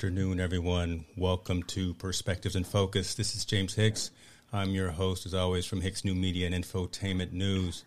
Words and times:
Afternoon, 0.00 0.40
everyone. 0.40 1.04
Welcome 1.14 1.62
to 1.64 1.92
Perspectives 1.92 2.56
and 2.56 2.66
Focus. 2.66 3.16
This 3.16 3.34
is 3.34 3.44
James 3.44 3.74
Hicks. 3.74 4.10
I'm 4.50 4.70
your 4.70 4.92
host, 4.92 5.26
as 5.26 5.34
always, 5.34 5.66
from 5.66 5.82
Hicks 5.82 6.06
New 6.06 6.14
Media 6.14 6.46
and 6.46 6.54
Infotainment 6.54 7.32
News. 7.32 7.84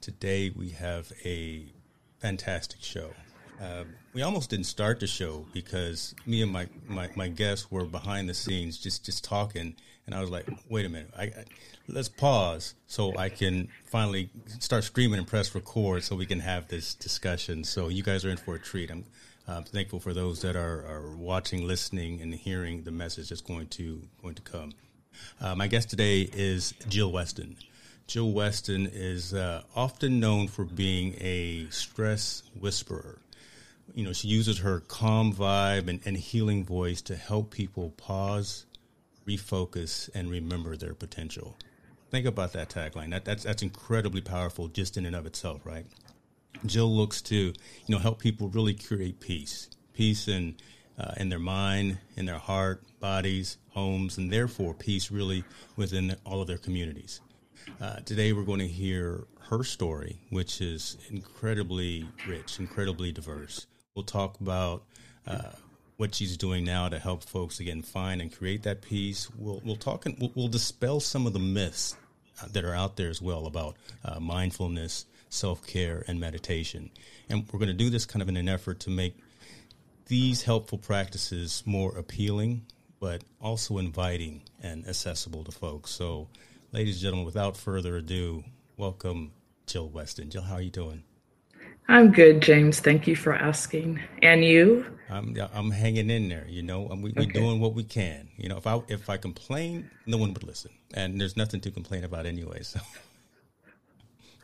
Today, 0.00 0.48
we 0.56 0.70
have 0.70 1.12
a 1.22 1.66
fantastic 2.18 2.82
show. 2.82 3.10
Uh, 3.60 3.84
we 4.14 4.22
almost 4.22 4.48
didn't 4.48 4.64
start 4.64 5.00
the 5.00 5.06
show 5.06 5.44
because 5.52 6.14
me 6.24 6.40
and 6.40 6.50
my, 6.50 6.66
my, 6.88 7.10
my, 7.14 7.28
guests 7.28 7.70
were 7.70 7.84
behind 7.84 8.26
the 8.26 8.32
scenes 8.32 8.78
just, 8.78 9.04
just 9.04 9.22
talking. 9.22 9.76
And 10.06 10.14
I 10.14 10.22
was 10.22 10.30
like, 10.30 10.48
wait 10.70 10.86
a 10.86 10.88
minute, 10.88 11.10
I, 11.14 11.24
I, 11.24 11.44
let's 11.88 12.08
pause 12.08 12.74
so 12.86 13.14
I 13.18 13.28
can 13.28 13.68
finally 13.84 14.30
start 14.60 14.84
screaming 14.84 15.18
and 15.18 15.28
press 15.28 15.54
record 15.54 16.04
so 16.04 16.16
we 16.16 16.24
can 16.24 16.40
have 16.40 16.68
this 16.68 16.94
discussion. 16.94 17.64
So 17.64 17.88
you 17.88 18.02
guys 18.02 18.24
are 18.24 18.30
in 18.30 18.38
for 18.38 18.54
a 18.54 18.58
treat. 18.58 18.90
I'm 18.90 19.04
I'm 19.50 19.64
thankful 19.64 19.98
for 19.98 20.14
those 20.14 20.42
that 20.42 20.54
are, 20.54 20.86
are 20.86 21.16
watching, 21.16 21.66
listening, 21.66 22.20
and 22.20 22.32
hearing 22.32 22.84
the 22.84 22.92
message 22.92 23.30
that's 23.30 23.40
going 23.40 23.66
to 23.68 24.02
going 24.22 24.34
to 24.36 24.42
come. 24.42 24.72
Uh, 25.40 25.54
my 25.54 25.66
guest 25.66 25.90
today 25.90 26.20
is 26.32 26.72
Jill 26.88 27.10
Weston. 27.10 27.56
Jill 28.06 28.30
Weston 28.32 28.88
is 28.92 29.34
uh, 29.34 29.62
often 29.74 30.20
known 30.20 30.48
for 30.48 30.64
being 30.64 31.14
a 31.20 31.66
stress 31.70 32.44
whisperer. 32.58 33.18
You 33.94 34.04
know, 34.04 34.12
she 34.12 34.28
uses 34.28 34.58
her 34.60 34.80
calm 34.80 35.32
vibe 35.34 35.88
and, 35.88 36.00
and 36.04 36.16
healing 36.16 36.64
voice 36.64 37.02
to 37.02 37.16
help 37.16 37.50
people 37.50 37.90
pause, 37.96 38.66
refocus, 39.26 40.08
and 40.14 40.30
remember 40.30 40.76
their 40.76 40.94
potential. 40.94 41.56
Think 42.10 42.26
about 42.26 42.52
that 42.52 42.68
tagline. 42.68 43.10
That, 43.10 43.24
that's 43.24 43.44
that's 43.44 43.62
incredibly 43.62 44.20
powerful 44.20 44.68
just 44.68 44.96
in 44.96 45.06
and 45.06 45.16
of 45.16 45.26
itself, 45.26 45.64
right? 45.64 45.86
Jill 46.66 46.94
looks 46.94 47.22
to 47.22 47.36
you 47.36 47.54
know 47.88 47.98
help 47.98 48.18
people 48.18 48.48
really 48.48 48.74
create 48.74 49.20
peace, 49.20 49.68
peace 49.92 50.28
in 50.28 50.56
uh, 50.98 51.14
in 51.16 51.28
their 51.28 51.38
mind, 51.38 51.98
in 52.16 52.26
their 52.26 52.38
heart, 52.38 52.82
bodies, 53.00 53.56
homes, 53.70 54.18
and 54.18 54.30
therefore 54.32 54.74
peace 54.74 55.10
really 55.10 55.44
within 55.76 56.16
all 56.24 56.40
of 56.42 56.46
their 56.46 56.58
communities. 56.58 57.20
Uh, 57.80 57.96
today 58.00 58.32
we're 58.32 58.44
going 58.44 58.60
to 58.60 58.68
hear 58.68 59.24
her 59.48 59.64
story, 59.64 60.20
which 60.30 60.60
is 60.60 60.96
incredibly 61.10 62.06
rich, 62.28 62.58
incredibly 62.58 63.12
diverse. 63.12 63.66
We'll 63.94 64.04
talk 64.04 64.40
about 64.40 64.84
uh, 65.26 65.52
what 65.96 66.14
she's 66.14 66.36
doing 66.36 66.64
now 66.64 66.88
to 66.88 66.98
help 66.98 67.24
folks 67.24 67.60
again 67.60 67.82
find 67.82 68.20
and 68.20 68.34
create 68.34 68.62
that 68.62 68.80
peace. 68.82 69.28
We'll 69.36 69.60
we'll 69.64 69.76
talk 69.76 70.06
and 70.06 70.16
we'll, 70.18 70.32
we'll 70.34 70.48
dispel 70.48 71.00
some 71.00 71.26
of 71.26 71.32
the 71.32 71.38
myths 71.38 71.96
uh, 72.42 72.46
that 72.52 72.64
are 72.64 72.74
out 72.74 72.96
there 72.96 73.10
as 73.10 73.20
well 73.20 73.46
about 73.46 73.76
uh, 74.04 74.20
mindfulness, 74.20 75.06
self 75.30 75.66
care, 75.66 76.04
and 76.06 76.20
meditation. 76.20 76.90
And 77.30 77.48
we're 77.50 77.58
going 77.58 77.68
to 77.68 77.74
do 77.74 77.88
this 77.88 78.04
kind 78.04 78.20
of 78.20 78.28
in 78.28 78.36
an 78.36 78.48
effort 78.48 78.80
to 78.80 78.90
make 78.90 79.16
these 80.08 80.42
helpful 80.42 80.76
practices 80.76 81.62
more 81.64 81.96
appealing, 81.96 82.66
but 82.98 83.22
also 83.40 83.78
inviting 83.78 84.42
and 84.62 84.86
accessible 84.86 85.44
to 85.44 85.52
folks. 85.52 85.92
So, 85.92 86.28
ladies 86.72 86.96
and 86.96 87.02
gentlemen, 87.02 87.24
without 87.24 87.56
further 87.56 87.96
ado, 87.96 88.44
welcome 88.76 89.30
Jill 89.66 89.88
Weston. 89.88 90.28
Jill, 90.28 90.42
how 90.42 90.56
are 90.56 90.60
you 90.60 90.70
doing? 90.70 91.04
I'm 91.88 92.12
good, 92.12 92.42
James. 92.42 92.80
Thank 92.80 93.06
you 93.06 93.16
for 93.16 93.34
asking. 93.34 94.00
And 94.22 94.44
you? 94.44 94.84
I'm 95.08 95.36
I'm 95.52 95.70
hanging 95.70 96.08
in 96.08 96.28
there. 96.28 96.46
You 96.48 96.62
know, 96.62 96.82
we, 96.82 97.12
are 97.16 97.24
doing 97.24 97.58
what 97.58 97.74
we 97.74 97.82
can. 97.82 98.28
You 98.36 98.48
know, 98.48 98.58
if 98.58 98.66
I 98.66 98.80
if 98.86 99.10
I 99.10 99.16
complain, 99.16 99.90
no 100.06 100.16
one 100.16 100.32
would 100.32 100.44
listen, 100.44 100.70
and 100.94 101.20
there's 101.20 101.36
nothing 101.36 101.60
to 101.62 101.70
complain 101.70 102.04
about 102.04 102.26
anyway. 102.26 102.62
So 102.62 102.78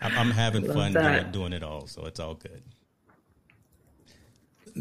I'm, 0.00 0.19
I'm 0.19 0.31
having 0.31 0.64
fun 0.64 0.93
doing, 0.93 1.31
doing 1.32 1.52
it 1.52 1.62
all. 1.62 1.87
So 1.87 2.06
it's 2.06 2.20
all 2.20 2.34
good 2.34 2.62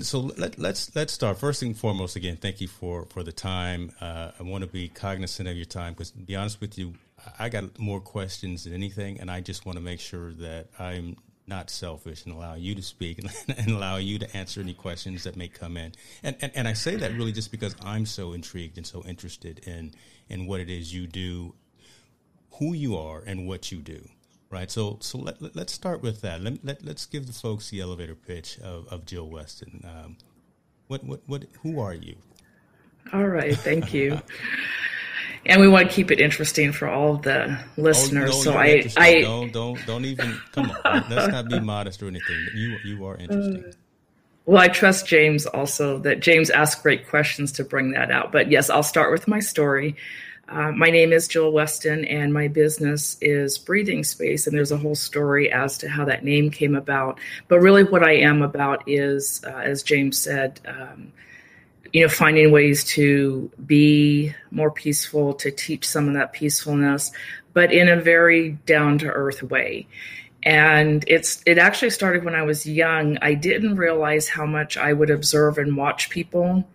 so 0.01 0.19
let, 0.37 0.59
let's, 0.59 0.95
let's 0.95 1.13
start. 1.13 1.37
First 1.37 1.61
and 1.61 1.77
foremost, 1.77 2.15
again, 2.15 2.37
thank 2.37 2.61
you 2.61 2.67
for 2.67 3.05
for 3.05 3.23
the 3.23 3.31
time. 3.31 3.91
Uh, 4.01 4.31
I 4.39 4.43
want 4.43 4.63
to 4.63 4.69
be 4.69 4.89
cognizant 4.89 5.47
of 5.47 5.55
your 5.55 5.65
time 5.65 5.93
because, 5.93 6.11
to 6.11 6.19
be 6.19 6.35
honest 6.35 6.59
with 6.61 6.77
you, 6.77 6.93
I 7.39 7.49
got 7.49 7.77
more 7.79 8.01
questions 8.01 8.65
than 8.65 8.73
anything, 8.73 9.19
and 9.19 9.31
I 9.31 9.41
just 9.41 9.65
want 9.65 9.77
to 9.77 9.83
make 9.83 9.99
sure 9.99 10.33
that 10.33 10.67
I'm 10.79 11.17
not 11.47 11.69
selfish 11.69 12.25
and 12.25 12.33
allow 12.33 12.55
you 12.55 12.75
to 12.75 12.81
speak 12.81 13.19
and, 13.47 13.57
and 13.57 13.71
allow 13.71 13.97
you 13.97 14.19
to 14.19 14.37
answer 14.37 14.59
any 14.59 14.73
questions 14.73 15.23
that 15.23 15.35
may 15.35 15.47
come 15.47 15.77
in. 15.77 15.93
And, 16.23 16.35
and 16.41 16.51
and 16.55 16.67
I 16.67 16.73
say 16.73 16.95
that 16.97 17.13
really 17.13 17.31
just 17.31 17.51
because 17.51 17.75
I'm 17.83 18.05
so 18.05 18.33
intrigued 18.33 18.77
and 18.77 18.85
so 18.85 19.03
interested 19.03 19.59
in 19.59 19.93
in 20.29 20.47
what 20.47 20.59
it 20.59 20.69
is 20.69 20.93
you 20.93 21.07
do, 21.07 21.53
who 22.59 22.73
you 22.73 22.97
are, 22.97 23.21
and 23.25 23.47
what 23.47 23.71
you 23.71 23.79
do 23.79 24.07
right? 24.49 24.69
So, 24.69 24.97
so 25.01 25.17
let, 25.17 25.41
let, 25.41 25.57
us 25.57 25.71
start 25.71 26.01
with 26.01 26.21
that. 26.21 26.41
Let, 26.41 26.63
let, 26.63 26.85
let's 26.85 27.05
give 27.05 27.27
the 27.27 27.33
folks 27.33 27.69
the 27.69 27.81
elevator 27.81 28.15
pitch 28.15 28.59
of, 28.59 28.87
of 28.87 29.05
Jill 29.05 29.29
Weston. 29.29 29.83
Um, 29.83 30.17
what, 30.87 31.03
what, 31.03 31.21
what, 31.25 31.45
who 31.61 31.79
are 31.79 31.93
you? 31.93 32.15
All 33.13 33.27
right. 33.27 33.55
Thank 33.57 33.93
you. 33.93 34.19
and 35.45 35.61
we 35.61 35.67
want 35.67 35.89
to 35.89 35.95
keep 35.95 36.11
it 36.11 36.19
interesting 36.19 36.71
for 36.71 36.87
all 36.87 37.15
of 37.15 37.21
the 37.21 37.59
listeners. 37.77 38.31
Oh, 38.31 38.37
no, 38.37 38.41
so 38.41 38.53
I, 38.53 38.83
I 38.97 39.21
don't, 39.21 39.51
don't, 39.51 39.85
don't 39.85 40.05
even 40.05 40.39
come 40.51 40.71
on. 40.85 41.05
Let's 41.09 41.31
not 41.31 41.47
be 41.47 41.59
modest 41.59 42.01
or 42.01 42.07
anything. 42.07 42.47
You, 42.55 42.77
you 42.83 43.05
are 43.05 43.17
interesting. 43.17 43.65
Uh, 43.65 43.71
well, 44.45 44.61
I 44.61 44.67
trust 44.67 45.07
James 45.07 45.45
also 45.47 45.97
that 45.99 46.19
James 46.19 46.49
asked 46.51 46.83
great 46.83 47.07
questions 47.07 47.51
to 47.53 47.63
bring 47.63 47.91
that 47.91 48.11
out. 48.11 48.31
But 48.31 48.51
yes, 48.51 48.69
I'll 48.69 48.83
start 48.83 49.11
with 49.11 49.27
my 49.27 49.39
story. 49.39 49.95
Uh, 50.47 50.71
my 50.71 50.91
name 50.91 51.11
is 51.11 51.27
Jill 51.27 51.51
Weston, 51.51 52.05
and 52.05 52.31
my 52.31 52.47
business 52.47 53.17
is 53.19 53.57
Breathing 53.57 54.03
Space. 54.03 54.45
And 54.45 54.55
there's 54.55 54.71
a 54.71 54.77
whole 54.77 54.95
story 54.95 55.51
as 55.51 55.77
to 55.79 55.89
how 55.89 56.05
that 56.05 56.23
name 56.23 56.51
came 56.51 56.75
about. 56.75 57.19
But 57.47 57.61
really, 57.61 57.83
what 57.83 58.03
I 58.03 58.17
am 58.17 58.43
about 58.43 58.83
is, 58.87 59.43
uh, 59.45 59.57
as 59.57 59.81
James 59.81 60.19
said, 60.19 60.61
um, 60.67 61.11
you 61.93 62.01
know, 62.01 62.09
finding 62.09 62.51
ways 62.51 62.83
to 62.83 63.49
be 63.65 64.35
more 64.51 64.69
peaceful, 64.69 65.33
to 65.35 65.49
teach 65.49 65.87
some 65.87 66.07
of 66.07 66.13
that 66.13 66.33
peacefulness, 66.33 67.11
but 67.53 67.71
in 67.71 67.89
a 67.89 67.95
very 67.99 68.51
down 68.65 68.99
to 68.99 69.07
earth 69.07 69.41
way. 69.41 69.87
And 70.43 71.03
it's 71.07 71.41
it 71.47 71.57
actually 71.57 71.89
started 71.89 72.23
when 72.23 72.35
I 72.35 72.43
was 72.43 72.67
young. 72.67 73.17
I 73.19 73.33
didn't 73.33 73.77
realize 73.77 74.27
how 74.27 74.45
much 74.45 74.77
I 74.77 74.93
would 74.93 75.09
observe 75.09 75.57
and 75.57 75.75
watch 75.75 76.11
people 76.11 76.67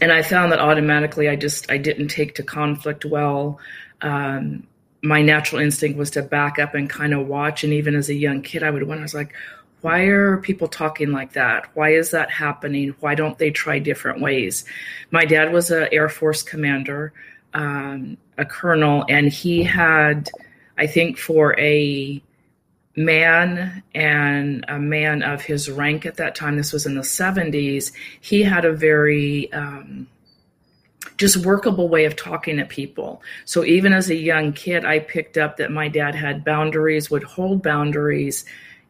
and 0.00 0.12
I 0.12 0.22
found 0.22 0.52
that 0.52 0.60
automatically 0.60 1.28
I 1.28 1.36
just 1.36 1.70
I 1.70 1.78
didn't 1.78 2.08
take 2.08 2.34
to 2.36 2.42
conflict 2.42 3.04
well. 3.04 3.58
Um, 4.02 4.66
my 5.02 5.22
natural 5.22 5.60
instinct 5.60 5.98
was 5.98 6.10
to 6.12 6.22
back 6.22 6.58
up 6.58 6.74
and 6.74 6.90
kind 6.90 7.14
of 7.14 7.26
watch. 7.26 7.64
And 7.64 7.72
even 7.72 7.94
as 7.94 8.08
a 8.08 8.14
young 8.14 8.42
kid, 8.42 8.62
I 8.62 8.70
would 8.70 8.82
wonder, 8.82 9.02
I 9.02 9.04
was 9.04 9.14
like, 9.14 9.34
why 9.82 10.00
are 10.02 10.38
people 10.38 10.68
talking 10.68 11.12
like 11.12 11.32
that? 11.34 11.68
Why 11.74 11.90
is 11.90 12.10
that 12.10 12.30
happening? 12.30 12.94
Why 13.00 13.14
don't 13.14 13.38
they 13.38 13.50
try 13.50 13.78
different 13.78 14.20
ways? 14.20 14.64
My 15.10 15.24
dad 15.24 15.52
was 15.52 15.70
an 15.70 15.88
Air 15.92 16.08
Force 16.08 16.42
commander, 16.42 17.12
um, 17.54 18.16
a 18.36 18.44
colonel, 18.44 19.04
and 19.08 19.28
he 19.28 19.62
had, 19.62 20.30
I 20.76 20.86
think, 20.86 21.18
for 21.18 21.58
a 21.58 22.22
man 22.96 23.82
and 23.94 24.64
a 24.68 24.78
man 24.78 25.22
of 25.22 25.42
his 25.42 25.70
rank 25.70 26.06
at 26.06 26.16
that 26.16 26.34
time, 26.34 26.56
this 26.56 26.72
was 26.72 26.86
in 26.86 26.94
the 26.94 27.02
70s, 27.02 27.92
he 28.20 28.42
had 28.42 28.64
a 28.64 28.72
very 28.72 29.52
um, 29.52 30.08
just 31.18 31.36
workable 31.38 31.88
way 31.88 32.06
of 32.06 32.16
talking 32.16 32.56
to 32.56 32.64
people. 32.64 33.22
So 33.44 33.64
even 33.64 33.92
as 33.92 34.10
a 34.10 34.16
young 34.16 34.52
kid, 34.52 34.84
I 34.84 34.98
picked 34.98 35.36
up 35.36 35.58
that 35.58 35.70
my 35.70 35.88
dad 35.88 36.14
had 36.14 36.44
boundaries, 36.44 37.10
would 37.10 37.24
hold 37.24 37.62
boundaries, 37.62 38.44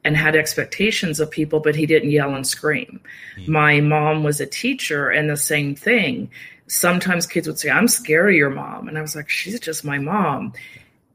and 0.04 0.16
had 0.16 0.36
expectations 0.36 1.18
of 1.18 1.30
people, 1.30 1.58
but 1.58 1.74
he 1.74 1.84
didn't 1.84 2.12
yell 2.12 2.34
and 2.34 2.46
scream. 2.46 3.00
Mm-hmm. 3.36 3.52
My 3.52 3.80
mom 3.80 4.22
was 4.22 4.40
a 4.40 4.46
teacher, 4.46 5.10
and 5.10 5.28
the 5.28 5.36
same 5.36 5.74
thing. 5.74 6.30
Sometimes 6.68 7.26
kids 7.26 7.48
would 7.48 7.58
say, 7.58 7.70
I'm 7.70 7.88
scared 7.88 8.30
of 8.30 8.36
your 8.36 8.50
mom. 8.50 8.86
And 8.86 8.96
I 8.96 9.02
was 9.02 9.16
like, 9.16 9.28
she's 9.28 9.58
just 9.58 9.84
my 9.84 9.98
mom 9.98 10.52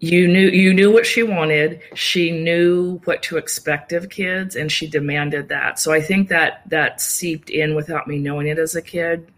you 0.01 0.27
knew 0.27 0.49
you 0.49 0.73
knew 0.73 0.91
what 0.91 1.05
she 1.05 1.21
wanted. 1.21 1.79
She 1.93 2.31
knew 2.31 2.99
what 3.05 3.21
to 3.23 3.37
expect 3.37 3.93
of 3.93 4.09
kids 4.09 4.55
and 4.55 4.71
she 4.71 4.87
demanded 4.87 5.49
that. 5.49 5.77
So 5.77 5.93
i 5.93 6.01
think 6.01 6.29
that 6.29 6.63
that 6.69 6.99
seeped 6.99 7.51
in 7.51 7.75
without 7.75 8.07
me 8.07 8.17
knowing 8.17 8.47
it 8.47 8.57
as 8.57 8.75
a 8.75 8.81
kid. 8.81 9.31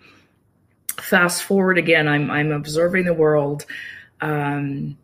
Fast 0.98 1.44
forward 1.44 1.78
again 1.78 2.08
i'm 2.08 2.32
i'm 2.32 2.52
observing 2.52 3.04
the 3.04 3.14
world 3.14 3.66
um, 4.22 4.98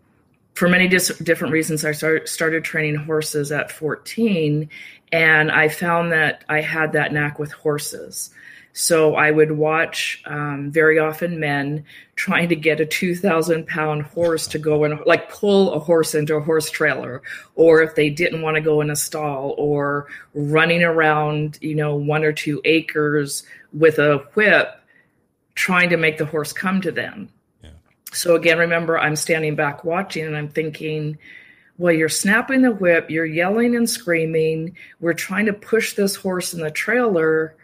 for 0.53 0.69
many 0.69 0.87
dis- 0.87 1.17
different 1.17 1.51
reasons. 1.51 1.83
I 1.83 1.91
start, 1.91 2.29
started 2.29 2.63
training 2.63 2.95
horses 2.95 3.51
at 3.51 3.69
14 3.69 4.69
and 5.11 5.51
i 5.51 5.67
found 5.67 6.13
that 6.13 6.45
i 6.47 6.61
had 6.61 6.93
that 6.93 7.11
knack 7.11 7.37
with 7.37 7.51
horses 7.51 8.29
so 8.73 9.15
I 9.15 9.31
would 9.31 9.51
watch 9.51 10.21
um, 10.25 10.71
very 10.71 10.99
often 10.99 11.39
men 11.39 11.83
trying 12.15 12.49
to 12.49 12.55
get 12.55 12.79
a 12.79 12.85
2,000 12.85 13.67
pound 13.67 14.03
horse 14.03 14.47
to 14.47 14.59
go 14.59 14.83
and 14.83 14.99
like 15.05 15.29
pull 15.29 15.73
a 15.73 15.79
horse 15.79 16.13
into 16.13 16.35
a 16.35 16.41
horse 16.41 16.69
trailer, 16.69 17.21
or 17.55 17.81
if 17.81 17.95
they 17.95 18.09
didn't 18.09 18.41
want 18.41 18.55
to 18.55 18.61
go 18.61 18.81
in 18.81 18.89
a 18.89 18.95
stall, 18.95 19.55
or 19.57 20.07
running 20.33 20.83
around, 20.83 21.57
you 21.61 21.75
know, 21.75 21.95
one 21.95 22.23
or 22.23 22.31
two 22.31 22.61
acres 22.65 23.43
with 23.73 23.99
a 23.99 24.19
whip 24.35 24.79
trying 25.55 25.89
to 25.89 25.97
make 25.97 26.17
the 26.17 26.25
horse 26.25 26.53
come 26.53 26.79
to 26.81 26.91
them. 26.91 27.29
Yeah. 27.63 27.71
So 28.13 28.35
again, 28.35 28.59
remember, 28.59 28.97
I'm 28.97 29.15
standing 29.15 29.55
back 29.55 29.83
watching 29.83 30.25
and 30.25 30.37
I'm 30.37 30.49
thinking, 30.49 31.17
well, 31.77 31.93
you're 31.93 32.09
snapping 32.09 32.61
the 32.61 32.71
whip, 32.71 33.09
you're 33.09 33.25
yelling 33.25 33.75
and 33.75 33.89
screaming, 33.89 34.75
we're 34.99 35.13
trying 35.13 35.47
to 35.47 35.53
push 35.53 35.93
this 35.93 36.15
horse 36.15 36.53
in 36.53 36.59
the 36.59 36.71
trailer 36.71 37.55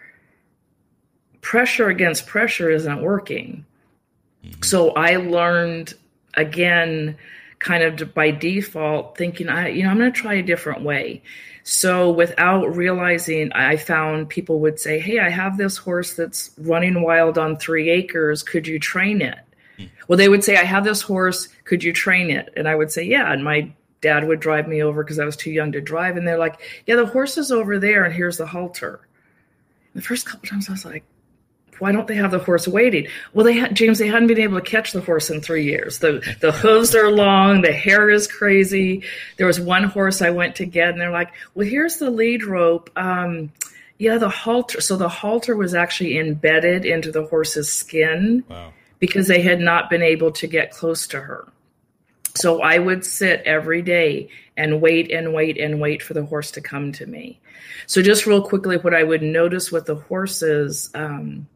pressure 1.46 1.90
against 1.90 2.26
pressure 2.26 2.72
isn't 2.72 3.04
working. 3.04 3.64
Mm-hmm. 4.44 4.64
So 4.64 4.90
I 4.94 5.18
learned 5.18 5.94
again, 6.34 7.18
kind 7.60 7.84
of 7.84 8.16
by 8.16 8.32
default, 8.32 9.16
thinking, 9.16 9.48
I, 9.48 9.68
you 9.68 9.84
know, 9.84 9.92
I'm 9.92 10.00
going 10.00 10.12
to 10.12 10.20
try 10.20 10.34
a 10.34 10.42
different 10.42 10.82
way. 10.82 11.22
So 11.64 12.10
without 12.10 12.76
realizing, 12.76 13.54
I 13.54 13.78
found 13.78 14.28
people 14.28 14.60
would 14.62 14.80
say, 14.80 14.98
Hey, 14.98 15.20
I 15.20 15.30
have 15.30 15.56
this 15.56 15.78
horse 15.78 16.16
that's 16.16 16.50
running 16.58 17.04
wild 17.04 17.38
on 17.38 17.58
three 17.58 17.92
acres. 17.92 18.42
Could 18.42 18.66
you 18.66 18.80
train 18.80 19.22
it? 19.22 19.38
Mm-hmm. 19.78 19.86
Well, 20.08 20.18
they 20.18 20.30
would 20.30 20.44
say, 20.44 20.58
I 20.58 20.64
have 20.64 20.84
this 20.84 21.04
horse. 21.04 21.48
Could 21.64 21.84
you 21.84 21.94
train 21.94 22.32
it? 22.32 22.52
And 22.58 22.68
I 22.68 22.74
would 22.74 22.92
say, 22.92 23.04
Yeah. 23.04 23.32
And 23.32 23.44
my 23.44 23.72
dad 24.02 24.28
would 24.28 24.40
drive 24.40 24.68
me 24.68 24.82
over 24.82 25.04
because 25.04 25.20
I 25.20 25.26
was 25.26 25.38
too 25.38 25.52
young 25.52 25.72
to 25.74 25.82
drive. 25.82 26.18
And 26.18 26.28
they're 26.28 26.40
like, 26.40 26.60
Yeah, 26.88 26.96
the 26.96 27.06
horse 27.06 27.38
is 27.38 27.52
over 27.52 27.78
there, 27.78 28.04
and 28.04 28.16
here's 28.16 28.38
the 28.38 28.48
halter. 28.48 29.08
The 29.94 30.02
first 30.02 30.26
couple 30.26 30.50
times 30.50 30.68
I 30.68 30.72
was 30.72 30.86
like, 30.86 31.06
why 31.80 31.92
don't 31.92 32.08
they 32.08 32.16
have 32.16 32.32
the 32.32 32.40
horse 32.40 32.68
waiting? 32.68 33.08
Well, 33.34 33.46
they 33.46 33.54
had 33.54 33.76
James. 33.76 34.00
They 34.00 34.08
hadn't 34.08 34.28
been 34.28 34.40
able 34.40 34.60
to 34.60 34.66
catch 34.66 34.92
the 34.92 35.02
horse 35.02 35.30
in 35.30 35.42
three 35.42 35.64
years. 35.64 36.00
the 36.00 36.22
The 36.40 36.52
hooves 36.52 36.96
are 36.96 37.12
long. 37.12 37.62
The 37.62 37.72
hair 37.72 38.10
is 38.10 38.28
crazy. 38.28 39.04
There 39.38 39.48
was 39.48 39.60
one 39.60 39.84
horse 39.84 40.22
I 40.22 40.30
went 40.30 40.56
to 40.58 40.66
get, 40.66 40.90
and 40.90 41.02
they're 41.02 41.12
like, 41.12 41.34
"Well, 41.54 41.68
here's 41.68 41.98
the 41.98 42.10
lead 42.10 42.44
rope." 42.44 42.90
Um, 42.96 43.52
yeah, 43.98 44.18
the 44.18 44.30
halter. 44.30 44.82
So 44.82 44.98
the 44.98 45.10
halter 45.10 45.56
was 45.56 45.74
actually 45.74 46.18
embedded 46.18 46.86
into 46.86 47.12
the 47.12 47.26
horse's 47.26 47.72
skin 47.72 48.44
wow. 48.50 48.74
because 49.00 49.28
they 49.28 49.42
had 49.42 49.60
not 49.60 49.90
been 49.90 50.02
able 50.02 50.32
to 50.34 50.48
get 50.48 50.72
close 50.72 51.08
to 51.08 51.22
her. 51.22 51.48
So 52.36 52.62
I 52.62 52.80
would 52.80 53.06
sit 53.06 53.42
every 53.46 53.82
day 53.82 54.30
and 54.58 54.82
wait 54.82 55.10
and 55.12 55.34
wait 55.34 55.58
and 55.58 55.80
wait 55.80 56.04
for 56.04 56.14
the 56.14 56.26
horse 56.26 56.52
to 56.52 56.62
come 56.62 56.92
to 56.94 57.06
me. 57.06 57.40
So 57.88 58.02
just 58.02 58.26
real 58.26 58.42
quickly, 58.42 58.78
what 58.78 58.94
I 58.94 59.04
would 59.04 59.22
notice 59.22 59.72
with 59.72 59.86
the 59.86 59.96
horses 59.96 60.90
um, 60.94 61.48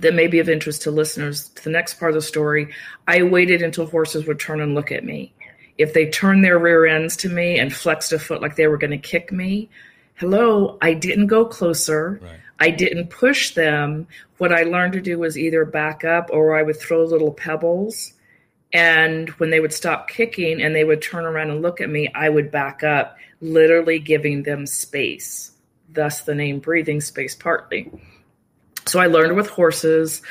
that 0.00 0.14
may 0.14 0.26
be 0.26 0.38
of 0.38 0.48
interest 0.48 0.82
to 0.82 0.90
listeners. 0.90 1.48
To 1.50 1.64
the 1.64 1.70
next 1.70 1.98
part 1.98 2.10
of 2.10 2.14
the 2.14 2.22
story, 2.22 2.72
I 3.06 3.22
waited 3.22 3.62
until 3.62 3.86
horses 3.86 4.26
would 4.26 4.40
turn 4.40 4.60
and 4.60 4.74
look 4.74 4.92
at 4.92 5.04
me. 5.04 5.32
If 5.76 5.94
they 5.94 6.10
turned 6.10 6.44
their 6.44 6.58
rear 6.58 6.86
ends 6.86 7.16
to 7.18 7.28
me 7.28 7.58
and 7.58 7.74
flexed 7.74 8.12
a 8.12 8.18
foot 8.18 8.42
like 8.42 8.56
they 8.56 8.66
were 8.66 8.78
going 8.78 8.90
to 8.90 8.98
kick 8.98 9.30
me, 9.30 9.68
hello, 10.14 10.76
I 10.80 10.94
didn't 10.94 11.28
go 11.28 11.44
closer. 11.44 12.20
Right. 12.22 12.40
I 12.60 12.70
didn't 12.70 13.10
push 13.10 13.54
them. 13.54 14.08
What 14.38 14.52
I 14.52 14.64
learned 14.64 14.94
to 14.94 15.00
do 15.00 15.18
was 15.18 15.38
either 15.38 15.64
back 15.64 16.04
up 16.04 16.30
or 16.32 16.56
I 16.56 16.62
would 16.62 16.78
throw 16.78 17.04
little 17.04 17.32
pebbles 17.32 18.14
and 18.72 19.30
when 19.30 19.50
they 19.50 19.60
would 19.60 19.72
stop 19.72 20.08
kicking 20.08 20.60
and 20.60 20.74
they 20.74 20.84
would 20.84 21.00
turn 21.00 21.24
around 21.24 21.50
and 21.50 21.62
look 21.62 21.80
at 21.80 21.88
me, 21.88 22.10
I 22.14 22.28
would 22.28 22.50
back 22.50 22.82
up, 22.82 23.16
literally 23.40 23.98
giving 23.98 24.42
them 24.42 24.66
space. 24.66 25.52
Thus, 25.90 26.22
the 26.22 26.34
name 26.34 26.58
breathing 26.58 27.00
space, 27.00 27.34
partly. 27.34 27.90
So 28.88 29.00
I 29.00 29.06
learned 29.06 29.36
with 29.36 29.48
horses. 29.48 30.22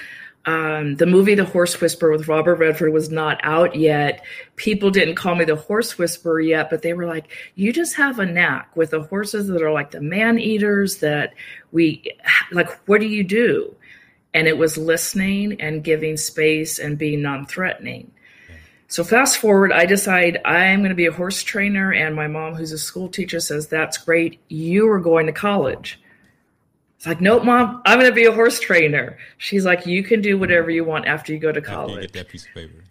Um, 0.45 0.95
the 0.95 1.05
movie 1.05 1.35
The 1.35 1.43
Horse 1.43 1.79
Whisperer 1.81 2.11
with 2.11 2.29
Robert 2.29 2.55
Redford 2.55 2.93
was 2.93 3.09
not 3.09 3.39
out 3.43 3.75
yet. 3.75 4.23
People 4.55 4.89
didn't 4.89 5.15
call 5.15 5.35
me 5.35 5.43
the 5.43 5.57
horse 5.57 5.97
whisperer 5.97 6.39
yet, 6.39 6.69
but 6.69 6.81
they 6.81 6.93
were 6.93 7.05
like, 7.05 7.27
you 7.55 7.73
just 7.73 7.95
have 7.97 8.19
a 8.19 8.25
knack 8.25 8.73
with 8.73 8.91
the 8.91 9.01
horses 9.01 9.47
that 9.47 9.61
are 9.61 9.73
like 9.73 9.91
the 9.91 9.99
man 9.99 10.39
eaters 10.39 10.97
that 10.99 11.33
we 11.73 12.13
like, 12.53 12.69
what 12.87 13.01
do 13.01 13.07
you 13.07 13.25
do? 13.25 13.75
And 14.33 14.47
it 14.47 14.57
was 14.57 14.77
listening 14.77 15.59
and 15.59 15.83
giving 15.83 16.15
space 16.15 16.79
and 16.79 16.97
being 16.97 17.21
non 17.21 17.45
threatening. 17.45 18.11
So 18.87 19.03
fast 19.03 19.39
forward, 19.39 19.73
I 19.73 19.85
decide 19.85 20.39
I'm 20.45 20.79
going 20.79 20.89
to 20.89 20.95
be 20.95 21.07
a 21.07 21.11
horse 21.11 21.43
trainer, 21.43 21.91
and 21.91 22.15
my 22.15 22.27
mom, 22.27 22.55
who's 22.55 22.71
a 22.71 22.77
school 22.77 23.09
teacher, 23.09 23.41
says, 23.41 23.67
That's 23.67 23.97
great. 23.97 24.39
You 24.47 24.89
are 24.89 25.01
going 25.01 25.25
to 25.25 25.33
college. 25.33 25.99
Like, 27.07 27.21
nope, 27.21 27.43
mom, 27.43 27.81
I'm 27.85 27.99
going 27.99 28.11
to 28.11 28.15
be 28.15 28.25
a 28.25 28.31
horse 28.31 28.59
trainer. 28.59 29.17
She's 29.37 29.65
like, 29.65 29.85
you 29.85 30.03
can 30.03 30.21
do 30.21 30.37
whatever 30.37 30.69
you 30.69 30.83
want 30.83 31.07
after 31.07 31.33
you 31.33 31.39
go 31.39 31.51
to 31.51 31.61
college. 31.61 32.01
get 32.01 32.13
that 32.13 32.27
piece 32.29 32.45
of 32.45 32.53
paper. 32.53 32.83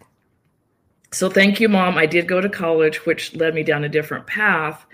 So 1.11 1.29
thank 1.29 1.59
you, 1.59 1.69
mom. 1.69 1.97
I 1.97 2.05
did 2.05 2.27
go 2.27 2.41
to 2.41 2.49
college, 2.49 3.05
which 3.05 3.35
led 3.35 3.55
me 3.55 3.63
down 3.63 3.83
a 3.83 3.89
different 3.89 4.27
path 4.27 4.85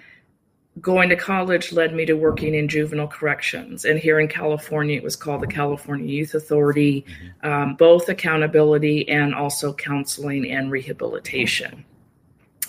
going 0.81 1.09
to 1.09 1.15
college 1.15 1.71
led 1.71 1.93
me 1.93 2.05
to 2.05 2.13
working 2.13 2.55
in 2.55 2.67
juvenile 2.67 3.07
corrections. 3.07 3.85
And 3.85 3.99
here 3.99 4.19
in 4.19 4.27
California, 4.27 4.97
it 4.97 5.03
was 5.03 5.15
called 5.15 5.41
the 5.41 5.47
California 5.47 6.07
Youth 6.07 6.33
Authority, 6.33 7.05
mm-hmm. 7.07 7.47
um, 7.47 7.75
both 7.75 8.09
accountability 8.09 9.07
and 9.07 9.35
also 9.35 9.73
counseling 9.73 10.49
and 10.49 10.71
rehabilitation. 10.71 11.85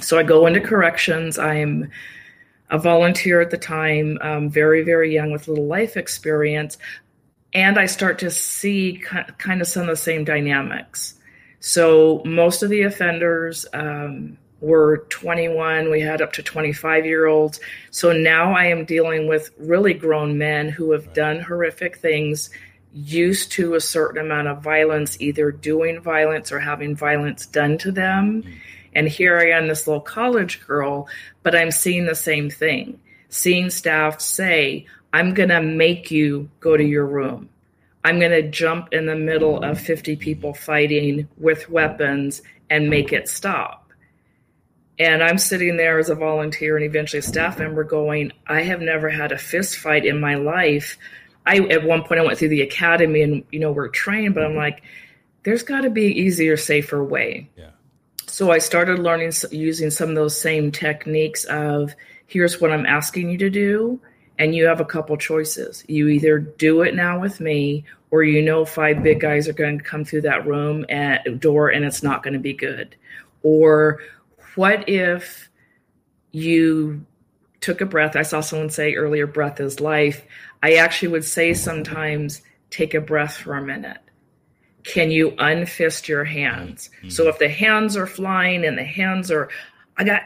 So 0.00 0.18
I 0.18 0.22
go 0.22 0.46
into 0.46 0.60
corrections. 0.60 1.38
I'm 1.38 1.90
a 2.74 2.78
volunteer 2.78 3.40
at 3.40 3.50
the 3.50 3.56
time, 3.56 4.18
um, 4.20 4.50
very, 4.50 4.82
very 4.82 5.14
young 5.14 5.30
with 5.30 5.46
little 5.46 5.66
life 5.66 5.96
experience. 5.96 6.76
And 7.52 7.78
I 7.78 7.86
start 7.86 8.18
to 8.18 8.30
see 8.32 9.00
kind 9.38 9.60
of 9.60 9.68
some 9.68 9.82
of 9.82 9.88
the 9.88 9.96
same 9.96 10.24
dynamics. 10.24 11.14
So 11.60 12.20
most 12.24 12.64
of 12.64 12.70
the 12.70 12.82
offenders, 12.82 13.64
um, 13.72 14.38
were 14.60 15.06
21. 15.10 15.90
We 15.90 16.00
had 16.00 16.20
up 16.20 16.32
to 16.32 16.42
25 16.42 17.06
year 17.06 17.26
olds. 17.26 17.60
So 17.90 18.12
now 18.12 18.54
I 18.54 18.64
am 18.64 18.84
dealing 18.84 19.28
with 19.28 19.50
really 19.58 19.94
grown 19.94 20.36
men 20.36 20.68
who 20.68 20.90
have 20.92 21.12
done 21.12 21.40
horrific 21.40 21.98
things, 21.98 22.50
used 22.92 23.52
to 23.52 23.74
a 23.74 23.80
certain 23.80 24.24
amount 24.24 24.48
of 24.48 24.62
violence, 24.62 25.20
either 25.20 25.52
doing 25.52 26.00
violence 26.00 26.50
or 26.50 26.58
having 26.58 26.96
violence 26.96 27.46
done 27.46 27.78
to 27.78 27.92
them. 27.92 28.42
Mm-hmm. 28.42 28.52
And 28.94 29.08
here 29.08 29.38
I 29.38 29.50
am, 29.50 29.68
this 29.68 29.86
little 29.86 30.00
college 30.00 30.64
girl, 30.66 31.08
but 31.42 31.54
I'm 31.54 31.70
seeing 31.70 32.06
the 32.06 32.14
same 32.14 32.50
thing. 32.50 33.00
Seeing 33.28 33.70
staff 33.70 34.20
say, 34.20 34.86
I'm 35.12 35.34
going 35.34 35.48
to 35.48 35.62
make 35.62 36.10
you 36.10 36.50
go 36.60 36.76
to 36.76 36.84
your 36.84 37.06
room. 37.06 37.48
I'm 38.04 38.18
going 38.18 38.32
to 38.32 38.50
jump 38.50 38.92
in 38.92 39.06
the 39.06 39.16
middle 39.16 39.62
of 39.62 39.80
50 39.80 40.16
people 40.16 40.54
fighting 40.54 41.28
with 41.38 41.70
weapons 41.70 42.42
and 42.68 42.90
make 42.90 43.12
it 43.12 43.28
stop 43.28 43.84
and 44.98 45.22
I'm 45.22 45.38
sitting 45.38 45.76
there 45.76 45.98
as 45.98 46.08
a 46.08 46.14
volunteer 46.14 46.76
and 46.76 46.84
eventually 46.84 47.18
a 47.18 47.22
staff 47.22 47.58
member 47.58 47.82
going, 47.84 48.32
I 48.46 48.62
have 48.62 48.80
never 48.80 49.08
had 49.08 49.32
a 49.32 49.38
fist 49.38 49.76
fight 49.76 50.06
in 50.06 50.20
my 50.20 50.36
life. 50.36 50.98
I 51.46 51.58
at 51.58 51.84
one 51.84 52.04
point 52.04 52.20
I 52.20 52.24
went 52.24 52.38
through 52.38 52.50
the 52.50 52.62
academy 52.62 53.22
and 53.22 53.44
you 53.50 53.58
know 53.58 53.72
we're 53.72 53.88
trained, 53.88 54.34
but 54.34 54.44
I'm 54.44 54.54
like, 54.54 54.82
there's 55.42 55.62
got 55.62 55.82
to 55.82 55.90
be 55.90 56.06
easier, 56.06 56.56
safer 56.56 57.02
way. 57.02 57.50
Yeah. 57.56 57.70
So 58.34 58.50
I 58.50 58.58
started 58.58 58.98
learning 58.98 59.30
using 59.52 59.90
some 59.90 60.08
of 60.08 60.16
those 60.16 60.36
same 60.36 60.72
techniques 60.72 61.44
of 61.44 61.94
here's 62.26 62.60
what 62.60 62.72
I'm 62.72 62.84
asking 62.84 63.30
you 63.30 63.38
to 63.38 63.48
do, 63.48 64.00
and 64.40 64.56
you 64.56 64.64
have 64.64 64.80
a 64.80 64.84
couple 64.84 65.16
choices. 65.16 65.84
You 65.86 66.08
either 66.08 66.40
do 66.40 66.82
it 66.82 66.96
now 66.96 67.20
with 67.20 67.38
me, 67.38 67.84
or 68.10 68.24
you 68.24 68.42
know 68.42 68.64
five 68.64 69.04
big 69.04 69.20
guys 69.20 69.46
are 69.46 69.52
going 69.52 69.78
to 69.78 69.84
come 69.84 70.04
through 70.04 70.22
that 70.22 70.48
room 70.48 70.84
and 70.88 71.38
door 71.38 71.68
and 71.68 71.84
it's 71.84 72.02
not 72.02 72.24
going 72.24 72.34
to 72.34 72.40
be 72.40 72.52
good, 72.52 72.96
or 73.44 74.00
what 74.56 74.88
if 74.88 75.48
you 76.32 77.06
took 77.60 77.82
a 77.82 77.86
breath? 77.86 78.16
I 78.16 78.22
saw 78.22 78.40
someone 78.40 78.68
say 78.68 78.96
earlier, 78.96 79.28
breath 79.28 79.60
is 79.60 79.78
life. 79.78 80.26
I 80.60 80.74
actually 80.74 81.12
would 81.12 81.24
say 81.24 81.54
sometimes, 81.54 82.42
take 82.70 82.94
a 82.94 83.00
breath 83.00 83.36
for 83.36 83.54
a 83.54 83.62
minute. 83.62 84.03
Can 84.84 85.10
you 85.10 85.32
unfist 85.32 86.08
your 86.08 86.24
hands? 86.24 86.90
Mm-hmm. 86.98 87.08
So 87.08 87.28
if 87.28 87.38
the 87.38 87.48
hands 87.48 87.96
are 87.96 88.06
flying 88.06 88.64
and 88.64 88.78
the 88.78 88.84
hands 88.84 89.30
are, 89.30 89.48
I 89.96 90.04
got, 90.04 90.22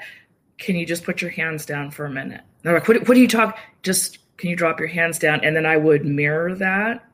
can 0.58 0.76
you 0.76 0.84
just 0.84 1.04
put 1.04 1.22
your 1.22 1.30
hands 1.30 1.64
down 1.64 1.90
for 1.90 2.04
a 2.04 2.10
minute? 2.10 2.42
They're 2.62 2.74
like, 2.74 2.88
what, 2.88 3.08
what 3.08 3.14
do 3.14 3.20
you 3.20 3.28
talk? 3.28 3.58
Just, 3.82 4.18
can 4.36 4.50
you 4.50 4.56
drop 4.56 4.80
your 4.80 4.88
hands 4.88 5.18
down? 5.18 5.44
And 5.44 5.54
then 5.54 5.64
I 5.64 5.76
would 5.76 6.04
mirror 6.04 6.54
that. 6.56 7.04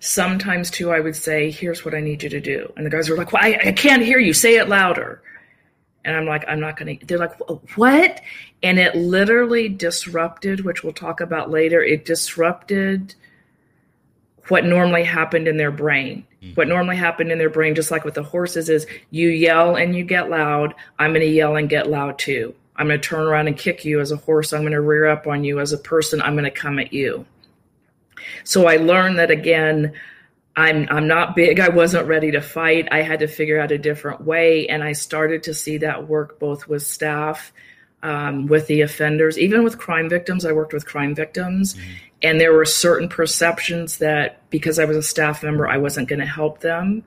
Sometimes 0.00 0.70
too, 0.70 0.90
I 0.90 1.00
would 1.00 1.14
say, 1.14 1.50
here's 1.50 1.84
what 1.84 1.94
I 1.94 2.00
need 2.00 2.22
you 2.22 2.30
to 2.30 2.40
do. 2.40 2.72
And 2.76 2.84
the 2.84 2.90
guys 2.90 3.08
were 3.08 3.16
like, 3.16 3.32
well, 3.32 3.44
I, 3.44 3.58
I 3.66 3.72
can't 3.72 4.02
hear 4.02 4.18
you. 4.18 4.32
Say 4.32 4.56
it 4.56 4.68
louder. 4.68 5.22
And 6.04 6.16
I'm 6.16 6.26
like, 6.26 6.44
I'm 6.48 6.58
not 6.58 6.76
going 6.76 6.98
to. 6.98 7.06
They're 7.06 7.18
like, 7.18 7.38
what? 7.76 8.20
And 8.62 8.78
it 8.78 8.96
literally 8.96 9.68
disrupted, 9.68 10.64
which 10.64 10.82
we'll 10.82 10.92
talk 10.92 11.20
about 11.20 11.50
later. 11.50 11.82
It 11.82 12.04
disrupted 12.04 13.14
what 14.48 14.64
normally 14.64 15.04
happened 15.04 15.48
in 15.48 15.56
their 15.56 15.70
brain. 15.70 16.26
Mm-hmm. 16.42 16.54
What 16.54 16.68
normally 16.68 16.96
happened 16.96 17.30
in 17.32 17.38
their 17.38 17.50
brain, 17.50 17.74
just 17.74 17.90
like 17.90 18.04
with 18.04 18.14
the 18.14 18.22
horses, 18.22 18.68
is 18.68 18.86
you 19.10 19.28
yell 19.28 19.76
and 19.76 19.94
you 19.94 20.04
get 20.04 20.30
loud. 20.30 20.74
I'm 20.98 21.12
going 21.12 21.20
to 21.20 21.26
yell 21.26 21.56
and 21.56 21.68
get 21.68 21.88
loud 21.88 22.18
too. 22.18 22.54
I'm 22.76 22.88
going 22.88 23.00
to 23.00 23.08
turn 23.08 23.26
around 23.26 23.48
and 23.48 23.56
kick 23.56 23.84
you 23.84 24.00
as 24.00 24.12
a 24.12 24.16
horse. 24.16 24.52
I'm 24.52 24.62
going 24.62 24.72
to 24.72 24.80
rear 24.80 25.06
up 25.06 25.26
on 25.26 25.44
you 25.44 25.60
as 25.60 25.72
a 25.72 25.78
person. 25.78 26.22
I'm 26.22 26.34
going 26.34 26.44
to 26.44 26.50
come 26.50 26.78
at 26.78 26.92
you. 26.92 27.26
So 28.44 28.66
I 28.66 28.76
learned 28.76 29.18
that 29.18 29.30
again, 29.30 29.92
I'm 30.54 30.86
I'm 30.90 31.06
not 31.06 31.34
big. 31.34 31.60
I 31.60 31.70
wasn't 31.70 32.08
ready 32.08 32.32
to 32.32 32.42
fight. 32.42 32.88
I 32.90 33.02
had 33.02 33.20
to 33.20 33.26
figure 33.26 33.60
out 33.60 33.72
a 33.72 33.78
different 33.78 34.22
way, 34.22 34.68
and 34.68 34.82
I 34.82 34.92
started 34.92 35.44
to 35.44 35.54
see 35.54 35.78
that 35.78 36.08
work 36.08 36.38
both 36.38 36.68
with 36.68 36.82
staff, 36.82 37.52
um, 38.02 38.46
with 38.46 38.66
the 38.66 38.80
offenders, 38.80 39.38
even 39.38 39.62
with 39.62 39.78
crime 39.78 40.08
victims. 40.08 40.44
I 40.44 40.52
worked 40.52 40.72
with 40.72 40.86
crime 40.86 41.14
victims, 41.14 41.74
mm-hmm. 41.74 41.90
and 42.22 42.40
there 42.40 42.52
were 42.52 42.64
certain 42.64 43.08
perceptions 43.08 43.98
that 43.98 44.48
because 44.50 44.78
I 44.78 44.84
was 44.84 44.96
a 44.96 45.02
staff 45.02 45.42
member, 45.42 45.68
I 45.68 45.78
wasn't 45.78 46.08
going 46.08 46.20
to 46.20 46.26
help 46.26 46.60
them. 46.60 47.04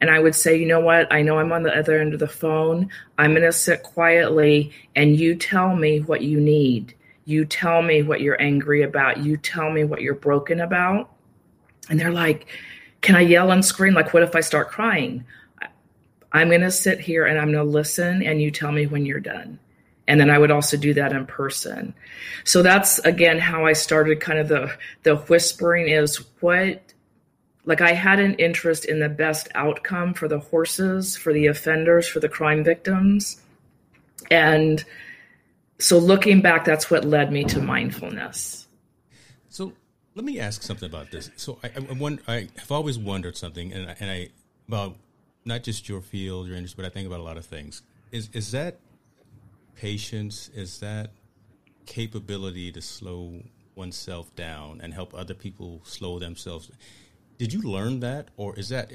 And 0.00 0.10
I 0.10 0.18
would 0.18 0.34
say, 0.34 0.58
you 0.58 0.66
know 0.66 0.80
what? 0.80 1.10
I 1.10 1.22
know 1.22 1.38
I'm 1.38 1.52
on 1.52 1.62
the 1.62 1.74
other 1.74 1.98
end 1.98 2.12
of 2.12 2.20
the 2.20 2.28
phone. 2.28 2.90
I'm 3.16 3.30
going 3.30 3.42
to 3.42 3.52
sit 3.52 3.82
quietly, 3.82 4.72
and 4.94 5.18
you 5.18 5.34
tell 5.34 5.74
me 5.76 6.00
what 6.00 6.20
you 6.20 6.40
need. 6.40 6.94
You 7.24 7.46
tell 7.46 7.80
me 7.80 8.02
what 8.02 8.20
you're 8.20 8.40
angry 8.40 8.82
about. 8.82 9.24
You 9.24 9.38
tell 9.38 9.70
me 9.70 9.84
what 9.84 10.02
you're 10.02 10.14
broken 10.14 10.60
about. 10.60 11.10
And 11.88 11.98
they're 11.98 12.12
like, 12.12 12.46
can 13.00 13.16
I 13.16 13.20
yell 13.20 13.50
and 13.50 13.64
scream? 13.64 13.94
Like, 13.94 14.12
what 14.12 14.22
if 14.22 14.36
I 14.36 14.40
start 14.40 14.68
crying? 14.68 15.24
I'm 16.32 16.48
going 16.48 16.60
to 16.62 16.70
sit 16.70 17.00
here 17.00 17.24
and 17.24 17.38
I'm 17.38 17.52
going 17.52 17.64
to 17.64 17.70
listen, 17.70 18.22
and 18.22 18.42
you 18.42 18.50
tell 18.50 18.72
me 18.72 18.86
when 18.86 19.06
you're 19.06 19.20
done. 19.20 19.58
And 20.06 20.20
then 20.20 20.30
I 20.30 20.38
would 20.38 20.50
also 20.50 20.76
do 20.76 20.94
that 20.94 21.12
in 21.12 21.26
person. 21.26 21.94
So 22.44 22.62
that's 22.62 22.98
again 23.00 23.38
how 23.38 23.64
I 23.66 23.72
started 23.72 24.20
kind 24.20 24.38
of 24.38 24.48
the 24.48 24.76
the 25.02 25.16
whispering 25.16 25.88
is 25.88 26.16
what 26.40 26.82
like 27.64 27.80
I 27.80 27.92
had 27.92 28.20
an 28.20 28.34
interest 28.34 28.84
in 28.84 29.00
the 29.00 29.08
best 29.08 29.48
outcome 29.54 30.12
for 30.12 30.28
the 30.28 30.38
horses, 30.38 31.16
for 31.16 31.32
the 31.32 31.46
offenders, 31.46 32.06
for 32.06 32.20
the 32.20 32.28
crime 32.28 32.62
victims. 32.62 33.40
And 34.30 34.84
so 35.78 35.98
looking 35.98 36.42
back, 36.42 36.64
that's 36.64 36.90
what 36.90 37.04
led 37.04 37.32
me 37.32 37.44
to 37.44 37.60
mindfulness. 37.60 38.66
So 39.48 39.72
Let 40.14 40.24
me 40.24 40.38
ask 40.38 40.62
something 40.62 40.86
about 40.88 41.10
this. 41.10 41.30
So 41.36 41.58
I, 41.64 41.70
I, 41.76 41.92
wonder, 41.94 42.22
I 42.28 42.48
have 42.58 42.70
always 42.70 42.98
wondered 42.98 43.36
something, 43.36 43.72
and 43.72 43.90
I, 43.90 43.96
and 43.98 44.10
I 44.10 44.28
about 44.68 44.96
not 45.44 45.62
just 45.64 45.88
your 45.88 46.00
field, 46.00 46.46
your 46.46 46.56
industry, 46.56 46.82
but 46.82 46.86
I 46.86 46.92
think 46.92 47.06
about 47.06 47.20
a 47.20 47.24
lot 47.24 47.36
of 47.36 47.46
things. 47.46 47.82
Is 48.12 48.28
is 48.32 48.52
that 48.52 48.78
patience? 49.76 50.50
Is 50.54 50.80
that 50.80 51.10
capability 51.86 52.72
to 52.72 52.82
slow 52.82 53.42
oneself 53.74 54.34
down 54.36 54.80
and 54.82 54.94
help 54.94 55.14
other 55.14 55.34
people 55.34 55.80
slow 55.84 56.18
themselves? 56.18 56.70
Did 57.38 57.52
you 57.52 57.62
learn 57.62 58.00
that, 58.00 58.28
or 58.36 58.56
is 58.58 58.68
that 58.68 58.90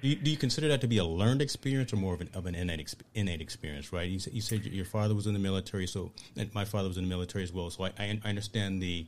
do 0.00 0.10
you, 0.10 0.16
do 0.16 0.30
you, 0.30 0.36
consider 0.36 0.68
that 0.68 0.82
to 0.82 0.86
be 0.86 0.98
a 0.98 1.04
learned 1.04 1.40
experience 1.40 1.90
or 1.90 1.96
more 1.96 2.12
of 2.12 2.20
an, 2.20 2.28
of 2.34 2.44
an 2.44 2.54
innate, 2.54 2.94
innate 3.14 3.40
experience, 3.40 3.90
right? 3.90 4.06
You, 4.06 4.20
you, 4.32 4.42
said 4.42 4.66
your 4.66 4.84
father 4.84 5.14
was 5.14 5.26
in 5.26 5.32
the 5.32 5.38
military, 5.38 5.86
so 5.86 6.12
my 6.52 6.66
father 6.66 6.88
was 6.88 6.98
in 6.98 7.04
the 7.04 7.08
military 7.08 7.42
as 7.42 7.52
well. 7.52 7.70
So 7.70 7.84
I, 7.84 7.92
I, 7.98 8.20
I 8.22 8.28
understand 8.28 8.82
the 8.82 9.06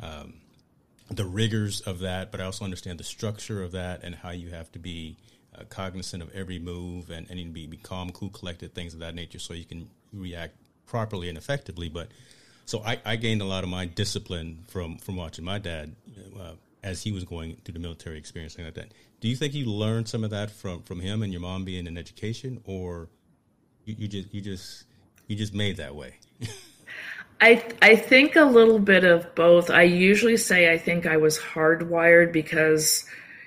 um, 0.00 0.34
the 1.10 1.24
rigors 1.24 1.80
of 1.80 2.00
that, 2.00 2.30
but 2.30 2.40
I 2.40 2.44
also 2.44 2.64
understand 2.64 2.98
the 2.98 3.04
structure 3.04 3.62
of 3.62 3.72
that 3.72 4.02
and 4.02 4.14
how 4.14 4.30
you 4.30 4.50
have 4.50 4.70
to 4.72 4.78
be 4.78 5.16
uh, 5.56 5.64
cognizant 5.68 6.22
of 6.22 6.32
every 6.34 6.58
move 6.58 7.10
and, 7.10 7.30
and 7.30 7.52
be, 7.52 7.66
be 7.66 7.76
calm, 7.76 8.10
cool, 8.10 8.30
collected, 8.30 8.74
things 8.74 8.94
of 8.94 9.00
that 9.00 9.14
nature, 9.14 9.38
so 9.38 9.54
you 9.54 9.64
can 9.64 9.88
react 10.12 10.54
properly 10.86 11.28
and 11.28 11.36
effectively. 11.36 11.88
But 11.88 12.08
so 12.64 12.82
I, 12.84 12.98
I 13.04 13.16
gained 13.16 13.42
a 13.42 13.44
lot 13.44 13.64
of 13.64 13.70
my 13.70 13.86
discipline 13.86 14.64
from 14.68 14.98
from 14.98 15.16
watching 15.16 15.44
my 15.44 15.58
dad 15.58 15.94
uh, 16.38 16.52
as 16.82 17.02
he 17.02 17.12
was 17.12 17.24
going 17.24 17.56
through 17.64 17.74
the 17.74 17.80
military 17.80 18.18
experience, 18.18 18.58
like 18.58 18.74
that. 18.74 18.92
Do 19.20 19.28
you 19.28 19.36
think 19.36 19.54
you 19.54 19.66
learned 19.66 20.08
some 20.08 20.24
of 20.24 20.30
that 20.30 20.50
from 20.50 20.82
from 20.82 21.00
him 21.00 21.22
and 21.22 21.32
your 21.32 21.42
mom 21.42 21.64
being 21.64 21.86
in 21.86 21.96
education, 21.96 22.60
or 22.64 23.08
you, 23.84 23.96
you 23.98 24.08
just 24.08 24.34
you 24.34 24.40
just 24.40 24.84
you 25.26 25.36
just 25.36 25.54
made 25.54 25.76
that 25.78 25.94
way? 25.94 26.14
I 27.40 27.64
I 27.82 27.96
think 27.96 28.36
a 28.36 28.44
little 28.44 28.78
bit 28.78 29.04
of 29.04 29.34
both. 29.34 29.70
I 29.70 29.82
usually 29.82 30.36
say 30.36 30.72
I 30.72 30.78
think 30.78 31.06
I 31.06 31.16
was 31.16 31.38
hardwired 31.38 32.32
because 32.32 33.04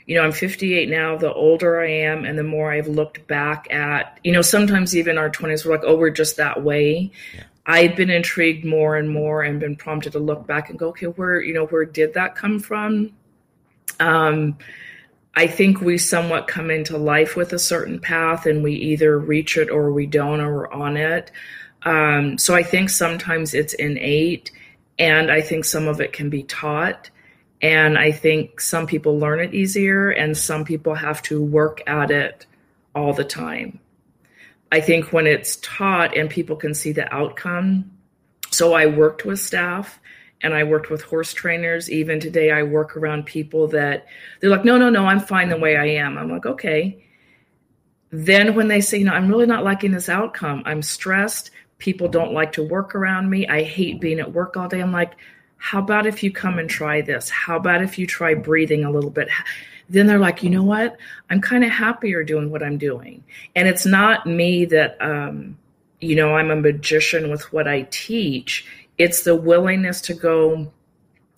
you 0.10 0.16
know, 0.16 0.24
I'm 0.24 0.32
58 0.32 0.90
now. 0.90 1.18
The 1.18 1.32
older 1.32 1.80
I 1.80 1.88
am, 1.88 2.26
and 2.26 2.36
the 2.36 2.44
more 2.44 2.72
I've 2.72 2.88
looked 2.88 3.28
back 3.28 3.72
at, 3.72 4.20
you 4.24 4.32
know, 4.32 4.42
sometimes 4.42 4.96
even 4.96 5.20
our 5.20 5.30
20s, 5.30 5.64
we're 5.64 5.74
like, 5.74 5.84
oh, 5.86 5.96
we're 5.96 6.10
just 6.10 6.38
that 6.38 6.64
way. 6.64 7.12
Yeah. 7.36 7.44
I've 7.68 7.96
been 7.96 8.10
intrigued 8.10 8.66
more 8.66 8.96
and 8.96 9.08
more, 9.08 9.44
and 9.44 9.60
been 9.60 9.76
prompted 9.76 10.14
to 10.14 10.20
look 10.20 10.48
back 10.48 10.72
and 10.72 10.80
go, 10.80 10.88
okay, 10.88 11.06
where, 11.06 11.40
you 11.40 11.54
know, 11.54 11.68
where 11.68 11.86
did 11.86 12.16
that 12.16 12.36
come 12.36 12.60
from? 12.60 13.12
Um, 14.00 14.58
I 15.36 15.46
think 15.46 15.80
we 15.80 16.00
somewhat 16.00 16.48
come 16.48 16.72
into 16.72 16.98
life 16.98 17.36
with 17.36 17.54
a 17.54 17.60
certain 17.60 18.00
path 18.00 18.48
and 18.48 18.64
we 18.64 18.74
either 18.74 19.20
reach 19.20 19.58
it 19.58 19.70
or 19.70 19.92
we 19.92 20.08
don't 20.08 20.42
or 20.42 20.56
we're 20.56 20.72
on 20.72 20.98
it. 20.98 21.30
Um, 21.84 22.40
so 22.40 22.56
I 22.56 22.64
think 22.64 22.90
sometimes 22.90 23.54
it's 23.54 23.76
innate 23.76 24.50
and 24.98 25.32
I 25.32 25.42
think 25.42 25.66
some 25.66 25.88
of 25.88 26.02
it 26.02 26.14
can 26.14 26.32
be 26.32 26.42
taught. 26.42 27.12
And 27.62 27.98
I 27.98 28.12
think 28.12 28.62
some 28.62 28.88
people 28.88 29.20
learn 29.20 29.40
it 29.40 29.54
easier 29.54 30.10
and 30.10 30.38
some 30.38 30.64
people 30.64 30.96
have 30.96 31.22
to 31.24 31.44
work 31.44 31.82
at 31.88 32.10
it 32.10 32.46
all 32.96 33.14
the 33.14 33.26
time. 33.26 33.80
I 34.72 34.82
think 34.82 35.12
when 35.12 35.28
it's 35.28 35.58
taught 35.58 36.16
and 36.16 36.30
people 36.30 36.56
can 36.56 36.74
see 36.74 36.92
the 36.92 37.12
outcome. 37.14 37.92
So 38.52 38.74
I 38.74 38.86
worked 38.86 39.26
with 39.26 39.40
staff 39.40 40.00
and 40.42 40.54
I 40.54 40.64
worked 40.64 40.90
with 40.90 41.02
horse 41.02 41.34
trainers. 41.34 41.92
Even 41.92 42.20
today, 42.20 42.52
I 42.52 42.64
work 42.64 42.96
around 42.96 43.26
people 43.26 43.68
that 43.70 44.06
they're 44.40 44.50
like, 44.50 44.66
no, 44.66 44.78
no, 44.78 44.90
no, 44.90 45.06
I'm 45.06 45.20
fine 45.20 45.50
the 45.50 45.58
way 45.58 45.76
I 45.76 45.86
am. 46.02 46.18
I'm 46.18 46.30
like, 46.30 46.46
okay. 46.46 47.04
Then 48.12 48.56
when 48.56 48.68
they 48.68 48.82
say, 48.82 49.00
you 49.00 49.06
know, 49.06 49.14
I'm 49.14 49.28
really 49.28 49.46
not 49.46 49.64
liking 49.64 49.92
this 49.92 50.10
outcome, 50.10 50.64
I'm 50.66 50.82
stressed. 50.82 51.52
People 51.78 52.08
don't 52.08 52.34
like 52.34 52.54
to 52.54 52.64
work 52.64 52.96
around 52.96 53.30
me. 53.30 53.48
I 53.48 53.64
hate 53.64 54.02
being 54.02 54.20
at 54.20 54.34
work 54.34 54.58
all 54.58 54.68
day. 54.68 54.80
I'm 54.80 54.92
like, 54.92 55.14
how 55.60 55.80
about 55.80 56.08
if 56.08 56.24
you 56.24 56.32
come 56.32 56.58
and 56.58 56.70
try 56.70 57.02
this? 57.02 57.30
How 57.30 57.58
about 57.58 57.84
if 57.84 58.00
you 58.00 58.08
try 58.08 58.34
breathing 58.34 58.84
a 58.84 58.92
little 58.92 59.12
bit? 59.12 59.30
Then 59.90 60.08
they're 60.08 60.20
like, 60.20 60.44
you 60.44 60.50
know 60.50 60.64
what? 60.64 60.98
I'm 61.30 61.42
kind 61.42 61.64
of 61.64 61.70
happier 61.70 62.24
doing 62.24 62.50
what 62.50 62.64
I'm 62.64 62.78
doing. 62.78 63.24
And 63.56 63.68
it's 63.68 63.86
not 63.86 64.26
me 64.26 64.66
that, 64.66 65.02
um, 65.02 65.58
you 66.00 66.16
know, 66.16 66.36
I'm 66.36 66.52
a 66.52 66.56
magician 66.56 67.30
with 67.30 67.52
what 67.54 67.68
I 67.68 67.88
teach 67.92 68.66
it's 69.00 69.24
the 69.24 69.36
willingness 69.36 70.02
to 70.02 70.14
go 70.14 70.72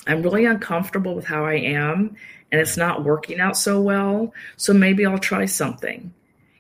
i'm 0.08 0.22
really 0.22 0.44
uncomfortable 0.44 1.16
with 1.16 1.24
how 1.24 1.46
i 1.46 1.54
am 1.54 2.14
and 2.52 2.60
it's 2.60 2.76
not 2.76 3.06
working 3.06 3.40
out 3.40 3.56
so 3.56 3.80
well 3.80 4.34
so 4.58 4.74
maybe 4.74 5.06
i'll 5.06 5.18
try 5.18 5.46
something 5.46 6.14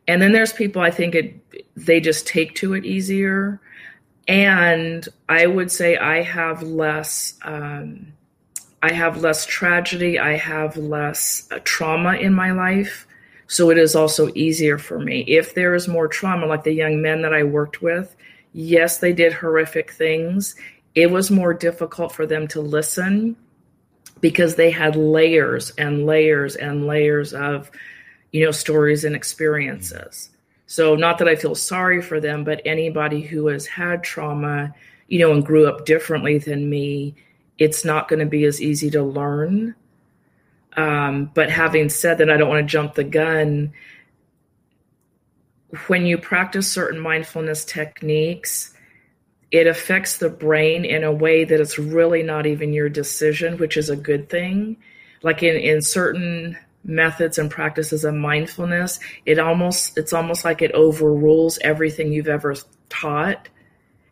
and 0.07 0.21
then 0.21 0.31
there's 0.31 0.53
people 0.53 0.81
i 0.81 0.91
think 0.91 1.13
it 1.13 1.35
they 1.75 1.99
just 1.99 2.25
take 2.25 2.55
to 2.55 2.73
it 2.73 2.85
easier 2.85 3.59
and 4.27 5.07
i 5.29 5.45
would 5.45 5.71
say 5.71 5.97
i 5.97 6.21
have 6.21 6.61
less 6.63 7.33
um, 7.43 8.13
i 8.83 8.91
have 8.91 9.21
less 9.21 9.45
tragedy 9.45 10.19
i 10.19 10.35
have 10.35 10.77
less 10.77 11.47
uh, 11.51 11.59
trauma 11.63 12.13
in 12.15 12.33
my 12.33 12.51
life. 12.51 13.07
So 13.47 13.69
it 13.69 13.77
is 13.77 13.97
also 13.97 14.31
easier 14.33 14.77
for 14.77 14.97
me. 14.97 15.25
If 15.27 15.55
there 15.55 15.75
is 15.75 15.85
more 15.85 16.07
trauma 16.07 16.45
like 16.45 16.63
the 16.63 16.71
young 16.71 17.01
men 17.01 17.21
that 17.23 17.33
i 17.33 17.43
worked 17.43 17.81
with 17.81 18.15
yes 18.53 18.97
they 18.97 19.13
did 19.13 19.33
horrific 19.33 19.91
things. 19.91 20.55
It 20.93 21.09
was 21.09 21.31
more 21.31 21.53
difficult 21.53 22.13
for 22.13 22.25
them 22.25 22.47
to 22.49 22.61
listen 22.61 23.35
because 24.19 24.55
they 24.55 24.71
had 24.71 24.95
layers 24.95 25.71
and 25.71 26.05
layers 26.05 26.55
and 26.55 26.85
layers 26.85 27.33
of 27.33 27.71
you 28.31 28.45
know 28.45 28.51
stories 28.51 29.03
and 29.03 29.15
experiences 29.15 30.29
so 30.71 30.95
not 30.95 31.17
that 31.17 31.27
i 31.27 31.35
feel 31.35 31.53
sorry 31.53 32.01
for 32.01 32.21
them 32.21 32.45
but 32.45 32.61
anybody 32.63 33.19
who 33.19 33.47
has 33.47 33.65
had 33.65 34.01
trauma 34.01 34.73
you 35.09 35.19
know 35.19 35.33
and 35.33 35.45
grew 35.45 35.67
up 35.67 35.85
differently 35.85 36.37
than 36.37 36.69
me 36.69 37.13
it's 37.57 37.83
not 37.83 38.07
going 38.07 38.19
to 38.19 38.25
be 38.25 38.45
as 38.45 38.61
easy 38.61 38.89
to 38.89 39.03
learn 39.03 39.75
um, 40.77 41.29
but 41.33 41.49
having 41.51 41.89
said 41.89 42.19
that 42.19 42.29
i 42.29 42.37
don't 42.37 42.47
want 42.47 42.65
to 42.65 42.71
jump 42.71 42.95
the 42.95 43.03
gun 43.03 43.73
when 45.87 46.05
you 46.05 46.17
practice 46.17 46.71
certain 46.71 46.99
mindfulness 46.99 47.65
techniques 47.65 48.73
it 49.51 49.67
affects 49.67 50.17
the 50.17 50.29
brain 50.29 50.85
in 50.85 51.03
a 51.03 51.11
way 51.11 51.43
that 51.43 51.59
it's 51.59 51.77
really 51.77 52.23
not 52.23 52.45
even 52.45 52.71
your 52.71 52.87
decision, 52.87 53.57
which 53.57 53.75
is 53.75 53.89
a 53.89 53.97
good 53.97 54.29
thing. 54.29 54.77
Like 55.23 55.43
in, 55.43 55.57
in 55.57 55.81
certain 55.81 56.57
methods 56.83 57.37
and 57.37 57.49
practices 57.49 58.03
of 58.03 58.13
mindfulness, 58.13 58.99
it 59.25 59.39
almost 59.39 59.97
it's 59.97 60.13
almost 60.13 60.45
like 60.45 60.61
it 60.61 60.71
overrules 60.71 61.59
everything 61.59 62.11
you've 62.11 62.27
ever 62.27 62.55
taught. 62.89 63.49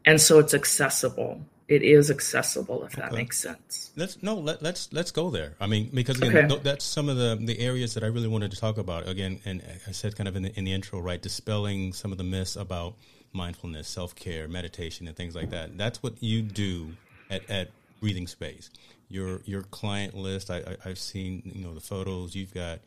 And 0.05 0.19
so 0.19 0.39
it's 0.39 0.53
accessible. 0.53 1.41
It 1.67 1.83
is 1.83 2.09
accessible, 2.09 2.83
if 2.85 2.93
that 2.93 3.13
makes 3.13 3.39
sense. 3.39 3.91
Let's 3.95 4.23
no, 4.23 4.33
let, 4.33 4.63
let's, 4.63 4.91
let's 4.91 5.11
go 5.11 5.29
there. 5.29 5.53
I 5.59 5.67
mean, 5.67 5.91
because 5.93 6.17
again, 6.17 6.35
okay. 6.35 6.47
th- 6.47 6.63
that's 6.63 6.83
some 6.83 7.09
of 7.09 7.17
the 7.17 7.37
the 7.39 7.59
areas 7.59 7.93
that 7.93 8.03
I 8.03 8.07
really 8.07 8.27
wanted 8.27 8.49
to 8.51 8.57
talk 8.59 8.79
about. 8.79 9.07
Again, 9.07 9.39
and 9.45 9.61
I 9.87 9.91
said 9.91 10.15
kind 10.15 10.27
of 10.27 10.35
in 10.35 10.43
the, 10.43 10.57
in 10.57 10.63
the 10.63 10.73
intro, 10.73 10.99
right, 10.99 11.21
dispelling 11.21 11.93
some 11.93 12.11
of 12.11 12.17
the 12.17 12.23
myths 12.23 12.55
about 12.55 12.95
mindfulness, 13.33 13.87
self 13.87 14.15
care, 14.15 14.47
meditation, 14.47 15.07
and 15.07 15.15
things 15.15 15.35
like 15.35 15.51
that. 15.51 15.77
That's 15.77 16.01
what 16.01 16.21
you 16.23 16.41
do 16.41 16.93
at, 17.29 17.47
at 17.49 17.69
Breathing 18.01 18.25
Space. 18.25 18.71
Your 19.09 19.41
your 19.45 19.63
client 19.63 20.15
list. 20.15 20.49
I, 20.49 20.77
I 20.85 20.89
have 20.89 20.99
seen 20.99 21.41
you 21.45 21.65
know 21.65 21.73
the 21.73 21.81
photos. 21.81 22.35
You've 22.35 22.53
got 22.53 22.79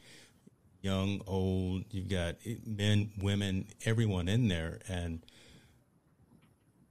young, 0.81 1.21
old. 1.27 1.85
You've 1.91 2.09
got 2.09 2.37
men, 2.65 3.11
women, 3.21 3.67
everyone 3.85 4.29
in 4.29 4.49
there, 4.49 4.79
and 4.89 5.25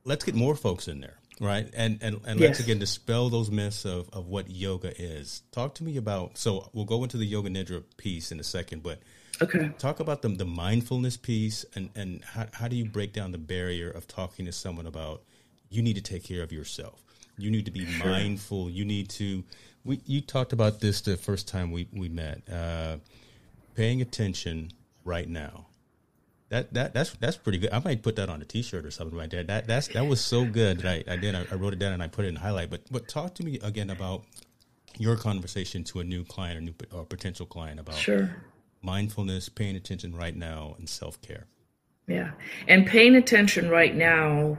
let's 0.04 0.26
get 0.26 0.36
more 0.36 0.56
folks 0.56 0.88
in 0.88 1.00
there 1.00 1.18
right 1.40 1.70
and 1.74 2.00
and, 2.02 2.20
and 2.26 2.40
yes. 2.40 2.50
let's 2.50 2.60
again 2.60 2.78
dispel 2.78 3.30
those 3.30 3.50
myths 3.50 3.86
of, 3.86 4.10
of 4.14 4.28
what 4.28 4.50
yoga 4.50 4.92
is 5.02 5.42
talk 5.52 5.74
to 5.74 5.84
me 5.84 5.98
about 5.98 6.38
so 6.38 6.70
we'll 6.74 6.86
go 6.86 7.02
into 7.04 7.18
the 7.18 7.26
yoga 7.26 7.50
nidra 7.50 7.82
piece 7.98 8.32
in 8.32 8.40
a 8.40 8.44
second 8.44 8.84
but 8.84 9.00
Okay. 9.42 9.72
Talk 9.80 10.00
about 10.00 10.22
the, 10.22 10.30
the 10.30 10.46
mindfulness 10.46 11.18
piece 11.18 11.66
and, 11.74 11.90
and 11.96 12.24
how, 12.24 12.46
how 12.54 12.68
do 12.68 12.76
you 12.76 12.86
break 12.86 13.12
down 13.12 13.32
the 13.32 13.40
barrier 13.40 13.90
of 13.90 14.08
talking 14.08 14.46
to 14.46 14.52
someone 14.52 14.86
about 14.86 15.24
you 15.70 15.82
need 15.82 15.96
to 15.96 16.02
take 16.02 16.24
care 16.24 16.44
of 16.44 16.52
yourself. 16.52 17.02
You 17.42 17.52
need 17.52 17.66
to 17.66 17.72
be 17.72 17.86
sure. 17.86 18.10
mindful. 18.10 18.70
You 18.70 18.86
need 18.86 19.10
to, 19.12 19.44
we, 19.84 20.02
you 20.06 20.22
talked 20.22 20.54
about 20.54 20.80
this 20.80 21.02
the 21.02 21.18
first 21.18 21.48
time 21.48 21.72
we, 21.72 21.88
we 21.92 22.10
met, 22.10 22.42
uh, 22.52 22.98
paying 23.76 24.02
attention 24.02 24.72
right 25.04 25.28
now. 25.28 25.68
That, 26.50 26.74
that 26.74 26.94
that's 26.94 27.12
that's 27.12 27.38
pretty 27.38 27.60
good. 27.60 27.70
I 27.72 27.80
might 27.80 28.04
put 28.04 28.18
that 28.18 28.28
on 28.28 28.42
a 28.42 28.46
T-shirt 28.46 28.86
or 28.86 28.92
something 28.92 29.18
right 29.18 29.30
there. 29.30 29.42
That 29.42 29.68
that's 29.68 29.88
that 29.88 30.06
was 30.06 30.20
so 30.20 30.44
good 30.44 30.80
that 30.80 31.06
I, 31.08 31.14
I 31.14 31.16
did. 31.16 31.34
I, 31.34 31.46
I 31.50 31.56
wrote 31.56 31.72
it 31.72 31.80
down 31.80 31.94
and 31.94 32.04
I 32.04 32.10
put 32.10 32.26
it 32.26 32.28
in 32.28 32.36
highlight. 32.36 32.70
But 32.70 32.82
but 32.92 33.08
talk 33.08 33.36
to 33.36 33.46
me 33.46 33.58
again 33.64 33.90
about 33.90 34.26
your 34.98 35.16
conversation 35.16 35.86
to 35.86 36.02
a 36.02 36.04
new 36.04 36.26
client 36.26 36.58
or 36.58 36.62
new 36.62 36.74
or 36.92 37.06
potential 37.06 37.46
client 37.46 37.80
about 37.80 37.96
sure 37.96 38.36
mindfulness, 38.82 39.50
paying 39.50 39.76
attention 39.76 40.16
right 40.16 40.36
now, 40.36 40.76
and 40.78 40.90
self 40.90 41.22
care. 41.22 41.48
Yeah. 42.08 42.32
And 42.68 42.86
paying 42.86 43.16
attention 43.16 43.70
right 43.70 43.96
now 43.96 44.58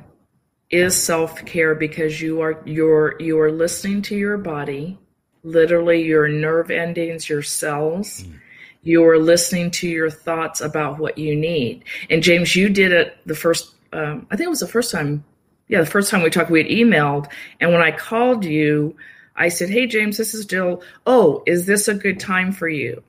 is 0.72 1.00
self 1.00 1.44
care 1.44 1.74
because 1.74 2.20
you 2.20 2.40
are 2.40 2.60
you're 2.64 3.20
you 3.20 3.38
are 3.38 3.52
listening 3.52 4.02
to 4.02 4.16
your 4.16 4.38
body, 4.38 4.98
literally 5.44 6.02
your 6.02 6.26
nerve 6.26 6.70
endings, 6.70 7.28
your 7.28 7.42
cells. 7.42 8.22
Mm. 8.22 8.38
You 8.84 9.04
are 9.06 9.18
listening 9.18 9.70
to 9.72 9.88
your 9.88 10.10
thoughts 10.10 10.60
about 10.60 10.98
what 10.98 11.16
you 11.16 11.36
need. 11.36 11.84
And 12.10 12.20
James, 12.20 12.56
you 12.56 12.68
did 12.68 12.90
it 12.90 13.16
the 13.26 13.34
first. 13.36 13.74
Um, 13.92 14.26
I 14.30 14.36
think 14.36 14.46
it 14.46 14.50
was 14.50 14.60
the 14.60 14.66
first 14.66 14.90
time. 14.90 15.24
Yeah, 15.68 15.80
the 15.80 15.86
first 15.86 16.10
time 16.10 16.22
we 16.22 16.30
talked, 16.30 16.50
we 16.50 16.62
had 16.62 16.70
emailed, 16.70 17.30
and 17.60 17.72
when 17.72 17.80
I 17.80 17.92
called 17.92 18.44
you, 18.44 18.96
I 19.36 19.48
said, 19.48 19.70
Hey, 19.70 19.86
James, 19.86 20.16
this 20.16 20.34
is 20.34 20.46
Jill. 20.46 20.82
Oh, 21.06 21.42
is 21.46 21.66
this 21.66 21.88
a 21.88 21.94
good 21.94 22.18
time 22.18 22.52
for 22.52 22.68
you? 22.68 23.02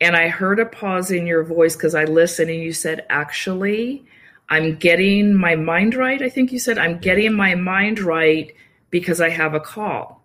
And 0.00 0.16
I 0.16 0.28
heard 0.28 0.58
a 0.58 0.66
pause 0.66 1.10
in 1.10 1.26
your 1.26 1.44
voice 1.44 1.76
because 1.76 1.94
I 1.94 2.04
listened 2.04 2.50
and 2.50 2.60
you 2.60 2.72
said, 2.72 3.06
Actually, 3.08 4.04
I'm 4.54 4.76
getting 4.76 5.34
my 5.34 5.56
mind 5.56 5.94
right. 5.94 6.22
I 6.22 6.28
think 6.28 6.52
you 6.52 6.58
said, 6.58 6.78
I'm 6.78 6.98
getting 6.98 7.34
my 7.34 7.54
mind 7.54 7.98
right 8.00 8.54
because 8.90 9.20
I 9.20 9.30
have 9.30 9.54
a 9.54 9.60
call. 9.60 10.22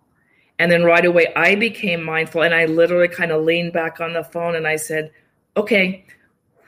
And 0.58 0.72
then 0.72 0.84
right 0.84 1.06
away, 1.06 1.34
I 1.36 1.56
became 1.56 2.04
mindful 2.04 2.44
and 2.44 2.54
I 2.54 2.66
literally 2.66 3.08
kind 3.08 3.32
of 3.32 3.44
leaned 3.44 3.74
back 3.74 4.00
on 4.00 4.14
the 4.14 4.24
phone 4.24 4.56
and 4.56 4.68
I 4.68 4.76
said, 4.76 5.12
Okay, 5.58 6.06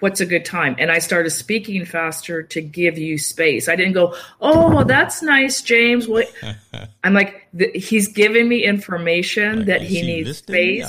what's 0.01 0.19
a 0.19 0.25
good 0.25 0.43
time? 0.43 0.75
And 0.79 0.91
I 0.91 0.99
started 0.99 1.29
speaking 1.29 1.85
faster 1.85 2.43
to 2.43 2.61
give 2.61 2.97
you 2.97 3.17
space. 3.17 3.69
I 3.69 3.75
didn't 3.75 3.93
go, 3.93 4.15
oh, 4.41 4.83
that's 4.83 5.21
nice, 5.21 5.61
James. 5.61 6.07
What? 6.07 6.31
I'm 7.03 7.13
like, 7.13 7.47
th- 7.57 7.87
he's 7.87 8.07
giving 8.07 8.49
me 8.49 8.65
information 8.65 9.59
like, 9.59 9.65
that 9.67 9.81
he 9.83 10.01
needs 10.01 10.39
space. 10.39 10.85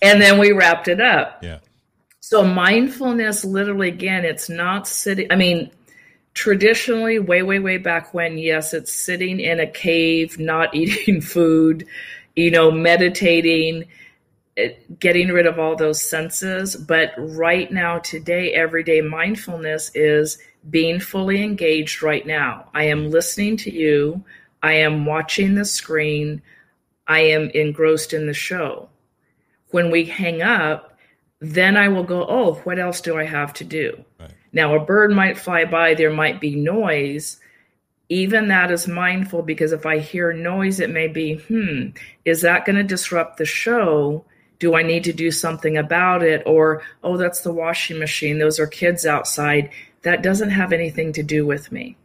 and 0.00 0.20
then 0.20 0.38
we 0.38 0.52
wrapped 0.52 0.88
it 0.88 1.00
up. 1.00 1.44
Yeah. 1.52 1.58
So 2.32 2.42
mindfulness, 2.42 3.44
literally, 3.44 3.88
again, 3.88 4.24
it's 4.24 4.48
not 4.48 4.88
sitting. 4.88 5.30
I 5.30 5.36
mean, 5.36 5.70
traditionally, 6.32 7.18
way, 7.18 7.42
way, 7.42 7.58
way 7.58 7.76
back 7.76 8.14
when, 8.14 8.38
yes, 8.38 8.72
it's 8.72 8.90
sitting 8.90 9.38
in 9.38 9.60
a 9.60 9.66
cave, 9.66 10.38
not 10.38 10.74
eating 10.74 11.20
food, 11.20 11.86
you 12.34 12.50
know, 12.50 12.70
meditating 12.70 13.84
eh, 14.56 14.70
getting 14.98 15.28
rid 15.28 15.44
of 15.44 15.58
all 15.58 15.76
those 15.76 16.00
senses. 16.00 16.74
But 16.74 17.12
right 17.18 17.70
now, 17.70 17.98
today, 17.98 18.54
everyday 18.54 19.02
mindfulness 19.02 19.90
is 19.94 20.38
being 20.70 21.00
fully 21.00 21.42
engaged 21.42 22.02
right 22.02 22.26
now. 22.26 22.70
I 22.72 22.84
am 22.84 23.10
listening 23.10 23.58
to 23.58 23.70
you. 23.70 24.24
I 24.62 24.72
am 24.72 25.04
watching 25.04 25.54
the 25.54 25.66
screen. 25.66 26.40
I 27.06 27.20
am 27.20 27.50
engrossed 27.50 28.14
in 28.14 28.26
the 28.26 28.32
show. 28.32 28.88
When 29.68 29.90
we 29.90 30.06
hang 30.06 30.40
up, 30.40 30.91
then 31.42 31.76
I 31.76 31.88
will 31.88 32.04
go, 32.04 32.24
oh, 32.26 32.54
what 32.64 32.78
else 32.78 33.00
do 33.00 33.18
I 33.18 33.24
have 33.24 33.52
to 33.54 33.64
do? 33.64 34.04
Right. 34.18 34.30
Now, 34.52 34.74
a 34.74 34.84
bird 34.84 35.10
might 35.10 35.38
fly 35.38 35.64
by, 35.64 35.94
there 35.94 36.12
might 36.12 36.40
be 36.40 36.54
noise. 36.54 37.38
Even 38.08 38.48
that 38.48 38.70
is 38.70 38.86
mindful 38.86 39.42
because 39.42 39.72
if 39.72 39.84
I 39.84 39.98
hear 39.98 40.32
noise, 40.32 40.80
it 40.80 40.90
may 40.90 41.08
be, 41.08 41.36
hmm, 41.36 41.88
is 42.24 42.42
that 42.42 42.64
going 42.64 42.76
to 42.76 42.82
disrupt 42.82 43.36
the 43.36 43.44
show? 43.44 44.24
do 44.62 44.76
I 44.76 44.82
need 44.82 45.02
to 45.04 45.12
do 45.12 45.32
something 45.32 45.76
about 45.76 46.22
it? 46.22 46.40
Or, 46.46 46.82
oh, 47.02 47.16
that's 47.16 47.40
the 47.40 47.52
washing 47.52 47.98
machine. 47.98 48.38
Those 48.38 48.60
are 48.60 48.68
kids 48.68 49.04
outside. 49.04 49.70
That 50.02 50.22
doesn't 50.22 50.50
have 50.50 50.72
anything 50.72 51.12
to 51.14 51.22
do 51.24 51.44
with 51.44 51.72
me. 51.72 51.96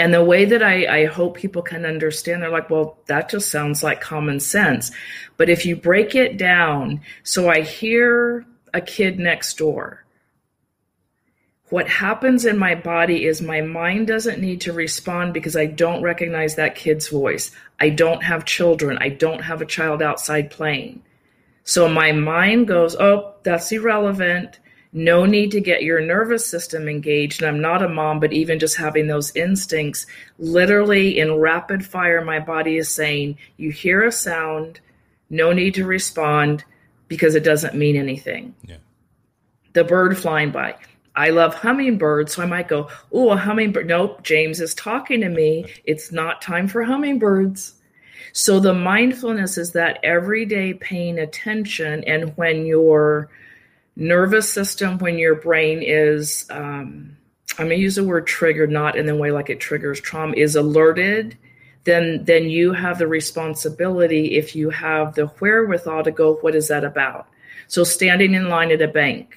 And 0.00 0.14
the 0.14 0.24
way 0.24 0.46
that 0.46 0.62
I, 0.62 1.02
I 1.02 1.04
hope 1.04 1.36
people 1.36 1.60
can 1.60 1.84
understand, 1.84 2.40
they're 2.40 2.48
like, 2.48 2.70
well, 2.70 2.96
that 3.04 3.28
just 3.28 3.50
sounds 3.50 3.82
like 3.82 4.00
common 4.00 4.40
sense. 4.40 4.90
But 5.36 5.50
if 5.50 5.66
you 5.66 5.76
break 5.76 6.14
it 6.14 6.38
down, 6.38 7.02
so 7.22 7.50
I 7.50 7.60
hear 7.60 8.46
a 8.72 8.80
kid 8.80 9.18
next 9.18 9.58
door. 9.58 10.06
What 11.68 11.86
happens 11.86 12.46
in 12.46 12.56
my 12.56 12.74
body 12.76 13.26
is 13.26 13.42
my 13.42 13.60
mind 13.60 14.06
doesn't 14.06 14.40
need 14.40 14.62
to 14.62 14.72
respond 14.72 15.34
because 15.34 15.54
I 15.54 15.66
don't 15.66 16.02
recognize 16.02 16.54
that 16.54 16.76
kid's 16.76 17.08
voice. 17.08 17.50
I 17.78 17.90
don't 17.90 18.22
have 18.22 18.46
children. 18.46 18.96
I 19.02 19.10
don't 19.10 19.42
have 19.42 19.60
a 19.60 19.66
child 19.66 20.00
outside 20.00 20.50
playing. 20.50 21.02
So 21.64 21.90
my 21.90 22.12
mind 22.12 22.68
goes, 22.68 22.96
oh, 22.96 23.34
that's 23.42 23.70
irrelevant. 23.70 24.60
No 24.92 25.24
need 25.24 25.52
to 25.52 25.60
get 25.60 25.84
your 25.84 26.00
nervous 26.00 26.46
system 26.46 26.88
engaged. 26.88 27.42
And 27.42 27.48
I'm 27.48 27.60
not 27.60 27.82
a 27.82 27.88
mom, 27.88 28.18
but 28.18 28.32
even 28.32 28.58
just 28.58 28.76
having 28.76 29.06
those 29.06 29.34
instincts, 29.36 30.06
literally 30.38 31.18
in 31.18 31.34
rapid 31.34 31.86
fire, 31.86 32.24
my 32.24 32.40
body 32.40 32.76
is 32.76 32.92
saying, 32.92 33.38
you 33.56 33.70
hear 33.70 34.02
a 34.02 34.10
sound, 34.10 34.80
no 35.28 35.52
need 35.52 35.74
to 35.74 35.84
respond 35.84 36.64
because 37.06 37.34
it 37.34 37.44
doesn't 37.44 37.74
mean 37.74 37.96
anything. 37.96 38.54
Yeah. 38.64 38.78
The 39.74 39.84
bird 39.84 40.18
flying 40.18 40.50
by. 40.50 40.74
I 41.14 41.30
love 41.30 41.54
hummingbirds, 41.54 42.34
so 42.34 42.42
I 42.42 42.46
might 42.46 42.68
go, 42.68 42.88
oh, 43.12 43.30
a 43.30 43.36
hummingbird. 43.36 43.86
Nope, 43.86 44.22
James 44.22 44.60
is 44.60 44.74
talking 44.74 45.20
to 45.20 45.28
me. 45.28 45.66
It's 45.84 46.10
not 46.10 46.42
time 46.42 46.66
for 46.66 46.82
hummingbirds. 46.82 47.74
So 48.32 48.60
the 48.60 48.74
mindfulness 48.74 49.58
is 49.58 49.72
that 49.72 49.98
everyday 50.04 50.74
paying 50.74 51.18
attention, 51.18 52.04
and 52.04 52.36
when 52.36 52.64
your 52.64 53.28
nervous 53.96 54.50
system, 54.50 54.98
when 54.98 55.18
your 55.18 55.34
brain 55.34 55.82
is, 55.82 56.46
um, 56.50 57.16
I'm 57.58 57.66
going 57.66 57.78
to 57.78 57.82
use 57.82 57.96
the 57.96 58.04
word 58.04 58.26
triggered, 58.26 58.70
not 58.70 58.96
in 58.96 59.06
the 59.06 59.16
way 59.16 59.30
like 59.30 59.50
it 59.50 59.60
triggers 59.60 60.00
trauma, 60.00 60.34
is 60.36 60.56
alerted, 60.56 61.36
then 61.84 62.24
then 62.24 62.48
you 62.48 62.72
have 62.72 62.98
the 62.98 63.06
responsibility 63.06 64.36
if 64.36 64.54
you 64.54 64.70
have 64.70 65.14
the 65.14 65.26
wherewithal 65.40 66.04
to 66.04 66.10
go, 66.10 66.34
what 66.36 66.54
is 66.54 66.68
that 66.68 66.84
about? 66.84 67.26
So 67.68 67.84
standing 67.84 68.34
in 68.34 68.48
line 68.48 68.70
at 68.70 68.82
a 68.82 68.88
bank. 68.88 69.36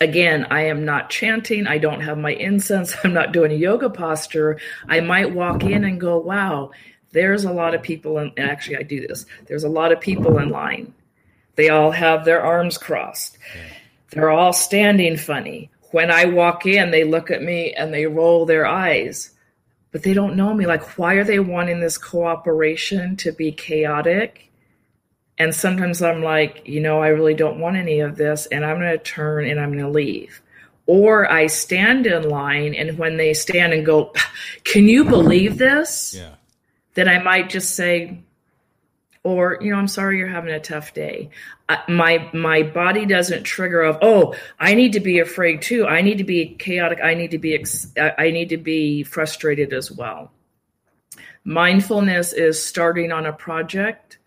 Again, 0.00 0.46
I 0.50 0.62
am 0.62 0.84
not 0.84 1.08
chanting. 1.08 1.66
I 1.66 1.78
don't 1.78 2.00
have 2.00 2.18
my 2.18 2.32
incense. 2.32 2.94
I'm 3.04 3.14
not 3.14 3.32
doing 3.32 3.52
a 3.52 3.56
yoga 3.56 3.88
posture. 3.88 4.58
I 4.88 5.00
might 5.00 5.32
walk 5.32 5.62
in 5.64 5.84
and 5.84 6.00
go, 6.00 6.18
wow, 6.18 6.72
there's 7.12 7.44
a 7.44 7.52
lot 7.52 7.74
of 7.74 7.82
people 7.82 8.18
in, 8.18 8.32
and 8.36 8.50
actually 8.50 8.76
I 8.76 8.82
do 8.82 9.06
this. 9.06 9.24
There's 9.46 9.64
a 9.64 9.68
lot 9.68 9.92
of 9.92 10.00
people 10.00 10.38
in 10.38 10.50
line. 10.50 10.92
They 11.56 11.68
all 11.68 11.90
have 11.90 12.24
their 12.24 12.42
arms 12.42 12.78
crossed. 12.78 13.38
They're 14.10 14.30
all 14.30 14.52
standing 14.52 15.16
funny. 15.16 15.70
When 15.90 16.10
I 16.10 16.24
walk 16.26 16.66
in, 16.66 16.90
they 16.90 17.04
look 17.04 17.30
at 17.30 17.42
me 17.42 17.72
and 17.72 17.92
they 17.92 18.06
roll 18.06 18.46
their 18.46 18.66
eyes. 18.66 19.30
But 19.92 20.02
they 20.02 20.12
don't 20.12 20.36
know 20.36 20.52
me. 20.52 20.66
Like, 20.66 20.98
why 20.98 21.14
are 21.14 21.24
they 21.24 21.38
wanting 21.38 21.80
this 21.80 21.98
cooperation 21.98 23.16
to 23.18 23.32
be 23.32 23.52
chaotic? 23.52 24.50
And 25.38 25.54
sometimes 25.54 26.02
I'm 26.02 26.22
like, 26.22 26.66
you 26.66 26.80
know, 26.80 27.00
I 27.00 27.08
really 27.08 27.34
don't 27.34 27.60
want 27.60 27.76
any 27.76 28.00
of 28.00 28.16
this, 28.16 28.46
and 28.46 28.64
I'm 28.64 28.78
going 28.78 28.92
to 28.92 28.98
turn 28.98 29.46
and 29.46 29.60
I'm 29.60 29.72
going 29.72 29.84
to 29.84 29.90
leave. 29.90 30.40
Or 30.86 31.30
I 31.30 31.46
stand 31.46 32.06
in 32.06 32.28
line, 32.28 32.74
and 32.74 32.98
when 32.98 33.16
they 33.16 33.34
stand 33.34 33.72
and 33.72 33.86
go, 33.86 34.12
ah, 34.16 34.32
can 34.64 34.88
you 34.88 35.04
believe 35.04 35.58
this? 35.58 36.14
Yeah 36.16 36.34
then 36.94 37.08
I 37.08 37.18
might 37.18 37.50
just 37.50 37.74
say, 37.74 38.18
or 39.24 39.58
you 39.60 39.72
know, 39.72 39.78
I'm 39.78 39.88
sorry 39.88 40.18
you're 40.18 40.28
having 40.28 40.52
a 40.52 40.60
tough 40.60 40.94
day. 40.94 41.30
Uh, 41.68 41.78
my 41.88 42.30
my 42.32 42.62
body 42.62 43.06
doesn't 43.06 43.42
trigger 43.42 43.82
of 43.82 43.98
oh 44.02 44.34
I 44.60 44.74
need 44.74 44.92
to 44.92 45.00
be 45.00 45.18
afraid 45.18 45.62
too. 45.62 45.86
I 45.86 46.02
need 46.02 46.18
to 46.18 46.24
be 46.24 46.54
chaotic. 46.54 47.00
I 47.02 47.14
need 47.14 47.32
to 47.32 47.38
be 47.38 47.54
ex- 47.54 47.92
I 47.96 48.30
need 48.30 48.50
to 48.50 48.58
be 48.58 49.02
frustrated 49.02 49.72
as 49.72 49.90
well. 49.90 50.30
Mindfulness 51.44 52.32
is 52.32 52.62
starting 52.62 53.10
on 53.10 53.26
a 53.26 53.32
project, 53.32 54.18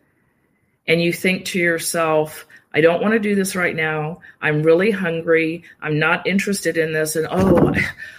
and 0.87 1.01
you 1.01 1.13
think 1.13 1.45
to 1.45 1.59
yourself. 1.59 2.45
I 2.73 2.81
don't 2.81 3.01
want 3.01 3.13
to 3.13 3.19
do 3.19 3.33
this 3.33 3.55
right 3.55 3.75
now. 3.75 4.19
I'm 4.39 4.61
really 4.61 4.91
hungry. 4.91 5.63
I'm 5.81 5.97
not 5.97 6.27
interested 6.27 6.77
in 6.77 6.91
this. 6.91 7.15
And 7.15 7.25
oh, 7.31 7.73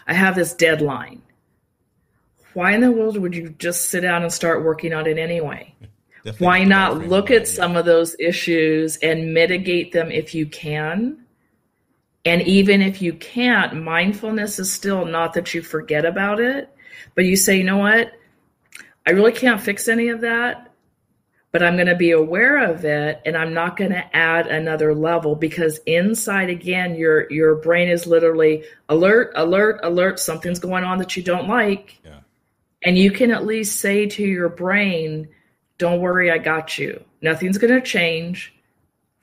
I 0.08 0.14
have 0.14 0.34
this 0.34 0.52
deadline 0.52 1.22
why 2.58 2.72
in 2.72 2.80
the 2.80 2.90
world 2.90 3.16
would 3.16 3.36
you 3.36 3.50
just 3.50 3.88
sit 3.88 4.00
down 4.00 4.22
and 4.22 4.32
start 4.32 4.64
working 4.64 4.92
on 4.92 5.06
it 5.06 5.16
anyway? 5.16 5.72
Why 6.38 6.64
not 6.64 7.06
look 7.08 7.30
at 7.30 7.48
some 7.48 7.76
of 7.76 7.84
those 7.84 8.16
issues 8.18 8.96
and 8.96 9.32
mitigate 9.32 9.92
them 9.92 10.10
if 10.10 10.34
you 10.34 10.46
can? 10.46 11.24
And 12.24 12.42
even 12.42 12.82
if 12.82 13.00
you 13.00 13.14
can't, 13.14 13.82
mindfulness 13.82 14.58
is 14.58 14.72
still 14.72 15.06
not 15.06 15.32
that 15.34 15.54
you 15.54 15.62
forget 15.62 16.04
about 16.04 16.40
it, 16.40 16.68
but 17.14 17.24
you 17.24 17.36
say, 17.36 17.56
you 17.56 17.64
know 17.64 17.78
what? 17.78 18.12
I 19.06 19.12
really 19.12 19.32
can't 19.32 19.60
fix 19.60 19.88
any 19.88 20.08
of 20.08 20.20
that, 20.20 20.70
but 21.52 21.62
I'm 21.62 21.76
going 21.76 21.86
to 21.86 21.96
be 21.96 22.10
aware 22.10 22.70
of 22.70 22.84
it 22.84 23.22
and 23.24 23.36
I'm 23.36 23.54
not 23.54 23.78
going 23.78 23.92
to 23.92 24.16
add 24.16 24.46
another 24.48 24.94
level 24.94 25.34
because 25.34 25.78
inside 25.86 26.50
again 26.50 26.94
your 26.94 27.30
your 27.32 27.54
brain 27.54 27.88
is 27.88 28.06
literally 28.06 28.64
alert, 28.90 29.32
alert, 29.34 29.80
alert, 29.82 30.20
something's 30.20 30.58
going 30.58 30.84
on 30.84 30.98
that 30.98 31.16
you 31.16 31.22
don't 31.22 31.48
like. 31.48 31.98
Yeah. 32.04 32.20
And 32.84 32.98
you 32.98 33.10
can 33.10 33.30
at 33.30 33.46
least 33.46 33.80
say 33.80 34.06
to 34.06 34.22
your 34.22 34.50
brain, 34.50 35.28
don't 35.78 36.00
worry, 36.00 36.30
I 36.30 36.38
got 36.38 36.76
you. 36.76 37.02
Nothing's 37.22 37.58
going 37.58 37.72
to 37.72 37.80
change. 37.80 38.52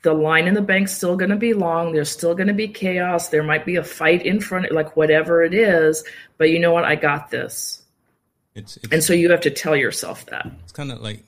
The 0.03 0.13
line 0.13 0.47
in 0.47 0.53
the 0.53 0.61
bank's 0.61 0.93
still 0.93 1.17
going 1.17 1.31
to 1.31 1.35
be 1.35 1.53
long. 1.53 1.91
There's 1.91 2.09
still 2.09 2.35
going 2.35 2.47
to 2.47 2.53
be 2.53 2.67
chaos. 2.67 3.29
There 3.29 3.43
might 3.43 3.65
be 3.65 3.75
a 3.75 3.83
fight 3.83 4.25
in 4.25 4.39
front, 4.39 4.71
like 4.71 4.95
whatever 4.95 5.43
it 5.43 5.53
is. 5.53 6.03
But 6.37 6.51
you 6.51 6.59
know 6.59 6.71
what? 6.71 6.85
I 6.85 6.95
got 6.95 7.31
this. 7.31 7.83
It's, 8.53 8.77
it's 8.77 8.93
and 8.93 9.03
so 9.03 9.13
you 9.13 9.29
have 9.31 9.41
to 9.41 9.51
tell 9.51 9.75
yourself 9.75 10.25
that. 10.27 10.47
It's 10.63 10.71
kind 10.71 10.91
of 10.91 11.01
like 11.01 11.23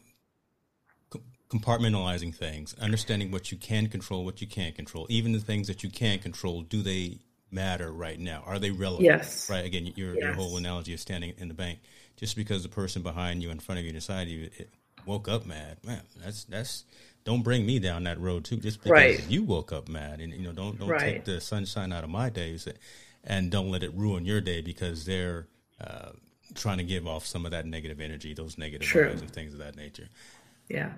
compartmentalizing 1.50 2.36
things, 2.36 2.76
understanding 2.80 3.32
what 3.32 3.52
you 3.52 3.58
can 3.58 3.88
control, 3.88 4.24
what 4.24 4.42
you 4.42 4.48
can't 4.48 4.76
control. 4.76 5.08
Even 5.10 5.32
the 5.32 5.40
things 5.40 5.68
that 5.68 5.84
you 5.84 5.90
can't 5.90 6.22
control, 6.22 6.62
do 6.62 6.82
they 6.82 7.18
matter 7.52 7.92
right 7.92 8.20
now? 8.20 8.44
Are 8.46 8.60
they 8.60 8.72
relevant? 8.72 9.06
Yes. 9.06 9.50
Right. 9.50 9.66
Again, 9.66 9.92
your, 9.96 10.14
yes. 10.14 10.24
your 10.24 10.34
whole 10.34 10.58
analogy 10.58 10.94
of 10.94 11.00
standing 11.00 11.34
in 11.38 11.48
the 11.48 11.54
bank 11.54 11.80
just 12.16 12.36
because 12.36 12.64
the 12.64 12.70
person 12.70 13.02
behind 13.02 13.42
you 13.42 13.50
in 13.50 13.60
front 13.60 13.80
of 13.80 13.86
you 13.86 13.92
decided 13.92 14.30
you 14.30 14.50
it 14.58 14.70
woke 15.08 15.28
up 15.28 15.46
mad, 15.46 15.78
man, 15.84 16.02
that's 16.24 16.44
that's 16.44 16.84
don't 17.24 17.44
bring 17.44 17.66
me 17.66 17.80
down 17.80 18.04
that 18.04 18.20
road 18.20 18.46
too. 18.46 18.58
Just 18.58 18.80
because 18.80 18.92
right. 18.92 19.30
you 19.30 19.44
woke 19.44 19.72
up 19.72 19.88
mad, 19.88 20.22
and 20.22 20.34
you 20.34 20.44
know, 20.44 20.54
don't 20.54 20.80
don't 20.80 20.90
right. 20.90 21.00
take 21.00 21.26
the 21.26 21.42
sunshine 21.42 21.92
out 21.92 22.04
of 22.04 22.10
my 22.10 22.30
days, 22.30 22.68
and 23.24 23.52
don't 23.52 23.72
let 23.72 23.84
it 23.84 23.94
ruin 23.94 24.26
your 24.26 24.42
day 24.42 24.62
because 24.62 25.06
they're 25.06 25.48
uh, 25.82 26.12
trying 26.56 26.78
to 26.78 26.84
give 26.84 27.08
off 27.08 27.26
some 27.26 27.46
of 27.46 27.52
that 27.52 27.66
negative 27.66 28.00
energy, 28.00 28.34
those 28.34 28.58
negative 28.58 28.88
True. 28.88 29.10
vibes 29.10 29.22
and 29.22 29.32
things 29.32 29.54
of 29.54 29.60
that 29.60 29.76
nature. 29.76 30.08
Yeah. 30.70 30.92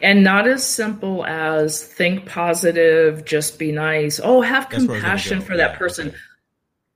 And 0.00 0.24
not 0.24 0.48
as 0.48 0.64
simple 0.64 1.24
as 1.26 1.82
think 1.82 2.26
positive, 2.26 3.24
just 3.24 3.58
be 3.58 3.72
nice. 3.72 4.20
Oh, 4.22 4.40
have 4.40 4.70
That's 4.70 4.84
compassion 4.84 5.42
for 5.42 5.56
that 5.56 5.72
yeah, 5.72 5.78
person. 5.78 6.08
Okay. 6.08 6.16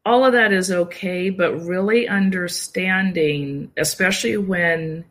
All 0.06 0.24
of 0.24 0.32
that 0.32 0.52
is 0.52 0.70
okay, 0.70 1.28
but 1.28 1.52
really 1.60 2.08
understanding, 2.08 3.70
especially 3.76 4.38
when 4.38 5.04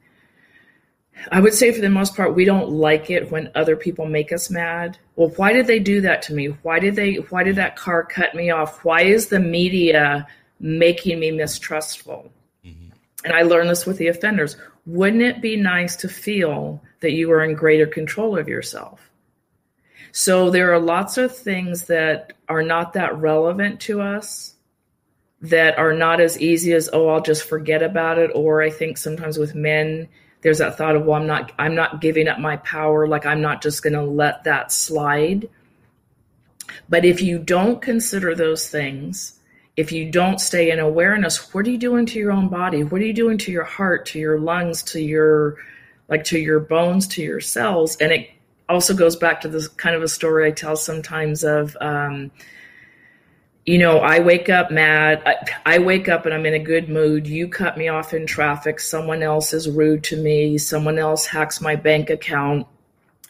I 1.32 1.40
would 1.40 1.54
say 1.54 1.72
for 1.72 1.82
the 1.82 1.90
most 1.90 2.16
part, 2.16 2.36
we 2.36 2.46
don't 2.46 2.70
like 2.70 3.10
it 3.10 3.32
when 3.32 3.52
other 3.56 3.76
people 3.76 4.06
make 4.06 4.32
us 4.32 4.50
mad. 4.50 4.98
Well, 5.16 5.30
why 5.36 5.54
did 5.54 5.68
they 5.68 5.80
do 5.80 6.02
that 6.02 6.22
to 6.24 6.34
me? 6.34 6.48
Why 6.48 6.80
did 6.80 6.96
they 6.96 7.16
why 7.16 7.44
did 7.44 7.56
that 7.58 7.76
car 7.76 8.04
cut 8.04 8.36
me 8.36 8.50
off? 8.50 8.84
Why 8.86 9.02
is 9.02 9.28
the 9.28 9.40
media 9.40 10.28
making 10.60 11.20
me 11.20 11.32
mistrustful? 11.32 12.32
Mm-hmm. 12.66 12.90
And 13.26 13.34
I 13.34 13.42
learned 13.42 13.70
this 13.70 13.86
with 13.86 13.98
the 13.98 14.08
offenders. 14.08 14.56
Wouldn't 14.86 15.22
it 15.22 15.42
be 15.42 15.56
nice 15.56 15.96
to 15.98 16.10
feel 16.10 16.82
that 17.02 17.12
you 17.12 17.32
are 17.32 17.44
in 17.44 17.54
greater 17.54 17.88
control 17.88 18.38
of 18.38 18.48
yourself? 18.48 19.10
So 20.12 20.50
there 20.50 20.74
are 20.74 20.80
lots 20.80 21.18
of 21.18 21.36
things 21.36 21.86
that 21.86 22.34
are 22.48 22.64
not 22.64 22.94
that 22.94 23.18
relevant 23.18 23.80
to 23.82 24.02
us 24.02 24.56
that 25.42 25.78
are 25.78 25.94
not 25.94 26.20
as 26.20 26.40
easy 26.42 26.74
as 26.74 26.90
oh 26.92 27.08
I'll 27.10 27.22
just 27.22 27.44
forget 27.44 27.82
about 27.82 28.18
it 28.18 28.32
or 28.34 28.62
I 28.62 28.70
think 28.70 28.98
sometimes 28.98 29.38
with 29.38 29.56
men 29.56 30.10
there's 30.42 30.60
that 30.60 30.78
thought 30.78 30.96
of 30.96 31.06
well 31.06 31.20
i'm 31.20 31.28
not 31.28 31.52
i'm 31.60 31.76
not 31.76 32.02
giving 32.02 32.28
up 32.28 32.40
my 32.40 32.58
power. 32.58 33.08
Like 33.08 33.26
i'm 33.26 33.42
not 33.42 33.62
just 33.62 33.84
going 33.84 33.94
to 33.94 34.04
let 34.04 34.44
that 34.44 34.72
slide. 34.72 35.50
But 36.88 37.04
if 37.04 37.22
you 37.22 37.40
don't 37.40 37.82
consider 37.82 38.36
those 38.36 38.70
things 38.70 39.40
if 39.76 39.92
you 39.92 40.12
don't 40.12 40.42
stay 40.42 40.72
in 40.72 40.80
awareness 40.80 41.54
what 41.54 41.66
are 41.66 41.72
you 41.72 41.78
doing 41.78 42.06
to 42.08 42.20
your 42.20 42.32
own 42.32 42.50
body? 42.50 42.84
What 42.84 43.02
are 43.02 43.06
you 43.06 43.14
doing 43.14 43.38
to 43.40 43.52
your 43.52 43.64
heart 43.64 44.06
to 44.08 44.20
your 44.20 44.40
lungs 44.40 44.84
to 44.84 45.02
your 45.02 45.58
like 46.08 46.24
to 46.26 46.40
your 46.40 46.60
bones 46.60 47.08
to 47.10 47.22
your 47.22 47.40
cells? 47.40 47.96
And 47.98 48.12
it 48.12 48.30
also 48.70 48.94
goes 48.94 49.16
back 49.16 49.42
to 49.42 49.48
this 49.48 49.68
kind 49.68 49.96
of 49.96 50.04
a 50.04 50.08
story 50.08 50.48
i 50.48 50.52
tell 50.52 50.76
sometimes 50.76 51.44
of 51.44 51.76
um, 51.82 52.32
you 53.66 53.78
know, 53.78 54.00
I 54.00 54.20
wake 54.20 54.50
up 54.50 54.72
mad. 54.72 55.22
I, 55.26 55.76
I, 55.76 55.80
wake 55.80 56.10
up 56.10 56.26
and 56.26 56.34
I'm 56.34 56.46
in 56.46 56.54
a 56.54 56.60
good 56.60 56.90
mood. 56.90 57.28
You 57.28 57.48
cut 57.48 57.78
me 57.78 57.88
off 57.88 58.14
in 58.14 58.26
traffic. 58.26 58.80
Someone 58.80 59.22
else 59.22 59.54
is 59.54 59.70
rude 59.70 60.04
to 60.06 60.18
me. 60.18 60.58
Someone 60.58 60.98
else 60.98 61.26
hacks 61.26 61.62
my 61.62 61.76
bank 61.76 62.10
account. 62.10 62.66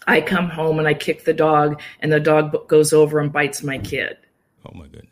I 0.08 0.22
come 0.22 0.50
home 0.50 0.80
and 0.80 0.88
I 0.88 0.94
kick 0.94 1.24
the 1.24 1.34
dog, 1.34 1.82
and 2.00 2.12
the 2.12 2.20
dog 2.20 2.68
goes 2.68 2.94
over 2.94 3.20
and 3.20 3.32
bites 3.32 3.62
my 3.62 3.78
kid. 3.78 4.18
Oh 4.66 4.72
my 4.74 4.86
goodness. 4.86 5.10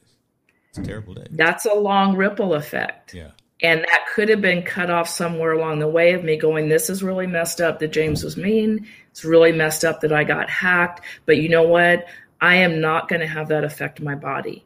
It's 0.69 0.79
a 0.79 0.83
terrible 0.83 1.13
day. 1.13 1.27
That's 1.31 1.65
a 1.65 1.73
long 1.73 2.15
ripple 2.15 2.53
effect. 2.53 3.13
Yeah. 3.13 3.31
And 3.61 3.81
that 3.81 4.05
could 4.13 4.29
have 4.29 4.41
been 4.41 4.63
cut 4.63 4.89
off 4.89 5.09
somewhere 5.09 5.51
along 5.51 5.79
the 5.79 5.87
way 5.87 6.13
of 6.13 6.23
me 6.23 6.37
going, 6.37 6.69
This 6.69 6.89
is 6.89 7.03
really 7.03 7.27
messed 7.27 7.59
up 7.59 7.79
that 7.79 7.91
James 7.91 8.23
was 8.23 8.37
mean. 8.37 8.87
It's 9.11 9.25
really 9.25 9.51
messed 9.51 9.83
up 9.83 10.01
that 10.01 10.13
I 10.13 10.23
got 10.23 10.49
hacked. 10.49 11.03
But 11.25 11.37
you 11.37 11.49
know 11.49 11.63
what? 11.63 12.05
I 12.39 12.57
am 12.57 12.79
not 12.81 13.09
going 13.09 13.21
to 13.21 13.27
have 13.27 13.49
that 13.49 13.63
affect 13.63 13.99
my 13.99 14.13
body 14.15 14.63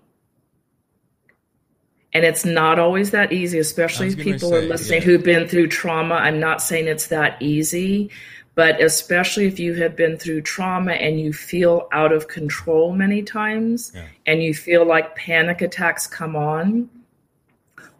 and 2.13 2.25
it's 2.25 2.43
not 2.45 2.79
always 2.79 3.11
that 3.11 3.31
easy 3.31 3.59
especially 3.59 4.07
if 4.07 4.17
people 4.17 4.49
say, 4.49 4.57
are 4.57 4.67
listening 4.67 5.01
yeah. 5.01 5.05
who've 5.05 5.23
been 5.23 5.47
through 5.47 5.67
trauma 5.67 6.15
i'm 6.15 6.39
not 6.39 6.61
saying 6.61 6.87
it's 6.87 7.07
that 7.07 7.41
easy 7.41 8.09
but 8.53 8.81
especially 8.81 9.45
if 9.45 9.59
you 9.59 9.73
have 9.73 9.95
been 9.95 10.17
through 10.17 10.41
trauma 10.41 10.91
and 10.91 11.19
you 11.19 11.31
feel 11.31 11.87
out 11.91 12.11
of 12.11 12.27
control 12.27 12.93
many 12.93 13.21
times 13.23 13.91
yeah. 13.95 14.05
and 14.25 14.43
you 14.43 14.53
feel 14.53 14.85
like 14.85 15.15
panic 15.15 15.61
attacks 15.61 16.07
come 16.07 16.35
on 16.35 16.89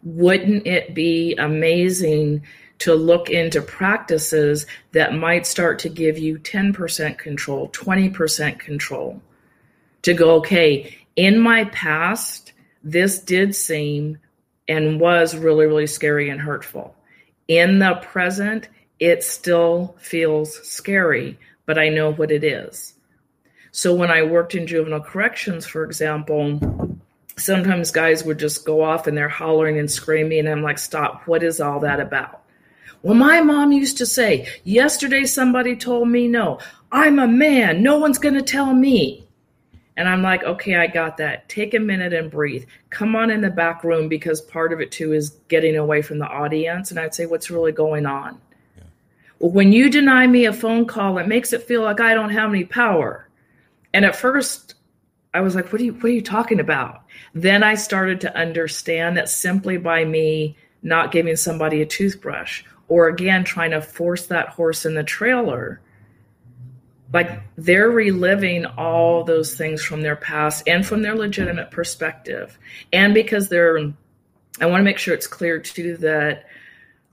wouldn't 0.02 0.66
it 0.66 0.94
be 0.94 1.34
amazing 1.36 2.42
to 2.78 2.94
look 2.94 3.30
into 3.30 3.62
practices 3.62 4.66
that 4.90 5.14
might 5.14 5.46
start 5.46 5.78
to 5.78 5.88
give 5.88 6.18
you 6.18 6.38
10% 6.38 7.16
control 7.16 7.68
20% 7.68 8.58
control 8.58 9.22
to 10.02 10.12
go 10.12 10.34
okay 10.36 10.98
in 11.14 11.38
my 11.38 11.64
past 11.66 12.41
this 12.84 13.18
did 13.18 13.54
seem 13.54 14.18
and 14.68 15.00
was 15.00 15.36
really, 15.36 15.66
really 15.66 15.86
scary 15.86 16.28
and 16.28 16.40
hurtful. 16.40 16.94
In 17.48 17.78
the 17.78 17.94
present, 17.96 18.68
it 18.98 19.24
still 19.24 19.96
feels 19.98 20.54
scary, 20.68 21.38
but 21.66 21.78
I 21.78 21.88
know 21.88 22.12
what 22.12 22.30
it 22.30 22.44
is. 22.44 22.94
So 23.72 23.94
when 23.94 24.10
I 24.10 24.22
worked 24.22 24.54
in 24.54 24.66
juvenile 24.66 25.00
corrections, 25.00 25.66
for 25.66 25.82
example, 25.82 26.60
sometimes 27.36 27.90
guys 27.90 28.24
would 28.24 28.38
just 28.38 28.64
go 28.64 28.82
off 28.82 29.06
and 29.06 29.16
they're 29.16 29.28
hollering 29.28 29.78
and 29.78 29.90
screaming, 29.90 30.40
and 30.40 30.48
I'm 30.48 30.62
like, 30.62 30.78
stop, 30.78 31.26
what 31.26 31.42
is 31.42 31.60
all 31.60 31.80
that 31.80 32.00
about? 32.00 32.42
Well, 33.02 33.14
my 33.14 33.40
mom 33.40 33.72
used 33.72 33.98
to 33.98 34.06
say, 34.06 34.48
yesterday 34.62 35.24
somebody 35.24 35.74
told 35.74 36.08
me 36.08 36.28
no. 36.28 36.60
I'm 36.92 37.18
a 37.18 37.26
man. 37.26 37.82
No 37.82 37.98
one's 37.98 38.18
going 38.18 38.34
to 38.34 38.42
tell 38.42 38.72
me. 38.74 39.26
And 39.96 40.08
I'm 40.08 40.22
like, 40.22 40.42
okay, 40.42 40.76
I 40.76 40.86
got 40.86 41.18
that. 41.18 41.48
Take 41.48 41.74
a 41.74 41.78
minute 41.78 42.14
and 42.14 42.30
breathe. 42.30 42.64
Come 42.90 43.14
on 43.14 43.30
in 43.30 43.42
the 43.42 43.50
back 43.50 43.84
room 43.84 44.08
because 44.08 44.40
part 44.40 44.72
of 44.72 44.80
it 44.80 44.90
too 44.90 45.12
is 45.12 45.30
getting 45.48 45.76
away 45.76 46.00
from 46.00 46.18
the 46.18 46.26
audience. 46.26 46.90
And 46.90 46.98
I'd 46.98 47.14
say, 47.14 47.26
what's 47.26 47.50
really 47.50 47.72
going 47.72 48.06
on? 48.06 48.40
Yeah. 48.76 48.84
Well, 49.38 49.52
when 49.52 49.72
you 49.72 49.90
deny 49.90 50.26
me 50.26 50.46
a 50.46 50.52
phone 50.52 50.86
call, 50.86 51.18
it 51.18 51.28
makes 51.28 51.52
it 51.52 51.64
feel 51.64 51.82
like 51.82 52.00
I 52.00 52.14
don't 52.14 52.30
have 52.30 52.50
any 52.50 52.64
power. 52.64 53.28
And 53.92 54.06
at 54.06 54.16
first, 54.16 54.76
I 55.34 55.40
was 55.42 55.54
like, 55.54 55.72
what 55.72 55.80
are 55.80 55.84
you, 55.84 55.92
what 55.94 56.04
are 56.04 56.08
you 56.08 56.22
talking 56.22 56.60
about? 56.60 57.02
Then 57.34 57.62
I 57.62 57.74
started 57.74 58.20
to 58.22 58.36
understand 58.36 59.16
that 59.16 59.28
simply 59.28 59.76
by 59.76 60.04
me 60.04 60.56
not 60.82 61.12
giving 61.12 61.36
somebody 61.36 61.82
a 61.82 61.86
toothbrush 61.86 62.64
or 62.88 63.08
again 63.08 63.44
trying 63.44 63.70
to 63.70 63.80
force 63.80 64.26
that 64.26 64.48
horse 64.48 64.84
in 64.84 64.94
the 64.94 65.04
trailer 65.04 65.80
like 67.12 67.42
they're 67.56 67.90
reliving 67.90 68.64
all 68.64 69.24
those 69.24 69.54
things 69.54 69.82
from 69.82 70.02
their 70.02 70.16
past 70.16 70.66
and 70.66 70.86
from 70.86 71.02
their 71.02 71.14
legitimate 71.14 71.70
perspective. 71.70 72.58
And 72.92 73.14
because 73.14 73.48
they're 73.48 73.78
i 74.60 74.66
want 74.66 74.80
to 74.80 74.84
make 74.84 74.98
sure 74.98 75.14
it's 75.14 75.26
clear 75.26 75.58
too 75.58 75.96
that 75.96 76.44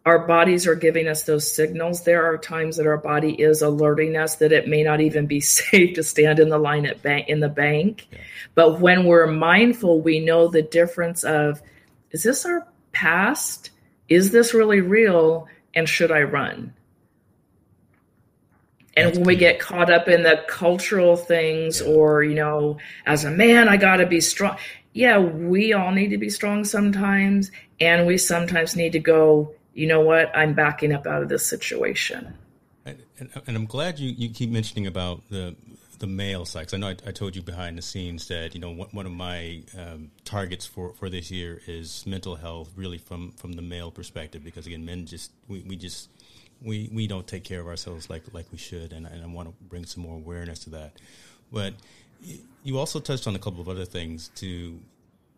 our 0.06 0.28
bodies 0.28 0.66
are 0.66 0.76
giving 0.76 1.08
us 1.08 1.24
those 1.24 1.54
signals. 1.54 2.04
There 2.04 2.26
are 2.26 2.38
times 2.38 2.78
that 2.78 2.88
our 2.88 2.98
body 2.98 3.34
is 3.40 3.62
alerting 3.62 4.16
us 4.16 4.38
that 4.38 4.52
it 4.52 4.68
may 4.68 4.82
not 4.82 5.02
even 5.02 5.28
be 5.28 5.40
safe 5.58 5.96
to 5.96 6.04
stand 6.04 6.40
in 6.40 6.50
the 6.50 6.58
line 6.58 6.86
at 6.86 7.02
bank 7.02 7.28
in 7.28 7.40
the 7.40 7.50
bank. 7.50 8.08
Yeah. 8.12 8.20
but 8.56 8.80
when 8.80 9.06
we're 9.06 9.28
mindful 9.28 10.02
we 10.02 10.20
know 10.20 10.48
the 10.48 10.62
difference 10.62 11.24
of 11.24 11.62
is 12.12 12.24
this 12.24 12.46
our 12.46 12.68
past? 12.92 13.70
Is 14.08 14.32
this 14.32 14.54
really 14.54 14.82
real? 14.82 15.48
And 15.76 15.88
should 15.88 16.12
i 16.12 16.24
run 16.24 16.74
and 19.00 19.08
That's 19.08 19.18
when 19.18 19.28
we 19.28 19.36
get 19.36 19.60
caught 19.60 19.90
up 19.90 20.08
in 20.08 20.24
the 20.24 20.44
cultural 20.48 21.16
things, 21.16 21.80
yeah. 21.80 21.88
or, 21.88 22.24
you 22.24 22.36
know, 22.36 22.78
as 23.06 23.24
a 23.24 23.32
man, 23.32 23.70
I 23.70 23.78
got 23.78 23.98
to 23.98 24.06
be 24.06 24.20
strong. 24.20 24.58
Yeah, 24.92 25.20
we 25.20 25.72
all 25.74 25.92
need 25.92 26.10
to 26.10 26.18
be 26.18 26.30
strong 26.30 26.66
sometimes. 26.66 27.50
And 27.80 28.06
we 28.06 28.18
sometimes 28.18 28.76
need 28.76 28.92
to 28.92 29.00
go, 29.00 29.54
you 29.74 29.88
know 29.88 30.02
what, 30.02 30.36
I'm 30.36 30.54
backing 30.54 30.92
up 30.92 31.08
out 31.08 31.24
of 31.24 31.30
this 31.30 31.46
situation. 31.46 32.34
And, 32.86 33.30
and, 33.48 33.56
I'm 33.56 33.66
glad 33.66 34.00
you, 34.00 34.10
you 34.10 34.30
keep 34.30 34.50
mentioning 34.50 34.88
about 34.88 35.30
the 35.30 35.56
the 36.00 36.08
male 36.08 36.46
sex. 36.46 36.74
I 36.74 36.78
know 36.78 36.88
I, 36.88 36.96
I, 37.08 37.12
told 37.12 37.36
you 37.36 37.42
behind 37.42 37.78
the 37.78 37.82
scenes 37.82 38.30
that 38.30 38.56
you 38.56 38.62
know 38.62 38.72
one, 38.72 38.88
one 38.92 39.06
of 39.06 39.12
my 39.12 39.64
um, 39.78 40.12
targets 40.24 40.66
for, 40.66 40.94
for 40.94 41.10
this 41.10 41.30
year 41.30 41.62
is 41.68 42.06
mental 42.08 42.38
health, 42.38 42.72
really 42.76 42.98
from 42.98 43.34
from 43.34 43.54
the 43.54 43.62
male 43.62 43.92
perspective, 43.92 44.44
because 44.44 44.66
again, 44.66 44.86
men 44.86 45.06
just 45.06 45.32
we, 45.50 45.62
we 45.68 45.76
just 45.76 46.10
we 46.62 46.90
we 46.94 47.08
don't 47.08 47.28
take 47.28 47.44
care 47.44 47.60
of 47.60 47.68
ourselves 47.68 48.10
like 48.10 48.24
like 48.34 48.46
we 48.52 48.58
should, 48.58 48.94
and, 48.94 49.06
and 49.06 49.24
I 49.24 49.28
want 49.28 49.50
to 49.50 49.64
bring 49.66 49.86
some 49.86 50.04
more 50.04 50.16
awareness 50.16 50.60
to 50.66 50.70
that. 50.72 50.94
But 51.52 51.74
you 52.64 52.78
also 52.78 53.00
touched 53.00 53.28
on 53.28 53.36
a 53.36 53.40
couple 53.40 53.62
of 53.62 53.70
other 53.70 53.86
things. 53.86 54.30
To 54.36 54.80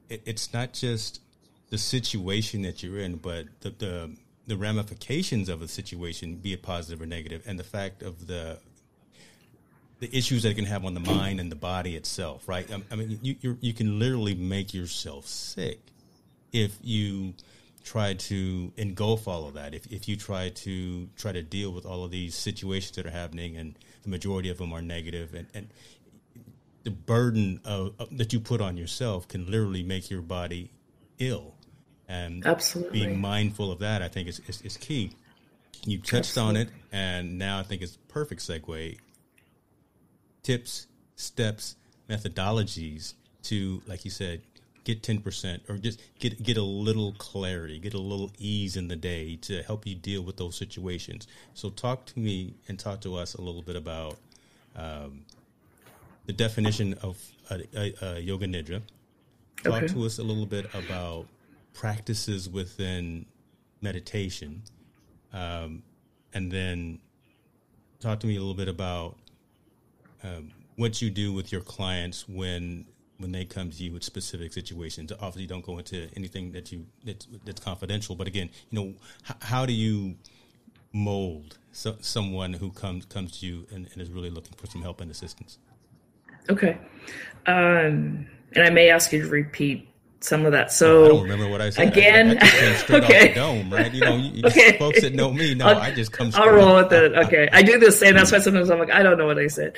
it, 0.09 0.21
it's 0.25 0.53
not 0.53 0.73
just 0.73 1.21
the 1.69 1.77
situation 1.77 2.63
that 2.63 2.83
you're 2.83 2.99
in, 2.99 3.17
but 3.17 3.45
the, 3.61 3.69
the 3.71 4.11
the 4.47 4.57
ramifications 4.57 5.47
of 5.49 5.61
a 5.61 5.67
situation, 5.67 6.35
be 6.35 6.53
it 6.53 6.61
positive 6.61 7.01
or 7.01 7.05
negative, 7.05 7.43
and 7.45 7.59
the 7.59 7.63
fact 7.63 8.01
of 8.01 8.27
the 8.27 8.59
the 9.99 10.15
issues 10.17 10.41
that 10.43 10.49
it 10.49 10.55
can 10.55 10.65
have 10.65 10.83
on 10.83 10.95
the 10.95 10.99
mind 10.99 11.39
and 11.39 11.51
the 11.51 11.55
body 11.55 11.95
itself, 11.95 12.49
right? 12.49 12.67
I, 12.91 12.95
mean, 12.95 13.19
you 13.21 13.57
you 13.61 13.73
can 13.73 13.99
literally 13.99 14.33
make 14.33 14.73
yourself 14.73 15.27
sick 15.27 15.79
if 16.51 16.75
you 16.81 17.35
try 17.83 18.13
to 18.13 18.71
engulf 18.77 19.27
all 19.27 19.47
of 19.47 19.55
that, 19.55 19.73
if, 19.73 19.87
if 19.87 20.07
you 20.07 20.15
try 20.15 20.49
to 20.49 21.07
try 21.15 21.31
to 21.31 21.41
deal 21.41 21.71
with 21.71 21.85
all 21.85 22.03
of 22.03 22.11
these 22.11 22.35
situations 22.35 22.95
that 22.95 23.05
are 23.05 23.11
happening, 23.11 23.57
and 23.57 23.77
the 24.03 24.09
majority 24.09 24.49
of 24.49 24.57
them 24.57 24.73
are 24.73 24.81
negative, 24.81 25.33
and, 25.33 25.47
and 25.53 25.69
the 26.83 26.91
burden 26.91 27.59
of, 27.65 27.93
of, 27.99 28.17
that 28.17 28.33
you 28.33 28.39
put 28.39 28.61
on 28.61 28.77
yourself 28.77 29.27
can 29.27 29.45
literally 29.45 29.83
make 29.83 30.09
your 30.09 30.21
body 30.21 30.71
ill. 31.19 31.55
And 32.07 32.45
Absolutely. 32.45 32.99
being 32.99 33.21
mindful 33.21 33.71
of 33.71 33.79
that, 33.79 34.01
I 34.01 34.07
think, 34.07 34.27
is, 34.27 34.41
is, 34.47 34.61
is 34.63 34.77
key. 34.77 35.15
You 35.85 35.99
touched 35.99 36.37
Absolutely. 36.37 36.61
on 36.61 36.67
it, 36.67 36.73
and 36.91 37.37
now 37.37 37.59
I 37.59 37.63
think 37.63 37.81
it's 37.81 37.97
perfect 38.07 38.41
segue. 38.41 38.97
Tips, 40.43 40.87
steps, 41.15 41.75
methodologies 42.09 43.13
to, 43.43 43.81
like 43.87 44.05
you 44.05 44.11
said, 44.11 44.41
get 44.83 45.03
10% 45.03 45.69
or 45.69 45.77
just 45.77 46.01
get 46.19 46.41
get 46.41 46.57
a 46.57 46.63
little 46.63 47.13
clarity 47.13 47.77
get 47.79 47.93
a 47.93 47.99
little 47.99 48.31
ease 48.39 48.75
in 48.75 48.87
the 48.87 48.95
day 48.95 49.35
to 49.35 49.61
help 49.63 49.85
you 49.85 49.93
deal 49.93 50.21
with 50.23 50.37
those 50.37 50.55
situations 50.55 51.27
so 51.53 51.69
talk 51.69 52.05
to 52.05 52.19
me 52.19 52.55
and 52.67 52.79
talk 52.79 53.01
to 53.01 53.15
us 53.15 53.35
a 53.35 53.41
little 53.41 53.61
bit 53.61 53.75
about 53.75 54.17
um, 54.75 55.21
the 56.25 56.33
definition 56.33 56.95
of 57.01 57.17
a, 57.49 57.61
a, 57.75 57.93
a 58.01 58.19
yoga 58.19 58.47
nidra 58.47 58.81
talk 59.63 59.83
okay. 59.83 59.87
to 59.87 60.03
us 60.05 60.17
a 60.17 60.23
little 60.23 60.47
bit 60.47 60.65
about 60.73 61.27
practices 61.73 62.49
within 62.49 63.25
meditation 63.81 64.61
um, 65.33 65.83
and 66.33 66.51
then 66.51 66.99
talk 67.99 68.19
to 68.19 68.27
me 68.27 68.35
a 68.35 68.39
little 68.39 68.55
bit 68.55 68.67
about 68.67 69.15
um, 70.23 70.51
what 70.75 71.01
you 71.01 71.09
do 71.09 71.31
with 71.31 71.51
your 71.51 71.61
clients 71.61 72.27
when 72.27 72.85
when 73.21 73.31
they 73.31 73.45
come 73.45 73.71
to 73.71 73.83
you 73.83 73.93
with 73.93 74.03
specific 74.03 74.53
situations. 74.53 75.11
Obviously, 75.11 75.47
don't 75.47 75.65
go 75.65 75.77
into 75.77 76.09
anything 76.15 76.51
that 76.51 76.71
you 76.71 76.85
that's, 77.05 77.27
that's 77.45 77.61
confidential. 77.61 78.15
But 78.15 78.27
again, 78.27 78.49
you 78.69 78.79
know, 78.79 78.93
h- 79.29 79.37
how 79.41 79.65
do 79.65 79.73
you 79.73 80.15
mold 80.93 81.57
so, 81.71 81.95
someone 82.01 82.53
who 82.53 82.71
comes 82.71 83.05
comes 83.05 83.39
to 83.39 83.45
you 83.45 83.65
and, 83.71 83.87
and, 83.93 84.01
is 84.01 84.09
really 84.09 84.29
looking 84.29 84.53
for 84.57 84.67
some 84.67 84.81
help 84.81 85.01
and 85.01 85.09
assistance? 85.09 85.57
Okay, 86.49 86.77
um, 87.45 88.27
and 88.53 88.63
I 88.63 88.69
may 88.69 88.89
ask 88.89 89.13
you 89.13 89.21
to 89.21 89.29
repeat 89.29 89.87
some 90.21 90.45
of 90.45 90.51
that. 90.51 90.71
So 90.71 91.05
I 91.05 91.07
don't 91.09 91.23
remember 91.23 91.49
what 91.49 91.61
I 91.61 91.69
said. 91.71 91.87
Again, 91.87 92.37
I, 92.39 92.45
I 92.45 92.73
straight 92.75 93.03
okay. 93.03 93.29
off 93.29 93.33
the 93.33 93.33
dome, 93.33 93.73
right? 93.73 93.93
You 93.93 94.01
know, 94.01 94.15
you, 94.15 94.43
okay. 94.45 94.77
folks 94.77 95.01
that 95.01 95.13
know 95.13 95.31
me 95.31 95.55
know 95.55 95.65
I'll, 95.67 95.77
I 95.77 95.91
just 95.91 96.11
come. 96.11 96.31
I'll 96.35 96.51
roll 96.51 96.75
with 96.75 96.93
it. 96.93 97.13
Okay, 97.13 97.49
I 97.51 97.63
do 97.63 97.79
the 97.79 97.91
same. 97.91 98.15
That's 98.15 98.31
why 98.31 98.39
sometimes 98.39 98.69
I'm 98.69 98.79
like, 98.79 98.91
I 98.91 99.03
don't 99.03 99.17
know 99.17 99.25
what 99.25 99.39
I 99.39 99.47
said. 99.47 99.75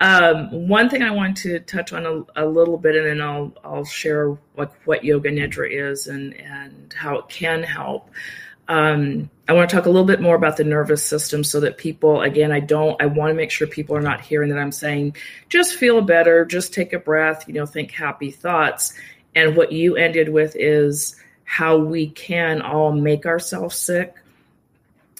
Um, 0.00 0.68
one 0.68 0.90
thing 0.90 1.02
I 1.02 1.10
want 1.10 1.38
to 1.38 1.60
touch 1.60 1.92
on 1.92 2.06
a, 2.06 2.44
a, 2.44 2.46
little 2.46 2.76
bit, 2.76 2.94
and 2.94 3.06
then 3.06 3.20
I'll 3.20 3.52
I'll 3.64 3.84
share 3.84 4.36
like 4.56 4.70
what 4.86 5.04
yoga 5.04 5.30
nidra 5.30 5.68
is 5.70 6.06
and 6.06 6.34
and 6.34 6.94
how 6.96 7.16
it 7.18 7.28
can 7.28 7.62
help. 7.62 8.10
Um, 8.68 9.30
I 9.48 9.52
want 9.52 9.70
to 9.70 9.76
talk 9.76 9.86
a 9.86 9.90
little 9.90 10.06
bit 10.06 10.20
more 10.20 10.34
about 10.34 10.56
the 10.56 10.64
nervous 10.64 11.04
system 11.04 11.44
so 11.44 11.60
that 11.60 11.78
people, 11.78 12.22
again, 12.22 12.50
I 12.50 12.58
don't, 12.58 13.00
I 13.00 13.06
want 13.06 13.30
to 13.30 13.34
make 13.34 13.52
sure 13.52 13.68
people 13.68 13.96
are 13.96 14.02
not 14.02 14.20
hearing 14.20 14.50
that 14.50 14.58
I'm 14.58 14.72
saying, 14.72 15.14
just 15.48 15.76
feel 15.76 16.02
better, 16.02 16.44
just 16.44 16.74
take 16.74 16.92
a 16.92 16.98
breath, 16.98 17.44
you 17.46 17.54
know, 17.54 17.64
think 17.64 17.92
happy 17.92 18.32
thoughts 18.32 18.92
and 19.36 19.54
what 19.54 19.70
you 19.70 19.96
ended 19.96 20.30
with 20.30 20.56
is 20.58 21.14
how 21.44 21.76
we 21.76 22.08
can 22.08 22.62
all 22.62 22.90
make 22.90 23.26
ourselves 23.26 23.76
sick. 23.76 24.16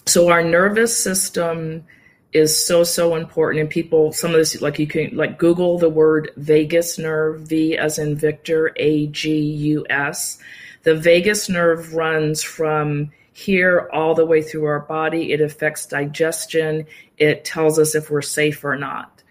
So 0.07 0.29
our 0.29 0.43
nervous 0.43 1.01
system 1.01 1.85
is 2.33 2.65
so 2.65 2.83
so 2.83 3.15
important. 3.15 3.61
And 3.61 3.69
people 3.69 4.11
some 4.11 4.31
of 4.31 4.37
this 4.37 4.59
like 4.61 4.79
you 4.79 4.87
can 4.87 5.15
like 5.15 5.37
google 5.37 5.77
the 5.77 5.89
word 5.89 6.31
vagus 6.35 6.97
nerve 6.97 7.41
v 7.41 7.77
as 7.77 7.99
in 7.99 8.15
victor 8.15 8.73
a 8.75 9.07
g 9.07 9.39
u 9.39 9.85
s. 9.89 10.39
The 10.83 10.95
vagus 10.95 11.47
nerve 11.47 11.93
runs 11.93 12.41
from 12.41 13.11
here 13.33 13.87
all 13.93 14.15
the 14.15 14.25
way 14.25 14.41
through 14.41 14.65
our 14.65 14.79
body. 14.79 15.31
It 15.31 15.41
affects 15.41 15.85
digestion. 15.85 16.87
It 17.17 17.45
tells 17.45 17.77
us 17.77 17.93
if 17.93 18.09
we're 18.09 18.23
safe 18.23 18.63
or 18.63 18.75
not. 18.75 19.21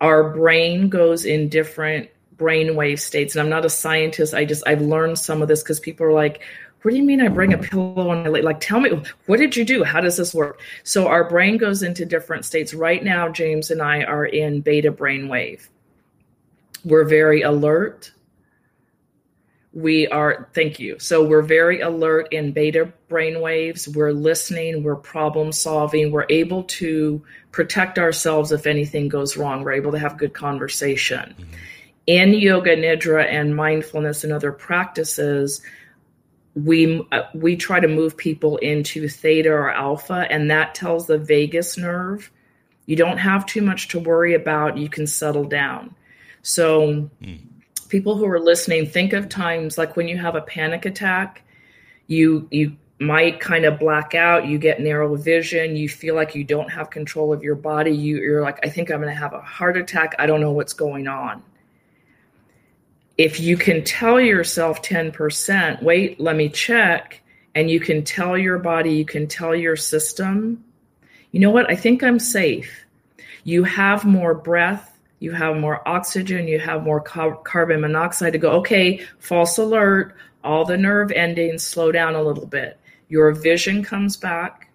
Our 0.00 0.30
brain 0.30 0.88
goes 0.88 1.24
in 1.24 1.48
different 1.48 2.10
brainwave 2.40 2.98
states. 2.98 3.34
And 3.34 3.42
I'm 3.42 3.50
not 3.50 3.66
a 3.66 3.70
scientist. 3.70 4.32
I 4.32 4.44
just 4.44 4.66
I've 4.66 4.80
learned 4.80 5.18
some 5.18 5.42
of 5.42 5.48
this 5.48 5.62
because 5.62 5.78
people 5.78 6.06
are 6.06 6.12
like, 6.12 6.40
"What 6.82 6.90
do 6.90 6.96
you 6.96 7.02
mean 7.04 7.20
I 7.20 7.28
bring 7.28 7.52
a 7.52 7.58
pillow 7.58 8.10
and 8.10 8.26
I 8.26 8.30
lay? 8.30 8.42
Like, 8.42 8.60
tell 8.60 8.80
me 8.80 9.02
what 9.26 9.38
did 9.38 9.56
you 9.56 9.64
do? 9.64 9.84
How 9.84 10.00
does 10.00 10.16
this 10.16 10.34
work?" 10.34 10.60
So 10.82 11.06
our 11.06 11.28
brain 11.28 11.58
goes 11.58 11.82
into 11.82 12.06
different 12.06 12.46
states. 12.46 12.72
Right 12.72 13.04
now, 13.04 13.28
James 13.28 13.70
and 13.70 13.82
I 13.82 14.02
are 14.02 14.24
in 14.24 14.62
beta 14.62 14.90
brainwave. 14.90 15.68
We're 16.84 17.04
very 17.04 17.42
alert. 17.42 18.12
We 19.72 20.08
are, 20.08 20.48
thank 20.52 20.80
you. 20.80 20.98
So 20.98 21.22
we're 21.22 21.42
very 21.42 21.80
alert 21.80 22.26
in 22.32 22.50
beta 22.50 22.92
brainwaves. 23.08 23.86
We're 23.94 24.10
listening. 24.12 24.82
We're 24.82 24.96
problem 24.96 25.52
solving. 25.52 26.10
We're 26.10 26.26
able 26.28 26.64
to 26.64 27.22
protect 27.52 27.96
ourselves 27.96 28.50
if 28.50 28.66
anything 28.66 29.08
goes 29.08 29.36
wrong. 29.36 29.62
We're 29.62 29.74
able 29.74 29.92
to 29.92 29.98
have 29.98 30.18
good 30.18 30.32
conversation. 30.32 31.36
Mm-hmm 31.38 31.54
in 32.06 32.32
yoga 32.34 32.76
nidra 32.76 33.24
and 33.26 33.54
mindfulness 33.54 34.24
and 34.24 34.32
other 34.32 34.52
practices 34.52 35.62
we 36.54 37.06
uh, 37.12 37.22
we 37.34 37.56
try 37.56 37.78
to 37.78 37.88
move 37.88 38.16
people 38.16 38.56
into 38.58 39.08
theta 39.08 39.50
or 39.50 39.70
alpha 39.70 40.26
and 40.30 40.50
that 40.50 40.74
tells 40.74 41.06
the 41.06 41.18
vagus 41.18 41.76
nerve 41.76 42.30
you 42.86 42.96
don't 42.96 43.18
have 43.18 43.46
too 43.46 43.62
much 43.62 43.88
to 43.88 44.00
worry 44.00 44.34
about 44.34 44.76
you 44.76 44.88
can 44.88 45.06
settle 45.06 45.44
down 45.44 45.94
so 46.42 47.08
mm. 47.22 47.38
people 47.88 48.16
who 48.16 48.26
are 48.26 48.40
listening 48.40 48.86
think 48.86 49.12
of 49.12 49.28
times 49.28 49.78
like 49.78 49.96
when 49.96 50.08
you 50.08 50.18
have 50.18 50.34
a 50.34 50.42
panic 50.42 50.84
attack 50.84 51.42
you 52.08 52.48
you 52.50 52.76
might 52.98 53.40
kind 53.40 53.64
of 53.64 53.78
black 53.78 54.14
out 54.14 54.46
you 54.46 54.58
get 54.58 54.80
narrow 54.80 55.14
vision 55.14 55.76
you 55.76 55.88
feel 55.88 56.14
like 56.14 56.34
you 56.34 56.42
don't 56.42 56.68
have 56.68 56.90
control 56.90 57.32
of 57.32 57.42
your 57.42 57.54
body 57.54 57.92
you, 57.92 58.16
you're 58.18 58.42
like 58.42 58.58
i 58.64 58.68
think 58.68 58.90
i'm 58.90 59.00
going 59.00 59.08
to 59.08 59.18
have 59.18 59.32
a 59.32 59.40
heart 59.40 59.76
attack 59.76 60.14
i 60.18 60.26
don't 60.26 60.40
know 60.40 60.52
what's 60.52 60.72
going 60.72 61.06
on 61.06 61.42
if 63.18 63.40
you 63.40 63.56
can 63.56 63.84
tell 63.84 64.20
yourself 64.20 64.82
10%, 64.82 65.82
wait, 65.82 66.18
let 66.20 66.36
me 66.36 66.48
check, 66.48 67.20
and 67.54 67.70
you 67.70 67.80
can 67.80 68.04
tell 68.04 68.38
your 68.38 68.58
body, 68.58 68.94
you 68.94 69.04
can 69.04 69.26
tell 69.26 69.54
your 69.54 69.76
system, 69.76 70.64
you 71.32 71.40
know 71.40 71.50
what, 71.50 71.70
I 71.70 71.76
think 71.76 72.02
I'm 72.02 72.18
safe. 72.18 72.84
You 73.44 73.64
have 73.64 74.04
more 74.04 74.34
breath, 74.34 74.98
you 75.18 75.32
have 75.32 75.56
more 75.56 75.86
oxygen, 75.86 76.48
you 76.48 76.58
have 76.58 76.82
more 76.82 77.00
car- 77.00 77.36
carbon 77.36 77.82
monoxide 77.82 78.32
to 78.32 78.38
go, 78.38 78.52
okay, 78.52 79.04
false 79.18 79.58
alert, 79.58 80.14
all 80.42 80.64
the 80.64 80.76
nerve 80.76 81.12
endings 81.12 81.62
slow 81.62 81.92
down 81.92 82.14
a 82.14 82.22
little 82.22 82.46
bit. 82.46 82.78
Your 83.08 83.32
vision 83.32 83.82
comes 83.82 84.16
back. 84.16 84.70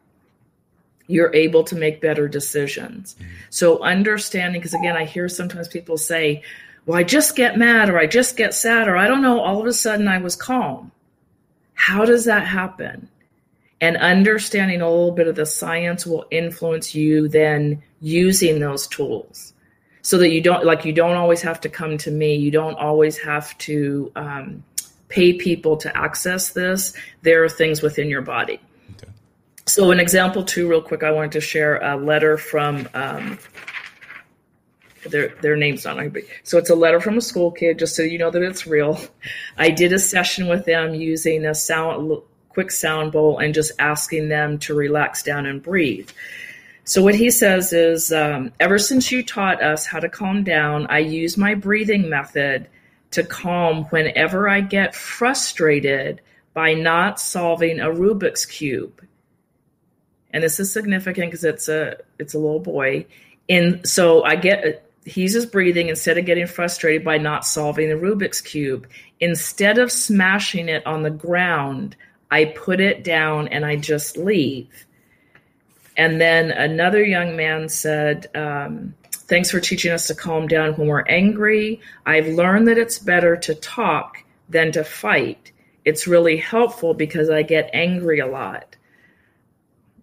You're 1.08 1.34
able 1.34 1.64
to 1.66 1.76
make 1.76 2.02
better 2.02 2.28
decisions. 2.28 3.16
Mm-hmm. 3.16 3.32
So, 3.50 3.82
understanding, 3.84 4.60
because 4.60 4.74
again, 4.74 4.96
I 4.96 5.06
hear 5.06 5.30
sometimes 5.30 5.68
people 5.68 5.98
say, 5.98 6.44
well, 6.86 6.98
I 6.98 7.04
just 7.04 7.36
get 7.36 7.58
mad 7.58 7.90
or 7.90 7.98
I 7.98 8.08
just 8.08 8.38
get 8.38 8.54
sad 8.54 8.88
or 8.88 8.96
I 8.96 9.08
don't 9.08 9.22
know, 9.22 9.40
all 9.40 9.60
of 9.60 9.66
a 9.66 9.74
sudden 9.74 10.08
I 10.08 10.20
was 10.20 10.36
calm. 10.36 10.92
How 11.74 12.06
does 12.06 12.26
that 12.26 12.46
happen? 12.46 13.10
And 13.82 13.98
understanding 13.98 14.82
a 14.82 14.90
little 14.90 15.12
bit 15.12 15.28
of 15.28 15.36
the 15.36 15.46
science 15.46 16.06
will 16.06 16.26
influence 16.32 16.96
you 16.96 17.28
then 17.28 17.82
using 18.02 18.60
those 18.60 18.88
tools 18.88 19.54
so 20.06 20.20
that 20.20 20.30
you 20.30 20.40
don't 20.40 20.64
like 20.64 20.86
you 20.86 20.94
don't 20.94 21.16
always 21.16 21.42
have 21.42 21.60
to 21.60 21.68
come 21.68 21.98
to 21.98 22.12
me 22.12 22.36
you 22.36 22.52
don't 22.52 22.78
always 22.78 23.18
have 23.18 23.58
to 23.58 24.12
um, 24.16 24.64
pay 25.08 25.34
people 25.34 25.76
to 25.76 25.98
access 25.98 26.50
this 26.50 26.94
there 27.24 27.44
are 27.44 27.50
things 27.50 27.82
within 27.82 28.08
your 28.08 28.22
body 28.22 28.60
okay. 28.92 29.12
so 29.66 29.90
an 29.90 30.00
example 30.00 30.44
too 30.44 30.70
real 30.70 30.82
quick 30.82 31.02
i 31.02 31.10
wanted 31.10 31.32
to 31.32 31.42
share 31.42 31.82
a 31.82 31.98
letter 31.98 32.38
from 32.38 32.88
um, 32.94 33.40
their 35.10 35.30
their 35.42 35.56
names 35.56 35.86
on 35.86 36.00
it. 36.00 36.28
So 36.44 36.58
it's 36.58 36.70
a 36.70 36.76
letter 36.76 37.00
from 37.00 37.18
a 37.18 37.22
school 37.22 37.52
kid, 37.52 37.80
just 37.80 37.96
so 37.96 38.04
you 38.04 38.18
know 38.18 38.32
that 38.32 38.42
it's 38.42 38.68
real. 38.68 39.00
I 39.58 39.70
did 39.70 39.94
a 39.94 40.00
session 40.00 40.48
with 40.48 40.66
them 40.66 40.96
using 40.96 41.46
a 41.46 41.56
sound 41.56 42.22
quick 42.50 42.72
sound 42.72 43.12
bowl 43.12 43.38
and 43.38 43.54
just 43.54 43.74
asking 43.80 44.30
them 44.30 44.58
to 44.60 44.74
relax 44.74 45.24
down 45.24 45.46
and 45.46 45.62
breathe. 45.62 46.10
So 46.86 47.02
what 47.02 47.16
he 47.16 47.32
says 47.32 47.74
is, 47.74 48.14
um, 48.14 48.52
ever 48.60 48.78
since 48.78 49.12
you 49.12 49.24
taught 49.24 49.62
us 49.62 49.86
how 49.86 50.00
to 50.00 50.08
calm 50.08 50.44
down, 50.44 50.86
I 50.88 51.00
use 51.00 51.36
my 51.36 51.56
breathing 51.56 52.10
method 52.10 52.68
to 53.12 53.24
calm 53.24 53.86
whenever 53.86 54.48
I 54.48 54.62
get 54.62 54.94
frustrated 54.94 56.22
by 56.54 56.74
not 56.74 57.20
solving 57.20 57.80
a 57.80 57.88
Rubik's 57.88 58.46
cube. 58.46 59.06
And 60.32 60.44
this 60.44 60.60
is 60.60 60.72
significant 60.72 61.32
because 61.32 61.44
it's 61.44 61.68
a 61.70 61.98
it's 62.20 62.34
a 62.34 62.40
little 62.40 62.60
boy. 62.60 63.06
And 63.50 63.88
so 63.88 64.24
I 64.24 64.36
get 64.36 64.85
he's 65.06 65.34
just 65.34 65.52
breathing 65.52 65.88
instead 65.90 66.18
of 66.18 66.26
getting 66.26 66.48
frustrated 66.48 67.06
by 67.06 67.18
not 67.18 67.46
solving 67.46 67.90
the 67.90 67.96
Rubik's 67.96 68.42
Cube. 68.42 68.88
Instead 69.20 69.78
of 69.78 69.92
smashing 69.92 70.68
it 70.68 70.86
on 70.86 71.04
the 71.04 71.12
ground, 71.12 71.96
I 72.32 72.46
put 72.46 72.80
it 72.80 73.04
down 73.04 73.48
and 73.48 73.66
I 73.66 73.76
just 73.76 74.18
leave. 74.18 74.86
And 75.96 76.20
then 76.20 76.52
another 76.52 77.04
young 77.04 77.38
man 77.38 77.70
said, 77.70 78.28
um, 78.36 78.96
Thanks 79.28 79.50
for 79.50 79.60
teaching 79.60 79.92
us 79.92 80.06
to 80.08 80.14
calm 80.14 80.48
down 80.48 80.74
when 80.74 80.88
we're 80.88 81.02
angry. 81.08 81.82
I've 82.06 82.28
learned 82.28 82.68
that 82.68 82.78
it's 82.78 83.00
better 83.00 83.36
to 83.38 83.56
talk 83.56 84.24
than 84.50 84.72
to 84.74 84.84
fight. 84.84 85.52
It's 85.84 86.06
really 86.06 86.38
helpful 86.38 86.94
because 86.94 87.32
I 87.32 87.42
get 87.42 87.72
angry 87.74 88.20
a 88.20 88.28
lot. 88.28 88.76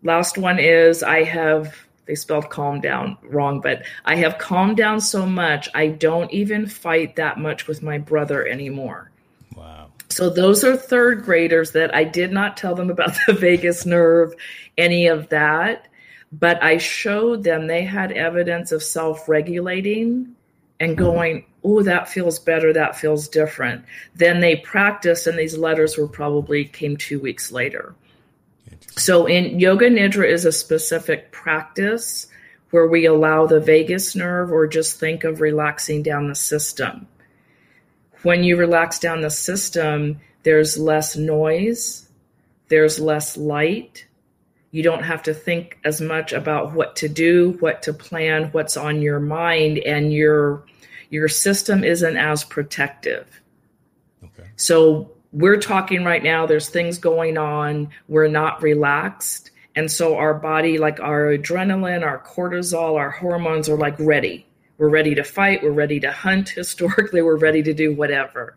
Last 0.03 0.39
one 0.39 0.59
is 0.59 1.05
I 1.05 1.23
have 1.23 1.82
they 2.07 2.15
spelled 2.15 2.51
calm 2.51 2.81
down 2.81 3.17
wrong, 3.23 3.61
but 3.61 3.83
I 4.05 4.17
have 4.17 4.39
calmed 4.39 4.77
down 4.77 5.01
so 5.01 5.25
much, 5.25 5.69
I 5.75 5.89
don't 5.89 6.31
even 6.33 6.67
fight 6.67 7.17
that 7.17 7.39
much 7.39 7.69
with 7.69 7.83
my 7.83 7.99
brother 7.99 8.47
anymore. 8.47 9.11
Wow. 9.57 9.89
So 10.09 10.29
those 10.29 10.65
are 10.65 10.77
third 10.77 11.23
graders 11.23 11.73
that 11.73 11.95
I 11.95 12.05
did 12.05 12.33
not 12.33 12.57
tell 12.57 12.75
them 12.75 12.91
about 12.91 13.17
the 13.27 13.33
vagus 13.33 13.87
nerve, 13.87 14.35
any 14.77 15.07
of 15.07 15.29
that, 15.29 15.87
but 16.33 16.63
I 16.63 16.79
showed 16.79 17.45
them 17.45 17.67
they 17.67 17.85
had 17.85 18.13
evidence 18.13 18.73
of 18.73 18.83
self 18.83 19.29
regulating 19.29 20.35
and 20.81 20.97
mm-hmm. 20.97 21.05
going, 21.05 21.47
oh, 21.63 21.83
that 21.83 22.09
feels 22.09 22.39
better, 22.39 22.73
that 22.73 22.97
feels 22.97 23.29
different. 23.29 23.85
Then 24.17 24.41
they 24.41 24.57
practiced, 24.57 25.27
and 25.27 25.39
these 25.39 25.57
letters 25.57 25.97
were 25.97 26.09
probably 26.09 26.65
came 26.65 26.97
two 26.97 27.21
weeks 27.21 27.53
later. 27.53 27.95
So 28.97 29.27
in 29.27 29.59
yoga 29.59 29.89
nidra 29.89 30.29
is 30.29 30.45
a 30.45 30.53
specific 30.53 31.33
practice 31.33 32.27
where 32.71 32.87
we 32.87 33.05
allow 33.05 33.47
the 33.47 33.61
vagus 33.61 34.17
nerve 34.17 34.51
or 34.51 34.67
just 34.67 34.99
think 34.99 35.25
of 35.25 35.41
relaxing 35.41 36.03
down 36.03 36.29
the 36.29 36.35
system. 36.35 37.07
When 38.23 38.45
you 38.45 38.57
relax 38.57 38.99
down 38.99 39.21
the 39.21 39.31
system, 39.31 40.21
there's 40.43 40.79
less 40.79 41.17
noise, 41.17 42.09
there's 42.69 42.99
less 42.99 43.37
light. 43.37 44.07
You 44.71 44.83
don't 44.83 45.03
have 45.03 45.23
to 45.25 45.35
think 45.35 45.79
as 45.85 46.01
much 46.01 46.33
about 46.33 46.73
what 46.73 46.97
to 46.97 47.09
do, 47.09 47.57
what 47.61 47.83
to 47.83 47.93
plan, 47.93 48.45
what's 48.53 48.77
on 48.77 49.03
your 49.03 49.21
mind, 49.21 49.79
and 49.79 50.13
your 50.13 50.65
your 51.11 51.29
system 51.29 51.85
isn't 51.85 52.17
as 52.17 52.43
protective. 52.43 53.43
Okay. 54.25 54.49
So 54.57 55.11
we're 55.33 55.59
talking 55.59 56.05
right 56.05 56.23
now, 56.23 56.47
there's 56.47 56.69
things 56.69 56.99
going 56.99 57.39
on, 57.39 57.91
we're 58.09 58.29
not 58.29 58.63
relaxed. 58.63 59.51
And 59.75 59.91
so 59.91 60.17
our 60.17 60.35
body, 60.35 60.79
like 60.79 61.01
our 61.01 61.37
adrenaline, 61.37 62.03
our 62.03 62.23
cortisol, 62.23 62.99
our 62.99 63.11
hormones 63.11 63.69
are 63.69 63.77
like 63.77 63.99
ready. 63.99 64.47
We're 64.77 64.91
ready 64.91 65.15
to 65.15 65.25
fight, 65.25 65.63
we're 65.63 65.71
ready 65.71 66.01
to 66.01 66.13
hunt. 66.13 66.49
Historically, 66.57 67.23
we're 67.23 67.37
ready 67.37 67.63
to 67.63 67.73
do 67.73 67.95
whatever. 67.95 68.57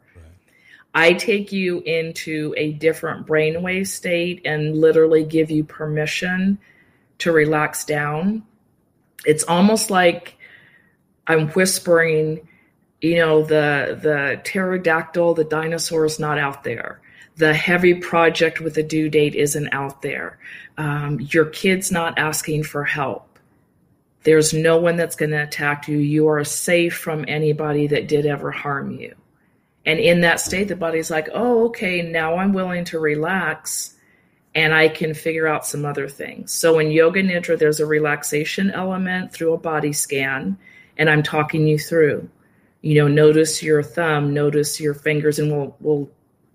I 0.94 1.14
take 1.14 1.52
you 1.52 1.82
into 1.82 2.54
a 2.56 2.72
different 2.74 3.28
brainwave 3.28 3.88
state 3.88 4.42
and 4.46 4.78
literally 4.78 5.26
give 5.26 5.52
you 5.52 5.66
permission 5.66 6.58
to 7.18 7.34
relax 7.34 7.84
down. 7.84 8.44
It's 9.26 9.44
almost 9.44 9.90
like 9.90 10.38
I'm 11.28 11.50
whispering, 11.50 12.48
you 13.06 13.18
know, 13.18 13.44
the 13.44 14.00
the 14.02 14.42
pterodactyl, 14.44 15.36
the 15.36 15.44
dinosaur 15.44 16.06
is 16.06 16.20
not 16.20 16.40
out 16.40 16.64
there. 16.64 17.02
The 17.38 17.54
heavy 17.54 17.94
project 17.94 18.62
with 18.62 18.78
a 18.78 18.84
due 18.84 19.10
date 19.10 19.36
isn't 19.36 19.74
out 19.74 20.02
there. 20.02 20.40
Um, 20.78 21.20
your 21.20 21.46
kid's 21.46 21.92
not 21.92 22.18
asking 22.18 22.64
for 22.64 22.84
help. 22.84 23.38
There's 24.24 24.54
no 24.54 24.78
one 24.78 24.96
that's 24.96 25.16
going 25.16 25.32
to 25.32 25.44
attack 25.44 25.88
you. 25.88 25.98
You 25.98 26.28
are 26.30 26.44
safe 26.44 26.98
from 26.98 27.26
anybody 27.28 27.88
that 27.88 28.08
did 28.08 28.26
ever 28.26 28.52
harm 28.52 28.92
you. 28.92 29.14
And 29.86 30.00
in 30.00 30.22
that 30.22 30.40
state, 30.40 30.68
the 30.68 30.76
body's 30.76 31.12
like, 31.12 31.30
oh, 31.32 31.66
okay, 31.68 32.02
now 32.02 32.38
I'm 32.38 32.54
willing 32.54 32.86
to 32.86 33.00
relax 33.00 33.94
and 34.56 34.74
I 34.74 34.88
can 34.88 35.14
figure 35.14 35.48
out 35.48 35.68
some 35.68 35.86
other 35.86 36.08
things. 36.08 36.52
So 36.54 36.80
in 36.80 36.90
Yoga 36.90 37.22
Nidra, 37.22 37.60
there's 37.60 37.82
a 37.82 37.86
relaxation 37.86 38.72
element 38.72 39.32
through 39.32 39.54
a 39.54 39.58
body 39.58 39.94
scan, 39.94 40.58
and 40.98 41.10
I'm 41.10 41.22
talking 41.22 41.68
you 41.68 41.78
through. 41.78 42.30
You 42.86 42.94
know, 43.02 43.08
notice 43.08 43.64
your 43.64 43.82
thumb, 43.82 44.32
notice 44.32 44.80
your 44.80 44.94
fingers, 44.94 45.40
and 45.40 45.52
we'll 45.52 45.76
we'll 45.80 46.08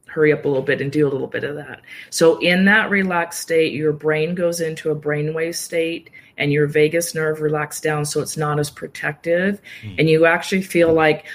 hurry 0.07 0.33
up 0.33 0.45
a 0.45 0.49
little 0.49 0.63
bit 0.63 0.81
and 0.81 0.93
do 0.93 1.05
a 1.05 1.11
little 1.11 1.27
bit 1.27 1.43
of 1.43 1.57
that. 1.57 1.81
So 2.11 2.39
in 2.39 2.67
that 2.67 2.89
relaxed 2.89 3.41
state, 3.41 3.73
your 3.73 3.93
brain 3.93 4.37
goes 4.37 4.61
into 4.61 4.91
a 4.91 4.97
brainwave 4.97 5.57
state 5.57 6.11
and 6.39 6.53
your 6.53 6.69
vagus 6.69 7.17
nerve 7.17 7.41
relaxes 7.41 7.81
down 7.81 8.05
so 8.05 8.21
it's 8.21 8.37
not 8.37 8.61
as 8.61 8.71
protective. 8.71 9.61
Mm. 9.83 9.97
And 9.99 10.09
you 10.09 10.25
actually 10.25 10.63
feel 10.63 10.93
like, 10.93 11.27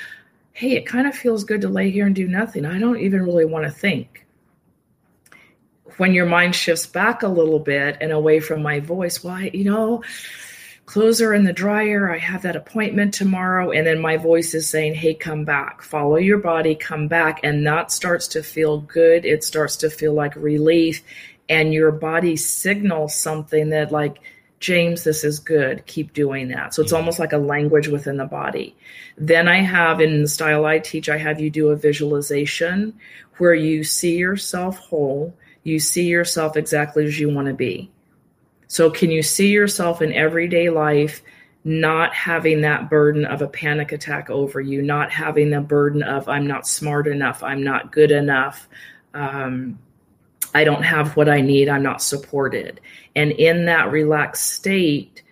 hey, 0.54 0.78
it 0.78 0.86
kind 0.86 1.08
of 1.08 1.16
feels 1.16 1.44
good 1.44 1.60
to 1.62 1.70
lay 1.70 1.90
here 1.90 2.06
and 2.06 2.16
do 2.16 2.28
nothing. 2.28 2.66
I 2.66 2.80
don't 2.80 3.00
even 3.00 3.24
really 3.24 3.46
want 3.46 3.66
to 3.66 3.72
think. 3.72 4.26
When 5.98 6.14
your 6.14 6.26
mind 6.26 6.56
shifts 6.56 6.86
back 6.86 7.22
a 7.22 7.28
little 7.28 7.60
bit 7.60 7.98
and 8.00 8.14
away 8.14 8.40
from 8.40 8.62
my 8.62 8.80
voice, 8.80 9.24
well, 9.24 9.36
I, 9.36 9.52
you 9.54 9.66
know, 9.66 10.04
clothes 10.86 11.22
are 11.22 11.34
in 11.34 11.44
the 11.44 11.54
dryer. 11.54 12.12
I 12.12 12.18
have 12.18 12.44
that 12.44 12.56
appointment 12.56 13.14
tomorrow. 13.14 13.72
And 13.72 13.86
then 13.86 14.00
my 14.00 14.18
voice 14.18 14.54
is 14.54 14.70
saying, 14.70 14.96
hey, 14.96 15.14
come 15.14 15.46
back, 15.46 15.82
follow 15.82 16.18
your 16.18 16.38
body, 16.38 16.76
come 16.76 17.08
back. 17.08 17.40
And 17.44 17.66
that 17.66 17.92
starts 17.92 18.28
to 18.30 18.44
feel 18.44 18.80
good. 18.82 19.26
It 19.26 19.44
starts 19.44 19.78
to 19.78 19.90
feel 19.90 20.14
like 20.14 20.36
relief. 20.36 21.02
And 21.50 21.74
your 21.74 21.92
body 21.92 22.36
signals 22.36 23.16
something 23.16 23.70
that, 23.70 23.92
like, 23.92 24.18
James, 24.60 25.04
this 25.04 25.24
is 25.24 25.40
good. 25.40 25.86
Keep 25.86 26.14
doing 26.14 26.48
that. 26.48 26.74
So 26.74 26.82
it's 26.82 26.92
mm-hmm. 26.92 26.98
almost 26.98 27.20
like 27.20 27.34
a 27.34 27.38
language 27.38 27.88
within 27.88 28.18
the 28.18 28.26
body. 28.26 28.76
Then 29.18 29.48
I 29.48 29.62
have, 29.62 30.02
in 30.02 30.24
the 30.24 30.28
style 30.28 30.66
I 30.66 30.80
teach, 30.80 31.10
I 31.10 31.18
have 31.18 31.40
you 31.40 31.50
do 31.50 31.70
a 31.70 31.76
visualization 31.76 32.94
where 33.38 33.54
you 33.54 33.84
see 33.84 34.18
yourself 34.18 34.78
whole, 34.80 35.36
you 35.64 35.80
see 35.80 36.06
yourself 36.08 36.58
exactly 36.58 37.06
as 37.06 37.20
you 37.20 37.30
want 37.30 37.48
to 37.48 37.54
be. 37.54 37.92
So, 38.76 38.90
can 38.90 39.10
you 39.10 39.24
see 39.24 39.52
yourself 39.54 40.02
in 40.02 40.12
everyday 40.12 40.70
life 40.70 41.22
not 41.64 42.14
having 42.14 42.60
that 42.60 42.90
burden 42.90 43.24
of 43.24 43.42
a 43.42 43.48
panic 43.48 43.94
attack 43.94 44.30
over 44.30 44.60
you, 44.60 44.82
not 44.82 45.14
having 45.14 45.50
the 45.50 45.62
burden 45.62 46.04
of, 46.04 46.28
I'm 46.28 46.46
not 46.46 46.68
smart 46.68 47.08
enough, 47.08 47.42
I'm 47.42 47.64
not 47.64 47.94
good 47.94 48.12
enough, 48.12 48.68
um, 49.14 49.80
I 50.54 50.66
don't 50.66 50.84
have 50.84 51.16
what 51.16 51.30
I 51.30 51.40
need, 51.40 51.70
I'm 51.70 51.84
not 51.84 52.02
supported. 52.02 52.82
And 53.16 53.32
in 53.32 53.64
that 53.68 53.94
relaxed 53.94 54.52
state, 54.52 55.24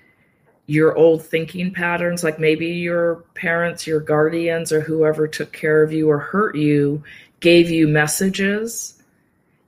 your 0.67 0.95
old 0.95 1.25
thinking 1.25 1.73
patterns, 1.73 2.23
like 2.23 2.39
maybe 2.39 2.67
your 2.67 3.25
parents, 3.33 3.85
your 3.85 3.99
guardians, 3.99 4.71
or 4.71 4.79
whoever 4.79 5.27
took 5.27 5.51
care 5.51 5.83
of 5.83 5.91
you 5.91 6.09
or 6.09 6.17
hurt 6.17 6.55
you, 6.55 7.03
gave 7.41 7.69
you 7.69 7.89
messages. 7.89 8.92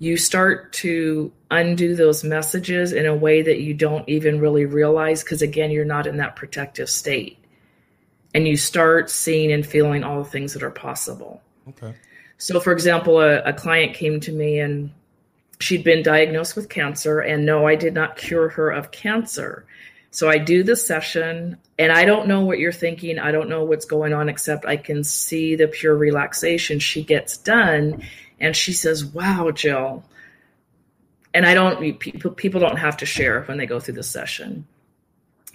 You 0.05 0.17
start 0.17 0.71
to 0.73 1.31
undo 1.49 1.95
those 1.95 2.23
messages 2.23 2.93
in 2.93 3.07
a 3.07 3.15
way 3.15 3.41
that 3.41 3.61
you 3.61 3.73
don't 3.73 4.07
even 4.07 4.39
really 4.39 4.65
realize 4.65 5.23
because, 5.23 5.41
again, 5.41 5.71
you're 5.71 5.83
not 5.83 6.05
in 6.05 6.17
that 6.17 6.35
protective 6.35 6.91
state. 6.91 7.39
And 8.31 8.47
you 8.47 8.55
start 8.55 9.09
seeing 9.09 9.51
and 9.51 9.65
feeling 9.65 10.03
all 10.03 10.21
the 10.21 10.29
things 10.29 10.53
that 10.53 10.61
are 10.61 10.69
possible. 10.69 11.41
Okay. 11.69 11.95
So, 12.37 12.59
for 12.59 12.71
example, 12.71 13.19
a, 13.19 13.41
a 13.45 13.53
client 13.53 13.95
came 13.95 14.19
to 14.19 14.31
me 14.31 14.59
and 14.59 14.91
she'd 15.59 15.83
been 15.83 16.03
diagnosed 16.03 16.55
with 16.55 16.69
cancer, 16.69 17.19
and 17.19 17.43
no, 17.43 17.65
I 17.65 17.73
did 17.73 17.95
not 17.95 18.15
cure 18.15 18.49
her 18.49 18.69
of 18.69 18.91
cancer. 18.91 19.65
So 20.11 20.29
I 20.29 20.37
do 20.37 20.61
the 20.61 20.75
session, 20.75 21.57
and 21.79 21.91
I 21.91 22.05
don't 22.05 22.27
know 22.27 22.45
what 22.45 22.59
you're 22.59 22.71
thinking. 22.71 23.17
I 23.17 23.31
don't 23.31 23.49
know 23.49 23.63
what's 23.63 23.85
going 23.85 24.13
on, 24.13 24.29
except 24.29 24.65
I 24.65 24.77
can 24.77 25.03
see 25.03 25.55
the 25.55 25.67
pure 25.67 25.95
relaxation. 25.95 26.77
She 26.79 27.03
gets 27.03 27.37
done, 27.37 28.03
and 28.39 28.55
she 28.55 28.73
says, 28.73 29.05
Wow, 29.05 29.51
Jill. 29.51 30.03
And 31.33 31.45
I 31.45 31.53
don't, 31.53 31.99
people, 31.99 32.31
people 32.31 32.61
don't 32.61 32.77
have 32.77 32.97
to 32.97 33.05
share 33.05 33.43
when 33.43 33.57
they 33.57 33.65
go 33.65 33.79
through 33.79 33.95
the 33.95 34.03
session. 34.03 34.65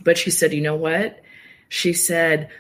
But 0.02 0.18
she 0.18 0.30
said, 0.30 0.52
You 0.52 0.60
know 0.60 0.76
what? 0.76 1.20
She 1.68 1.92
said, 1.92 2.50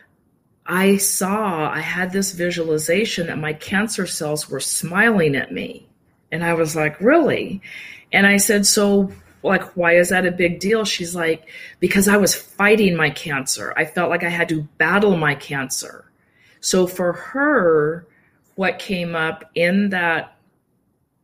I 0.66 0.98
saw, 0.98 1.70
I 1.70 1.80
had 1.80 2.12
this 2.12 2.32
visualization 2.32 3.26
that 3.26 3.38
my 3.38 3.52
cancer 3.52 4.06
cells 4.06 4.48
were 4.48 4.60
smiling 4.60 5.34
at 5.34 5.52
me. 5.52 5.88
And 6.30 6.44
I 6.44 6.54
was 6.54 6.76
like, 6.76 7.00
Really? 7.00 7.60
And 8.12 8.26
I 8.26 8.36
said, 8.36 8.66
So, 8.66 9.12
like, 9.42 9.74
why 9.76 9.96
is 9.96 10.10
that 10.10 10.26
a 10.26 10.30
big 10.32 10.60
deal? 10.60 10.84
She's 10.84 11.14
like, 11.14 11.48
Because 11.78 12.08
I 12.08 12.18
was 12.18 12.34
fighting 12.34 12.96
my 12.96 13.10
cancer. 13.10 13.72
I 13.76 13.84
felt 13.84 14.10
like 14.10 14.22
I 14.24 14.28
had 14.28 14.48
to 14.50 14.62
battle 14.78 15.16
my 15.16 15.34
cancer. 15.34 16.04
So, 16.60 16.86
for 16.86 17.12
her, 17.14 18.06
what 18.60 18.78
came 18.78 19.16
up 19.16 19.50
in 19.54 19.88
that, 19.88 20.36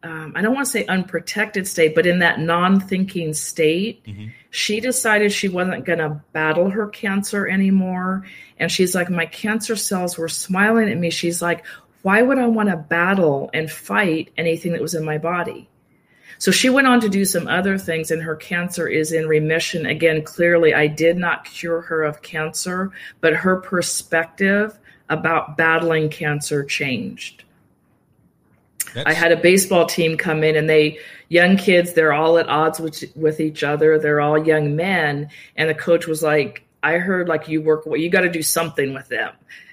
um, 0.02 0.32
I 0.34 0.40
don't 0.40 0.54
want 0.54 0.64
to 0.64 0.72
say 0.72 0.86
unprotected 0.86 1.68
state, 1.68 1.94
but 1.94 2.06
in 2.06 2.20
that 2.20 2.40
non 2.40 2.80
thinking 2.80 3.34
state, 3.34 4.02
mm-hmm. 4.06 4.28
she 4.48 4.80
decided 4.80 5.30
she 5.30 5.50
wasn't 5.50 5.84
going 5.84 5.98
to 5.98 6.18
battle 6.32 6.70
her 6.70 6.86
cancer 6.86 7.46
anymore. 7.46 8.24
And 8.56 8.72
she's 8.72 8.94
like, 8.94 9.10
My 9.10 9.26
cancer 9.26 9.76
cells 9.76 10.16
were 10.16 10.30
smiling 10.30 10.88
at 10.88 10.96
me. 10.96 11.10
She's 11.10 11.42
like, 11.42 11.62
why 12.00 12.22
would 12.22 12.38
I 12.38 12.46
want 12.46 12.70
to 12.70 12.76
battle 12.78 13.50
and 13.52 13.70
fight 13.70 14.32
anything 14.38 14.72
that 14.72 14.80
was 14.80 14.94
in 14.94 15.04
my 15.04 15.18
body? 15.18 15.68
So 16.38 16.50
she 16.50 16.70
went 16.70 16.86
on 16.86 17.00
to 17.00 17.08
do 17.10 17.26
some 17.26 17.48
other 17.48 17.76
things, 17.76 18.10
and 18.10 18.22
her 18.22 18.36
cancer 18.36 18.88
is 18.88 19.12
in 19.12 19.28
remission. 19.28 19.84
Again, 19.84 20.22
clearly, 20.22 20.72
I 20.72 20.86
did 20.86 21.18
not 21.18 21.44
cure 21.44 21.82
her 21.82 22.02
of 22.02 22.22
cancer, 22.22 22.92
but 23.20 23.34
her 23.34 23.56
perspective 23.60 24.78
about 25.08 25.56
battling 25.56 26.08
cancer 26.08 26.64
changed. 26.64 27.44
That's... 28.94 29.08
I 29.08 29.12
had 29.12 29.32
a 29.32 29.36
baseball 29.36 29.86
team 29.86 30.16
come 30.16 30.42
in, 30.42 30.56
and 30.56 30.68
they, 30.68 30.98
young 31.28 31.56
kids, 31.56 31.92
they're 31.92 32.12
all 32.12 32.38
at 32.38 32.48
odds 32.48 32.80
with, 32.80 33.04
with 33.14 33.40
each 33.40 33.62
other. 33.62 33.98
They're 33.98 34.20
all 34.20 34.38
young 34.44 34.76
men. 34.76 35.28
And 35.56 35.68
the 35.68 35.74
coach 35.74 36.06
was 36.06 36.22
like, 36.22 36.64
I 36.82 36.98
heard 36.98 37.28
like 37.28 37.48
you 37.48 37.60
work, 37.62 37.84
well, 37.84 37.96
you 37.96 38.08
got 38.08 38.20
to 38.20 38.30
do 38.30 38.42
something 38.42 38.94
with 38.94 39.08
them. 39.08 39.32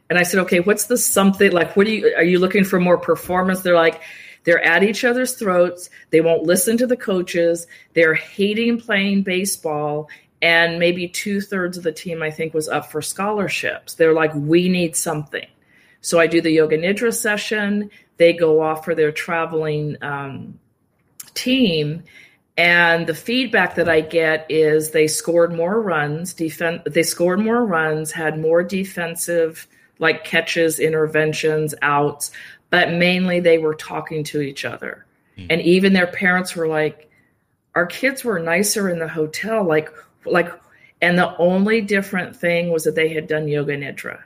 And 0.10 0.20
I 0.20 0.24
said, 0.24 0.42
okay, 0.42 0.60
what's 0.60 0.86
the 0.86 0.98
something 0.98 1.52
like? 1.52 1.76
What 1.76 1.86
do 1.86 1.94
you 1.94 2.14
are 2.16 2.24
you 2.24 2.38
looking 2.38 2.64
for 2.64 2.80
more 2.80 2.98
performance? 2.98 3.62
They're 3.62 3.74
like, 3.74 4.02
they're 4.44 4.64
at 4.64 4.84
each 4.84 5.04
other's 5.04 5.34
throats. 5.34 5.90
They 6.10 6.22
won't 6.22 6.44
listen 6.44 6.78
to 6.78 6.88
the 6.88 6.98
coaches. 6.98 7.68
They're 7.94 8.14
hating 8.14 8.82
playing 8.82 9.24
baseball. 9.24 10.10
And 10.44 10.78
maybe 10.78 11.08
two 11.08 11.40
thirds 11.40 11.78
of 11.78 11.84
the 11.84 11.94
team, 11.94 12.22
I 12.22 12.30
think, 12.30 12.54
was 12.54 12.68
up 12.68 12.92
for 12.92 13.02
scholarships. 13.02 13.94
They're 13.94 14.14
like, 14.14 14.36
we 14.36 14.68
need 14.68 14.96
something. 14.96 15.48
So 16.02 16.20
I 16.20 16.28
do 16.28 16.42
the 16.42 16.52
yoga 16.52 16.78
nidra 16.78 17.14
session. 17.14 17.90
They 18.18 18.34
go 18.34 18.62
off 18.62 18.84
for 18.84 18.94
their 18.94 19.14
traveling 19.14 19.96
um, 20.02 20.60
team. 21.34 22.04
And 22.58 23.08
the 23.08 23.16
feedback 23.16 23.76
that 23.76 23.88
I 23.88 24.02
get 24.02 24.46
is 24.50 24.92
they 24.92 25.08
scored 25.08 25.56
more 25.56 25.82
runs, 25.82 26.36
defen- 26.36 26.84
they 26.84 27.04
scored 27.04 27.40
more 27.40 27.66
runs, 27.66 28.12
had 28.12 28.38
more 28.38 28.62
defensive 28.64 29.66
like 30.00 30.26
catches, 30.26 30.80
interventions, 30.80 31.74
outs, 31.82 32.32
but 32.70 32.92
mainly 32.92 33.40
they 33.40 33.58
were 33.58 33.76
talking 33.76 34.24
to 34.26 34.42
each 34.42 34.66
other. 34.66 35.06
Mm. 35.38 35.48
And 35.52 35.62
even 35.62 35.94
their 35.94 36.08
parents 36.08 36.56
were 36.56 36.68
like, 36.68 37.10
our 37.74 37.86
kids 37.86 38.24
were 38.24 38.40
nicer 38.40 38.90
in 38.90 39.00
the 39.00 39.08
hotel, 39.08 39.64
like, 39.64 39.90
like, 40.26 40.52
and 41.02 41.18
the 41.18 41.36
only 41.38 41.82
different 41.82 42.36
thing 42.36 42.72
was 42.72 42.84
that 42.84 42.96
they 42.96 43.10
had 43.10 43.28
done 43.28 43.48
yoga 43.48 43.78
nidra. 43.78 44.22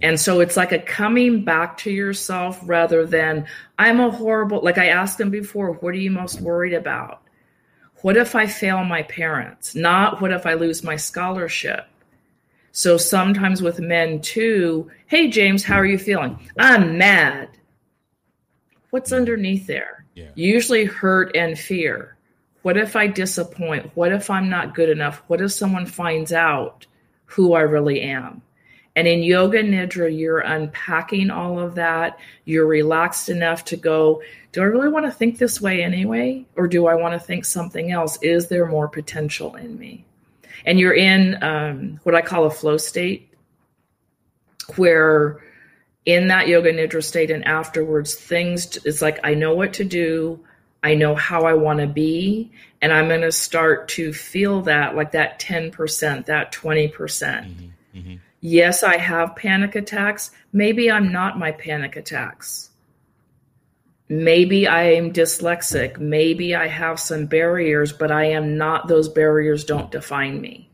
And 0.00 0.18
so 0.18 0.40
it's 0.40 0.56
like 0.56 0.72
a 0.72 0.78
coming 0.78 1.44
back 1.44 1.76
to 1.78 1.90
yourself 1.90 2.60
rather 2.62 3.04
than 3.04 3.46
I'm 3.78 3.98
a 3.98 4.10
horrible, 4.10 4.62
like 4.62 4.78
I 4.78 4.88
asked 4.88 5.18
them 5.18 5.30
before, 5.30 5.72
what 5.72 5.94
are 5.94 5.98
you 5.98 6.10
most 6.10 6.40
worried 6.40 6.74
about? 6.74 7.22
What 8.02 8.16
if 8.16 8.36
I 8.36 8.46
fail 8.46 8.84
my 8.84 9.02
parents? 9.02 9.74
Not 9.74 10.20
what 10.20 10.30
if 10.32 10.46
I 10.46 10.54
lose 10.54 10.84
my 10.84 10.94
scholarship? 10.94 11.86
So 12.70 12.96
sometimes 12.96 13.60
with 13.60 13.80
men 13.80 14.20
too, 14.20 14.88
hey, 15.06 15.28
James, 15.28 15.64
how 15.64 15.76
are 15.76 15.86
you 15.86 15.98
feeling? 15.98 16.38
I'm 16.58 16.96
mad. 16.96 17.48
What's 18.90 19.12
underneath 19.12 19.66
there? 19.66 20.04
Yeah. 20.14 20.30
Usually 20.36 20.84
hurt 20.84 21.34
and 21.34 21.58
fear. 21.58 22.17
What 22.62 22.76
if 22.76 22.96
I 22.96 23.06
disappoint? 23.06 23.90
What 23.94 24.12
if 24.12 24.30
I'm 24.30 24.48
not 24.48 24.74
good 24.74 24.88
enough? 24.88 25.22
What 25.28 25.40
if 25.40 25.52
someone 25.52 25.86
finds 25.86 26.32
out 26.32 26.86
who 27.26 27.54
I 27.54 27.60
really 27.60 28.00
am? 28.00 28.42
And 28.96 29.06
in 29.06 29.22
Yoga 29.22 29.62
Nidra, 29.62 30.16
you're 30.18 30.40
unpacking 30.40 31.30
all 31.30 31.60
of 31.60 31.76
that. 31.76 32.18
You're 32.46 32.66
relaxed 32.66 33.28
enough 33.28 33.64
to 33.66 33.76
go, 33.76 34.22
do 34.50 34.60
I 34.60 34.64
really 34.64 34.88
want 34.88 35.06
to 35.06 35.12
think 35.12 35.38
this 35.38 35.60
way 35.60 35.84
anyway? 35.84 36.44
Or 36.56 36.66
do 36.66 36.88
I 36.88 36.96
want 36.96 37.14
to 37.14 37.24
think 37.24 37.44
something 37.44 37.92
else? 37.92 38.18
Is 38.22 38.48
there 38.48 38.66
more 38.66 38.88
potential 38.88 39.54
in 39.54 39.78
me? 39.78 40.04
And 40.66 40.80
you're 40.80 40.94
in 40.94 41.40
um, 41.44 42.00
what 42.02 42.16
I 42.16 42.22
call 42.22 42.46
a 42.46 42.50
flow 42.50 42.76
state, 42.76 43.32
where 44.74 45.44
in 46.04 46.26
that 46.28 46.48
Yoga 46.48 46.72
Nidra 46.72 47.04
state 47.04 47.30
and 47.30 47.44
afterwards, 47.44 48.16
things, 48.16 48.78
it's 48.84 49.00
like, 49.00 49.20
I 49.22 49.34
know 49.34 49.54
what 49.54 49.74
to 49.74 49.84
do. 49.84 50.44
I 50.82 50.94
know 50.94 51.14
how 51.14 51.44
I 51.44 51.54
want 51.54 51.80
to 51.80 51.86
be. 51.86 52.50
And 52.80 52.92
I'm 52.92 53.08
going 53.08 53.22
to 53.22 53.32
start 53.32 53.88
to 53.90 54.12
feel 54.12 54.62
that, 54.62 54.94
like 54.94 55.12
that 55.12 55.40
10%, 55.40 56.26
that 56.26 56.52
20%. 56.52 56.92
percent 56.92 57.46
mm 57.46 57.56
hmm 57.56 57.98
mm-hmm 57.98 58.16
Yes, 58.40 58.84
I 58.84 58.98
have 58.98 59.34
panic 59.34 59.74
attacks. 59.74 60.30
Maybe 60.52 60.90
I'm 60.90 61.10
not 61.10 61.38
my 61.38 61.52
panic 61.52 61.96
attacks. 61.96 62.70
Maybe 64.08 64.66
I 64.66 64.92
am 64.92 65.12
dyslexic. 65.12 65.98
Maybe 65.98 66.54
I 66.54 66.68
have 66.68 67.00
some 67.00 67.26
barriers, 67.26 67.92
but 67.92 68.12
I 68.12 68.26
am 68.26 68.56
not, 68.56 68.86
those 68.86 69.08
barriers 69.08 69.64
don't 69.64 69.90
define 69.90 70.40
me. 70.40 70.70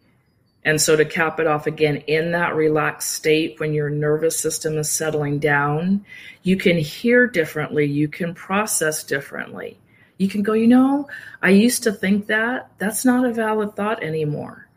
And 0.63 0.81
so 0.81 0.95
to 0.97 1.05
cap 1.05 1.41
it 1.41 1.47
off 1.47 1.67
again, 1.67 1.97
in 2.07 2.33
that 2.33 2.55
relaxed 2.55 3.13
state, 3.13 3.59
when 3.61 3.75
your 3.75 3.91
nervous 3.91 4.39
system 4.39 4.79
is 4.79 4.91
settling 4.91 5.39
down, 5.39 6.05
you 6.43 6.57
can 6.57 6.79
hear 6.79 7.27
differently, 7.27 7.87
you 7.87 8.09
can 8.09 8.35
process 8.35 9.05
differently. 9.05 9.79
You 10.19 10.29
can 10.29 10.43
go, 10.43 10.53
you 10.53 10.67
know, 10.67 11.09
I 11.43 11.51
used 11.51 11.83
to 11.85 11.93
think 11.93 12.27
that. 12.27 12.71
That's 12.79 13.05
not 13.05 13.25
a 13.25 13.33
valid 13.33 13.75
thought 13.75 14.03
anymore. 14.03 14.69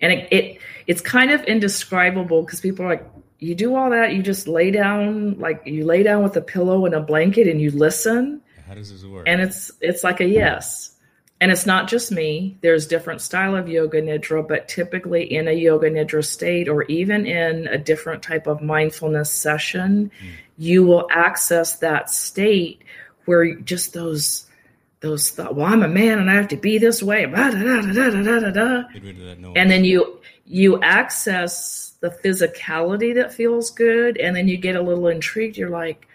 And 0.00 0.12
it, 0.12 0.28
it 0.32 0.58
it's 0.86 1.00
kind 1.00 1.30
of 1.30 1.42
indescribable 1.44 2.42
because 2.42 2.60
people 2.60 2.84
are 2.84 2.90
like 2.90 3.06
you 3.38 3.54
do 3.54 3.74
all 3.74 3.90
that 3.90 4.14
you 4.14 4.22
just 4.22 4.46
lay 4.46 4.70
down 4.70 5.38
like 5.38 5.62
you 5.64 5.84
lay 5.84 6.02
down 6.02 6.22
with 6.22 6.36
a 6.36 6.40
pillow 6.40 6.86
and 6.86 6.94
a 6.94 7.00
blanket 7.00 7.48
and 7.48 7.60
you 7.60 7.70
listen? 7.70 8.40
How 8.66 8.74
does 8.74 8.92
this 8.92 9.04
work? 9.04 9.24
And 9.26 9.40
it's 9.40 9.70
it's 9.80 10.04
like 10.04 10.20
a 10.20 10.26
yes. 10.26 10.90
And 11.40 11.50
it's 11.50 11.66
not 11.66 11.88
just 11.88 12.12
me. 12.12 12.56
There's 12.60 12.86
different 12.86 13.20
style 13.20 13.56
of 13.56 13.68
yoga 13.68 14.00
nidra 14.00 14.46
but 14.46 14.68
typically 14.68 15.32
in 15.32 15.48
a 15.48 15.52
yoga 15.52 15.90
nidra 15.90 16.24
state 16.24 16.68
or 16.68 16.82
even 16.84 17.26
in 17.26 17.66
a 17.68 17.78
different 17.78 18.22
type 18.22 18.46
of 18.46 18.62
mindfulness 18.62 19.30
session 19.30 20.10
mm. 20.22 20.30
you 20.56 20.84
will 20.84 21.08
access 21.10 21.76
that 21.78 22.10
state 22.10 22.82
where 23.24 23.54
just 23.54 23.92
those 23.92 24.46
those 25.00 25.30
thoughts. 25.30 25.54
Well, 25.54 25.66
I'm 25.66 25.82
a 25.82 25.88
man 25.88 26.18
and 26.18 26.30
I 26.30 26.34
have 26.34 26.48
to 26.48 26.56
be 26.56 26.78
this 26.78 27.02
way. 27.02 27.24
and 29.56 29.70
then 29.70 29.84
you 29.84 30.20
you 30.46 30.80
access 30.80 31.94
the 32.00 32.10
physicality 32.10 33.14
that 33.14 33.32
feels 33.32 33.70
good, 33.70 34.16
and 34.16 34.34
then 34.34 34.48
you 34.48 34.56
get 34.56 34.76
a 34.76 34.82
little 34.82 35.08
intrigued. 35.08 35.56
You're 35.56 35.70
like, 35.70 36.06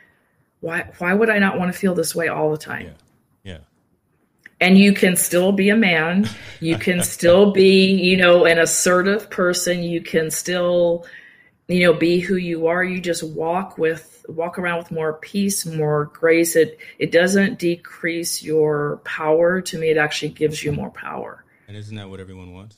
why 0.62 0.90
why 0.98 1.14
would 1.14 1.30
I 1.30 1.40
not 1.40 1.60
want 1.60 1.72
to 1.72 1.78
feel 1.78 1.94
this 1.94 2.16
way 2.16 2.28
all 2.28 2.52
the 2.52 2.58
time? 2.58 2.86
Yeah. 3.44 3.54
yeah. 3.54 3.60
And 4.60 4.78
you 4.78 4.94
can 4.94 5.16
still 5.16 5.52
be 5.52 5.70
a 5.70 5.78
man. 5.78 6.28
You 6.60 6.78
can 6.78 7.04
still 7.16 7.52
be, 7.52 7.86
you 7.86 8.18
know, 8.18 8.46
an 8.46 8.58
assertive 8.58 9.30
person. 9.30 9.84
You 9.84 10.02
can 10.02 10.32
still, 10.32 11.06
you 11.68 11.86
know, 11.86 11.94
be 11.94 12.20
who 12.20 12.36
you 12.36 12.68
are. 12.68 12.84
You 12.84 13.02
just 13.02 13.24
walk 13.24 13.78
with 13.78 14.26
walk 14.30 14.58
around 14.58 14.78
with 14.80 14.92
more 14.92 15.14
peace, 15.14 15.66
more 15.66 16.06
grace. 16.14 16.56
It 16.56 16.80
it 17.00 17.12
doesn't 17.12 17.60
decrease 17.60 18.42
your 18.42 18.98
power. 19.04 19.62
To 19.62 19.78
me, 19.78 19.90
it 19.90 19.98
actually 19.98 20.30
gives 20.30 20.64
you 20.64 20.72
more 20.72 20.92
power. 20.92 21.44
And 21.68 21.76
isn't 21.76 21.96
that 21.96 22.10
what 22.10 22.20
everyone 22.20 22.54
wants? 22.54 22.78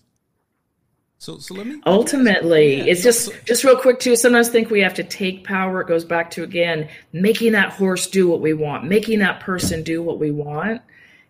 So, 1.19 1.37
so 1.37 1.53
let 1.53 1.67
me. 1.67 1.81
Ultimately, 1.85 2.77
yeah, 2.77 2.85
it's 2.85 3.03
just 3.03 3.25
so, 3.25 3.33
just 3.45 3.63
real 3.63 3.75
quick 3.75 3.99
too. 3.99 4.15
Sometimes 4.15 4.49
think 4.49 4.69
we 4.69 4.79
have 4.79 4.93
to 4.95 5.03
take 5.03 5.43
power. 5.43 5.81
It 5.81 5.87
goes 5.87 6.05
back 6.05 6.31
to 6.31 6.43
again 6.43 6.89
making 7.11 7.51
that 7.51 7.71
horse 7.73 8.07
do 8.07 8.27
what 8.27 8.41
we 8.41 8.53
want, 8.53 8.85
making 8.85 9.19
that 9.19 9.41
person 9.41 9.83
do 9.83 10.01
what 10.01 10.17
we 10.17 10.31
want, 10.31 10.81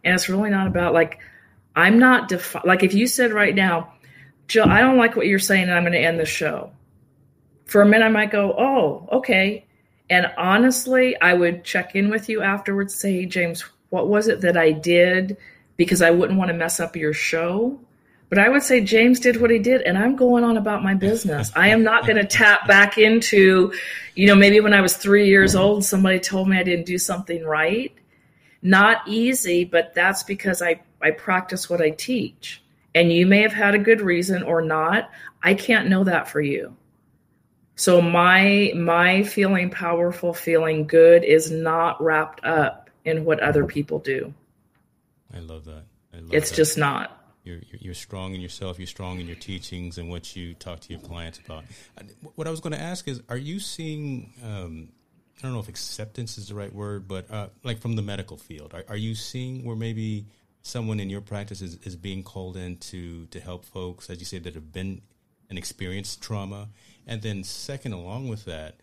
and 0.03 0.13
it's 0.13 0.29
really 0.29 0.51
not 0.51 0.67
about 0.67 0.93
like 0.93 1.19
I'm 1.75 1.99
not 1.99 2.29
defi- 2.29 2.59
like 2.63 2.83
if 2.83 2.93
you 2.93 3.07
said 3.07 3.33
right 3.33 3.55
now, 3.55 3.93
Jill, 4.47 4.69
I 4.69 4.79
don't 4.79 4.97
like 4.97 5.15
what 5.15 5.25
you're 5.25 5.39
saying, 5.39 5.63
and 5.63 5.73
I'm 5.73 5.83
going 5.83 5.93
to 5.93 5.99
end 5.99 6.19
the 6.19 6.25
show. 6.25 6.71
For 7.69 7.83
a 7.83 7.85
minute, 7.85 8.05
I 8.05 8.09
might 8.09 8.31
go, 8.31 8.55
oh, 8.57 9.07
okay. 9.11 9.63
And 10.09 10.25
honestly, 10.37 11.15
I 11.21 11.35
would 11.35 11.63
check 11.63 11.95
in 11.95 12.09
with 12.09 12.27
you 12.27 12.41
afterwards, 12.41 12.95
say, 12.95 13.13
hey, 13.13 13.25
James, 13.27 13.63
what 13.91 14.07
was 14.07 14.27
it 14.27 14.41
that 14.41 14.57
I 14.57 14.71
did? 14.71 15.37
Because 15.77 16.01
I 16.01 16.09
wouldn't 16.09 16.39
want 16.39 16.49
to 16.49 16.57
mess 16.57 16.79
up 16.79 16.95
your 16.95 17.13
show. 17.13 17.79
But 18.29 18.39
I 18.39 18.49
would 18.49 18.63
say 18.63 18.81
James 18.81 19.19
did 19.19 19.39
what 19.39 19.51
he 19.51 19.59
did, 19.59 19.83
and 19.83 19.99
I'm 19.99 20.15
going 20.15 20.43
on 20.43 20.57
about 20.57 20.81
my 20.81 20.95
business. 20.95 21.51
I 21.55 21.67
am 21.67 21.83
not 21.83 22.07
going 22.07 22.17
to 22.17 22.25
tap 22.25 22.67
back 22.67 22.97
into, 22.97 23.71
you 24.15 24.25
know, 24.25 24.35
maybe 24.35 24.59
when 24.61 24.73
I 24.73 24.81
was 24.81 24.97
three 24.97 25.27
years 25.27 25.53
mm-hmm. 25.53 25.63
old, 25.63 25.85
somebody 25.85 26.19
told 26.19 26.49
me 26.49 26.57
I 26.57 26.63
didn't 26.63 26.87
do 26.87 26.97
something 26.97 27.43
right. 27.43 27.93
Not 28.63 29.07
easy, 29.07 29.63
but 29.63 29.93
that's 29.93 30.23
because 30.23 30.63
I, 30.63 30.81
I 31.03 31.11
practice 31.11 31.69
what 31.69 31.81
I 31.81 31.91
teach. 31.91 32.63
And 32.95 33.13
you 33.13 33.27
may 33.27 33.43
have 33.43 33.53
had 33.53 33.75
a 33.75 33.79
good 33.79 34.01
reason 34.01 34.41
or 34.41 34.63
not. 34.63 35.11
I 35.43 35.53
can't 35.53 35.87
know 35.87 36.03
that 36.05 36.27
for 36.27 36.41
you. 36.41 36.75
So 37.79 38.01
my 38.01 38.73
my 38.75 39.23
feeling 39.23 39.69
powerful, 39.69 40.33
feeling 40.33 40.85
good 40.85 41.23
is 41.23 41.49
not 41.49 42.03
wrapped 42.03 42.43
up 42.43 42.89
in 43.05 43.23
what 43.23 43.39
other 43.39 43.65
people 43.65 43.99
do. 43.99 44.33
I 45.33 45.39
love 45.39 45.63
that. 45.63 45.83
I 46.13 46.17
love 46.17 46.33
it's 46.33 46.49
that. 46.49 46.57
just 46.57 46.77
not. 46.77 47.23
You're, 47.45 47.61
you're 47.71 47.93
strong 47.93 48.35
in 48.35 48.41
yourself. 48.41 48.79
You're 48.79 48.85
strong 48.87 49.21
in 49.21 49.27
your 49.27 49.37
teachings 49.37 49.97
and 49.97 50.09
what 50.09 50.35
you 50.35 50.55
talk 50.55 50.81
to 50.81 50.89
your 50.91 50.99
clients 50.99 51.39
about. 51.39 51.63
What 52.35 52.47
I 52.47 52.51
was 52.51 52.59
going 52.59 52.73
to 52.73 52.81
ask 52.81 53.07
is, 53.07 53.21
are 53.29 53.37
you 53.37 53.61
seeing? 53.61 54.33
Um, 54.43 54.89
I 55.37 55.43
don't 55.43 55.53
know 55.53 55.59
if 55.59 55.69
acceptance 55.69 56.37
is 56.37 56.49
the 56.49 56.55
right 56.55 56.75
word, 56.75 57.07
but 57.07 57.31
uh, 57.31 57.47
like 57.63 57.79
from 57.79 57.95
the 57.95 58.01
medical 58.01 58.35
field, 58.35 58.73
are, 58.73 58.83
are 58.89 58.97
you 58.97 59.15
seeing 59.15 59.63
where 59.63 59.77
maybe 59.77 60.25
someone 60.63 60.99
in 60.99 61.09
your 61.09 61.21
practice 61.21 61.61
is, 61.61 61.75
is 61.83 61.95
being 61.95 62.23
called 62.23 62.57
in 62.57 62.75
to 62.91 63.25
to 63.27 63.39
help 63.39 63.63
folks, 63.63 64.09
as 64.09 64.19
you 64.19 64.25
said, 64.25 64.43
that 64.43 64.55
have 64.55 64.73
been 64.73 65.01
and 65.49 65.57
experienced 65.57 66.21
trauma 66.21 66.67
and 67.09 67.23
then, 67.23 67.43
second, 67.43 67.93
along 67.93 68.27
with 68.27 68.45
that, 68.45 68.75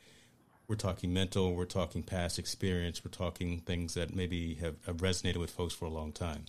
we're 0.67 0.75
talking 0.75 1.15
mental, 1.15 1.55
we're 1.55 1.65
talking 1.65 2.03
past 2.03 2.41
experience, 2.41 3.05
we're 3.05 3.13
talking 3.13 3.61
things 3.61 3.95
that 3.95 4.17
maybe 4.17 4.57
have, 4.57 4.75
have 4.85 4.97
resonated 4.97 5.37
with 5.37 5.53
folks 5.53 5.73
for 5.73 5.85
a 5.85 5.91
long 5.91 6.11
time. 6.11 6.45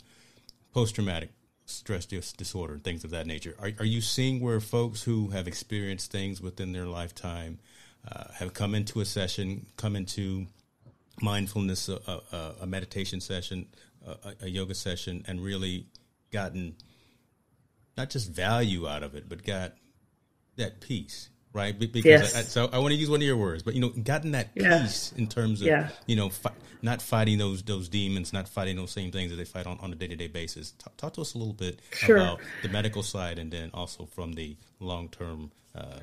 Post 0.74 0.96
traumatic 0.96 1.30
stress 1.66 2.06
disorder, 2.06 2.74
and 2.74 2.84
things 2.84 3.04
of 3.04 3.12
that 3.12 3.28
nature. 3.28 3.56
Are, 3.60 3.70
are 3.78 3.86
you 3.86 4.02
seeing 4.02 4.42
where 4.42 4.60
folks 4.60 5.04
who 5.04 5.30
have 5.30 5.48
experienced 5.48 6.12
things 6.12 6.42
within 6.42 6.72
their 6.72 6.88
lifetime 6.88 7.60
uh, 8.12 8.24
have 8.34 8.56
come 8.56 8.74
into 8.74 9.00
a 9.00 9.06
session, 9.06 9.68
come 9.78 9.96
into 9.96 10.48
mindfulness, 11.22 11.90
a, 11.90 12.00
a, 12.32 12.54
a 12.62 12.66
meditation 12.66 13.22
session, 13.22 13.68
a 14.42 14.48
yoga 14.50 14.74
session, 14.74 15.24
and 15.28 15.44
really 15.44 15.86
gotten 16.32 16.76
not 17.96 18.10
just 18.10 18.32
value 18.32 18.88
out 18.88 19.04
of 19.04 19.14
it, 19.14 19.30
but 19.30 19.46
got 19.46 19.74
that 20.56 20.82
peace? 20.82 21.30
Right? 21.58 21.78
Because 21.78 22.06
yes. 22.06 22.36
I, 22.36 22.42
so 22.44 22.70
I 22.72 22.78
want 22.78 22.94
to 22.94 22.96
use 22.96 23.10
one 23.10 23.20
of 23.20 23.26
your 23.26 23.36
words, 23.36 23.64
but 23.64 23.74
you 23.74 23.82
know, 23.82 23.90
gotten 23.90 24.32
that 24.32 24.50
yeah. 24.56 24.84
peace 24.84 25.12
in 25.18 25.28
terms 25.28 25.62
of 25.62 25.68
yeah. 25.68 25.90
you 26.06 26.16
know 26.16 26.30
fi- 26.30 26.54
not 26.82 27.02
fighting 27.02 27.40
those 27.40 27.64
those 27.64 27.90
demons, 27.90 28.32
not 28.32 28.48
fighting 28.48 28.76
those 28.76 28.92
same 28.92 29.12
things 29.12 29.32
that 29.32 29.38
they 29.38 29.46
fight 29.46 29.66
on, 29.66 29.80
on 29.82 29.92
a 29.92 29.96
day 29.96 30.08
to 30.08 30.16
day 30.16 30.28
basis. 30.28 30.72
Talk, 30.78 30.96
talk, 30.98 31.14
to 31.14 31.22
us 31.22 31.34
a 31.34 31.38
little 31.38 31.54
bit 31.54 31.80
sure. 31.92 32.18
about 32.18 32.40
the 32.62 32.70
medical 32.70 33.02
side, 33.02 33.40
and 33.40 33.52
then 33.52 33.72
also 33.74 34.06
from 34.06 34.34
the 34.34 34.56
long 34.80 35.10
term. 35.10 35.52
Uh, 35.76 36.00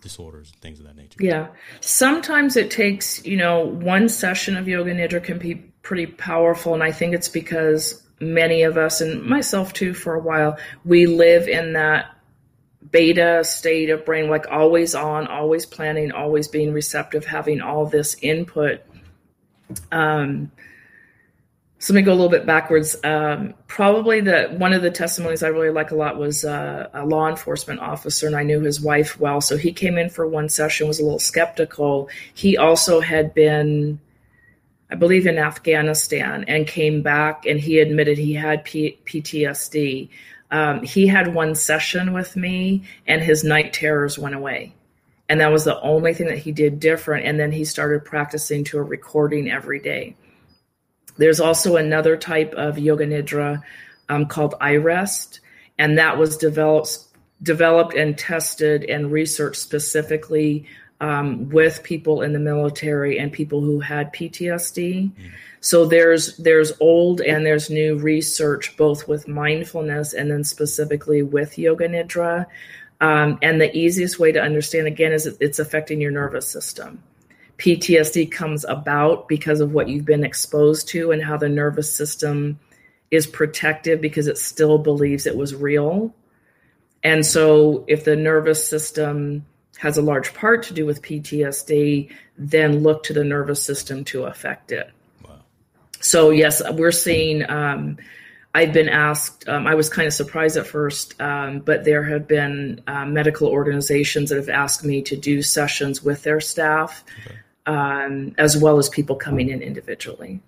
disorders 0.00 0.52
and 0.52 0.60
things 0.60 0.78
of 0.78 0.86
that 0.86 0.96
nature. 0.96 1.18
Yeah. 1.18 1.48
Sometimes 1.80 2.56
it 2.56 2.70
takes, 2.70 3.24
you 3.26 3.36
know, 3.36 3.64
one 3.66 4.08
session 4.08 4.56
of 4.56 4.68
yoga 4.68 4.94
nidra 4.94 5.22
can 5.22 5.40
be 5.40 5.56
pretty 5.82 6.06
powerful 6.06 6.72
and 6.72 6.84
I 6.84 6.92
think 6.92 7.14
it's 7.14 7.28
because 7.28 8.00
many 8.20 8.62
of 8.62 8.76
us 8.76 9.00
and 9.00 9.24
myself 9.24 9.72
too 9.72 9.94
for 9.94 10.14
a 10.14 10.20
while, 10.20 10.56
we 10.84 11.06
live 11.06 11.48
in 11.48 11.72
that 11.72 12.14
beta 12.90 13.42
state 13.44 13.90
of 13.90 14.04
brain, 14.04 14.30
like 14.30 14.46
always 14.50 14.94
on, 14.94 15.26
always 15.26 15.66
planning, 15.66 16.12
always 16.12 16.48
being 16.48 16.72
receptive, 16.72 17.24
having 17.24 17.60
all 17.60 17.86
this 17.86 18.16
input. 18.22 18.80
Um, 19.92 20.50
so 21.80 21.92
let 21.92 22.00
me 22.00 22.02
go 22.04 22.12
a 22.12 22.14
little 22.14 22.28
bit 22.28 22.44
backwards. 22.44 22.96
Um, 23.04 23.54
probably 23.68 24.20
the 24.20 24.48
one 24.58 24.72
of 24.72 24.82
the 24.82 24.90
testimonies 24.90 25.44
I 25.44 25.48
really 25.48 25.70
like 25.70 25.92
a 25.92 25.94
lot 25.94 26.18
was 26.18 26.44
uh, 26.44 26.88
a 26.92 27.06
law 27.06 27.28
enforcement 27.28 27.80
officer, 27.80 28.26
and 28.26 28.34
I 28.34 28.42
knew 28.42 28.60
his 28.60 28.80
wife 28.80 29.18
well. 29.20 29.40
So 29.40 29.56
he 29.56 29.72
came 29.72 29.96
in 29.96 30.10
for 30.10 30.26
one 30.26 30.48
session, 30.48 30.88
was 30.88 30.98
a 30.98 31.04
little 31.04 31.20
skeptical. 31.20 32.08
He 32.34 32.56
also 32.56 33.00
had 33.00 33.32
been, 33.32 34.00
I 34.90 34.96
believe, 34.96 35.28
in 35.28 35.38
Afghanistan 35.38 36.44
and 36.48 36.66
came 36.66 37.02
back, 37.02 37.46
and 37.46 37.60
he 37.60 37.78
admitted 37.78 38.18
he 38.18 38.34
had 38.34 38.64
P- 38.64 38.98
PTSD. 39.06 40.08
Um, 40.50 40.82
he 40.82 41.06
had 41.06 41.34
one 41.34 41.54
session 41.54 42.12
with 42.12 42.36
me, 42.36 42.84
and 43.06 43.22
his 43.22 43.44
night 43.44 43.72
terrors 43.72 44.18
went 44.18 44.34
away. 44.34 44.74
And 45.28 45.40
that 45.40 45.52
was 45.52 45.64
the 45.64 45.80
only 45.82 46.14
thing 46.14 46.28
that 46.28 46.38
he 46.38 46.52
did 46.52 46.80
different. 46.80 47.26
And 47.26 47.38
then 47.38 47.52
he 47.52 47.64
started 47.64 48.04
practicing 48.04 48.64
to 48.64 48.78
a 48.78 48.82
recording 48.82 49.50
every 49.50 49.78
day. 49.78 50.16
There's 51.18 51.40
also 51.40 51.76
another 51.76 52.16
type 52.16 52.54
of 52.54 52.78
yoga 52.78 53.06
nidra 53.06 53.62
um, 54.08 54.26
called 54.26 54.54
rest, 54.60 55.40
and 55.78 55.98
that 55.98 56.16
was 56.16 56.36
developed 56.36 57.04
developed 57.42 57.94
and 57.94 58.18
tested 58.18 58.84
and 58.84 59.12
researched 59.12 59.60
specifically 59.60 60.66
um, 61.00 61.48
with 61.50 61.82
people 61.82 62.22
in 62.22 62.32
the 62.32 62.38
military 62.38 63.18
and 63.18 63.32
people 63.32 63.60
who 63.60 63.80
had 63.80 64.12
PTSD. 64.12 65.10
Mm. 65.10 65.30
So 65.60 65.86
there's 65.86 66.36
there's 66.36 66.72
old 66.80 67.20
and 67.20 67.44
there's 67.44 67.70
new 67.70 67.98
research 67.98 68.76
both 68.76 69.08
with 69.08 69.28
mindfulness 69.28 70.12
and 70.12 70.30
then 70.30 70.44
specifically 70.44 71.22
with 71.22 71.58
yoga 71.58 71.88
nidra. 71.88 72.46
Um, 73.00 73.38
and 73.42 73.60
the 73.60 73.74
easiest 73.76 74.18
way 74.18 74.32
to 74.32 74.42
understand 74.42 74.86
again 74.86 75.12
is 75.12 75.26
it's 75.26 75.58
affecting 75.58 76.00
your 76.00 76.10
nervous 76.10 76.48
system. 76.48 77.02
PTSD 77.58 78.30
comes 78.30 78.64
about 78.64 79.28
because 79.28 79.60
of 79.60 79.72
what 79.72 79.88
you've 79.88 80.04
been 80.04 80.24
exposed 80.24 80.88
to 80.88 81.10
and 81.10 81.22
how 81.22 81.36
the 81.36 81.48
nervous 81.48 81.92
system 81.92 82.58
is 83.10 83.26
protective 83.26 84.00
because 84.00 84.26
it 84.26 84.38
still 84.38 84.78
believes 84.78 85.26
it 85.26 85.36
was 85.36 85.54
real. 85.54 86.14
And 87.02 87.24
so, 87.24 87.84
if 87.86 88.04
the 88.04 88.16
nervous 88.16 88.66
system 88.66 89.44
has 89.78 89.96
a 89.96 90.02
large 90.02 90.34
part 90.34 90.62
to 90.64 90.74
do 90.74 90.86
with 90.86 91.02
PTSD, 91.02 92.10
then 92.36 92.82
look 92.82 93.02
to 93.04 93.12
the 93.12 93.24
nervous 93.24 93.62
system 93.62 94.04
to 94.04 94.24
affect 94.24 94.70
it. 94.70 94.90
Wow. 95.24 95.40
So, 96.00 96.30
yes, 96.30 96.62
we're 96.72 96.92
seeing. 96.92 97.48
Um, 97.48 97.98
I've 98.54 98.72
been 98.72 98.88
asked, 98.88 99.48
um, 99.48 99.66
I 99.66 99.74
was 99.74 99.88
kind 99.88 100.06
of 100.06 100.14
surprised 100.14 100.56
at 100.56 100.66
first, 100.66 101.20
um, 101.20 101.60
but 101.60 101.84
there 101.84 102.02
have 102.02 102.26
been 102.26 102.82
uh, 102.86 103.04
medical 103.04 103.48
organizations 103.48 104.30
that 104.30 104.36
have 104.36 104.48
asked 104.48 104.84
me 104.84 105.02
to 105.02 105.16
do 105.16 105.42
sessions 105.42 106.02
with 106.02 106.22
their 106.22 106.40
staff. 106.40 107.04
Okay 107.26 107.36
um, 107.68 108.34
as 108.38 108.56
well 108.56 108.78
as 108.78 108.88
people 108.88 109.14
coming 109.14 109.50
in 109.50 109.60
individually. 109.60 110.40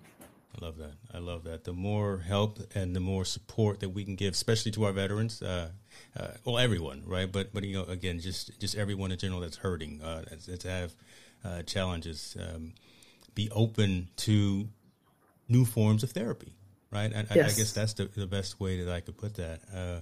I 0.59 0.65
love 0.65 0.77
that. 0.77 0.93
I 1.13 1.19
love 1.19 1.43
that. 1.43 1.63
The 1.63 1.73
more 1.73 2.17
help 2.17 2.59
and 2.73 2.95
the 2.95 2.99
more 2.99 3.25
support 3.25 3.79
that 3.81 3.89
we 3.89 4.03
can 4.03 4.15
give, 4.15 4.33
especially 4.33 4.71
to 4.71 4.85
our 4.85 4.91
veterans, 4.91 5.41
uh, 5.41 5.69
uh, 6.17 6.27
well, 6.45 6.57
everyone, 6.57 7.03
right? 7.05 7.31
But 7.31 7.53
but 7.53 7.63
you 7.63 7.73
know, 7.73 7.83
again, 7.83 8.19
just 8.19 8.59
just 8.59 8.75
everyone 8.75 9.11
in 9.11 9.17
general 9.17 9.41
that's 9.41 9.57
hurting, 9.57 10.01
uh, 10.01 10.23
to 10.59 10.69
have 10.69 10.93
uh, 11.45 11.61
challenges, 11.63 12.35
um, 12.39 12.73
be 13.33 13.49
open 13.51 14.09
to 14.17 14.67
new 15.47 15.65
forms 15.65 16.03
of 16.03 16.11
therapy, 16.11 16.53
right? 16.91 17.11
And 17.13 17.27
yes. 17.33 17.49
I, 17.49 17.53
I, 17.53 17.57
guess 17.57 17.71
that's 17.73 17.93
the, 17.93 18.05
the 18.05 18.27
best 18.27 18.59
way 18.59 18.83
that 18.83 18.93
I 18.93 18.99
could 18.99 19.17
put 19.17 19.35
that. 19.35 19.61
Uh, 19.73 20.01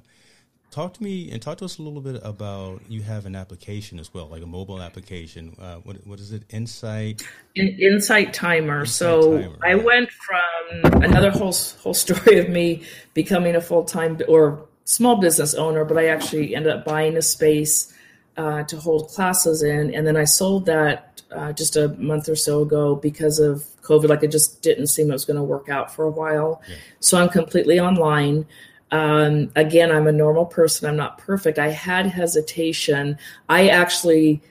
talk 0.72 0.94
to 0.96 1.04
me 1.04 1.32
and 1.32 1.42
talk 1.42 1.58
to 1.58 1.66
us 1.66 1.80
a 1.80 1.82
little 1.82 2.02
bit 2.02 2.20
about 2.24 2.82
you 2.88 3.02
have 3.02 3.26
an 3.26 3.36
application 3.36 4.00
as 4.00 4.14
well 4.14 4.28
like 4.28 4.44
a 4.44 4.46
mobile 4.46 4.82
application 4.82 5.56
uh, 5.60 5.78
what, 5.78 5.96
what 6.06 6.20
is 6.20 6.32
it 6.32 6.44
insight 6.50 7.24
In, 7.56 7.70
insight 7.80 8.34
timer 8.34 8.82
insight 8.82 8.96
so 8.96 9.42
timer. 9.42 9.58
i 9.64 9.74
went 9.74 10.12
from 10.12 11.04
another 11.04 11.32
whole 11.32 11.56
whole 11.82 11.94
story 11.96 12.38
of 12.38 12.50
me 12.50 12.84
becoming 13.16 13.56
a 13.56 13.62
full-time 13.62 14.20
or 14.28 14.69
small 14.90 15.18
business 15.18 15.54
owner 15.54 15.86
but 15.86 15.98
i 15.98 16.08
actually 16.08 16.56
ended 16.56 16.72
up 16.72 16.84
buying 16.84 17.16
a 17.16 17.22
space 17.22 17.94
uh, 18.38 18.64
to 18.64 18.78
hold 18.78 19.10
classes 19.10 19.62
in 19.62 19.94
and 19.94 20.08
then 20.08 20.18
i 20.18 20.24
sold 20.24 20.66
that 20.66 21.22
uh, 21.32 21.54
just 21.54 21.76
a 21.76 21.90
month 21.90 22.28
or 22.28 22.36
so 22.36 22.62
ago 22.62 22.96
because 22.96 23.38
of 23.38 23.64
covid 23.84 24.10
like 24.10 24.24
it 24.24 24.32
just 24.32 24.62
didn't 24.64 24.88
seem 24.88 25.10
it 25.10 25.14
was 25.14 25.26
going 25.26 25.38
to 25.38 25.44
work 25.44 25.70
out 25.70 25.94
for 25.94 26.06
a 26.06 26.12
while 26.12 26.62
yeah. 26.68 26.76
so 27.00 27.22
i'm 27.22 27.30
completely 27.30 27.80
online 27.80 28.46
um, 28.92 29.52
again, 29.56 29.92
I'm 29.92 30.08
a 30.08 30.12
normal 30.12 30.48
person. 30.48 30.90
I'm 30.90 30.96
not 30.96 31.20
perfect. 31.20 31.60
I 31.60 31.70
had 31.70 32.08
hesitation. 32.08 33.20
I 33.48 33.70
actually 33.70 34.42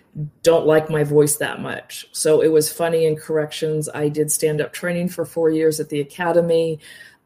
don't 0.43 0.67
like 0.67 0.91
my 0.91 1.05
voice 1.05 1.37
that 1.37 1.61
much. 1.61 2.09
So 2.13 2.41
it 2.41 2.49
was 2.49 2.73
funny 2.73 3.07
in 3.07 3.17
corrections. 3.17 3.89
I 3.89 4.09
did 4.09 4.31
stand 4.31 4.61
up 4.61 4.73
training 4.73 5.09
for 5.09 5.25
four 5.25 5.51
years 5.51 5.81
at 5.81 5.89
the 5.89 6.01
academy. 6.01 6.79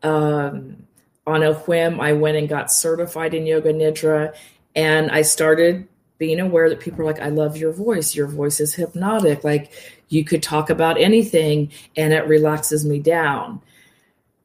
Um, 0.02 0.86
on 1.26 1.42
a 1.42 1.54
whim, 1.54 2.00
I 2.00 2.12
went 2.12 2.36
and 2.36 2.48
got 2.48 2.72
certified 2.72 3.34
in 3.34 3.46
Yoga 3.46 3.72
Nidra. 3.72 4.34
And 4.74 5.10
I 5.10 5.22
started 5.22 5.86
being 6.18 6.40
aware 6.40 6.68
that 6.68 6.80
people 6.80 7.02
are 7.02 7.04
like, 7.04 7.20
I 7.20 7.28
love 7.28 7.56
your 7.56 7.72
voice. 7.72 8.14
Your 8.14 8.26
voice 8.26 8.60
is 8.60 8.74
hypnotic. 8.74 9.44
Like 9.44 9.72
you 10.08 10.24
could 10.24 10.42
talk 10.42 10.70
about 10.70 11.00
anything 11.00 11.70
and 11.96 12.12
it 12.12 12.26
relaxes 12.26 12.84
me 12.84 12.98
down 12.98 13.60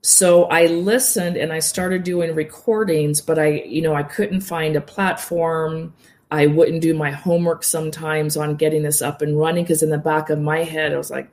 so 0.07 0.45
I 0.45 0.67
listened 0.67 1.35
and 1.35 1.51
I 1.51 1.59
started 1.59 2.03
doing 2.03 2.33
recordings, 2.33 3.19
but 3.19 3.37
I, 3.37 3.63
you 3.63 3.81
know, 3.81 3.93
I 3.93 4.03
couldn't 4.03 4.39
find 4.39 4.77
a 4.77 4.81
platform. 4.81 5.93
I 6.31 6.47
wouldn't 6.47 6.81
do 6.81 6.93
my 6.93 7.11
homework 7.11 7.63
sometimes 7.63 8.37
on 8.37 8.55
getting 8.55 8.83
this 8.83 9.01
up 9.01 9.21
and 9.21 9.37
running 9.37 9.65
because 9.65 9.83
in 9.83 9.89
the 9.89 9.97
back 9.97 10.29
of 10.29 10.39
my 10.39 10.59
head, 10.59 10.93
I 10.93 10.97
was 10.97 11.11
like, 11.11 11.29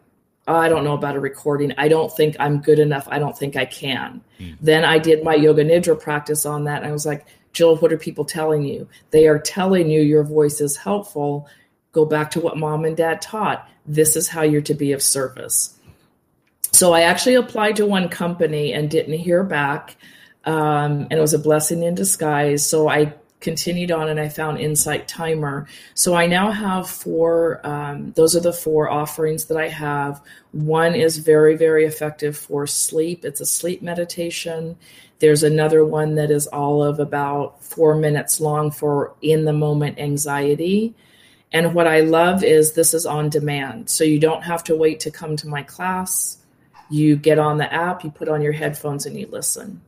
I 0.47 0.69
don't 0.69 0.85
know 0.85 0.95
about 0.95 1.17
a 1.17 1.21
recording. 1.21 1.73
I 1.79 1.89
don't 1.89 2.15
think 2.15 2.37
I'm 2.39 2.61
good 2.61 2.79
enough. 2.79 3.09
I 3.11 3.19
don't 3.19 3.37
think 3.37 3.57
I 3.57 3.65
can. 3.65 4.21
Mm. 4.39 4.57
Then 4.61 4.85
I 4.85 4.99
did 4.99 5.25
my 5.25 5.35
yoga 5.35 5.65
nidra 5.65 5.99
practice 5.99 6.45
on 6.45 6.65
that. 6.65 6.83
And 6.83 6.87
I 6.87 6.93
was 6.93 7.07
like, 7.07 7.27
Jill, 7.53 7.77
what 7.77 7.93
are 7.93 7.99
people 7.99 8.25
telling 8.25 8.63
you? 8.63 8.87
They 9.11 9.27
are 9.27 9.39
telling 9.39 9.89
you 9.89 10.03
your 10.03 10.25
voice 10.25 10.61
is 10.61 10.77
helpful. 10.77 11.49
Go 11.93 12.05
back 12.05 12.31
to 12.33 12.41
what 12.41 12.59
mom 12.59 12.85
and 12.85 12.97
dad 12.97 13.23
taught. 13.23 13.69
This 13.87 14.17
is 14.17 14.29
how 14.29 14.43
you're 14.43 14.61
to 14.63 14.75
be 14.75 14.93
of 14.93 15.03
service. 15.03 15.79
So 16.73 16.93
I 16.93 17.03
actually 17.03 17.37
applied 17.37 17.77
to 17.77 17.87
one 17.87 18.09
company 18.09 18.73
and 18.73 18.91
didn't 18.91 19.19
hear 19.19 19.45
back. 19.45 19.97
Um, 20.45 21.07
and 21.11 21.13
it 21.13 21.21
was 21.21 21.33
a 21.33 21.39
blessing 21.39 21.83
in 21.83 21.95
disguise. 21.95 22.69
So 22.69 22.89
I 22.89 23.15
continued 23.45 23.93
on 23.93 24.09
and 24.09 24.19
I 24.19 24.29
found 24.29 24.59
Insight 24.59 25.07
Timer. 25.07 25.69
So 25.95 26.15
I 26.15 26.27
now 26.27 26.51
have 26.51 26.89
four, 26.89 27.65
um, 27.65 28.13
those 28.13 28.35
are 28.35 28.41
the 28.41 28.53
four 28.53 28.91
offerings 28.91 29.45
that 29.45 29.59
I 29.59 29.69
have. 29.69 30.21
One 30.51 30.95
is 30.95 31.19
very, 31.19 31.57
very 31.57 31.85
effective 31.85 32.37
for 32.37 32.67
sleep, 32.67 33.25
it's 33.25 33.41
a 33.41 33.47
sleep 33.47 33.83
meditation. 33.83 34.77
There's 35.21 35.45
another 35.45 35.85
one 35.85 36.17
that 36.17 36.31
is 36.31 36.49
all 36.49 36.83
of 36.83 36.99
about 36.99 37.63
four 37.63 37.95
minutes 37.95 38.41
long 38.41 38.71
for 38.73 39.15
in 39.23 39.45
the 39.45 39.53
moment 39.53 39.99
anxiety. 39.99 40.95
And 41.53 41.73
what 41.73 41.87
I 41.87 42.01
love 42.01 42.43
is 42.43 42.73
this 42.73 42.95
is 42.95 43.07
on 43.07 43.29
demand. 43.29 43.89
So 43.89 44.03
you 44.03 44.19
don't 44.19 44.43
have 44.43 44.65
to 44.65 44.75
wait 44.75 44.99
to 45.01 45.11
come 45.13 45.37
to 45.37 45.47
my 45.47 45.63
class. 45.63 46.39
You 46.91 47.15
get 47.15 47.39
on 47.39 47.59
the 47.59 47.73
app, 47.73 48.03
you 48.03 48.11
put 48.11 48.29
on 48.29 48.43
your 48.43 48.53
headphones, 48.53 49.07
and 49.07 49.19
you 49.19 49.29
listen. 49.31 49.81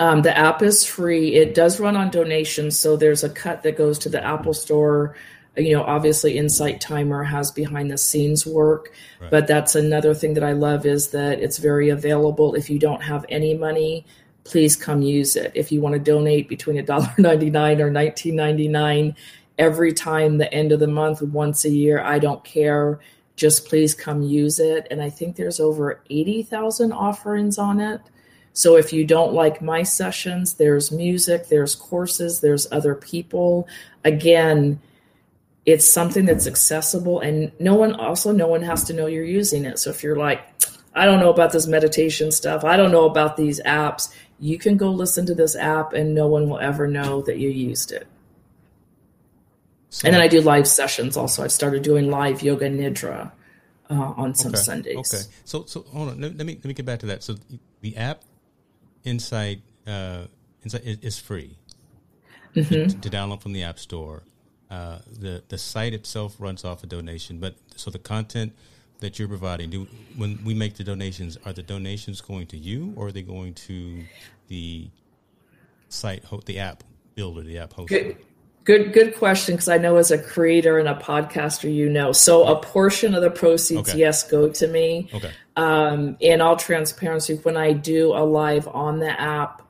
Um, 0.00 0.22
the 0.22 0.36
app 0.36 0.62
is 0.62 0.84
free. 0.84 1.34
It 1.34 1.54
does 1.54 1.80
run 1.80 1.96
on 1.96 2.10
donations, 2.10 2.78
so 2.78 2.96
there's 2.96 3.24
a 3.24 3.28
cut 3.28 3.62
that 3.64 3.76
goes 3.76 3.98
to 4.00 4.08
the 4.08 4.24
Apple 4.24 4.54
Store. 4.54 5.16
You 5.56 5.74
know, 5.74 5.82
obviously, 5.82 6.38
Insight 6.38 6.80
Timer 6.80 7.24
has 7.24 7.50
behind 7.50 7.90
the 7.90 7.98
scenes 7.98 8.46
work, 8.46 8.92
right. 9.20 9.30
but 9.30 9.48
that's 9.48 9.74
another 9.74 10.14
thing 10.14 10.34
that 10.34 10.44
I 10.44 10.52
love 10.52 10.86
is 10.86 11.08
that 11.08 11.40
it's 11.40 11.58
very 11.58 11.88
available. 11.88 12.54
If 12.54 12.70
you 12.70 12.78
don't 12.78 13.02
have 13.02 13.26
any 13.28 13.54
money, 13.54 14.06
please 14.44 14.76
come 14.76 15.02
use 15.02 15.34
it. 15.34 15.50
If 15.54 15.72
you 15.72 15.80
want 15.80 15.94
to 15.94 15.98
donate 15.98 16.48
between 16.48 16.76
$1.99 16.76 17.18
or 17.80 17.90
$19.99 17.90 19.16
every 19.58 19.92
time 19.92 20.38
the 20.38 20.52
end 20.54 20.70
of 20.70 20.78
the 20.78 20.86
month, 20.86 21.22
once 21.22 21.64
a 21.64 21.70
year, 21.70 22.00
I 22.00 22.20
don't 22.20 22.44
care 22.44 23.00
just 23.38 23.66
please 23.66 23.94
come 23.94 24.20
use 24.20 24.58
it. 24.58 24.86
And 24.90 25.00
I 25.00 25.08
think 25.08 25.36
there's 25.36 25.60
over 25.60 26.02
80,000 26.10 26.92
offerings 26.92 27.56
on 27.56 27.80
it. 27.80 28.00
So 28.58 28.74
if 28.74 28.92
you 28.92 29.04
don't 29.04 29.34
like 29.34 29.62
my 29.62 29.84
sessions, 29.84 30.54
there's 30.54 30.90
music, 30.90 31.46
there's 31.46 31.76
courses, 31.76 32.40
there's 32.40 32.66
other 32.72 32.96
people. 32.96 33.68
Again, 34.04 34.80
it's 35.64 35.86
something 35.86 36.24
that's 36.24 36.48
accessible 36.48 37.20
and 37.20 37.52
no 37.60 37.76
one 37.76 37.94
also 37.94 38.32
no 38.32 38.48
one 38.48 38.62
has 38.62 38.82
to 38.84 38.92
know 38.92 39.06
you're 39.06 39.22
using 39.22 39.64
it. 39.64 39.78
So 39.78 39.90
if 39.90 40.02
you're 40.02 40.16
like, 40.16 40.42
I 40.92 41.04
don't 41.04 41.20
know 41.20 41.30
about 41.30 41.52
this 41.52 41.68
meditation 41.68 42.32
stuff, 42.32 42.64
I 42.64 42.76
don't 42.76 42.90
know 42.90 43.04
about 43.04 43.36
these 43.36 43.60
apps, 43.62 44.12
you 44.40 44.58
can 44.58 44.76
go 44.76 44.90
listen 44.90 45.24
to 45.26 45.36
this 45.36 45.54
app 45.54 45.92
and 45.92 46.12
no 46.12 46.26
one 46.26 46.50
will 46.50 46.58
ever 46.58 46.88
know 46.88 47.22
that 47.22 47.38
you 47.38 47.50
used 47.50 47.92
it. 47.92 48.08
So, 49.90 50.06
and 50.06 50.16
then 50.16 50.20
I 50.20 50.26
do 50.26 50.40
live 50.40 50.66
sessions 50.66 51.16
also. 51.16 51.44
I've 51.44 51.52
started 51.52 51.84
doing 51.84 52.10
live 52.10 52.42
yoga 52.42 52.68
nidra 52.68 53.30
uh, 53.88 53.94
on 53.94 54.34
some 54.34 54.50
okay, 54.50 54.60
Sundays. 54.60 55.14
Okay. 55.14 55.22
So 55.44 55.64
so 55.66 55.82
hold 55.82 56.08
on. 56.08 56.20
Let, 56.20 56.36
let, 56.36 56.44
me 56.44 56.54
let 56.54 56.64
me 56.64 56.74
get 56.74 56.86
back 56.86 56.98
to 57.00 57.06
that. 57.06 57.22
So 57.22 57.36
the 57.82 57.96
app 57.96 58.24
Insight 59.04 59.62
uh, 59.86 60.24
Insight 60.62 60.82
is, 60.84 61.18
free. 61.18 61.56
mm-hmm. 62.54 62.68
to, 62.68 62.86
to, 62.86 63.10
download 63.10 63.40
from 63.40 63.52
the 63.52 63.62
App 63.62 63.78
Store. 63.78 64.22
Uh, 64.70 64.98
the 65.18 65.42
the 65.48 65.56
site 65.56 65.94
itself 65.94 66.36
runs 66.38 66.64
off 66.64 66.84
a 66.84 66.86
donation, 66.86 67.38
but 67.38 67.54
so 67.76 67.90
the 67.90 67.98
content 67.98 68.52
that 69.00 69.18
you're 69.18 69.28
providing, 69.28 69.70
do 69.70 69.86
when 70.16 70.42
we 70.44 70.54
make 70.54 70.76
the 70.76 70.84
donations, 70.84 71.38
are 71.46 71.52
the 71.52 71.62
donations 71.62 72.20
going 72.20 72.46
to 72.48 72.56
you 72.56 72.92
or 72.96 73.06
are 73.06 73.12
they 73.12 73.22
going 73.22 73.54
to 73.54 74.04
the 74.48 74.88
site, 75.88 76.24
the 76.46 76.58
app 76.58 76.82
builder, 77.14 77.42
the 77.42 77.58
app 77.58 77.72
host? 77.72 77.88
Good, 77.88 78.16
good, 78.68 78.92
good 78.92 79.16
question. 79.16 79.54
Because 79.54 79.70
I 79.70 79.78
know 79.78 79.96
as 79.96 80.10
a 80.10 80.18
creator 80.22 80.78
and 80.78 80.86
a 80.86 80.94
podcaster, 80.94 81.74
you 81.74 81.88
know, 81.88 82.12
so 82.12 82.46
a 82.46 82.60
portion 82.60 83.14
of 83.14 83.22
the 83.22 83.30
proceeds, 83.30 83.88
okay. 83.88 83.98
yes, 83.98 84.30
go 84.30 84.50
to 84.50 84.66
me. 84.68 85.08
Okay. 85.14 85.32
Um, 85.56 86.18
in 86.20 86.42
all 86.42 86.54
transparency, 86.54 87.36
when 87.36 87.56
I 87.56 87.72
do 87.72 88.12
a 88.12 88.22
live 88.22 88.68
on 88.68 88.98
the 88.98 89.18
app, 89.18 89.62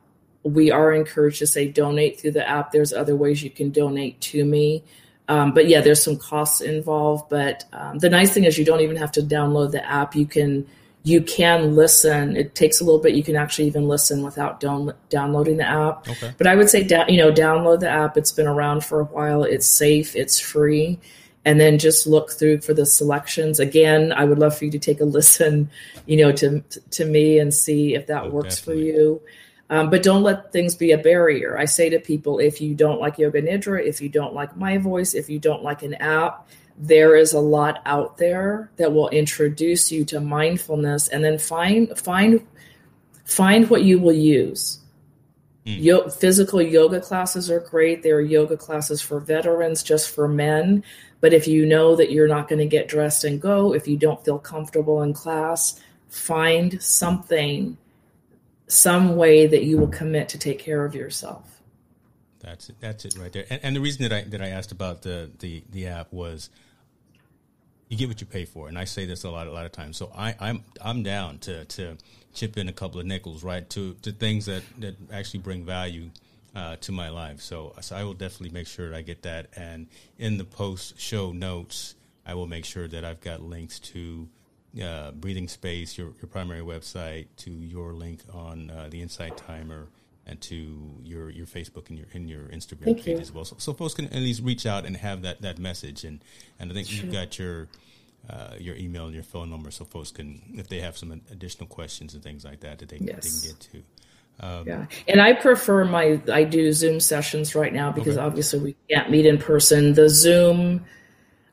we 0.43 0.69
are 0.69 0.91
encouraged 0.91 1.39
to 1.39 1.47
say 1.47 1.69
donate 1.69 2.19
through 2.19 2.31
the 2.31 2.47
app. 2.47 2.73
There's 2.73 2.91
other 2.91 3.15
ways 3.15 3.41
you 3.41 3.49
can 3.49 3.71
donate 3.71 4.19
to 4.21 4.43
me. 4.43 4.83
Um, 5.29 5.53
but 5.53 5.69
yeah, 5.69 5.79
there's 5.79 6.03
some 6.03 6.17
costs 6.17 6.59
involved. 6.59 7.29
But 7.29 7.63
um, 7.71 7.99
the 7.99 8.09
nice 8.09 8.33
thing 8.33 8.43
is 8.43 8.57
you 8.57 8.65
don't 8.65 8.81
even 8.81 8.97
have 8.97 9.13
to 9.13 9.21
download 9.21 9.71
the 9.71 9.85
app. 9.89 10.13
You 10.13 10.25
can 10.25 10.67
you 11.03 11.21
can 11.21 11.75
listen. 11.75 12.35
It 12.35 12.55
takes 12.55 12.81
a 12.81 12.83
little 12.83 12.99
bit. 12.99 13.15
You 13.15 13.23
can 13.23 13.35
actually 13.35 13.67
even 13.67 13.87
listen 13.87 14.21
without 14.21 14.59
down, 14.59 14.93
downloading 15.09 15.57
the 15.57 15.67
app. 15.67 16.07
Okay. 16.07 16.33
But 16.37 16.47
I 16.47 16.55
would 16.55 16.69
say, 16.69 16.83
da- 16.83 17.07
you 17.07 17.17
know, 17.17 17.31
download 17.31 17.79
the 17.79 17.89
app. 17.89 18.17
It's 18.17 18.31
been 18.31 18.47
around 18.47 18.83
for 18.83 18.99
a 18.99 19.05
while. 19.05 19.43
It's 19.43 19.65
safe. 19.65 20.15
It's 20.15 20.39
free. 20.39 20.99
And 21.45 21.59
then 21.59 21.79
just 21.79 22.05
look 22.05 22.31
through 22.31 22.61
for 22.61 22.73
the 22.73 22.85
selections. 22.85 23.59
Again, 23.59 24.11
I 24.11 24.25
would 24.25 24.39
love 24.39 24.57
for 24.57 24.65
you 24.65 24.71
to 24.71 24.79
take 24.79 24.99
a 24.99 25.05
listen, 25.19 25.69
you 26.05 26.17
know, 26.17 26.31
to 26.33 26.61
to 26.91 27.05
me 27.05 27.39
and 27.39 27.53
see 27.53 27.95
if 27.95 28.07
that 28.07 28.25
oh, 28.25 28.29
works 28.29 28.57
definitely. 28.57 28.91
for 28.91 28.97
you. 28.97 29.21
Um, 29.71 29.89
but 29.89 30.01
don't 30.01 30.23
let 30.23 30.51
things 30.51 30.75
be 30.75 30.91
a 30.91 30.97
barrier. 30.97 31.57
I 31.57 31.65
say 31.65 31.89
to 31.91 31.99
people, 31.99 32.39
if 32.39 32.59
you 32.59 32.73
don't 32.73 32.99
like 32.99 33.19
Yoga 33.19 33.41
Nidra, 33.41 33.85
if 33.85 34.01
you 34.01 34.09
don't 34.09 34.33
like 34.33 34.57
my 34.57 34.79
voice, 34.79 35.13
if 35.13 35.29
you 35.29 35.37
don't 35.37 35.63
like 35.63 35.83
an 35.83 35.93
app, 35.95 36.47
there 36.79 37.15
is 37.15 37.33
a 37.33 37.39
lot 37.39 37.81
out 37.85 38.17
there 38.17 38.71
that 38.77 38.93
will 38.93 39.09
introduce 39.09 39.91
you 39.91 40.05
to 40.05 40.21
mindfulness, 40.21 41.09
and 41.09 41.23
then 41.23 41.37
find 41.37 41.95
find 41.97 42.45
find 43.25 43.69
what 43.69 43.83
you 43.83 43.99
will 43.99 44.13
use. 44.13 44.79
Mm. 45.65 45.83
Yo- 45.83 46.09
physical 46.09 46.61
yoga 46.61 47.01
classes 47.01 47.51
are 47.51 47.59
great. 47.59 48.01
There 48.01 48.15
are 48.15 48.21
yoga 48.21 48.55
classes 48.55 49.01
for 49.01 49.19
veterans, 49.19 49.83
just 49.83 50.09
for 50.09 50.27
men. 50.27 50.83
But 51.21 51.33
if 51.33 51.47
you 51.47 51.65
know 51.65 51.97
that 51.97 52.11
you're 52.11 52.29
not 52.29 52.47
going 52.47 52.59
to 52.59 52.65
get 52.65 52.87
dressed 52.87 53.25
and 53.25 53.41
go, 53.41 53.73
if 53.73 53.85
you 53.85 53.97
don't 53.97 54.23
feel 54.23 54.39
comfortable 54.39 55.03
in 55.03 55.13
class, 55.13 55.81
find 56.07 56.81
something 56.81 57.77
some 58.67 59.17
way 59.17 59.47
that 59.47 59.63
you 59.63 59.77
will 59.77 59.87
commit 59.87 60.29
to 60.29 60.37
take 60.37 60.59
care 60.59 60.85
of 60.85 60.95
yourself. 60.95 61.61
That's 62.39 62.69
it. 62.69 62.77
That's 62.79 63.03
it 63.03 63.17
right 63.17 63.33
there. 63.33 63.45
And, 63.49 63.59
and, 63.63 63.75
the 63.75 63.81
reason 63.81 64.03
that 64.03 64.13
I 64.13 64.21
that 64.29 64.41
I 64.41 64.47
asked 64.47 64.71
about 64.71 65.01
the, 65.01 65.29
the 65.39 65.63
the 65.69 65.87
app 65.87 66.13
was 66.13 66.49
you 67.89 67.97
get 67.97 68.07
what 68.07 68.21
you 68.21 68.27
pay 68.27 68.45
for, 68.45 68.69
and 68.69 68.77
I 68.77 68.85
say 68.85 69.05
this 69.05 69.25
a 69.25 69.29
lot 69.29 69.47
a 69.47 69.51
lot 69.51 69.65
of 69.65 69.73
times. 69.73 69.97
So 69.97 70.11
I, 70.15 70.35
I'm 70.39 70.63
I'm 70.81 71.03
down 71.03 71.39
to 71.39 71.65
to 71.65 71.97
chip 72.33 72.57
in 72.57 72.69
a 72.69 72.73
couple 72.73 72.99
of 73.01 73.05
nickels, 73.05 73.43
right, 73.43 73.69
to 73.71 73.95
to 74.03 74.11
things 74.11 74.45
that 74.45 74.63
that 74.79 74.95
actually 75.11 75.41
bring 75.41 75.65
value. 75.65 76.09
Uh, 76.55 76.75
to 76.77 76.91
my 76.91 77.09
life, 77.09 77.41
so, 77.41 77.75
so 77.79 77.95
I 77.95 78.03
will 78.03 78.15
definitely 78.15 78.49
make 78.49 78.65
sure 78.65 78.93
I 78.95 79.03
get 79.03 79.21
that. 79.21 79.49
And 79.55 79.85
in 80.17 80.39
the 80.39 80.43
post 80.43 80.99
show 80.99 81.31
notes, 81.31 81.93
I 82.25 82.33
will 82.33 82.47
make 82.47 82.65
sure 82.65 82.87
that 82.87 83.05
I've 83.05 83.21
got 83.21 83.43
links 83.43 83.77
to 83.79 84.27
uh, 84.83 85.11
breathing 85.11 85.47
space, 85.47 85.95
your, 85.95 86.07
your 86.19 86.27
primary 86.27 86.61
website, 86.61 87.27
to 87.37 87.51
your 87.51 87.93
link 87.93 88.21
on 88.33 88.71
uh, 88.71 88.87
the 88.89 88.99
Insight 88.99 89.37
Timer, 89.37 89.89
and 90.29 90.39
to 90.41 90.95
your, 91.03 91.29
your 91.29 91.47
Facebook 91.47 91.89
and 91.89 91.97
your 91.97 92.07
and 92.13 92.29
your 92.29 92.43
Instagram 92.43 92.85
Thank 92.85 93.03
page 93.03 93.15
you. 93.15 93.19
as 93.19 93.31
well. 93.31 93.45
So, 93.45 93.55
so 93.57 93.73
folks 93.73 93.95
can 93.95 94.05
at 94.05 94.21
least 94.21 94.43
reach 94.43 94.65
out 94.65 94.85
and 94.85 94.95
have 94.95 95.23
that, 95.23 95.41
that 95.41 95.57
message. 95.57 96.03
And 96.03 96.23
and 96.59 96.71
I 96.71 96.75
think 96.75 96.87
sure. 96.87 97.03
you've 97.03 97.13
got 97.13 97.39
your 97.39 97.67
uh, 98.29 98.53
your 98.59 98.75
email 98.75 99.05
and 99.05 99.13
your 99.13 99.23
phone 99.23 99.49
number, 99.49 99.71
so 99.71 99.85
folks 99.85 100.11
can, 100.11 100.41
if 100.55 100.67
they 100.67 100.81
have 100.81 100.97
some 100.97 101.11
additional 101.31 101.67
questions 101.67 102.13
and 102.13 102.21
things 102.21 102.45
like 102.45 102.59
that, 102.59 102.77
that 102.79 102.89
they, 102.89 102.97
yes. 102.97 103.23
they 103.23 103.47
can 103.47 103.57
get 103.57 103.59
to. 103.71 103.83
Um, 104.41 104.67
yeah, 104.67 104.85
and 105.07 105.21
I 105.21 105.33
prefer 105.33 105.83
my 105.83 106.21
I 106.31 106.43
do 106.43 106.71
Zoom 106.71 106.99
sessions 106.99 107.55
right 107.55 107.73
now 107.73 107.91
because 107.91 108.17
okay. 108.17 108.25
obviously 108.25 108.59
we 108.59 108.75
can't 108.89 109.09
meet 109.09 109.25
in 109.25 109.37
person. 109.37 109.93
The 109.93 110.09
Zoom 110.09 110.85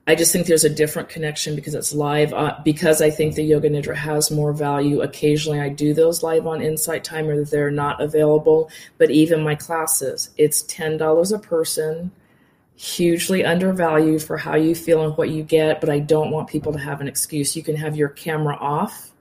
I 0.08 0.14
just 0.14 0.32
think 0.32 0.46
there's 0.46 0.64
a 0.64 0.70
different 0.70 1.08
connection 1.08 1.56
because 1.56 1.74
it's 1.74 1.92
live. 1.92 2.32
Uh, 2.32 2.56
because 2.64 3.02
I 3.02 3.10
think 3.10 3.34
the 3.34 3.42
Yoga 3.42 3.68
Nidra 3.68 3.96
has 3.96 4.30
more 4.30 4.52
value. 4.52 5.00
Occasionally, 5.00 5.58
I 5.58 5.68
do 5.68 5.94
those 5.94 6.22
live 6.22 6.46
on 6.46 6.62
Insight 6.62 7.02
Timer. 7.02 7.44
They're 7.44 7.72
not 7.72 8.00
available, 8.00 8.70
but 8.98 9.10
even 9.10 9.42
my 9.42 9.56
classes, 9.56 10.30
it's 10.36 10.62
ten 10.62 10.96
dollars 10.96 11.32
a 11.32 11.40
person. 11.40 12.12
Hugely 12.76 13.44
undervalued 13.44 14.22
for 14.22 14.36
how 14.36 14.54
you 14.54 14.74
feel 14.74 15.02
and 15.02 15.16
what 15.16 15.30
you 15.30 15.42
get, 15.42 15.80
but 15.80 15.88
I 15.88 15.98
don't 15.98 16.30
want 16.30 16.48
people 16.48 16.72
to 16.72 16.78
have 16.78 17.00
an 17.00 17.08
excuse. 17.08 17.56
You 17.56 17.62
can 17.62 17.74
have 17.74 17.96
your 17.96 18.10
camera 18.10 18.54
off. 18.56 19.12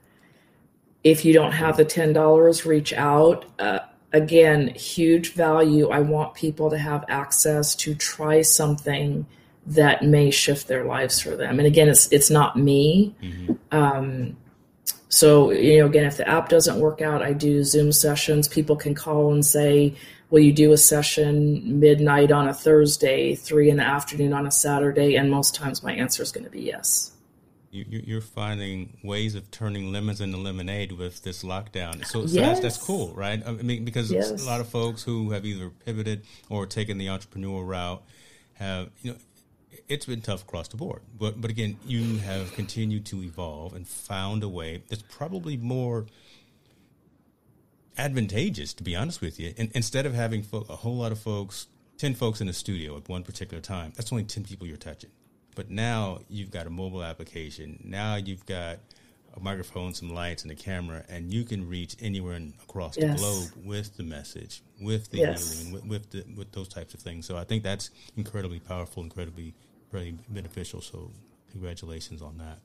If 1.04 1.24
you 1.24 1.34
don't 1.34 1.54
have 1.54 1.78
the 1.78 1.86
ten 1.86 2.14
dollars, 2.14 2.66
reach 2.66 2.94
out. 2.94 3.46
Uh, 3.58 3.80
again, 4.14 4.68
huge 4.76 5.34
value. 5.34 5.90
I 5.90 6.02
want 6.02 6.36
people 6.36 6.70
to 6.70 6.78
have 6.78 7.06
access 7.08 7.76
to 7.78 7.96
try 7.96 8.44
something 8.44 9.26
that 9.68 10.04
may 10.04 10.32
shift 10.32 10.68
their 10.68 10.86
lives 10.86 11.20
for 11.20 11.36
them. 11.36 11.60
And 11.60 11.68
again, 11.68 11.90
it's 11.90 12.12
it's 12.12 12.30
not 12.30 12.58
me. 12.58 13.16
Mm-hmm. 13.22 13.54
Um, 13.72 14.38
so 15.10 15.52
you 15.52 15.80
know, 15.80 15.86
again, 15.86 16.06
if 16.06 16.18
the 16.18 16.28
app 16.28 16.50
doesn't 16.50 16.80
work 16.80 17.02
out, 17.02 17.22
I 17.22 17.34
do 17.34 17.64
Zoom 17.64 17.92
sessions. 17.92 18.48
People 18.48 18.76
can 18.76 18.94
call 18.94 19.34
and 19.34 19.46
say, 19.46 19.96
"Will 20.30 20.42
you 20.42 20.54
do 20.54 20.72
a 20.72 20.78
session 20.78 21.80
midnight 21.80 22.32
on 22.32 22.48
a 22.48 22.54
Thursday, 22.54 23.36
three 23.36 23.70
in 23.70 23.78
the 23.78 23.84
afternoon 23.84 24.34
on 24.34 24.46
a 24.46 24.52
Saturday?" 24.52 25.16
And 25.16 25.32
most 25.32 25.56
times, 25.56 25.82
my 25.82 25.94
answer 25.94 26.22
is 26.22 26.32
going 26.32 26.46
to 26.46 26.52
be 26.52 26.62
yes. 26.62 27.12
You, 27.72 28.18
are 28.18 28.22
finding 28.22 28.98
ways 29.04 29.36
of 29.36 29.52
turning 29.52 29.92
lemons 29.92 30.22
into 30.22 30.38
lemonade 30.38 30.94
with 30.94 31.24
this 31.24 31.44
lockdown. 31.44 32.06
So, 32.06 32.26
so 32.26 32.34
yes. 32.34 32.48
that's, 32.48 32.60
that's 32.62 32.78
cool, 32.78 33.14
right? 33.14 33.46
I 33.46 33.52
mean, 33.52 33.84
because 33.84 34.10
yes. 34.10 34.32
a 34.32 34.46
lot 34.46 34.62
of 34.62 34.70
folks 34.70 35.04
who 35.04 35.32
have 35.32 35.46
either 35.46 35.70
pivoted 35.86 36.24
or 36.50 36.68
taken 36.68 36.98
the 36.98 37.08
entrepreneurial 37.08 37.68
route 37.68 38.02
have, 38.54 38.92
you 39.02 39.12
know, 39.12 39.18
it's 39.88 40.06
been 40.06 40.22
tough 40.22 40.44
across 40.44 40.68
the 40.68 40.78
board. 40.78 41.02
But 41.18 41.40
but 41.42 41.52
again, 41.52 41.78
you 41.86 42.18
have 42.18 42.54
continued 42.54 43.06
to 43.08 43.24
evolve 43.24 43.74
and 43.74 43.88
found 43.88 44.44
a 44.44 44.50
way 44.50 44.84
that's 44.90 45.04
probably 45.04 45.58
more 45.58 46.06
advantageous, 47.98 48.74
to 48.74 48.84
be 48.84 48.96
honest 48.96 49.22
with 49.22 49.40
you. 49.40 49.54
And 49.58 49.72
instead 49.74 50.06
of 50.06 50.14
having 50.14 50.44
fo- 50.44 50.66
a 50.70 50.76
whole 50.76 50.98
lot 50.98 51.12
of 51.12 51.20
folks, 51.20 51.68
ten 51.98 52.14
folks 52.14 52.42
in 52.42 52.50
a 52.50 52.54
studio 52.54 52.98
at 52.98 53.08
one 53.08 53.24
particular 53.24 53.62
time, 53.62 53.94
that's 53.96 54.12
only 54.12 54.26
ten 54.26 54.44
people 54.44 54.68
you're 54.68 54.78
touching. 54.78 55.12
But 55.56 55.70
now 55.70 56.20
you've 56.30 56.52
got 56.52 56.68
a 56.68 56.70
mobile 56.70 57.04
application. 57.04 57.80
Now 57.84 58.16
you've 58.16 58.46
got 58.46 58.80
a 59.36 59.40
microphone, 59.40 59.94
some 59.94 60.14
lights, 60.14 60.44
and 60.44 60.52
a 60.52 60.56
camera, 60.56 61.04
and 61.10 61.32
you 61.32 61.44
can 61.44 61.68
reach 61.68 61.96
anywhere 62.02 62.36
in, 62.36 62.54
across 62.64 62.98
yes. 62.98 63.12
the 63.12 63.18
globe 63.18 63.66
with 63.66 63.98
the 63.98 64.04
message, 64.04 64.62
with 64.80 65.10
the 65.12 65.18
yes. 65.18 65.60
healing, 65.60 65.74
with 65.74 65.86
with, 65.86 66.10
the, 66.12 66.26
with, 66.36 66.52
those 66.52 66.68
types 66.68 66.94
of 66.94 67.00
things. 67.00 67.26
So 67.26 67.38
I 67.38 67.44
think 67.44 67.64
that's 67.64 67.90
incredibly 68.16 68.60
powerful, 68.60 69.04
incredibly 69.04 69.54
really 69.96 70.18
beneficial. 70.30 70.82
So 70.82 71.12
congratulations 71.52 72.22
on 72.22 72.38
that. 72.38 72.60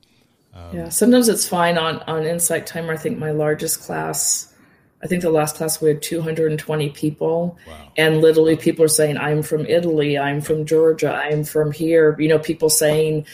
Um, 0.52 0.76
yeah, 0.76 0.88
sometimes 0.88 1.28
it's 1.28 1.48
fine 1.48 1.78
on 1.78 2.00
on 2.00 2.24
Insight 2.24 2.66
Timer. 2.66 2.92
I 2.92 2.96
think 2.96 3.18
my 3.18 3.30
largest 3.30 3.80
class, 3.80 4.52
I 5.02 5.06
think 5.06 5.22
the 5.22 5.30
last 5.30 5.56
class 5.56 5.80
we 5.80 5.88
had 5.90 6.02
220 6.02 6.90
people, 6.90 7.56
wow. 7.68 7.92
and 7.96 8.20
literally 8.20 8.56
people 8.56 8.84
are 8.84 8.88
saying, 8.88 9.16
"I'm 9.16 9.42
from 9.42 9.64
Italy. 9.66 10.18
I'm 10.18 10.40
from 10.40 10.66
Georgia. 10.66 11.12
I'm 11.14 11.44
from 11.44 11.70
here." 11.70 12.16
You 12.18 12.28
know, 12.28 12.40
people 12.40 12.68
saying, 12.68 13.26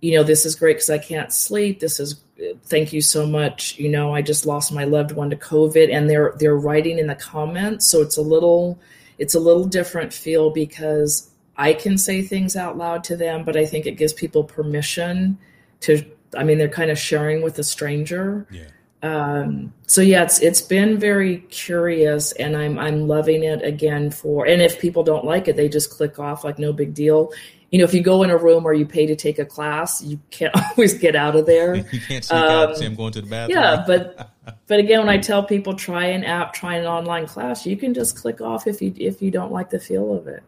"You 0.00 0.16
know, 0.16 0.22
this 0.22 0.46
is 0.46 0.54
great 0.54 0.76
because 0.76 0.90
I 0.90 0.98
can't 0.98 1.30
sleep. 1.30 1.80
This 1.80 2.00
is 2.00 2.22
thank 2.64 2.94
you 2.94 3.02
so 3.02 3.26
much. 3.26 3.78
You 3.78 3.90
know, 3.90 4.14
I 4.14 4.22
just 4.22 4.46
lost 4.46 4.72
my 4.72 4.84
loved 4.84 5.12
one 5.12 5.28
to 5.28 5.36
COVID," 5.36 5.92
and 5.92 6.08
they're 6.08 6.32
they're 6.38 6.56
writing 6.56 6.98
in 6.98 7.08
the 7.08 7.14
comments, 7.14 7.86
so 7.86 8.00
it's 8.00 8.16
a 8.16 8.22
little 8.22 8.78
it's 9.18 9.34
a 9.34 9.40
little 9.40 9.66
different 9.66 10.14
feel 10.14 10.48
because 10.48 11.31
I 11.56 11.74
can 11.74 11.98
say 11.98 12.22
things 12.22 12.56
out 12.56 12.78
loud 12.78 13.04
to 13.04 13.16
them, 13.16 13.44
but 13.44 13.56
I 13.56 13.66
think 13.66 13.86
it 13.86 13.92
gives 13.92 14.12
people 14.12 14.44
permission 14.44 15.38
to. 15.80 16.04
I 16.36 16.44
mean, 16.44 16.56
they're 16.56 16.68
kind 16.68 16.90
of 16.90 16.98
sharing 16.98 17.42
with 17.42 17.58
a 17.58 17.64
stranger. 17.64 18.46
Yeah. 18.50 18.64
Um, 19.02 19.74
so 19.86 20.00
yeah, 20.00 20.22
it's 20.22 20.40
it's 20.40 20.62
been 20.62 20.98
very 20.98 21.38
curious, 21.50 22.32
and 22.32 22.56
I'm 22.56 22.78
I'm 22.78 23.08
loving 23.08 23.42
it 23.42 23.62
again. 23.62 24.10
For 24.10 24.46
and 24.46 24.62
if 24.62 24.80
people 24.80 25.02
don't 25.02 25.24
like 25.24 25.48
it, 25.48 25.56
they 25.56 25.68
just 25.68 25.90
click 25.90 26.18
off 26.18 26.44
like 26.44 26.58
no 26.58 26.72
big 26.72 26.94
deal. 26.94 27.32
You 27.72 27.78
know, 27.78 27.84
if 27.84 27.94
you 27.94 28.02
go 28.02 28.22
in 28.22 28.30
a 28.30 28.36
room 28.36 28.66
or 28.66 28.74
you 28.74 28.86
pay 28.86 29.06
to 29.06 29.16
take 29.16 29.38
a 29.38 29.46
class, 29.46 30.02
you 30.02 30.20
can't 30.30 30.54
always 30.70 30.94
get 30.94 31.16
out 31.16 31.34
of 31.34 31.46
there. 31.46 31.74
you 31.90 32.00
can't 32.00 32.24
sneak 32.24 32.40
um, 32.40 32.70
out 32.70 32.76
say 32.76 32.86
I'm 32.86 32.94
going 32.94 33.12
to 33.14 33.22
the 33.22 33.26
bathroom. 33.26 33.58
Yeah, 33.58 33.82
but 33.86 34.30
but 34.68 34.78
again, 34.78 35.00
when 35.00 35.08
I 35.08 35.18
tell 35.18 35.42
people 35.42 35.74
try 35.74 36.06
an 36.06 36.22
app, 36.22 36.54
try 36.54 36.76
an 36.76 36.86
online 36.86 37.26
class, 37.26 37.66
you 37.66 37.76
can 37.76 37.92
just 37.94 38.16
click 38.16 38.40
off 38.40 38.68
if 38.68 38.80
you 38.80 38.94
if 38.96 39.20
you 39.20 39.32
don't 39.32 39.50
like 39.50 39.70
the 39.70 39.80
feel 39.80 40.16
of 40.16 40.28
it. 40.28 40.44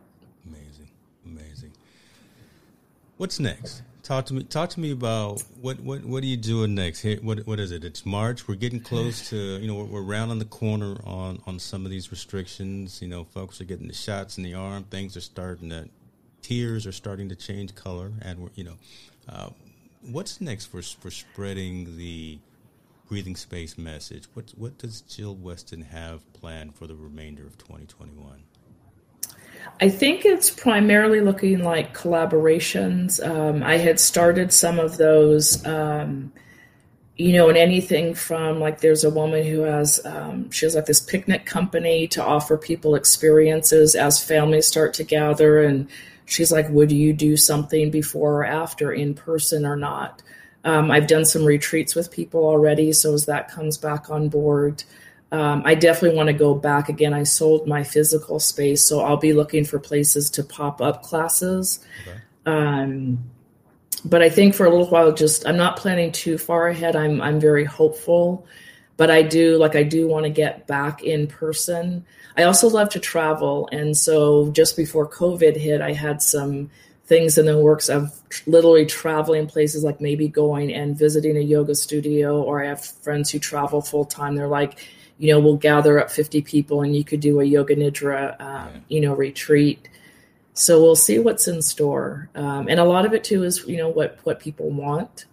What's 3.17 3.39
next? 3.39 3.83
Talk 4.03 4.27
to 4.27 4.35
me. 4.35 4.43
Talk 4.43 4.71
to 4.71 4.81
me 4.81 4.91
about 4.91 5.41
what 5.61 5.79
what 5.81 6.05
what 6.05 6.25
are 6.25 6.27
you 6.27 6.37
doing 6.37 6.75
next? 6.75 7.07
What 7.23 7.47
what 7.47 7.61
is 7.61 7.71
it? 7.71 7.85
It's 7.85 8.05
March. 8.05 8.49
We're 8.49 8.57
getting 8.57 8.81
close 8.81 9.31
to 9.31 9.37
you 9.37 9.69
know 9.69 9.77
we're, 9.77 9.85
we're 9.85 10.03
round 10.03 10.41
the 10.41 10.47
corner 10.47 10.97
on 11.05 11.41
on 11.47 11.61
some 11.61 11.85
of 11.85 11.93
these 11.93 12.11
restrictions. 12.11 13.01
You 13.01 13.07
know, 13.07 13.23
folks 13.23 13.61
are 13.61 13.65
getting 13.65 13.87
the 13.87 13.95
shots 13.95 14.37
in 14.37 14.43
the 14.43 14.55
arm. 14.55 14.83
Things 14.85 15.17
are 15.17 15.21
starting 15.21 15.71
to 15.71 15.89
tears 16.43 16.87
are 16.89 16.93
starting 16.93 17.29
to 17.29 17.37
change 17.37 17.77
color, 17.77 18.13
and 18.21 18.51
you 18.57 18.65
know, 18.65 18.75
uh, 19.29 19.51
what's 20.03 20.41
next 20.41 20.67
for 20.67 20.83
for 20.83 21.13
spreading 21.13 21.97
the 21.97 22.39
breathing 23.09 23.37
space 23.37 23.79
message? 23.79 24.25
What 24.35 24.53
what 24.57 24.77
does 24.79 25.03
Jill 25.03 25.37
Weston 25.37 25.83
have 25.83 26.31
planned 26.33 26.75
for 26.75 26.89
the 26.89 26.97
remainder 26.97 27.47
of 27.47 27.57
2021? 27.59 28.43
I 29.81 29.89
think 29.89 30.25
it's 30.25 30.51
primarily 30.51 31.21
looking 31.21 31.65
like 31.65 31.97
collaborations. 31.97 33.25
Um, 33.27 33.63
I 33.63 33.77
had 33.77 33.99
started 33.99 34.53
some 34.53 34.79
of 34.79 34.97
those, 34.97 35.65
um, 35.67 36.33
you 37.17 37.33
know, 37.33 37.49
and 37.49 37.59
anything 37.59 38.15
from 38.15 38.61
like 38.61 38.81
there's 38.81 39.05
a 39.05 39.11
woman 39.11 39.45
who 39.45 39.61
has, 39.61 40.05
um, 40.05 40.51
she 40.51 40.67
has 40.67 40.75
like 40.75 40.87
this 40.87 41.01
picnic 41.01 41.45
company 41.45 42.07
to 42.09 42.25
offer 42.25 42.57
people 42.57 42.95
experiences 42.95 43.95
as 43.95 44.23
families 44.23 44.67
start 44.67 44.95
to 44.95 45.05
gather. 45.05 45.63
And 45.63 45.89
she's 46.25 46.53
like, 46.53 46.69
would 46.71 46.93
you 46.93 47.13
do 47.13 47.37
something 47.37 47.91
before 47.91 48.41
or 48.41 48.45
after 48.45 48.93
in 48.93 49.15
person 49.15 49.67
or 49.67 49.77
not? 49.77 50.23
Um, 50.65 50.91
I've 50.91 51.07
done 51.07 51.25
some 51.25 51.45
retreats 51.45 51.95
with 51.95 52.11
people 52.11 52.45
already. 52.45 52.93
So 52.93 53.13
as 53.13 53.27
that 53.27 53.51
comes 53.51 53.77
back 53.77 54.09
on 54.09 54.29
board, 54.29 54.83
um, 55.35 55.63
I 55.65 55.75
definitely 55.75 56.17
want 56.17 56.29
to 56.29 56.33
go 56.33 56.55
back 56.55 56.89
again. 56.89 57.13
I 57.13 57.25
sold 57.25 57.67
my 57.67 57.83
physical 57.83 58.39
space, 58.39 58.85
so 58.85 59.01
I'll 59.01 59.17
be 59.17 59.33
looking 59.33 59.65
for 59.65 59.81
places 59.81 60.31
to 60.31 60.45
pop 60.45 60.81
up 60.81 61.03
classes. 61.03 61.85
Okay. 62.03 62.19
Um, 62.47 63.19
but 64.05 64.23
I 64.23 64.29
think 64.29 64.55
for 64.55 64.65
a 64.65 64.71
little 64.71 64.87
while, 64.87 65.11
just 65.11 65.45
I'm 65.45 65.57
not 65.57 65.77
planning 65.77 66.13
too 66.13 66.39
far 66.39 66.69
ahead. 66.69 66.95
I'm 66.95 67.21
I'm 67.21 67.41
very 67.41 67.65
hopeful, 67.65 68.47
but 68.97 69.11
I 69.11 69.23
do 69.23 69.57
like 69.57 69.75
I 69.75 69.83
do 69.83 70.07
want 70.07 70.23
to 70.23 70.31
get 70.31 70.69
back 70.69 71.03
in 71.03 71.27
person. 71.27 72.07
I 72.37 72.45
also 72.45 72.69
love 72.69 72.91
to 72.91 73.01
travel, 73.01 73.69
and 73.73 73.97
so 73.97 74.53
just 74.53 74.77
before 74.77 75.09
COVID 75.11 75.57
hit, 75.57 75.81
I 75.81 75.95
had 75.95 76.23
some 76.23 76.71
things 77.07 77.39
in 77.39 77.47
the 77.47 77.59
works 77.59 77.89
of 77.89 78.13
literally 78.47 78.87
traveling 78.87 79.49
places 79.49 79.83
like 79.83 80.01
maybe 80.01 80.29
going 80.29 80.73
and 80.73 80.97
visiting 80.97 81.37
a 81.37 81.41
yoga 81.41 81.75
studio 81.75 82.41
or 82.41 82.65
i 82.65 82.67
have 82.67 82.83
friends 82.83 83.31
who 83.31 83.39
travel 83.39 83.83
full 83.83 84.07
time 84.07 84.35
they're 84.35 84.49
like 84.49 84.79
you 85.19 85.33
know, 85.33 85.41
we'll 85.41 85.57
gather 85.57 85.99
up 85.99 86.11
50 86.11 86.43
people 86.43 86.83
and 86.83 86.95
you 86.95 87.05
could 87.05 87.21
do 87.21 87.41
a 87.41 87.45
yoga 87.45 87.77
nidra, 87.77 88.41
um, 88.41 88.47
yeah. 88.47 88.81
you 88.89 89.01
know, 89.01 89.15
retreat. 89.15 89.89
So 90.55 90.81
we'll 90.83 90.97
see 90.97 91.19
what's 91.19 91.49
in 91.49 91.63
store. 91.63 92.29
Um, 92.35 92.69
and 92.69 92.81
a 92.81 92.85
lot 92.85 93.07
of 93.07 93.13
it 93.13 93.25
too 93.25 93.45
is, 93.45 93.65
you 93.67 93.77
know, 93.77 93.89
what, 93.89 94.19
what 94.25 94.41
people 94.41 94.71
want. 94.71 95.27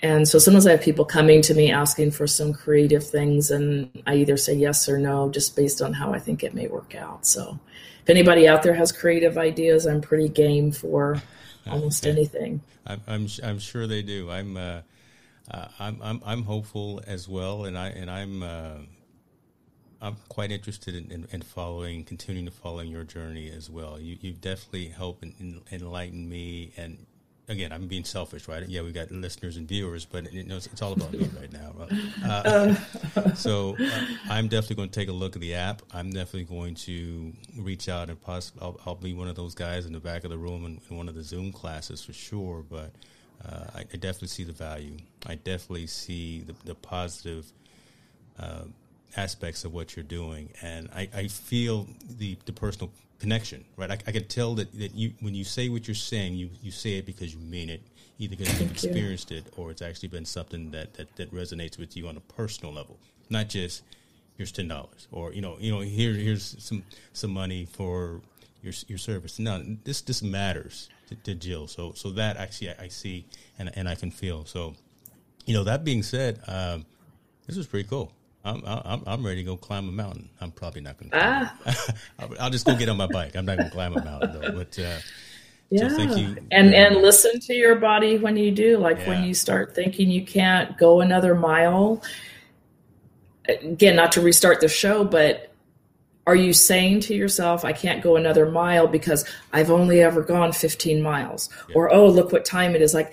And 0.00 0.28
so 0.28 0.38
sometimes 0.38 0.66
I 0.66 0.72
have 0.72 0.82
people 0.82 1.04
coming 1.06 1.40
to 1.42 1.54
me 1.54 1.70
asking 1.70 2.10
for 2.10 2.26
some 2.26 2.52
creative 2.52 3.06
things 3.06 3.50
and 3.50 4.02
I 4.06 4.16
either 4.16 4.36
say 4.36 4.54
yes 4.54 4.88
or 4.88 4.98
no, 4.98 5.30
just 5.30 5.56
based 5.56 5.80
on 5.80 5.94
how 5.94 6.12
I 6.12 6.18
think 6.18 6.44
it 6.44 6.52
may 6.52 6.66
work 6.66 6.94
out. 6.94 7.26
So 7.26 7.58
if 8.02 8.10
anybody 8.10 8.46
out 8.46 8.62
there 8.62 8.74
has 8.74 8.92
creative 8.92 9.38
ideas, 9.38 9.86
I'm 9.86 10.02
pretty 10.02 10.28
game 10.28 10.72
for 10.72 11.22
almost 11.66 12.06
anything. 12.06 12.60
I'm, 12.86 13.00
I'm, 13.06 13.28
I'm 13.42 13.58
sure 13.58 13.86
they 13.86 14.02
do. 14.02 14.30
I'm, 14.30 14.58
uh, 14.58 14.80
uh, 15.50 15.68
I'm, 15.78 15.98
I'm, 16.02 16.22
I'm 16.24 16.42
hopeful 16.42 17.02
as 17.06 17.26
well. 17.26 17.64
And 17.64 17.78
I, 17.78 17.88
and 17.88 18.10
I'm, 18.10 18.42
uh, 18.42 18.74
I'm 20.04 20.16
quite 20.28 20.52
interested 20.52 20.94
in, 20.94 21.10
in, 21.10 21.26
in, 21.32 21.40
following, 21.40 22.04
continuing 22.04 22.44
to 22.44 22.52
follow 22.52 22.80
your 22.80 23.04
journey 23.04 23.50
as 23.50 23.70
well. 23.70 23.98
You, 23.98 24.18
you 24.20 24.32
definitely 24.32 24.88
helped 24.88 25.22
and 25.22 25.62
enlighten 25.72 26.28
me. 26.28 26.72
And 26.76 27.06
again, 27.48 27.72
I'm 27.72 27.88
being 27.88 28.04
selfish, 28.04 28.46
right? 28.46 28.68
Yeah, 28.68 28.82
we 28.82 28.92
got 28.92 29.10
listeners 29.10 29.56
and 29.56 29.66
viewers, 29.66 30.04
but 30.04 30.30
you 30.30 30.44
know, 30.44 30.56
it's, 30.56 30.66
it's 30.66 30.82
all 30.82 30.92
about 30.92 31.12
me 31.12 31.26
right 31.40 31.50
now. 31.50 31.74
Uh, 32.22 32.74
so 33.34 33.76
uh, 33.80 34.06
I'm 34.28 34.48
definitely 34.48 34.76
going 34.76 34.90
to 34.90 35.00
take 35.00 35.08
a 35.08 35.12
look 35.12 35.36
at 35.36 35.40
the 35.40 35.54
app. 35.54 35.80
I'm 35.92 36.10
definitely 36.10 36.44
going 36.44 36.74
to 36.74 37.32
reach 37.58 37.88
out 37.88 38.10
and 38.10 38.20
possibly 38.20 38.60
I'll, 38.60 38.80
I'll, 38.84 38.94
be 38.94 39.14
one 39.14 39.28
of 39.28 39.36
those 39.36 39.54
guys 39.54 39.86
in 39.86 39.94
the 39.94 40.00
back 40.00 40.24
of 40.24 40.30
the 40.30 40.38
room 40.38 40.66
in, 40.66 40.80
in 40.90 40.96
one 40.98 41.08
of 41.08 41.14
the 41.14 41.22
Zoom 41.22 41.50
classes 41.50 42.04
for 42.04 42.12
sure. 42.12 42.62
But 42.68 42.92
uh, 43.42 43.64
I, 43.74 43.80
I, 43.80 43.96
definitely 43.96 44.28
see 44.28 44.44
the 44.44 44.52
value. 44.52 44.98
I 45.26 45.36
definitely 45.36 45.86
see 45.86 46.40
the, 46.42 46.54
the 46.64 46.74
positive. 46.74 47.50
Uh, 48.38 48.64
aspects 49.16 49.64
of 49.64 49.72
what 49.72 49.96
you're 49.96 50.04
doing, 50.04 50.50
and 50.62 50.88
I, 50.94 51.08
I 51.14 51.28
feel 51.28 51.86
the 52.18 52.36
the 52.44 52.52
personal 52.52 52.90
connection, 53.18 53.64
right? 53.76 53.90
I, 53.90 53.94
I 54.06 54.12
can 54.12 54.26
tell 54.26 54.54
that, 54.56 54.76
that 54.78 54.94
you 54.94 55.12
when 55.20 55.34
you 55.34 55.44
say 55.44 55.68
what 55.68 55.86
you're 55.86 55.94
saying, 55.94 56.34
you 56.34 56.50
you 56.62 56.70
say 56.70 56.98
it 56.98 57.06
because 57.06 57.34
you 57.34 57.40
mean 57.40 57.70
it, 57.70 57.82
either 58.18 58.36
because 58.36 58.60
you've 58.60 58.70
experienced 58.70 59.30
you. 59.30 59.38
it 59.38 59.52
or 59.56 59.70
it's 59.70 59.82
actually 59.82 60.08
been 60.08 60.24
something 60.24 60.70
that, 60.72 60.94
that 60.94 61.14
that 61.16 61.32
resonates 61.32 61.78
with 61.78 61.96
you 61.96 62.08
on 62.08 62.16
a 62.16 62.20
personal 62.20 62.72
level, 62.72 62.98
not 63.30 63.48
just 63.48 63.82
here's 64.36 64.52
ten 64.52 64.68
dollars 64.68 65.06
or 65.12 65.32
you 65.32 65.40
know 65.40 65.56
you 65.60 65.70
know 65.70 65.80
here 65.80 66.12
here's 66.12 66.56
some 66.58 66.82
some 67.12 67.30
money 67.30 67.66
for 67.66 68.20
your 68.62 68.72
your 68.88 68.98
service. 68.98 69.38
No, 69.38 69.62
this 69.84 70.00
this 70.00 70.22
matters 70.22 70.88
to, 71.08 71.14
to 71.16 71.34
Jill. 71.34 71.66
So 71.68 71.92
so 71.92 72.10
that 72.10 72.36
actually 72.36 72.70
I, 72.70 72.84
I, 72.84 72.88
see 72.88 73.26
and 73.58 73.70
and 73.76 73.88
I 73.88 73.94
can 73.94 74.10
feel. 74.10 74.44
So 74.44 74.74
you 75.46 75.54
know 75.54 75.64
that 75.64 75.84
being 75.84 76.02
said, 76.02 76.40
um, 76.46 76.84
this 77.46 77.56
was 77.56 77.66
pretty 77.66 77.88
cool. 77.88 78.12
I'm 78.44 78.62
I'm 78.64 79.02
I'm 79.06 79.26
ready 79.26 79.42
to 79.42 79.44
go 79.44 79.56
climb 79.56 79.88
a 79.88 79.92
mountain. 79.92 80.28
I'm 80.40 80.50
probably 80.50 80.82
not 80.82 80.98
going 80.98 81.10
to. 81.10 81.18
Ah. 81.20 81.56
I'll, 82.18 82.30
I'll, 82.40 82.50
just 82.50 82.66
go 82.66 82.76
get 82.76 82.88
on 82.88 82.96
my 82.96 83.06
bike. 83.06 83.36
I'm 83.36 83.46
not 83.46 83.56
going 83.56 83.70
to 83.70 83.74
climb 83.74 83.96
a 83.96 84.04
mountain 84.04 84.32
though. 84.32 84.52
But 84.52 84.78
uh, 84.78 84.98
yeah, 85.70 85.88
so 85.88 85.96
thank 85.96 86.16
you. 86.18 86.36
And 86.50 86.74
and 86.74 86.96
listen 86.96 87.40
to 87.40 87.54
your 87.54 87.76
body 87.76 88.18
when 88.18 88.36
you 88.36 88.50
do. 88.50 88.76
Like 88.76 88.98
yeah. 88.98 89.08
when 89.08 89.24
you 89.24 89.32
start 89.32 89.74
thinking 89.74 90.10
you 90.10 90.24
can't 90.24 90.76
go 90.76 91.00
another 91.00 91.34
mile. 91.34 92.02
Again, 93.46 93.96
not 93.96 94.12
to 94.12 94.20
restart 94.20 94.60
the 94.60 94.68
show, 94.68 95.04
but 95.04 95.54
are 96.26 96.36
you 96.36 96.52
saying 96.52 97.00
to 97.00 97.14
yourself, 97.14 97.64
I 97.64 97.72
can't 97.72 98.02
go 98.02 98.16
another 98.16 98.50
mile 98.50 98.86
because 98.86 99.28
I've 99.52 99.70
only 99.70 100.00
ever 100.00 100.22
gone 100.22 100.52
15 100.52 101.02
miles? 101.02 101.50
Yeah. 101.68 101.74
Or, 101.76 101.92
oh, 101.92 102.08
look 102.08 102.32
what 102.32 102.46
time 102.46 102.74
it 102.74 102.80
is. 102.80 102.94
Like, 102.94 103.12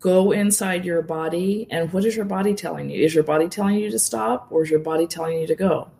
go 0.00 0.32
inside 0.32 0.84
your 0.84 1.02
body 1.02 1.68
and 1.70 1.92
what 1.92 2.04
is 2.06 2.16
your 2.16 2.24
body 2.24 2.54
telling 2.54 2.90
you? 2.90 3.04
Is 3.04 3.14
your 3.14 3.24
body 3.24 3.48
telling 3.48 3.76
you 3.76 3.90
to 3.90 3.98
stop 3.98 4.48
or 4.50 4.64
is 4.64 4.70
your 4.70 4.80
body 4.80 5.06
telling 5.06 5.38
you 5.38 5.46
to 5.46 5.54
go? 5.54 5.90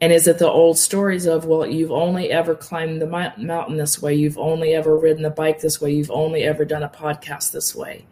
And 0.00 0.12
is 0.12 0.26
it 0.26 0.38
the 0.38 0.48
old 0.48 0.78
stories 0.78 1.26
of 1.26 1.44
well 1.44 1.66
you've 1.66 1.92
only 1.92 2.30
ever 2.30 2.54
climbed 2.54 3.02
the 3.02 3.06
mountain 3.36 3.76
this 3.76 4.00
way 4.00 4.14
you've 4.14 4.38
only 4.38 4.74
ever 4.74 4.96
ridden 4.96 5.22
the 5.22 5.30
bike 5.30 5.60
this 5.60 5.80
way 5.80 5.92
you've 5.92 6.10
only 6.10 6.44
ever 6.44 6.64
done 6.64 6.82
a 6.82 6.88
podcast 6.88 7.52
this 7.52 7.74
way? 7.74 8.06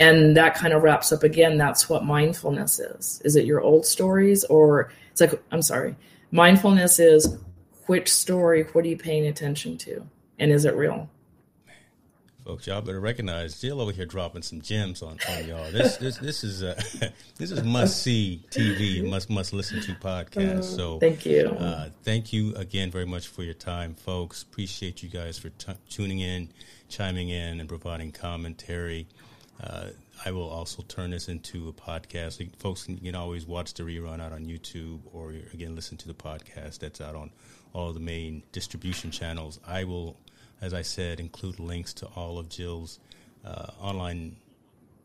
And 0.00 0.36
that 0.36 0.54
kind 0.54 0.72
of 0.72 0.82
wraps 0.82 1.12
up 1.12 1.22
again 1.22 1.56
that's 1.56 1.88
what 1.88 2.04
mindfulness 2.04 2.80
is. 2.80 3.22
Is 3.24 3.36
it 3.36 3.44
your 3.44 3.60
old 3.60 3.86
stories 3.86 4.44
or 4.44 4.90
it's 5.12 5.20
like 5.20 5.40
i'm 5.50 5.62
sorry 5.62 5.96
mindfulness 6.30 6.98
is 6.98 7.38
which 7.86 8.12
story 8.12 8.64
what 8.72 8.84
are 8.84 8.88
you 8.88 8.96
paying 8.96 9.26
attention 9.26 9.78
to? 9.78 10.04
And 10.38 10.50
is 10.50 10.64
it 10.64 10.74
real 10.74 11.08
folks. 12.48 12.66
Y'all 12.66 12.80
better 12.80 12.98
recognize 12.98 13.60
Jill 13.60 13.78
over 13.78 13.92
here 13.92 14.06
dropping 14.06 14.40
some 14.40 14.62
gems 14.62 15.02
on, 15.02 15.18
on 15.28 15.46
y'all. 15.46 15.70
This 15.70 15.98
this 15.98 16.16
this 16.16 16.42
is 16.42 16.62
uh, 16.62 16.80
this 17.36 17.50
is 17.50 17.62
must 17.62 18.02
see 18.02 18.42
TV, 18.50 19.06
must 19.06 19.28
must 19.28 19.52
listen 19.52 19.82
to 19.82 19.92
podcast. 19.96 20.64
So 20.64 20.98
thank 20.98 21.26
you, 21.26 21.48
uh, 21.48 21.90
thank 22.04 22.32
you 22.32 22.54
again 22.54 22.90
very 22.90 23.04
much 23.04 23.28
for 23.28 23.42
your 23.42 23.52
time, 23.52 23.94
folks. 23.94 24.44
Appreciate 24.44 25.02
you 25.02 25.10
guys 25.10 25.38
for 25.38 25.50
t- 25.50 25.74
tuning 25.90 26.20
in, 26.20 26.48
chiming 26.88 27.28
in, 27.28 27.60
and 27.60 27.68
providing 27.68 28.12
commentary. 28.12 29.06
Uh, 29.62 29.88
I 30.24 30.30
will 30.30 30.48
also 30.48 30.82
turn 30.88 31.10
this 31.10 31.28
into 31.28 31.68
a 31.68 31.72
podcast. 31.74 32.56
Folks 32.56 32.84
can, 32.84 32.96
can 32.96 33.14
always 33.14 33.46
watch 33.46 33.74
the 33.74 33.82
rerun 33.82 34.22
out 34.22 34.32
on 34.32 34.46
YouTube 34.46 35.00
or 35.12 35.34
again 35.52 35.74
listen 35.74 35.98
to 35.98 36.08
the 36.08 36.14
podcast 36.14 36.78
that's 36.78 37.02
out 37.02 37.14
on 37.14 37.30
all 37.74 37.92
the 37.92 38.00
main 38.00 38.42
distribution 38.52 39.10
channels. 39.10 39.60
I 39.66 39.84
will 39.84 40.16
as 40.60 40.74
I 40.74 40.82
said, 40.82 41.20
include 41.20 41.58
links 41.58 41.92
to 41.94 42.06
all 42.06 42.38
of 42.38 42.48
Jill's 42.48 42.98
uh, 43.44 43.66
online 43.80 44.36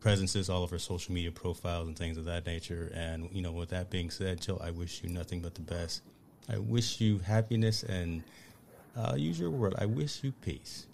presences, 0.00 0.50
all 0.50 0.62
of 0.62 0.70
her 0.70 0.78
social 0.78 1.14
media 1.14 1.32
profiles, 1.32 1.86
and 1.88 1.96
things 1.96 2.16
of 2.16 2.26
that 2.26 2.46
nature. 2.46 2.90
And 2.94 3.28
you 3.32 3.42
know, 3.42 3.52
with 3.52 3.70
that 3.70 3.90
being 3.90 4.10
said, 4.10 4.40
Jill, 4.40 4.60
I 4.62 4.70
wish 4.70 5.02
you 5.02 5.10
nothing 5.10 5.40
but 5.40 5.54
the 5.54 5.62
best. 5.62 6.02
I 6.48 6.58
wish 6.58 7.00
you 7.00 7.18
happiness 7.18 7.82
and 7.82 8.22
uh, 8.96 9.14
use 9.16 9.40
your 9.40 9.50
word. 9.50 9.74
I 9.78 9.86
wish 9.86 10.22
you 10.22 10.32
peace. 10.42 10.86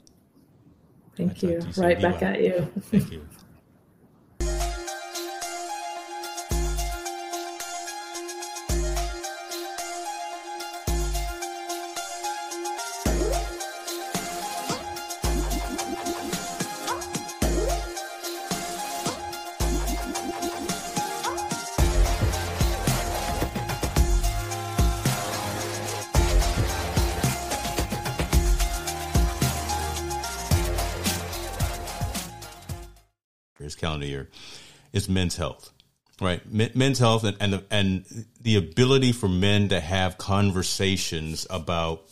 Thank 1.17 1.43
you. 1.43 1.51
you 1.51 1.83
right 1.83 2.01
back 2.01 2.23
at 2.23 2.41
you. 2.41 2.71
Thank 2.81 3.11
you. 3.11 3.27
is 34.93 35.09
men's 35.09 35.37
health, 35.37 35.73
right? 36.21 36.41
Men's 36.53 36.99
health 36.99 37.25
and 37.25 37.37
and 37.41 37.53
the, 37.53 37.65
and 37.71 38.27
the 38.41 38.57
ability 38.57 39.13
for 39.13 39.29
men 39.29 39.69
to 39.69 39.81
have 39.81 40.19
conversations 40.19 41.47
about 41.51 42.03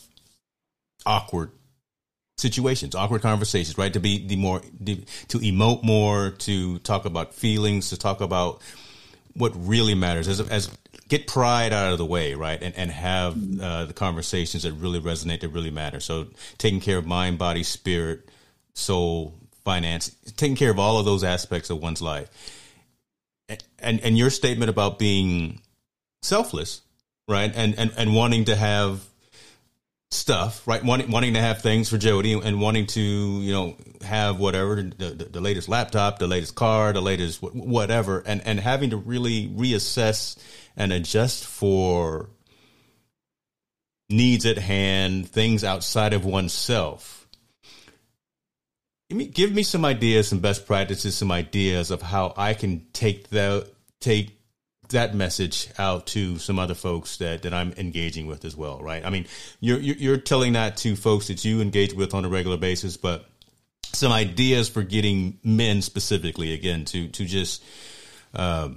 awkward 1.07 1.51
situations, 2.37 2.95
awkward 2.95 3.23
conversations, 3.23 3.77
right? 3.77 3.93
To 3.93 4.01
be 4.01 4.27
the 4.27 4.37
more 4.37 4.61
to 4.61 5.39
emote 5.39 5.83
more, 5.83 6.31
to 6.31 6.79
talk 6.81 7.05
about 7.05 7.35
feelings, 7.35 7.91
to 7.91 7.99
talk 7.99 8.21
about 8.21 8.63
what 9.35 9.53
really 9.55 9.95
matters 9.95 10.29
as 10.29 10.41
as 10.41 10.71
get 11.09 11.27
pride 11.27 11.73
out 11.73 11.93
of 11.93 11.99
the 11.99 12.07
way, 12.07 12.35
right? 12.35 12.63
And 12.63 12.75
and 12.77 12.91
have 12.91 13.37
uh, 13.61 13.85
the 13.87 13.93
conversations 13.93 14.63
that 14.63 14.73
really 14.73 15.01
resonate, 15.01 15.41
that 15.41 15.49
really 15.49 15.71
matter. 15.71 16.01
So 16.01 16.29
taking 16.59 16.81
care 16.81 16.99
of 16.99 17.07
mind, 17.07 17.39
body, 17.39 17.63
spirit, 17.63 18.29
soul, 18.75 19.35
finance, 19.65 20.15
taking 20.37 20.57
care 20.57 20.71
of 20.71 20.79
all 20.79 20.99
of 20.99 21.05
those 21.05 21.25
aspects 21.25 21.71
of 21.71 21.83
one's 21.83 22.03
life. 22.03 22.29
And 23.79 24.01
and 24.01 24.19
your 24.19 24.31
statement 24.31 24.71
about 24.71 24.99
being 24.99 25.61
selfless, 26.23 26.83
right? 27.27 27.53
And 27.55 27.79
and 27.79 27.93
and 27.97 28.15
wanting 28.15 28.47
to 28.47 28.57
have 28.57 29.03
stuff, 30.11 30.67
right? 30.67 30.85
Wanting 30.85 31.11
wanting 31.11 31.35
to 31.35 31.41
have 31.41 31.63
things 31.63 31.89
for 31.89 31.99
Jody 31.99 32.33
and 32.33 32.61
wanting 32.61 32.87
to 32.87 33.01
you 33.01 33.53
know 33.53 33.77
have 34.03 34.39
whatever 34.39 34.77
the, 34.77 35.11
the, 35.11 35.25
the 35.25 35.41
latest 35.41 35.69
laptop, 35.69 36.19
the 36.19 36.27
latest 36.27 36.55
car, 36.55 36.93
the 36.93 37.01
latest 37.01 37.43
whatever, 37.43 38.23
and 38.27 38.47
and 38.47 38.61
having 38.61 38.91
to 38.91 38.97
really 38.97 39.49
reassess 39.49 40.37
and 40.77 40.93
adjust 40.93 41.45
for 41.45 42.29
needs 44.11 44.47
at 44.47 44.59
hand, 44.59 45.29
things 45.29 45.65
outside 45.65 46.15
of 46.15 46.25
oneself. 46.25 47.18
Give 49.11 49.53
me, 49.53 49.63
some 49.63 49.87
ideas, 49.87 50.29
some 50.29 50.41
best 50.41 50.67
practices, 50.67 51.17
some 51.17 51.33
ideas 51.33 51.91
of 51.91 52.03
how 52.03 52.35
I 52.37 52.53
can 52.53 52.87
take 52.93 53.31
the 53.31 53.67
take 54.01 54.39
that 54.91 55.15
message 55.15 55.69
out 55.79 56.07
to 56.09 56.39
some 56.39 56.59
other 56.59 56.75
folks 56.75 57.17
that, 57.17 57.43
that 57.43 57.55
I'm 57.55 57.73
engaging 57.79 58.27
with 58.27 58.45
as 58.45 58.55
well, 58.55 58.81
right? 58.81 59.05
I 59.05 59.11
mean, 59.11 59.27
you're, 59.61 59.79
you're 59.81 60.19
telling 60.19 60.55
that 60.55 60.77
to 60.79 60.97
folks 60.97 61.29
that 61.29 61.45
you 61.45 61.61
engage 61.61 61.93
with 61.95 62.15
on 62.15 62.25
a 62.25 62.29
regular 62.29 62.57
basis, 62.57 62.97
but 62.97 63.27
some 63.83 64.13
ideas 64.13 64.69
for 64.69 64.83
getting 64.83 65.39
men 65.43 65.81
specifically 65.83 66.53
again 66.53 66.85
to 66.87 67.09
to 67.09 67.25
just 67.25 67.65
uh, 68.35 68.69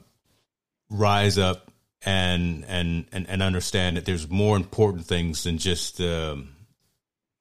rise 0.90 1.38
up 1.38 1.72
and, 2.06 2.66
and 2.70 3.06
and 3.12 3.30
and 3.30 3.42
understand 3.42 3.98
that 3.98 4.06
there's 4.06 4.30
more 4.30 4.56
important 4.56 5.06
things 5.06 5.44
than 5.44 5.58
just 5.58 6.00
um, 6.00 6.56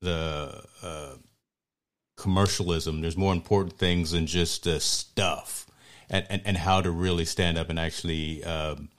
the 0.01 0.65
uh, 0.83 1.15
commercialism. 2.21 3.01
There's 3.01 3.17
more 3.17 3.33
important 3.33 3.79
things 3.79 4.11
than 4.11 4.27
just 4.27 4.65
the 4.65 4.79
stuff 4.79 5.67
and, 6.11 6.27
and, 6.29 6.43
and 6.45 6.57
how 6.57 6.83
to 6.83 6.91
really 6.91 7.25
stand 7.25 7.57
up 7.57 7.71
and 7.71 7.79
actually 7.79 8.45
um, 8.45 8.91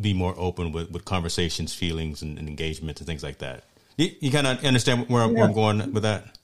be 0.00 0.14
more 0.14 0.34
open 0.38 0.72
with, 0.72 0.90
with 0.90 1.04
conversations, 1.04 1.74
feelings, 1.74 2.22
and, 2.22 2.38
and 2.38 2.48
engagement 2.48 2.98
and 2.98 3.06
things 3.06 3.22
like 3.22 3.38
that. 3.38 3.64
You, 3.98 4.10
you 4.20 4.30
kind 4.30 4.46
of 4.46 4.64
understand 4.64 5.08
where, 5.08 5.26
yeah. 5.26 5.32
where, 5.32 5.44
I'm 5.44 5.52
going 5.52 5.92
with 5.92 6.04
that? 6.04 6.38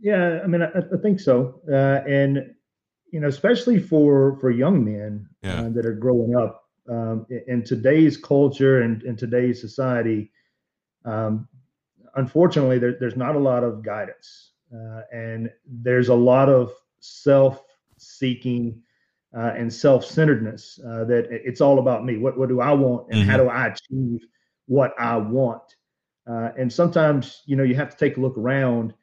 Yeah, 0.00 0.40
I 0.42 0.46
mean, 0.46 0.62
I, 0.62 0.68
I 0.68 0.96
think 1.02 1.20
so. 1.20 1.60
Uh, 1.70 2.00
and, 2.08 2.54
you 3.12 3.20
know, 3.20 3.28
especially 3.28 3.78
for, 3.78 4.38
for 4.40 4.50
young 4.50 4.84
men 4.84 5.28
yeah. 5.42 5.62
uh, 5.62 5.68
that 5.70 5.84
are 5.84 5.94
growing 5.94 6.34
up 6.36 6.64
um, 6.88 7.26
in, 7.28 7.44
in, 7.48 7.64
today's 7.64 8.16
culture 8.16 8.80
and 8.80 9.02
in 9.02 9.16
today's 9.16 9.60
society, 9.60 10.32
um, 11.04 11.48
unfortunately, 12.14 12.78
there, 12.78 12.96
there's 12.98 13.16
not 13.16 13.36
a 13.36 13.38
lot 13.38 13.62
of 13.62 13.82
guidance. 13.82 14.41
Uh, 14.72 15.02
and 15.12 15.50
there's 15.66 16.08
a 16.08 16.14
lot 16.14 16.48
of 16.48 16.72
self 17.00 17.62
seeking 17.98 18.80
uh, 19.36 19.52
and 19.56 19.72
self-centeredness 19.72 20.80
uh, 20.86 21.04
that 21.04 21.26
it's 21.30 21.60
all 21.60 21.78
about 21.78 22.04
me. 22.04 22.16
What, 22.16 22.38
what 22.38 22.48
do 22.48 22.60
i 22.60 22.72
want 22.72 23.08
and 23.10 23.22
mm-hmm. 23.22 23.30
how 23.30 23.36
do 23.38 23.48
i 23.48 23.66
achieve 23.66 24.20
what 24.66 24.94
i 24.98 25.16
want? 25.16 25.62
Uh, 26.28 26.50
and 26.58 26.72
sometimes 26.72 27.42
you 27.46 27.56
know 27.56 27.62
you 27.62 27.74
have 27.74 27.90
to 27.90 27.96
take 27.96 28.16
a 28.16 28.20
look 28.20 28.38
around 28.38 28.94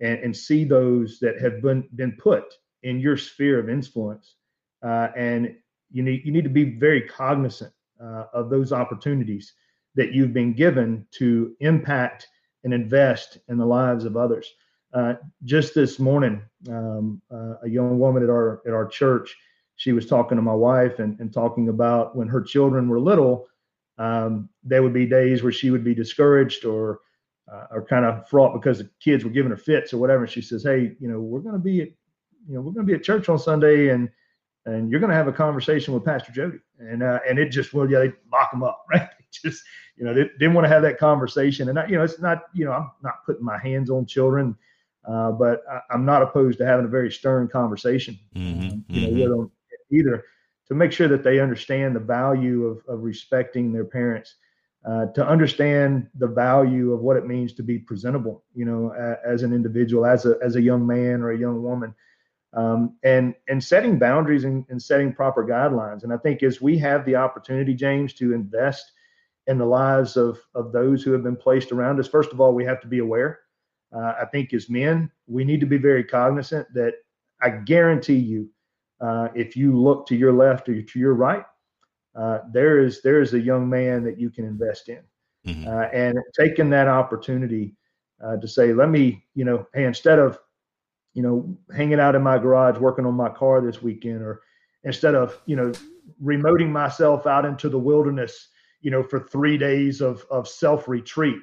and, 0.00 0.18
and 0.20 0.36
see 0.36 0.64
those 0.64 1.18
that 1.20 1.40
have 1.40 1.62
been 1.62 1.88
been 1.96 2.12
put 2.12 2.44
in 2.82 3.00
your 3.00 3.16
sphere 3.16 3.58
of 3.58 3.68
influence. 3.68 4.36
Uh, 4.84 5.08
and 5.16 5.54
you 5.90 6.02
need 6.02 6.22
you 6.24 6.32
need 6.32 6.44
to 6.44 6.50
be 6.50 6.76
very 6.76 7.02
cognizant 7.02 7.72
uh, 8.02 8.24
of 8.32 8.50
those 8.50 8.72
opportunities 8.72 9.52
that 9.94 10.12
you've 10.12 10.32
been 10.32 10.52
given 10.52 11.04
to 11.10 11.56
impact 11.60 12.28
and 12.64 12.72
invest 12.72 13.38
in 13.48 13.56
the 13.56 13.66
lives 13.66 14.04
of 14.04 14.16
others 14.16 14.52
uh, 14.94 15.14
just 15.44 15.74
this 15.74 15.98
morning 15.98 16.42
um, 16.70 17.20
a 17.62 17.68
young 17.68 17.98
woman 17.98 18.22
at 18.22 18.30
our 18.30 18.62
at 18.66 18.72
our 18.72 18.86
church 18.86 19.36
she 19.78 19.92
was 19.92 20.06
talking 20.06 20.36
to 20.36 20.42
my 20.42 20.54
wife 20.54 20.98
and, 20.98 21.18
and 21.20 21.32
talking 21.32 21.68
about 21.68 22.16
when 22.16 22.26
her 22.26 22.42
children 22.42 22.88
were 22.88 22.98
little, 22.98 23.46
um, 23.96 24.48
there 24.64 24.82
would 24.82 24.92
be 24.92 25.06
days 25.06 25.42
where 25.42 25.52
she 25.52 25.70
would 25.70 25.84
be 25.84 25.94
discouraged 25.94 26.64
or 26.64 27.00
uh, 27.50 27.66
or 27.70 27.84
kind 27.86 28.04
of 28.04 28.28
fraught 28.28 28.52
because 28.52 28.78
the 28.78 28.90
kids 29.00 29.24
were 29.24 29.30
giving 29.30 29.50
her 29.50 29.56
fits 29.56 29.94
or 29.94 29.98
whatever. 29.98 30.24
And 30.24 30.30
she 30.30 30.42
says, 30.42 30.64
"Hey, 30.64 30.96
you 30.98 31.08
know, 31.08 31.20
we're 31.20 31.40
going 31.40 31.54
to 31.54 31.60
be, 31.60 31.80
at, 31.80 31.88
you 32.46 32.54
know, 32.54 32.60
we're 32.60 32.72
going 32.72 32.86
to 32.86 32.92
be 32.92 32.94
at 32.94 33.04
church 33.04 33.28
on 33.28 33.38
Sunday, 33.38 33.88
and 33.88 34.10
and 34.66 34.90
you're 34.90 35.00
going 35.00 35.10
to 35.10 35.16
have 35.16 35.28
a 35.28 35.32
conversation 35.32 35.94
with 35.94 36.04
Pastor 36.04 36.32
Jody." 36.32 36.58
And 36.80 37.02
uh, 37.02 37.20
and 37.26 37.38
it 37.38 37.50
just 37.50 37.72
well, 37.72 37.88
yeah, 37.88 37.98
they 38.00 38.12
lock 38.32 38.50
them 38.50 38.64
up, 38.64 38.84
right? 38.90 39.08
just 39.32 39.62
you 39.96 40.04
know, 40.04 40.12
they 40.12 40.24
didn't 40.38 40.54
want 40.54 40.64
to 40.64 40.68
have 40.68 40.82
that 40.82 40.98
conversation. 40.98 41.68
And 41.68 41.78
I, 41.78 41.86
you 41.86 41.96
know, 41.96 42.02
it's 42.02 42.20
not, 42.20 42.44
you 42.52 42.64
know, 42.64 42.72
I'm 42.72 42.90
not 43.02 43.24
putting 43.24 43.44
my 43.44 43.58
hands 43.58 43.90
on 43.90 44.06
children. 44.06 44.56
Uh, 45.08 45.32
but 45.32 45.62
I, 45.70 45.94
am 45.94 46.04
not 46.04 46.22
opposed 46.22 46.58
to 46.58 46.66
having 46.66 46.84
a 46.84 46.88
very 46.88 47.10
stern 47.10 47.48
conversation. 47.48 48.18
Mm-hmm, 48.36 48.94
you 48.94 49.28
know, 49.28 49.36
mm-hmm. 49.36 49.96
either 49.96 50.24
to 50.68 50.74
make 50.74 50.92
sure 50.92 51.08
that 51.08 51.24
they 51.24 51.40
understand 51.40 51.96
the 51.96 52.00
value 52.00 52.66
of, 52.66 52.82
of 52.88 53.02
respecting 53.02 53.72
their 53.72 53.86
parents 53.86 54.34
uh, 54.86 55.06
to 55.06 55.26
understand 55.26 56.08
the 56.18 56.26
value 56.26 56.92
of 56.92 57.00
what 57.00 57.16
it 57.16 57.26
means 57.26 57.52
to 57.52 57.62
be 57.62 57.78
presentable 57.78 58.44
you 58.54 58.64
know 58.64 58.92
as 59.26 59.42
an 59.42 59.52
individual 59.52 60.06
as 60.06 60.24
a 60.24 60.36
as 60.42 60.56
a 60.56 60.62
young 60.62 60.86
man 60.86 61.22
or 61.22 61.30
a 61.30 61.38
young 61.38 61.62
woman. 61.62 61.94
Um, 62.54 62.96
and 63.02 63.34
and 63.48 63.62
setting 63.62 63.98
boundaries 63.98 64.44
and, 64.44 64.64
and 64.70 64.82
setting 64.82 65.12
proper 65.12 65.44
guidelines. 65.44 66.04
And 66.04 66.12
i 66.12 66.16
think 66.16 66.42
as 66.42 66.60
we 66.60 66.78
have 66.78 67.04
the 67.04 67.16
opportunity 67.16 67.74
james 67.74 68.14
to 68.14 68.32
invest 68.32 68.92
in 69.46 69.58
the 69.58 69.66
lives 69.66 70.16
of 70.16 70.38
of 70.54 70.72
those 70.72 71.02
who 71.02 71.12
have 71.12 71.22
been 71.22 71.36
placed 71.36 71.72
around 71.72 71.98
us 71.98 72.08
first 72.08 72.32
of 72.32 72.40
all 72.40 72.54
we 72.54 72.64
have 72.64 72.80
to 72.80 72.86
be 72.86 73.00
aware 73.00 73.40
uh, 73.94 74.14
i 74.20 74.24
think 74.32 74.52
as 74.52 74.68
men 74.68 75.10
we 75.26 75.44
need 75.44 75.60
to 75.60 75.66
be 75.66 75.78
very 75.78 76.04
cognizant 76.04 76.66
that 76.74 76.94
i 77.40 77.48
guarantee 77.48 78.16
you 78.16 78.48
uh, 79.00 79.28
if 79.34 79.56
you 79.56 79.76
look 79.78 80.06
to 80.06 80.16
your 80.16 80.32
left 80.32 80.68
or 80.68 80.82
to 80.82 80.98
your 80.98 81.14
right, 81.14 81.44
uh, 82.16 82.40
there 82.52 82.80
is 82.80 83.00
there 83.02 83.20
is 83.20 83.34
a 83.34 83.40
young 83.40 83.68
man 83.68 84.02
that 84.02 84.18
you 84.18 84.30
can 84.30 84.44
invest 84.44 84.88
in, 84.88 85.02
mm-hmm. 85.46 85.68
uh, 85.68 85.84
and 85.92 86.18
taking 86.38 86.68
that 86.70 86.88
opportunity 86.88 87.76
uh, 88.24 88.36
to 88.38 88.48
say, 88.48 88.72
let 88.72 88.88
me, 88.88 89.24
you 89.34 89.44
know, 89.44 89.66
hey, 89.72 89.84
instead 89.84 90.18
of, 90.18 90.38
you 91.14 91.22
know, 91.22 91.56
hanging 91.76 92.00
out 92.00 92.16
in 92.16 92.22
my 92.22 92.38
garage 92.38 92.78
working 92.78 93.06
on 93.06 93.14
my 93.14 93.28
car 93.28 93.60
this 93.60 93.82
weekend, 93.82 94.20
or 94.20 94.40
instead 94.82 95.14
of, 95.14 95.40
you 95.46 95.54
know, 95.54 95.72
remoting 96.22 96.70
myself 96.70 97.26
out 97.26 97.44
into 97.44 97.68
the 97.68 97.78
wilderness, 97.78 98.48
you 98.80 98.90
know, 98.90 99.02
for 99.02 99.20
three 99.20 99.56
days 99.56 100.00
of 100.00 100.24
of 100.28 100.48
self 100.48 100.88
retreat, 100.88 101.38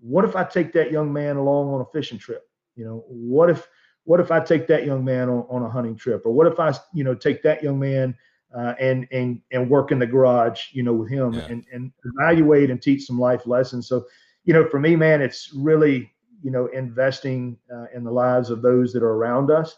what 0.00 0.24
if 0.24 0.36
I 0.36 0.44
take 0.44 0.72
that 0.72 0.90
young 0.90 1.12
man 1.12 1.36
along 1.36 1.72
on 1.72 1.80
a 1.80 1.86
fishing 1.86 2.18
trip? 2.18 2.48
You 2.76 2.84
know, 2.84 3.04
what 3.08 3.50
if 3.50 3.68
what 4.04 4.20
if 4.20 4.30
I 4.30 4.40
take 4.40 4.68
that 4.68 4.86
young 4.86 5.04
man 5.04 5.28
on, 5.28 5.46
on 5.50 5.62
a 5.62 5.68
hunting 5.68 5.96
trip, 5.96 6.24
or 6.24 6.32
what 6.32 6.46
if 6.46 6.60
I, 6.60 6.72
you 6.94 7.02
know, 7.02 7.14
take 7.14 7.42
that 7.42 7.62
young 7.62 7.78
man 7.78 8.16
uh, 8.56 8.74
and 8.80 9.06
and 9.10 9.40
and 9.50 9.68
work 9.68 9.90
in 9.90 9.98
the 9.98 10.06
garage, 10.06 10.66
you 10.72 10.82
know, 10.82 10.94
with 10.94 11.10
him 11.10 11.32
yeah. 11.32 11.46
and 11.46 11.64
and 11.72 11.92
evaluate 12.04 12.70
and 12.70 12.80
teach 12.80 13.04
some 13.04 13.18
life 13.18 13.46
lessons. 13.46 13.88
So, 13.88 14.06
you 14.44 14.54
know, 14.54 14.68
for 14.68 14.78
me, 14.78 14.94
man, 14.96 15.20
it's 15.20 15.52
really 15.54 16.12
you 16.42 16.50
know 16.50 16.66
investing 16.66 17.58
uh, 17.74 17.86
in 17.94 18.04
the 18.04 18.10
lives 18.10 18.50
of 18.50 18.62
those 18.62 18.92
that 18.92 19.02
are 19.02 19.12
around 19.12 19.50
us. 19.50 19.76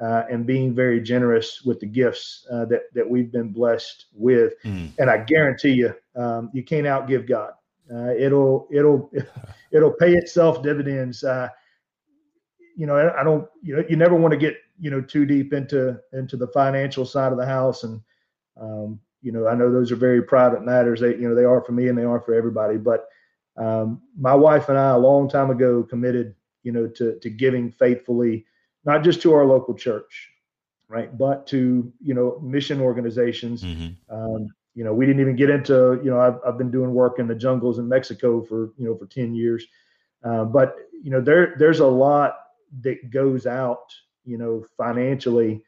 Uh, 0.00 0.22
and 0.30 0.46
being 0.46 0.72
very 0.72 1.00
generous 1.00 1.62
with 1.62 1.80
the 1.80 1.86
gifts 1.86 2.46
uh, 2.52 2.64
that 2.64 2.82
that 2.94 3.08
we've 3.08 3.32
been 3.32 3.50
blessed 3.50 4.06
with, 4.14 4.54
mm. 4.64 4.88
and 4.96 5.10
I 5.10 5.18
guarantee 5.18 5.72
you, 5.72 5.92
um, 6.14 6.50
you 6.54 6.62
can't 6.62 6.86
outgive 6.86 7.28
God. 7.28 7.54
Uh, 7.92 8.14
it'll 8.14 8.68
it'll 8.70 9.10
it'll 9.72 9.92
pay 9.92 10.14
itself 10.14 10.62
dividends. 10.62 11.24
Uh, 11.24 11.48
you 12.76 12.86
know, 12.86 13.12
I 13.18 13.24
don't, 13.24 13.48
you 13.60 13.76
know, 13.76 13.84
you 13.88 13.96
never 13.96 14.14
want 14.14 14.30
to 14.30 14.38
get, 14.38 14.54
you 14.78 14.88
know, 14.88 15.00
too 15.00 15.26
deep 15.26 15.52
into 15.52 15.98
into 16.12 16.36
the 16.36 16.46
financial 16.48 17.04
side 17.04 17.32
of 17.32 17.38
the 17.38 17.46
house, 17.46 17.82
and 17.82 18.00
um, 18.60 19.00
you 19.20 19.32
know, 19.32 19.48
I 19.48 19.54
know 19.54 19.72
those 19.72 19.90
are 19.90 19.96
very 19.96 20.22
private 20.22 20.64
matters. 20.64 21.00
They, 21.00 21.16
you 21.16 21.28
know, 21.28 21.34
they 21.34 21.44
are 21.44 21.60
for 21.60 21.72
me 21.72 21.88
and 21.88 21.98
they 21.98 22.04
are 22.04 22.20
for 22.20 22.34
everybody. 22.34 22.76
But 22.76 23.08
um, 23.56 24.00
my 24.16 24.34
wife 24.34 24.68
and 24.68 24.78
I, 24.78 24.90
a 24.90 24.98
long 24.98 25.28
time 25.28 25.50
ago, 25.50 25.82
committed, 25.82 26.36
you 26.62 26.70
know, 26.70 26.86
to 26.86 27.18
to 27.18 27.30
giving 27.30 27.72
faithfully, 27.72 28.46
not 28.84 29.02
just 29.02 29.20
to 29.22 29.34
our 29.34 29.44
local 29.44 29.74
church, 29.74 30.30
right, 30.88 31.16
but 31.18 31.48
to 31.48 31.92
you 32.00 32.14
know 32.14 32.38
mission 32.40 32.80
organizations. 32.80 33.64
Mm-hmm. 33.64 34.14
Um, 34.14 34.48
you 34.78 34.84
know, 34.84 34.94
we 34.94 35.04
didn't 35.06 35.20
even 35.20 35.34
get 35.34 35.50
into, 35.50 36.00
you 36.04 36.10
know, 36.10 36.20
I've, 36.20 36.38
I've 36.46 36.56
been 36.56 36.70
doing 36.70 36.94
work 36.94 37.18
in 37.18 37.26
the 37.26 37.34
jungles 37.34 37.80
in 37.80 37.88
Mexico 37.88 38.40
for, 38.40 38.70
you 38.78 38.86
know, 38.86 38.96
for 38.96 39.06
10 39.06 39.34
years. 39.34 39.66
Uh, 40.22 40.44
but, 40.44 40.76
you 41.02 41.10
know, 41.10 41.20
there, 41.20 41.56
there's 41.58 41.80
a 41.80 41.86
lot 41.86 42.36
that 42.82 43.10
goes 43.10 43.44
out, 43.44 43.92
you 44.24 44.38
know, 44.38 44.64
financially 44.76 45.64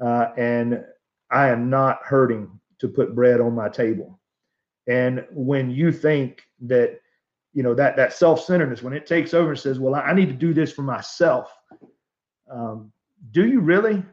uh, 0.00 0.28
and 0.36 0.82
I 1.30 1.48
am 1.48 1.68
not 1.70 2.00
hurting 2.02 2.48
to 2.78 2.88
put 2.88 3.14
bread 3.14 3.40
on 3.40 3.54
my 3.54 3.68
table. 3.68 4.18
And 4.86 5.26
when 5.32 5.70
you 5.70 5.90
think 5.90 6.42
that, 6.62 7.00
you 7.52 7.62
know, 7.62 7.74
that 7.74 7.96
that 7.96 8.12
self-centeredness, 8.12 8.82
when 8.82 8.92
it 8.92 9.06
takes 9.06 9.34
over 9.34 9.50
and 9.50 9.58
says, 9.58 9.80
"Well, 9.80 9.94
I 9.94 10.12
need 10.12 10.28
to 10.28 10.34
do 10.34 10.52
this 10.52 10.72
for 10.72 10.82
myself," 10.82 11.50
um, 12.50 12.92
do 13.30 13.46
you 13.46 13.60
really? 13.60 14.04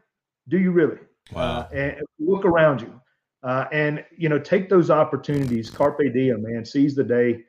Do 0.47 0.57
you 0.57 0.71
really? 0.71 0.99
Wow. 1.33 1.59
Uh, 1.59 1.75
and 1.75 2.01
look 2.19 2.45
around 2.45 2.81
you, 2.81 2.99
uh, 3.43 3.65
and 3.71 4.03
you 4.17 4.29
know, 4.29 4.39
take 4.39 4.69
those 4.69 4.89
opportunities. 4.89 5.69
Carpe 5.69 5.99
diem, 6.13 6.43
man. 6.43 6.65
Seize 6.65 6.95
the 6.95 7.03
day 7.03 7.43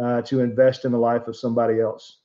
uh, 0.00 0.22
to 0.22 0.40
invest 0.40 0.84
in 0.84 0.92
the 0.92 0.98
life 0.98 1.26
of 1.26 1.36
somebody 1.36 1.80
else. 1.80 2.18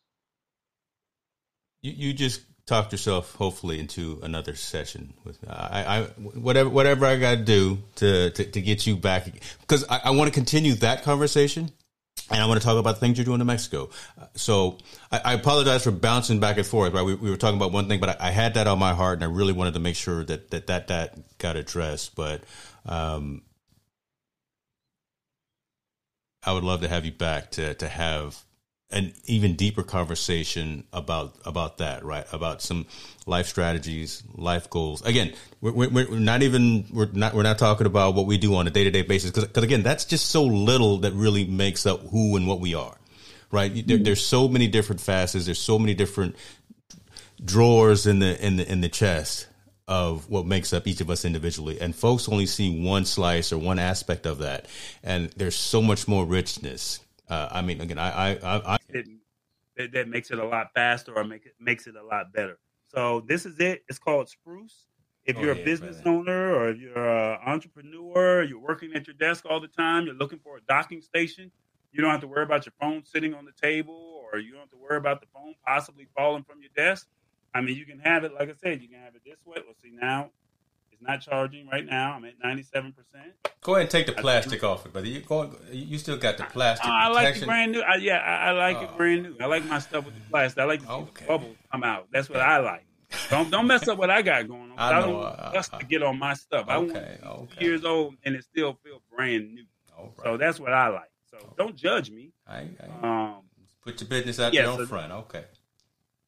You 1.81 1.91
you 1.91 2.13
just 2.13 2.41
talked 2.65 2.91
yourself 2.91 3.35
hopefully 3.35 3.79
into 3.79 4.19
another 4.23 4.55
session 4.55 5.13
with 5.23 5.37
I, 5.47 5.85
I 5.85 6.03
whatever 6.19 6.69
whatever 6.69 7.05
I 7.05 7.17
got 7.17 7.37
to 7.37 7.43
do 7.43 7.79
to 7.95 8.29
to 8.31 8.61
get 8.61 8.87
you 8.87 8.95
back 8.95 9.27
because 9.61 9.85
I, 9.89 10.01
I 10.05 10.09
want 10.11 10.27
to 10.27 10.33
continue 10.33 10.73
that 10.75 11.03
conversation 11.03 11.71
and 12.31 12.41
I 12.41 12.47
want 12.47 12.59
to 12.59 12.65
talk 12.65 12.77
about 12.77 12.95
the 12.95 12.99
things 13.01 13.17
you're 13.17 13.25
doing 13.25 13.41
in 13.41 13.47
Mexico. 13.47 13.89
So 14.35 14.77
I, 15.11 15.21
I 15.25 15.33
apologize 15.33 15.83
for 15.83 15.91
bouncing 15.91 16.39
back 16.39 16.57
and 16.57 16.65
forth. 16.65 16.93
Right, 16.93 17.03
we, 17.03 17.13
we 17.15 17.29
were 17.29 17.37
talking 17.37 17.57
about 17.57 17.71
one 17.71 17.87
thing, 17.87 17.99
but 17.99 18.21
I, 18.21 18.27
I, 18.27 18.31
had 18.31 18.55
that 18.55 18.65
on 18.65 18.79
my 18.79 18.93
heart, 18.93 19.21
and 19.21 19.23
I 19.23 19.27
really 19.27 19.53
wanted 19.53 19.75
to 19.75 19.79
make 19.79 19.95
sure 19.95 20.23
that 20.25 20.49
that 20.49 20.67
that, 20.67 20.87
that 20.87 21.37
got 21.37 21.55
addressed. 21.55 22.15
But 22.15 22.43
um, 22.85 23.41
I 26.43 26.53
would 26.53 26.63
love 26.63 26.81
to 26.81 26.87
have 26.87 27.05
you 27.05 27.11
back 27.11 27.51
to 27.51 27.73
to 27.75 27.87
have 27.87 28.43
an 28.91 29.13
even 29.25 29.55
deeper 29.55 29.83
conversation 29.83 30.85
about 30.93 31.35
about 31.43 31.79
that, 31.79 32.05
right? 32.05 32.25
About 32.31 32.61
some 32.61 32.85
life 33.25 33.47
strategies, 33.47 34.23
life 34.35 34.69
goals. 34.69 35.01
Again, 35.01 35.33
we're, 35.59 35.71
we're, 35.71 35.89
we're 35.89 36.19
not 36.19 36.43
even 36.43 36.85
we're 36.91 37.09
not 37.11 37.33
we're 37.33 37.43
not 37.43 37.57
talking 37.57 37.87
about 37.87 38.13
what 38.13 38.27
we 38.27 38.37
do 38.37 38.55
on 38.55 38.67
a 38.67 38.69
day 38.69 38.83
to 38.83 38.91
day 38.91 39.01
basis 39.01 39.31
because 39.31 39.63
again, 39.63 39.81
that's 39.81 40.05
just 40.05 40.27
so 40.27 40.43
little 40.43 40.99
that 40.99 41.13
really 41.13 41.45
makes 41.45 41.85
up 41.85 42.01
who 42.09 42.37
and 42.37 42.47
what 42.47 42.59
we 42.59 42.75
are, 42.75 42.95
right? 43.51 43.73
Mm-hmm. 43.73 43.87
There, 43.87 43.97
there's 43.97 44.25
so 44.25 44.47
many 44.47 44.67
different 44.67 45.01
facets. 45.01 45.45
There's 45.45 45.59
so 45.59 45.79
many 45.79 45.95
different 45.95 46.35
drawers 47.43 48.05
in 48.05 48.19
the 48.19 48.45
in 48.45 48.57
the 48.57 48.71
in 48.71 48.81
the 48.81 48.89
chest 48.89 49.47
of 49.87 50.29
what 50.29 50.45
makes 50.45 50.73
up 50.73 50.87
each 50.87 51.01
of 51.01 51.09
us 51.09 51.25
individually. 51.25 51.79
And 51.79 51.95
folks 51.95 52.27
only 52.27 52.47
see 52.47 52.83
one 52.83 53.05
slice 53.05 53.53
or 53.53 53.57
one 53.57 53.77
aspect 53.77 54.25
of 54.25 54.39
that. 54.39 54.65
And 55.03 55.29
there's 55.31 55.55
so 55.55 55.81
much 55.81 56.07
more 56.07 56.25
richness 56.25 57.01
uh, 57.29 57.49
I 57.51 57.61
mean, 57.61 57.81
again, 57.81 57.97
I, 57.97 58.33
I, 58.33 58.37
I, 58.43 58.61
I 58.73 58.77
it, 59.77 59.91
that 59.93 60.07
makes 60.07 60.31
it 60.31 60.39
a 60.39 60.45
lot 60.45 60.71
faster 60.73 61.13
or 61.15 61.23
make 61.23 61.45
it 61.45 61.55
makes 61.59 61.87
it 61.87 61.95
a 61.95 62.03
lot 62.03 62.31
better. 62.31 62.57
So 62.87 63.23
this 63.27 63.45
is 63.45 63.59
it. 63.59 63.83
It's 63.89 63.99
called 63.99 64.29
Spruce. 64.29 64.85
If 65.25 65.37
oh, 65.37 65.41
you're 65.41 65.55
yeah, 65.55 65.61
a 65.61 65.65
business 65.65 66.01
brother. 66.01 66.17
owner 66.17 66.55
or 66.55 66.69
if 66.69 66.77
you're 66.77 66.97
an 66.97 67.39
entrepreneur, 67.45 68.43
you're 68.43 68.59
working 68.59 68.93
at 68.93 69.07
your 69.07 69.15
desk 69.15 69.45
all 69.49 69.59
the 69.59 69.67
time, 69.67 70.05
you're 70.05 70.15
looking 70.15 70.39
for 70.39 70.57
a 70.57 70.61
docking 70.69 71.01
station. 71.01 71.51
You 71.91 72.01
don't 72.01 72.11
have 72.11 72.21
to 72.21 72.27
worry 72.27 72.43
about 72.43 72.65
your 72.65 72.73
phone 72.79 73.03
sitting 73.05 73.33
on 73.33 73.45
the 73.45 73.53
table, 73.53 74.21
or 74.21 74.37
you 74.37 74.51
don't 74.51 74.61
have 74.61 74.69
to 74.69 74.77
worry 74.77 74.97
about 74.97 75.21
the 75.21 75.27
phone 75.33 75.55
possibly 75.65 76.07
falling 76.15 76.43
from 76.43 76.61
your 76.61 76.69
desk. 76.75 77.07
I 77.55 77.61
mean, 77.61 77.75
you 77.77 77.85
can 77.85 77.99
have 77.99 78.23
it, 78.23 78.33
like 78.33 78.49
I 78.49 78.53
said, 78.61 78.81
you 78.81 78.89
can 78.89 78.99
have 78.99 79.15
it 79.15 79.21
this 79.25 79.37
way. 79.45 79.57
We'll 79.65 79.75
see 79.81 79.91
now 79.99 80.29
it's 80.95 81.01
not 81.01 81.21
charging 81.21 81.67
right 81.67 81.85
now. 81.85 82.13
I'm 82.13 82.23
at 82.25 82.39
97%. 82.39 82.93
Go 83.61 83.73
ahead 83.73 83.81
and 83.81 83.89
take 83.89 84.05
the 84.05 84.13
plastic 84.13 84.63
off 84.63 84.85
it, 84.85 84.93
brother. 84.93 85.07
You 85.07 85.19
go, 85.21 85.53
you 85.71 85.97
still 85.97 86.17
got 86.17 86.37
the 86.37 86.43
plastic. 86.43 86.87
I, 86.87 87.05
I 87.05 87.07
like 87.09 87.35
it 87.35 87.45
brand 87.45 87.73
new. 87.73 87.81
I, 87.81 87.95
yeah, 87.95 88.17
I, 88.17 88.49
I 88.49 88.51
like 88.51 88.81
it 88.81 88.89
oh. 88.93 88.97
brand 88.97 89.23
new. 89.23 89.35
I 89.41 89.45
like 89.45 89.65
my 89.65 89.79
stuff 89.79 90.05
with 90.05 90.15
the 90.15 90.21
plastic. 90.29 90.59
I 90.59 90.65
like 90.65 90.81
to 90.83 90.91
okay. 90.91 91.11
the 91.21 91.27
bubbles 91.27 91.55
come 91.71 91.83
out. 91.83 92.07
That's 92.11 92.29
what 92.29 92.39
I 92.39 92.59
like. 92.59 92.85
Don't 93.29 93.49
don't 93.49 93.67
mess 93.67 93.87
up 93.87 93.97
what 93.97 94.09
I 94.09 94.21
got 94.21 94.47
going 94.47 94.71
on. 94.71 94.77
I, 94.77 94.89
I 94.89 95.01
don't 95.01 95.13
want 95.15 95.37
dust 95.53 95.73
uh, 95.73 95.79
to 95.79 95.85
get 95.85 96.03
on 96.03 96.19
my 96.19 96.33
stuff. 96.33 96.67
Okay, 96.67 97.17
I 97.23 97.27
want 97.27 97.51
okay. 97.51 97.65
years 97.65 97.85
old 97.85 98.15
and 98.23 98.35
it 98.35 98.43
still 98.43 98.77
feel 98.83 99.01
brand 99.15 99.53
new. 99.53 99.65
Right. 99.97 100.11
So 100.23 100.37
that's 100.37 100.59
what 100.59 100.73
I 100.73 100.89
like. 100.89 101.11
So 101.29 101.37
don't 101.57 101.75
judge 101.75 102.09
me. 102.09 102.31
I, 102.47 102.67
I, 103.01 103.07
um, 103.07 103.43
put 103.81 103.99
your 104.01 104.09
business 104.09 104.39
out 104.39 104.53
yeah, 104.53 104.63
there 104.63 104.71
on 104.71 104.77
so 104.79 104.85
front. 104.85 105.11
Okay. 105.11 105.45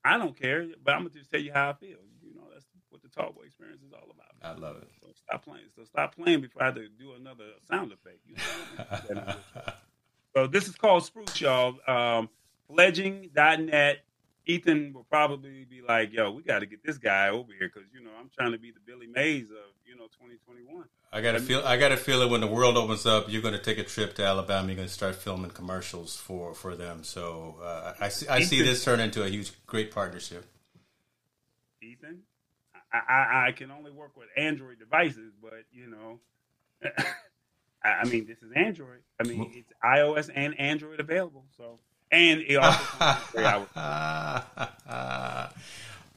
I 0.07 0.17
don't 0.17 0.39
care, 0.39 0.65
but 0.83 0.93
I'm 0.93 1.01
gonna 1.01 1.09
just 1.09 1.29
tell 1.29 1.41
you 1.41 1.51
how 1.53 1.69
I 1.69 1.73
feel. 1.73 1.97
You 2.23 2.35
know, 2.35 2.43
that's 2.53 2.65
what 2.89 3.01
the 3.01 3.09
Talkboy 3.09 3.45
experience 3.45 3.81
is 3.81 3.91
all 3.93 4.07
about. 4.09 4.27
I 4.41 4.57
love 4.59 4.77
it. 4.77 4.87
So 5.01 5.07
stop 5.15 5.43
playing. 5.43 5.65
So 5.75 5.83
stop 5.83 6.15
playing 6.15 6.41
before 6.41 6.63
I 6.63 6.65
have 6.65 6.75
to 6.75 6.87
do 6.87 7.13
another 7.13 7.45
sound 7.69 7.91
effect. 7.91 8.19
You 8.25 8.35
know 9.15 9.35
so 10.35 10.47
this 10.47 10.67
is 10.67 10.75
called 10.75 11.03
Spruce, 11.03 11.41
y'all. 11.41 11.75
Um, 11.87 12.29
fledging.net. 12.67 14.03
Ethan 14.47 14.93
will 14.93 15.03
probably 15.03 15.65
be 15.65 15.81
like, 15.81 16.13
"Yo, 16.13 16.31
we 16.31 16.41
got 16.41 16.59
to 16.59 16.65
get 16.65 16.83
this 16.83 16.97
guy 16.97 17.29
over 17.29 17.51
here 17.51 17.69
because 17.73 17.87
you 17.93 18.01
know 18.01 18.11
I'm 18.19 18.29
trying 18.29 18.53
to 18.53 18.57
be 18.57 18.71
the 18.71 18.79
Billy 18.79 19.07
Mays 19.07 19.51
of 19.51 19.57
you 19.85 19.95
know 19.95 20.05
2021." 20.05 20.85
I 21.11 21.21
got 21.21 21.33
to 21.33 21.39
feel. 21.39 21.61
I 21.65 21.77
got 21.77 21.89
to 21.89 21.97
feel 21.97 22.21
it 22.21 22.29
when 22.29 22.41
the 22.41 22.47
world 22.47 22.77
opens 22.77 23.05
up. 23.05 23.25
You're 23.29 23.41
going 23.41 23.53
to 23.53 23.61
take 23.61 23.77
a 23.77 23.83
trip 23.83 24.15
to 24.15 24.25
Alabama. 24.25 24.67
You're 24.67 24.77
going 24.77 24.87
to 24.87 24.93
start 24.93 25.15
filming 25.15 25.51
commercials 25.51 26.15
for 26.15 26.53
for 26.53 26.75
them. 26.75 27.03
So 27.03 27.57
uh, 27.61 27.93
I 27.99 28.09
see. 28.09 28.27
I 28.27 28.41
see 28.41 28.61
this 28.61 28.83
turn 28.83 28.99
into 28.99 29.23
a 29.23 29.27
huge, 29.27 29.51
great 29.65 29.91
partnership. 29.91 30.45
Ethan, 31.81 32.23
I, 32.91 33.47
I 33.47 33.51
can 33.51 33.71
only 33.71 33.91
work 33.91 34.15
with 34.15 34.27
Android 34.35 34.79
devices, 34.79 35.33
but 35.41 35.63
you 35.71 35.87
know, 35.87 36.19
I 37.83 38.05
mean, 38.05 38.27
this 38.27 38.37
is 38.39 38.51
Android. 38.55 39.01
I 39.19 39.23
mean, 39.23 39.51
it's 39.53 39.71
iOS 39.83 40.29
and 40.33 40.59
Android 40.59 40.99
available. 40.99 41.45
So, 41.57 41.79
and 42.11 42.41
it 42.41 42.55
also 42.55 43.17
three 43.31 43.43
hours. 43.43 43.67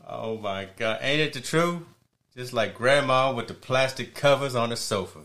oh 0.07 0.39
my 0.39 0.69
God! 0.77 0.99
Ain't 1.03 1.21
it 1.21 1.33
the 1.33 1.41
truth? 1.41 1.83
Just 2.37 2.53
like 2.53 2.75
grandma 2.75 3.33
with 3.33 3.49
the 3.49 3.55
plastic 3.55 4.15
covers 4.15 4.55
on 4.55 4.71
the 4.71 4.77
sofa. 4.77 5.21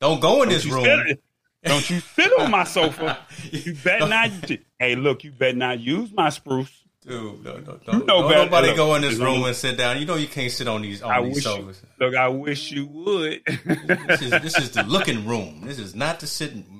Don't 0.00 0.20
go 0.20 0.42
in 0.42 0.48
Don't 0.48 0.54
this 0.54 0.66
room. 0.66 1.16
Don't 1.64 1.88
you 1.88 2.00
sit 2.00 2.30
on 2.38 2.50
my 2.50 2.64
sofa. 2.76 3.18
You 3.50 3.74
better 3.74 4.06
not. 4.06 4.30
Hey, 4.78 4.96
look, 4.96 5.24
you 5.24 5.32
better 5.32 5.56
not 5.56 5.80
use 5.80 6.12
my 6.12 6.28
spruce. 6.28 6.84
Dude, 7.06 7.44
no, 7.44 7.58
no, 7.58 7.78
no, 7.86 7.98
no 7.98 8.28
nobody 8.28 8.68
look, 8.68 8.76
go 8.76 8.94
in 8.94 9.02
this 9.02 9.18
room 9.18 9.44
and 9.44 9.54
sit 9.54 9.76
down. 9.76 9.98
You 9.98 10.06
know 10.06 10.14
you 10.14 10.26
can't 10.26 10.50
sit 10.50 10.66
on 10.66 10.80
these 10.80 11.02
on 11.02 11.10
I 11.10 11.22
these 11.22 11.42
sofas. 11.42 11.82
You, 11.82 12.06
look, 12.06 12.14
I 12.14 12.28
wish 12.28 12.70
you 12.70 12.86
would. 12.86 13.42
this 13.46 14.22
is 14.22 14.30
this 14.30 14.58
is 14.58 14.70
the 14.70 14.82
looking 14.88 15.26
room. 15.26 15.62
This 15.64 15.78
is 15.78 15.94
not 15.94 16.20
the 16.20 16.26
sitting. 16.26 16.73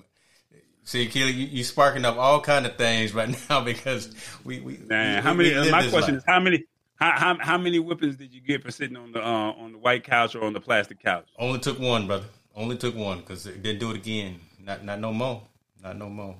See, 0.85 1.07
Keely, 1.07 1.32
you, 1.32 1.47
you 1.47 1.64
sparking 1.64 2.05
up 2.05 2.18
all 2.18 2.41
kind 2.41 2.66
of 2.66 2.76
things 2.76 3.14
right 3.14 3.35
now 3.51 3.62
because 3.62 4.14
we 4.45 4.61
we. 4.61 4.76
Man, 4.87 5.16
we, 5.16 5.22
how 5.22 5.35
many? 5.35 5.55
We 5.55 5.70
my 5.70 5.89
question 5.89 6.14
life. 6.14 6.22
is 6.22 6.24
how 6.26 6.41
many. 6.41 6.64
How, 6.97 7.11
how, 7.11 7.39
how 7.41 7.59
many 7.59 7.78
whippings 7.78 8.16
did 8.16 8.32
you 8.32 8.41
get 8.41 8.62
for 8.62 8.70
sitting 8.70 8.97
on 8.97 9.11
the 9.11 9.20
uh, 9.20 9.53
on 9.53 9.72
the 9.72 9.78
white 9.78 10.05
couch 10.05 10.37
or 10.37 10.45
on 10.45 10.53
the 10.53 10.61
plastic 10.61 11.03
couch? 11.03 11.26
Only 11.39 11.59
took 11.59 11.78
one, 11.80 12.07
brother. 12.07 12.26
Only 12.55 12.76
took 12.76 12.95
one 12.95 13.18
because 13.18 13.45
didn't 13.45 13.80
do 13.80 13.91
it 13.91 13.97
again. 13.97 14.39
Not 14.62 14.85
not 14.85 15.01
no 15.01 15.12
more. 15.12 15.43
Not 15.82 15.97
no 15.97 16.09
more. 16.09 16.37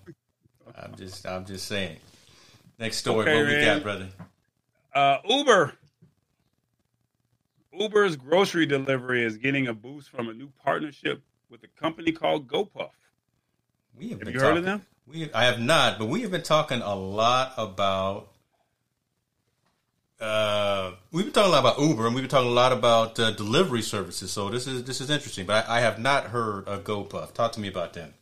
I'm 0.77 0.95
just 0.95 1.27
I'm 1.27 1.45
just 1.45 1.67
saying. 1.67 1.97
Next 2.79 2.99
story. 2.99 3.23
Okay, 3.23 3.37
what 3.37 3.47
man. 3.47 3.59
we 3.59 3.65
got, 3.65 3.83
brother? 3.83 4.09
Uh, 4.95 5.19
Uber. 5.29 5.73
Uber's 7.73 8.15
grocery 8.15 8.67
delivery 8.67 9.25
is 9.25 9.37
getting 9.37 9.67
a 9.67 9.75
boost 9.75 10.09
from 10.09 10.29
a 10.29 10.35
new 10.35 10.51
partnership 10.63 11.23
with 11.51 11.65
a 11.65 11.69
company 11.81 12.13
called 12.13 12.47
GoPuff. 12.47 12.91
We 13.97 14.09
have, 14.11 14.21
have 14.21 14.29
you 14.29 14.35
talking, 14.35 14.49
heard 14.49 14.59
of 14.59 14.65
them? 14.65 14.87
We 15.07 15.33
I 15.33 15.45
have 15.45 15.61
not, 15.61 15.99
but 15.99 16.07
we 16.07 16.23
have 16.23 16.31
been 16.31 16.43
talking 16.43 16.81
a 16.81 16.95
lot 16.95 17.55
about. 17.57 18.29
Uh, 20.21 20.93
we've 21.13 21.25
been 21.27 21.35
talking 21.35 21.51
a 21.51 21.53
lot 21.53 21.61
about 21.61 21.79
Uber, 21.79 22.07
and 22.07 22.15
we've 22.15 22.23
been 22.23 22.31
talking 22.31 22.49
a 22.49 22.53
lot 22.53 22.73
about 22.73 23.19
uh, 23.21 23.31
delivery 23.33 23.83
services. 23.83 24.31
So 24.33 24.49
this 24.49 24.67
is 24.67 24.85
this 24.85 25.01
is 25.01 25.11
interesting, 25.11 25.47
but 25.47 25.69
I, 25.69 25.79
I 25.79 25.81
have 25.81 25.99
not 25.99 26.27
heard 26.27 26.67
of 26.67 26.85
GoPuff. 26.85 27.35
Talk 27.35 27.53
to 27.53 27.61
me 27.61 27.69
about 27.69 27.93
them. 27.93 28.15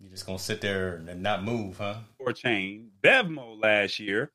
You're 0.00 0.10
just 0.10 0.26
gonna 0.26 0.38
sit 0.38 0.60
there 0.60 0.96
and 0.96 1.22
not 1.22 1.44
move, 1.44 1.78
huh? 1.78 1.96
Or 2.18 2.32
chain 2.32 2.90
Bevmo 3.02 3.62
last 3.62 3.98
year, 3.98 4.30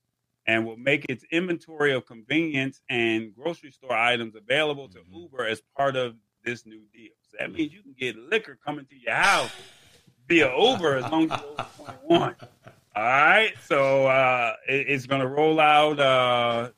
and 0.48 0.66
will 0.66 0.78
make 0.78 1.06
its 1.08 1.24
inventory 1.32 1.94
of 1.94 2.06
convenience 2.06 2.82
and 2.90 3.34
grocery 3.36 3.72
store 3.72 3.94
items 3.94 4.36
available 4.36 4.88
to 4.90 5.00
mm-hmm. 5.00 5.22
Uber 5.22 5.46
as 5.46 5.62
part 5.78 5.96
of 5.96 6.16
this 6.44 6.66
new 6.66 6.82
deal. 6.94 7.12
So 7.30 7.38
that 7.40 7.52
means 7.52 7.72
you 7.72 7.82
can 7.82 7.94
get 7.98 8.18
liquor 8.18 8.58
coming 8.66 8.86
to 8.86 8.96
your 8.96 9.14
house 9.14 9.52
via 10.28 10.52
Uber 10.58 10.98
as 10.98 11.12
long 11.12 11.32
as 11.32 11.40
you're 11.40 11.50
over 11.50 11.96
21. 12.08 12.36
All 12.94 13.04
right, 13.04 13.54
so 13.66 14.08
uh, 14.08 14.54
it, 14.68 14.88
it's 14.90 15.06
going 15.06 15.22
to 15.22 15.28
roll 15.28 15.62
out. 15.62 15.98
Uh, 15.98 16.72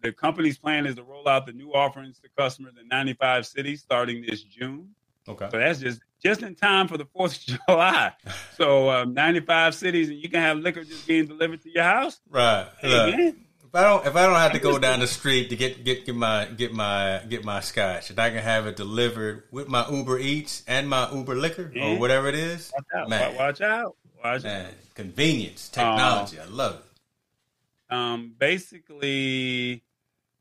the 0.00 0.12
company's 0.12 0.58
plan 0.58 0.86
is 0.86 0.94
to 0.94 1.02
roll 1.02 1.28
out 1.28 1.46
the 1.46 1.52
new 1.52 1.72
offerings 1.72 2.18
to 2.20 2.28
customers 2.36 2.74
in 2.80 2.88
95 2.88 3.46
cities 3.46 3.82
starting 3.82 4.22
this 4.22 4.42
June. 4.42 4.88
Okay. 5.28 5.48
So 5.50 5.58
that's 5.58 5.80
just 5.80 6.00
just 6.22 6.42
in 6.42 6.54
time 6.54 6.88
for 6.88 6.96
the 6.96 7.04
Fourth 7.06 7.36
of 7.36 7.58
July. 7.66 8.12
So 8.56 8.90
um, 8.90 9.14
95 9.14 9.74
cities, 9.74 10.08
and 10.08 10.18
you 10.18 10.28
can 10.28 10.40
have 10.40 10.58
liquor 10.58 10.84
just 10.84 11.06
being 11.06 11.26
delivered 11.26 11.62
to 11.62 11.70
your 11.70 11.84
house. 11.84 12.20
Right. 12.30 12.68
Hey, 12.80 13.34
if 13.72 13.76
I 13.76 13.82
don't, 13.84 14.06
if 14.06 14.16
I 14.16 14.26
don't 14.26 14.36
have 14.36 14.52
to 14.52 14.58
go 14.58 14.78
down 14.78 15.00
the 15.00 15.06
street 15.06 15.48
to 15.48 15.56
get 15.56 15.82
get 15.82 16.04
get 16.04 16.14
my 16.14 16.44
get 16.44 16.74
my 16.74 17.22
get 17.26 17.42
my 17.42 17.60
scotch, 17.60 18.10
and 18.10 18.18
I 18.18 18.28
can 18.28 18.42
have 18.42 18.66
it 18.66 18.76
delivered 18.76 19.44
with 19.50 19.66
my 19.66 19.88
Uber 19.88 20.18
Eats 20.18 20.62
and 20.66 20.90
my 20.90 21.10
Uber 21.10 21.34
Liquor 21.34 21.72
or 21.80 21.98
whatever 21.98 22.28
it 22.28 22.34
is, 22.34 22.70
watch 22.74 22.84
out, 22.94 23.08
man. 23.08 23.34
Watch 23.34 23.60
out, 23.62 23.96
watch 24.22 24.42
man. 24.42 24.66
Out. 24.66 24.72
Convenience, 24.94 25.70
technology, 25.70 26.38
uh, 26.38 26.42
I 26.42 26.46
love 26.48 26.82
it. 26.84 27.94
Um, 27.94 28.34
basically, 28.38 29.82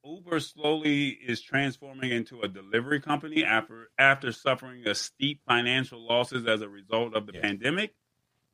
Uber 0.03 0.39
slowly 0.39 1.09
is 1.09 1.41
transforming 1.41 2.11
into 2.11 2.41
a 2.41 2.47
delivery 2.47 2.99
company 2.99 3.43
after 3.43 3.91
after 3.99 4.31
suffering 4.31 4.87
a 4.87 4.95
steep 4.95 5.41
financial 5.47 6.05
losses 6.05 6.47
as 6.47 6.61
a 6.61 6.69
result 6.69 7.15
of 7.15 7.27
the 7.27 7.33
yeah. 7.33 7.41
pandemic. 7.41 7.93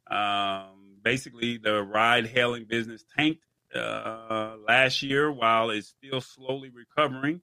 Um, 0.09 0.97
basically, 1.01 1.57
the 1.57 1.83
ride-hailing 1.83 2.65
business 2.65 3.03
tanked 3.17 3.43
uh, 3.73 4.55
last 4.67 5.01
year, 5.03 5.31
while 5.31 5.69
it's 5.69 5.87
still 5.87 6.21
slowly 6.21 6.69
recovering. 6.69 7.41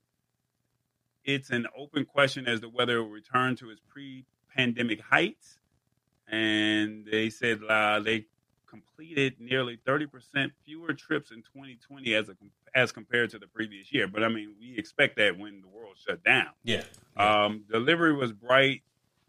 It's 1.23 1.49
an 1.49 1.65
open 1.75 2.05
question 2.05 2.47
as 2.47 2.61
to 2.61 2.67
whether 2.67 2.97
it 2.97 3.01
will 3.01 3.09
return 3.09 3.55
to 3.57 3.71
its 3.71 3.81
pre-pandemic 3.89 5.01
heights. 5.01 5.57
And 6.27 7.07
they 7.11 7.29
said 7.29 7.59
uh, 7.67 7.99
they 7.99 8.25
completed 8.67 9.35
nearly 9.39 9.79
30% 9.87 10.07
fewer 10.65 10.93
trips 10.93 11.31
in 11.31 11.37
2020 11.37 12.13
as 12.13 12.29
a 12.29 12.35
as 12.75 12.91
compared 12.91 13.29
to 13.31 13.39
the 13.39 13.47
previous 13.47 13.91
year. 13.91 14.07
But 14.07 14.23
I 14.23 14.27
mean, 14.27 14.53
we 14.59 14.77
expect 14.77 15.17
that 15.17 15.37
when 15.39 15.61
the 15.61 15.67
world 15.67 15.95
shut 16.05 16.23
down. 16.23 16.49
Yeah. 16.63 16.83
yeah. 17.17 17.45
Um, 17.45 17.63
delivery 17.71 18.13
was 18.13 18.31
bright 18.31 18.83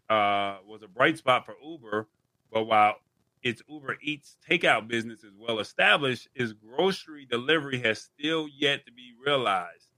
uh, 0.09 0.57
was 0.65 0.83
a 0.83 0.87
bright 0.87 1.17
spot 1.17 1.45
for 1.45 1.55
Uber, 1.63 2.07
but 2.51 2.63
while 2.63 2.95
its 3.43 3.61
Uber 3.67 3.97
Eats 4.01 4.37
takeout 4.49 4.87
business 4.87 5.23
is 5.23 5.33
well 5.37 5.59
established, 5.59 6.29
its 6.35 6.53
grocery 6.53 7.25
delivery 7.25 7.79
has 7.79 8.01
still 8.01 8.47
yet 8.47 8.85
to 8.85 8.91
be 8.91 9.13
realized. 9.25 9.89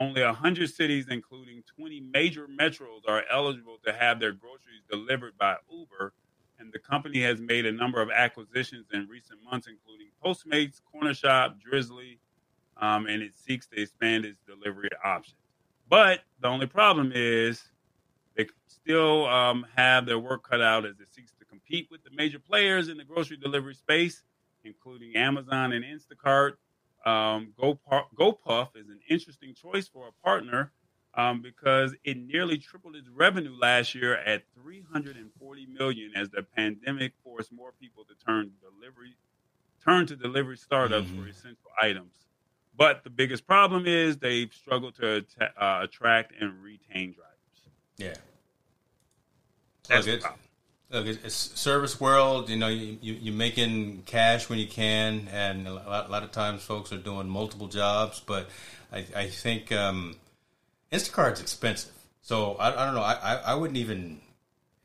Only 0.00 0.22
100 0.22 0.70
cities, 0.70 1.06
including 1.10 1.64
20 1.76 2.00
major 2.12 2.46
metros, 2.46 3.00
are 3.08 3.24
eligible 3.32 3.78
to 3.84 3.92
have 3.92 4.20
their 4.20 4.30
groceries 4.32 4.82
delivered 4.88 5.36
by 5.36 5.56
Uber 5.72 6.12
and 6.58 6.72
the 6.72 6.78
company 6.78 7.20
has 7.22 7.40
made 7.40 7.66
a 7.66 7.72
number 7.72 8.00
of 8.00 8.10
acquisitions 8.10 8.86
in 8.92 9.06
recent 9.08 9.38
months, 9.44 9.68
including 9.68 10.08
Postmates, 10.24 10.80
Cornershop, 10.92 11.56
Drizly, 11.60 12.18
um, 12.80 13.06
and 13.06 13.22
it 13.22 13.36
seeks 13.36 13.66
to 13.68 13.80
expand 13.80 14.24
its 14.24 14.40
delivery 14.46 14.88
options. 15.04 15.36
But 15.88 16.20
the 16.40 16.48
only 16.48 16.66
problem 16.66 17.12
is 17.14 17.62
they 18.36 18.46
still 18.66 19.26
um, 19.26 19.66
have 19.76 20.06
their 20.06 20.18
work 20.18 20.48
cut 20.48 20.60
out 20.60 20.84
as 20.84 21.00
it 21.00 21.08
seeks 21.12 21.32
to 21.38 21.44
compete 21.44 21.88
with 21.90 22.04
the 22.04 22.10
major 22.14 22.38
players 22.38 22.88
in 22.88 22.96
the 22.96 23.04
grocery 23.04 23.36
delivery 23.36 23.74
space, 23.74 24.22
including 24.64 25.16
Amazon 25.16 25.72
and 25.72 25.84
Instacart. 25.84 26.52
Um, 27.06 27.52
GoPuff 27.58 28.76
is 28.76 28.88
an 28.88 29.00
interesting 29.08 29.54
choice 29.54 29.88
for 29.88 30.08
a 30.08 30.24
partner 30.24 30.72
um, 31.14 31.40
because 31.40 31.94
it 32.04 32.16
nearly 32.16 32.58
tripled 32.58 32.96
its 32.96 33.08
revenue 33.08 33.56
last 33.58 33.94
year 33.94 34.16
at 34.16 34.44
340 34.54 35.66
million 35.66 36.12
as 36.14 36.28
the 36.30 36.42
pandemic 36.42 37.12
forced 37.24 37.52
more 37.52 37.72
people 37.80 38.04
to 38.04 38.14
turn 38.24 38.50
delivery 38.60 39.16
turn 39.84 40.06
to 40.06 40.16
delivery 40.16 40.56
startups 40.56 41.06
mm-hmm. 41.06 41.22
for 41.22 41.28
essential 41.28 41.70
items. 41.80 42.12
But 42.78 43.02
the 43.02 43.10
biggest 43.10 43.44
problem 43.44 43.86
is 43.86 44.18
they've 44.18 44.54
struggled 44.54 44.94
to 45.00 45.26
uh, 45.60 45.80
attract 45.82 46.32
and 46.40 46.62
retain 46.62 47.12
drivers. 47.12 47.34
Yeah. 47.96 48.14
That's 49.88 50.06
Look, 50.06 50.14
it's, 50.14 50.26
look, 50.90 51.06
it's 51.24 51.34
service 51.34 52.00
world. 52.00 52.48
You 52.48 52.56
know, 52.56 52.68
you, 52.68 52.96
you, 53.02 53.32
are 53.32 53.36
making 53.36 54.04
cash 54.06 54.48
when 54.48 54.60
you 54.60 54.68
can, 54.68 55.26
and 55.32 55.66
a 55.66 55.74
lot, 55.74 56.08
a 56.08 56.12
lot, 56.12 56.22
of 56.22 56.30
times 56.30 56.62
folks 56.62 56.92
are 56.92 56.98
doing 56.98 57.28
multiple 57.28 57.66
jobs. 57.66 58.22
But 58.24 58.48
I, 58.92 59.04
I 59.16 59.26
think 59.26 59.72
um, 59.72 60.14
Instacart's 60.92 61.40
expensive, 61.40 61.90
so 62.22 62.54
I, 62.60 62.68
I 62.68 62.84
don't 62.84 62.94
know. 62.94 63.02
I, 63.02 63.40
I, 63.44 63.54
wouldn't 63.54 63.78
even 63.78 64.20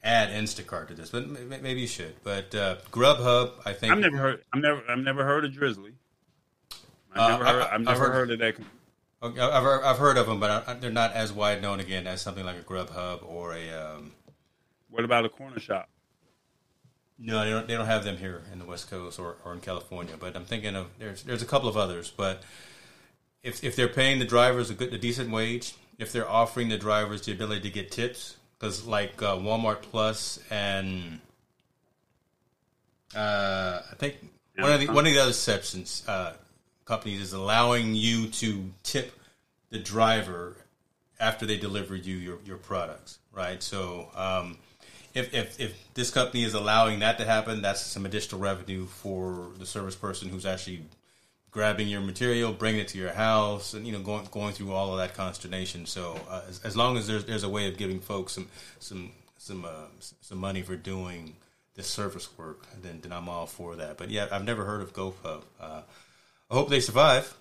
add 0.03 0.29
Instacart 0.29 0.87
to 0.87 0.95
this, 0.95 1.11
but 1.11 1.29
maybe 1.29 1.81
you 1.81 1.87
should. 1.87 2.15
But 2.23 2.55
uh, 2.55 2.77
Grubhub, 2.91 3.51
I 3.65 3.73
think 3.73 3.93
I've 3.93 3.99
never 3.99 4.17
heard. 4.17 4.43
I've 4.51 4.61
never. 4.61 4.81
I've 4.89 4.97
never 4.97 5.25
heard 5.25 5.45
of 5.45 5.51
Drizly. 5.51 5.93
I've 7.15 7.31
never, 7.31 7.45
uh, 7.45 7.53
heard, 7.53 7.61
I've 7.63 7.81
never 7.81 7.99
heard, 7.99 8.13
heard, 8.13 8.31
of 8.31 8.39
that. 8.39 8.55
Okay, 9.21 9.39
I've, 9.39 9.65
I've 9.65 9.97
heard 9.97 10.17
of 10.17 10.27
them, 10.27 10.39
but 10.39 10.81
they're 10.81 10.91
not 10.91 11.13
as 11.13 11.31
wide 11.31 11.61
known 11.61 11.79
again 11.79 12.07
as 12.07 12.21
something 12.21 12.45
like 12.45 12.57
a 12.57 12.63
Grubhub 12.63 13.23
or 13.23 13.53
a. 13.53 13.69
Um, 13.71 14.11
what 14.89 15.03
about 15.03 15.25
a 15.25 15.29
corner 15.29 15.59
shop? 15.59 15.89
No, 17.17 17.43
they 17.43 17.49
don't. 17.49 17.67
They 17.67 17.75
don't 17.75 17.85
have 17.85 18.03
them 18.03 18.17
here 18.17 18.41
in 18.51 18.59
the 18.59 18.65
West 18.65 18.89
Coast 18.89 19.19
or, 19.19 19.37
or 19.45 19.53
in 19.53 19.59
California. 19.59 20.15
But 20.19 20.35
I'm 20.35 20.45
thinking 20.45 20.75
of 20.75 20.87
there's 20.99 21.23
there's 21.23 21.41
a 21.41 21.45
couple 21.45 21.69
of 21.69 21.77
others. 21.77 22.11
But 22.15 22.43
if 23.43 23.63
if 23.63 23.75
they're 23.75 23.87
paying 23.87 24.19
the 24.19 24.25
drivers 24.25 24.69
a 24.69 24.73
good 24.73 24.93
a 24.93 24.97
decent 24.97 25.31
wage, 25.31 25.75
if 25.99 26.11
they're 26.11 26.29
offering 26.29 26.69
the 26.69 26.77
drivers 26.77 27.21
the 27.21 27.31
ability 27.31 27.61
to 27.61 27.69
get 27.69 27.91
tips, 27.91 28.37
because 28.59 28.85
like 28.85 29.21
uh, 29.21 29.35
Walmart 29.35 29.83
Plus 29.83 30.39
and 30.49 31.19
uh, 33.15 33.81
I 33.91 33.95
think 33.95 34.15
one 34.57 34.71
of 34.71 34.79
the 34.79 34.87
one 34.87 35.05
of 35.05 35.13
the 35.13 35.19
other 35.19 35.33
substance 35.33 36.07
uh, 36.07 36.33
companies 36.85 37.21
is 37.21 37.33
allowing 37.33 37.95
you 37.95 38.27
to 38.27 38.71
tip 38.83 39.11
the 39.69 39.79
driver 39.79 40.55
after 41.19 41.45
they 41.45 41.57
deliver 41.57 41.95
you 41.95 42.15
your, 42.15 42.37
your 42.45 42.57
products, 42.57 43.19
right? 43.31 43.61
So 43.63 44.09
um, 44.15 44.57
if, 45.13 45.33
if 45.33 45.59
if 45.59 45.93
this 45.93 46.09
company 46.11 46.43
is 46.43 46.53
allowing 46.53 46.99
that 46.99 47.17
to 47.19 47.25
happen, 47.25 47.61
that's 47.61 47.81
some 47.81 48.05
additional 48.05 48.41
revenue 48.41 48.85
for 48.85 49.49
the 49.57 49.65
service 49.65 49.95
person 49.95 50.29
who's 50.29 50.45
actually 50.45 50.83
grabbing 51.51 51.87
your 51.87 52.01
material, 52.01 52.51
bringing 52.51 52.81
it 52.81 52.87
to 52.89 52.97
your 52.97 53.13
house, 53.13 53.73
and 53.73 53.85
you 53.85 53.93
know 53.93 53.99
going 53.99 54.27
going 54.31 54.53
through 54.53 54.71
all 54.71 54.91
of 54.91 54.97
that 54.97 55.15
consternation. 55.15 55.85
So 55.85 56.19
uh, 56.29 56.41
as, 56.49 56.59
as, 56.63 56.75
long 56.75 56.97
as 56.97 57.07
there's 57.07 57.25
there's 57.25 57.43
a 57.43 57.49
way 57.49 57.67
of 57.67 57.77
giving 57.77 57.99
folks 57.99 58.33
some 58.33 58.47
some 58.79 59.11
some 59.37 59.65
uh, 59.65 59.87
some 59.99 60.39
money 60.39 60.61
for 60.61 60.75
doing 60.75 61.35
this 61.75 61.87
service 61.87 62.27
work, 62.37 62.65
then 62.81 62.99
then 63.01 63.13
I'm 63.13 63.29
all 63.29 63.45
for 63.45 63.75
that. 63.75 63.97
But 63.97 64.09
yeah, 64.09 64.27
I've 64.31 64.45
never 64.45 64.65
heard 64.65 64.81
of 64.81 64.93
GoPuff. 64.93 65.43
Uh, 65.61 65.81
I 66.53 66.55
hope 66.55 66.69
they 66.69 66.81
survive. 66.81 67.35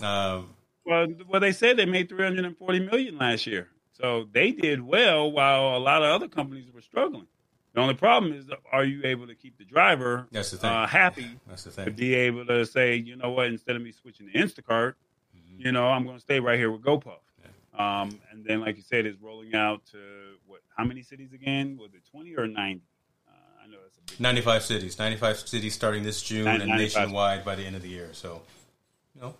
Um, 0.00 0.54
well, 0.84 1.06
well, 1.26 1.40
they 1.40 1.52
said 1.52 1.78
they 1.78 1.86
made 1.86 2.10
340 2.10 2.80
million 2.80 3.16
last 3.16 3.46
year, 3.46 3.68
so 3.94 4.28
they 4.30 4.52
did 4.52 4.82
well, 4.82 5.32
while 5.32 5.74
a 5.74 5.78
lot 5.78 6.02
of 6.02 6.10
other 6.10 6.28
companies 6.28 6.66
were 6.70 6.82
struggling. 6.82 7.26
The 7.72 7.80
only 7.80 7.94
problem 7.94 8.34
is, 8.34 8.44
are 8.70 8.84
you 8.84 9.00
able 9.04 9.26
to 9.26 9.34
keep 9.34 9.56
the 9.56 9.64
driver 9.64 10.26
That's 10.32 10.50
the 10.50 10.58
thing. 10.58 10.68
Uh, 10.70 10.86
happy? 10.86 11.30
That's 11.48 11.64
the 11.64 11.70
thing. 11.70 11.86
To 11.86 11.90
be 11.92 12.14
able 12.14 12.44
to 12.44 12.66
say, 12.66 12.96
you 12.96 13.16
know 13.16 13.30
what, 13.30 13.46
instead 13.46 13.74
of 13.74 13.80
me 13.80 13.90
switching 13.90 14.30
to 14.30 14.32
Instacart, 14.38 14.94
mm-hmm. 15.34 15.60
you 15.60 15.72
know, 15.72 15.88
I'm 15.88 16.04
going 16.04 16.16
to 16.16 16.20
stay 16.20 16.38
right 16.38 16.58
here 16.58 16.70
with 16.70 16.82
GoPuff. 16.82 17.20
Yeah. 17.42 18.02
Um, 18.02 18.20
and 18.30 18.44
then, 18.44 18.60
like 18.60 18.76
you 18.76 18.82
said, 18.82 19.06
it's 19.06 19.18
rolling 19.18 19.54
out 19.54 19.80
to 19.92 19.98
what? 20.46 20.60
How 20.76 20.84
many 20.84 21.00
cities 21.00 21.32
again? 21.32 21.78
Was 21.80 21.94
it 21.94 22.02
20 22.10 22.36
or 22.36 22.46
90? 22.46 22.82
Uh, 23.26 23.32
I 23.64 23.66
know 23.68 23.78
that's 23.82 23.96
a 23.96 24.12
big 24.12 24.20
95 24.20 24.62
cities. 24.62 24.98
95 24.98 25.38
cities 25.38 25.74
starting 25.74 26.02
this 26.02 26.20
June 26.22 26.48
and 26.48 26.68
nationwide 26.68 27.46
by 27.46 27.54
the 27.54 27.62
end 27.64 27.76
of 27.76 27.82
the 27.82 27.88
year. 27.88 28.10
So, 28.12 28.42
you 29.18 29.26
know. 29.26 29.34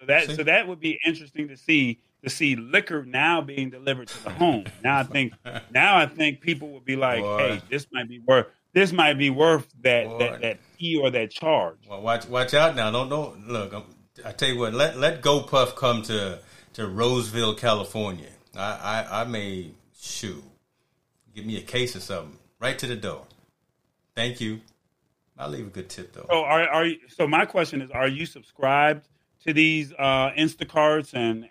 So 0.00 0.06
that, 0.06 0.30
so 0.30 0.42
that 0.42 0.68
would 0.68 0.80
be 0.80 0.98
interesting 1.04 1.48
to 1.48 1.56
see 1.56 2.00
to 2.22 2.30
see 2.30 2.56
liquor 2.56 3.04
now 3.04 3.40
being 3.40 3.70
delivered 3.70 4.08
to 4.08 4.24
the 4.24 4.30
home. 4.30 4.64
Now 4.82 4.98
I 4.98 5.02
think 5.04 5.32
now 5.70 5.96
I 5.96 6.06
think 6.06 6.40
people 6.40 6.70
will 6.70 6.80
be 6.80 6.96
like, 6.96 7.22
Boy. 7.22 7.38
hey, 7.38 7.62
this 7.70 7.86
might 7.92 8.08
be 8.08 8.18
worth 8.18 8.46
this 8.72 8.92
might 8.92 9.14
be 9.14 9.30
worth 9.30 9.66
that 9.82 10.18
that, 10.18 10.40
that 10.42 10.60
fee 10.60 10.98
or 11.02 11.10
that 11.10 11.30
charge. 11.30 11.78
Well, 11.88 12.02
watch 12.02 12.26
watch 12.26 12.52
out 12.52 12.76
now. 12.76 12.90
Don't 12.90 13.08
don't 13.08 13.48
look. 13.48 13.72
I'm, 13.72 13.84
I 14.24 14.32
tell 14.32 14.48
you 14.48 14.58
what. 14.58 14.74
Let 14.74 14.98
let 14.98 15.22
GoPuff 15.22 15.76
come 15.76 16.02
to 16.02 16.40
to 16.74 16.86
Roseville, 16.86 17.54
California. 17.54 18.28
I 18.54 19.04
I, 19.10 19.20
I 19.22 19.24
may 19.24 19.70
shoot. 19.98 20.44
Give 21.34 21.46
me 21.46 21.56
a 21.56 21.62
case 21.62 21.96
or 21.96 22.00
something 22.00 22.38
right 22.60 22.78
to 22.78 22.86
the 22.86 22.96
door. 22.96 23.24
Thank 24.14 24.40
you. 24.40 24.60
I'll 25.38 25.48
leave 25.48 25.66
a 25.66 25.70
good 25.70 25.88
tip 25.88 26.12
though. 26.12 26.26
So 26.30 26.44
are 26.44 26.68
are 26.68 26.86
you, 26.86 26.98
so 27.08 27.26
my 27.26 27.44
question 27.44 27.82
is, 27.82 27.90
are 27.90 28.08
you 28.08 28.26
subscribed 28.26 29.08
to 29.44 29.52
these 29.52 29.92
uh, 29.92 30.30
Instacarts 30.30 31.14
and 31.14 31.48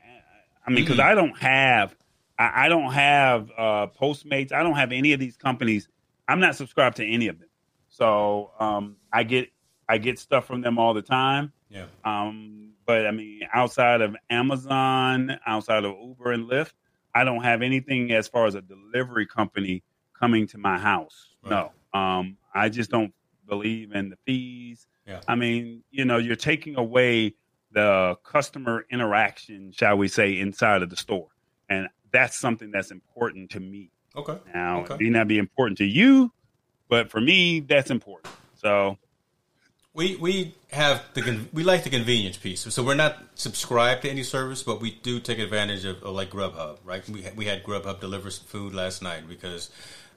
I 0.66 0.72
mean, 0.72 0.84
because 0.84 0.98
mm-hmm. 0.98 1.10
I 1.10 1.16
don't 1.16 1.38
have, 1.38 1.96
I, 2.40 2.66
I 2.66 2.70
don't 2.70 2.92
have 2.92 3.52
uh, 3.56 3.88
Postmates. 3.88 4.52
I 4.52 4.64
don't 4.64 4.76
have 4.76 4.92
any 4.92 5.14
of 5.14 5.20
these 5.20 5.38
companies. 5.38 5.88
I'm 6.28 6.40
not 6.40 6.56
subscribed 6.56 6.98
to 6.98 7.06
any 7.06 7.28
of 7.28 7.40
them. 7.40 7.50
So 7.90 8.52
um, 8.60 8.98
I 9.14 9.24
get 9.24 9.50
I 9.88 10.00
get 10.00 10.18
stuff 10.18 10.46
from 10.46 10.62
them 10.62 10.80
all 10.80 10.94
the 10.94 11.04
time. 11.04 11.54
Yeah. 11.70 11.86
Um, 12.04 12.74
but 12.86 13.06
I 13.06 13.12
mean, 13.12 13.42
outside 13.54 14.02
of 14.02 14.16
Amazon, 14.30 15.40
outside 15.46 15.86
of 15.86 15.96
Uber 16.02 16.32
and 16.32 16.50
Lyft, 16.50 16.74
I 17.14 17.24
don't 17.24 17.44
have 17.44 17.62
anything 17.62 18.12
as 18.12 18.28
far 18.28 18.48
as 18.48 18.56
a 18.56 18.62
delivery 18.62 19.28
company 19.28 19.84
coming 20.20 20.48
to 20.48 20.58
my 20.58 20.78
house. 20.78 21.36
Right. 21.44 21.52
No. 21.52 22.00
Um, 22.00 22.38
I 22.54 22.70
just 22.70 22.90
don't 22.90 23.14
believe 23.48 23.92
in 23.92 24.10
the 24.10 24.18
fees. 24.26 24.88
Yeah. 25.08 25.22
I 25.28 25.36
mean, 25.36 25.84
you 25.92 26.06
know, 26.06 26.18
you're 26.18 26.36
taking 26.36 26.76
away 26.78 27.36
the 27.72 28.16
customer 28.24 28.86
interaction, 28.90 29.72
shall 29.72 29.98
we 29.98 30.08
say, 30.08 30.40
inside 30.40 30.82
of 30.82 30.90
the 30.90 30.96
store. 30.96 31.28
And 31.70 31.88
that's 32.12 32.38
something 32.38 32.72
that's 32.72 32.92
important 32.92 33.52
to 33.52 33.60
me. 33.60 33.92
Okay. 34.16 34.38
Now, 34.54 34.82
okay. 34.82 34.94
it 34.96 35.02
may 35.02 35.10
not 35.10 35.28
be 35.28 35.38
important 35.38 35.78
to 35.80 35.86
you, 35.86 36.32
but 36.88 37.12
for 37.12 37.20
me, 37.20 37.60
that's 37.60 37.92
important. 37.92 38.34
So 38.56 38.98
we 39.94 40.16
we 40.16 40.56
have 40.72 41.04
the 41.14 41.48
we 41.54 41.64
like 41.64 41.84
the 41.84 41.90
convenience 41.90 42.38
piece. 42.38 42.62
So 42.74 42.84
we're 42.84 42.96
not 42.96 43.18
subscribed 43.36 44.04
to 44.04 44.10
any 44.10 44.24
service, 44.24 44.64
but 44.64 44.82
we 44.82 44.92
do 44.92 45.20
take 45.20 45.40
advantage 45.40 45.86
of, 45.86 46.02
of 46.04 46.16
like 46.16 46.30
Grubhub, 46.30 46.80
right? 46.84 47.08
We 47.10 47.26
we 47.36 47.46
had 47.46 47.64
Grubhub 47.64 48.00
deliver 48.00 48.30
some 48.32 48.46
food 48.46 48.74
last 48.74 49.02
night 49.02 49.28
because 49.28 49.70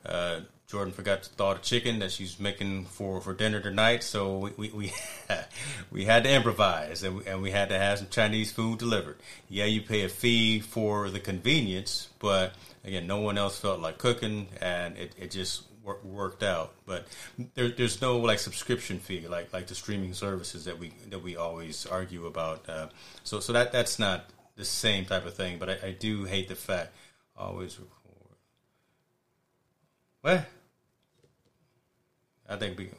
Uh, 0.07 0.41
Jordan 0.69 0.93
forgot 0.93 1.23
to 1.23 1.31
thaw 1.31 1.55
the 1.55 1.61
chicken 1.61 2.01
that 2.01 2.13
she's 2.13 2.39
making 2.39 2.85
for, 2.85 3.23
for 3.23 3.33
dinner 3.33 3.59
tonight, 3.59 4.03
so 4.03 4.37
we 4.37 4.51
we 4.59 4.69
we, 4.69 4.93
we 5.91 6.05
had 6.05 6.25
to 6.25 6.31
improvise 6.31 7.03
and 7.03 7.17
we, 7.17 7.27
and 7.27 7.41
we 7.41 7.51
had 7.51 7.71
to 7.71 7.79
have 7.79 7.97
some 7.97 8.09
Chinese 8.11 8.53
food 8.53 8.79
delivered. 8.79 9.17
Yeah, 9.49 9.65
you 9.65 9.81
pay 9.81 10.03
a 10.03 10.11
fee 10.11 10.61
for 10.61 11.09
the 11.09 11.21
convenience, 11.21 12.11
but 12.19 12.53
again, 12.85 13.07
no 13.07 13.17
one 13.17 13.39
else 13.39 13.59
felt 13.59 13.81
like 13.81 13.97
cooking, 13.97 14.47
and 14.61 14.95
it, 14.99 15.15
it 15.19 15.31
just 15.31 15.63
wor- 15.83 16.01
worked 16.05 16.43
out. 16.43 16.75
But 16.85 17.07
there, 17.55 17.71
there's 17.71 18.03
no 18.03 18.19
like 18.19 18.39
subscription 18.39 18.99
fee 18.99 19.27
like 19.27 19.51
like 19.55 19.69
the 19.69 19.75
streaming 19.75 20.13
services 20.13 20.67
that 20.67 20.79
we 20.79 20.93
that 21.09 21.23
we 21.23 21.35
always 21.35 21.87
argue 21.87 22.27
about. 22.27 22.69
Uh, 22.69 22.89
so 23.25 23.41
so 23.41 23.55
that 23.55 23.73
that's 23.73 23.99
not 23.99 24.27
the 24.57 24.67
same 24.67 25.07
type 25.07 25.25
of 25.25 25.33
thing. 25.33 25.59
But 25.59 25.71
I, 25.71 25.79
I 25.83 25.91
do 25.93 26.25
hate 26.25 26.49
the 26.49 26.57
fact 26.57 26.93
always 27.39 27.79
record. 27.79 27.95
What? 30.21 30.47
I 32.49 32.57
think 32.57 32.79
we 32.79 32.91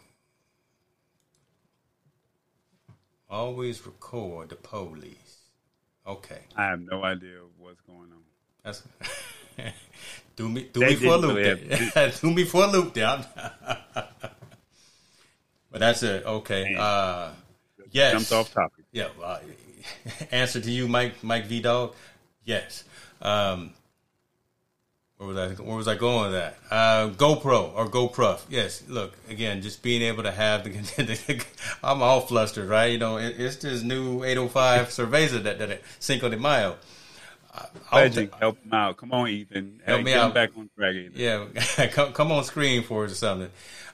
always 3.30 3.85
record 3.85 4.49
the 4.49 4.55
police. 4.55 5.38
Okay. 6.05 6.39
I 6.55 6.65
have 6.65 6.81
no 6.81 7.03
idea 7.03 7.39
what's 7.57 7.81
going 7.81 8.11
on. 8.11 8.23
That's 8.63 8.84
do 10.35 10.49
me 10.49 10.69
do 10.73 10.81
me 10.81 10.95
for 10.95 11.05
a 11.07 11.17
loop. 11.17 11.35
Really 11.35 12.11
do 12.21 12.31
me 12.31 12.43
for 12.45 12.63
a 12.63 12.67
loop, 12.67 12.93
down. 12.93 13.26
but 15.71 15.80
that's 15.80 16.03
it. 16.03 16.26
Okay. 16.26 16.76
Uh, 16.77 17.31
yes. 17.91 18.13
Jumped 18.13 18.31
off 18.31 18.53
topic. 18.53 18.85
Yeah. 18.91 19.09
Uh, 19.21 19.39
answer 20.31 20.61
to 20.61 20.71
you, 20.71 20.88
Mike 20.88 21.23
Mike 21.23 21.45
V 21.45 21.61
Dog. 21.61 21.95
Yes. 22.43 22.84
Um, 23.21 23.73
where 25.19 25.27
was 25.27 25.37
I? 25.37 25.61
Where 25.61 25.75
was 25.75 25.87
I 25.89 25.95
going 25.95 26.31
with 26.31 26.31
that? 26.31 26.57
Uh, 26.71 27.09
GoPro 27.09 27.75
or 27.75 27.87
GoPro? 27.87 28.39
Yes. 28.49 28.83
Look 28.87 29.13
again, 29.29 29.61
just 29.61 29.83
being 29.83 30.01
able 30.01 30.23
to 30.23 30.31
have 30.31 30.63
the. 30.63 31.45
I'm 31.83 32.01
all 32.01 32.21
flustered, 32.21 32.69
right? 32.69 32.85
You 32.93 32.99
know, 32.99 33.17
it, 33.17 33.35
it's 33.37 33.57
this 33.57 33.83
new 33.83 34.23
805 34.23 34.87
Cerveza 34.87 35.43
that 35.43 35.59
that 35.59 35.81
Cinco 35.99 36.29
de 36.29 36.37
Mayo. 36.37 36.77
Legend, 37.91 38.29
help 38.39 38.63
him 38.63 38.73
out. 38.73 38.95
Come 38.95 39.11
on, 39.11 39.27
Ethan. 39.27 39.81
Help 39.83 39.97
hey, 39.97 40.03
me 40.05 40.13
out. 40.13 40.33
back 40.33 40.51
on 40.57 40.69
track. 40.77 40.95
Ethan. 40.95 41.11
Yeah, 41.15 41.87
come, 41.87 42.13
come 42.13 42.31
on 42.31 42.45
screen 42.45 42.83
for 42.83 43.03
us 43.03 43.11
or 43.11 43.15
something. 43.15 43.49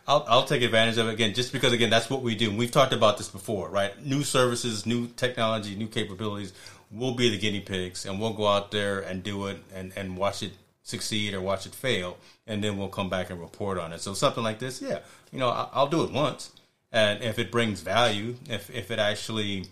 I'll, 0.07 0.23
I'll 0.27 0.43
take 0.43 0.61
advantage 0.61 0.99
of 0.99 1.07
it 1.07 1.13
again, 1.13 1.33
just 1.33 1.51
because 1.51 1.73
again 1.73 1.89
that's 1.89 2.07
what 2.07 2.21
we 2.21 2.35
do. 2.35 2.55
we've 2.55 2.69
talked 2.69 2.93
about 2.93 3.17
this 3.17 3.29
before, 3.29 3.69
right? 3.69 3.99
New 4.05 4.21
services, 4.21 4.85
new 4.85 5.07
technology, 5.07 5.75
new 5.75 5.87
capabilities. 5.87 6.53
We'll 6.91 7.15
be 7.15 7.31
the 7.31 7.39
guinea 7.39 7.61
pigs, 7.61 8.05
and 8.05 8.19
we'll 8.19 8.33
go 8.33 8.45
out 8.45 8.69
there 8.69 8.99
and 8.99 9.23
do 9.23 9.47
it, 9.47 9.57
and 9.73 9.91
and 9.95 10.17
watch 10.17 10.43
it 10.43 10.51
succeed 10.85 11.33
or 11.33 11.41
watch 11.41 11.65
it 11.65 11.75
fail, 11.75 12.17
and 12.47 12.63
then 12.63 12.77
we'll 12.77 12.87
come 12.87 13.09
back 13.09 13.29
and 13.29 13.41
report 13.41 13.77
on 13.77 13.91
it. 13.91 13.99
So 13.99 14.13
something 14.13 14.43
like 14.43 14.59
this, 14.59 14.81
yeah, 14.81 14.99
you 15.31 15.39
know, 15.39 15.49
I'll 15.73 15.87
do 15.87 16.03
it 16.03 16.11
once, 16.11 16.51
and 16.93 17.21
if 17.21 17.37
it 17.37 17.51
brings 17.51 17.81
value, 17.81 18.35
if 18.47 18.69
if 18.69 18.91
it 18.91 18.99
actually 18.99 19.65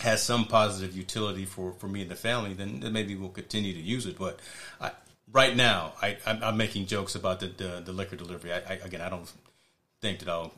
has 0.00 0.22
some 0.22 0.44
positive 0.44 0.96
utility 0.96 1.44
for, 1.44 1.72
for 1.72 1.88
me 1.88 2.02
and 2.02 2.10
the 2.10 2.16
family, 2.16 2.52
then, 2.52 2.80
then 2.80 2.92
maybe 2.92 3.14
we'll 3.14 3.28
continue 3.28 3.72
to 3.72 3.80
use 3.80 4.06
it. 4.06 4.18
But 4.18 4.40
I, 4.80 4.90
right 5.32 5.54
now, 5.54 5.92
I, 6.02 6.18
I'm, 6.26 6.56
making 6.56 6.86
jokes 6.86 7.14
about 7.14 7.40
the 7.40 7.46
the, 7.46 7.82
the 7.84 7.92
liquor 7.92 8.16
delivery. 8.16 8.52
I, 8.52 8.58
I, 8.58 8.72
again, 8.84 9.00
I 9.00 9.08
don't 9.08 9.30
think 10.00 10.18
that 10.20 10.28
I'll 10.28 10.52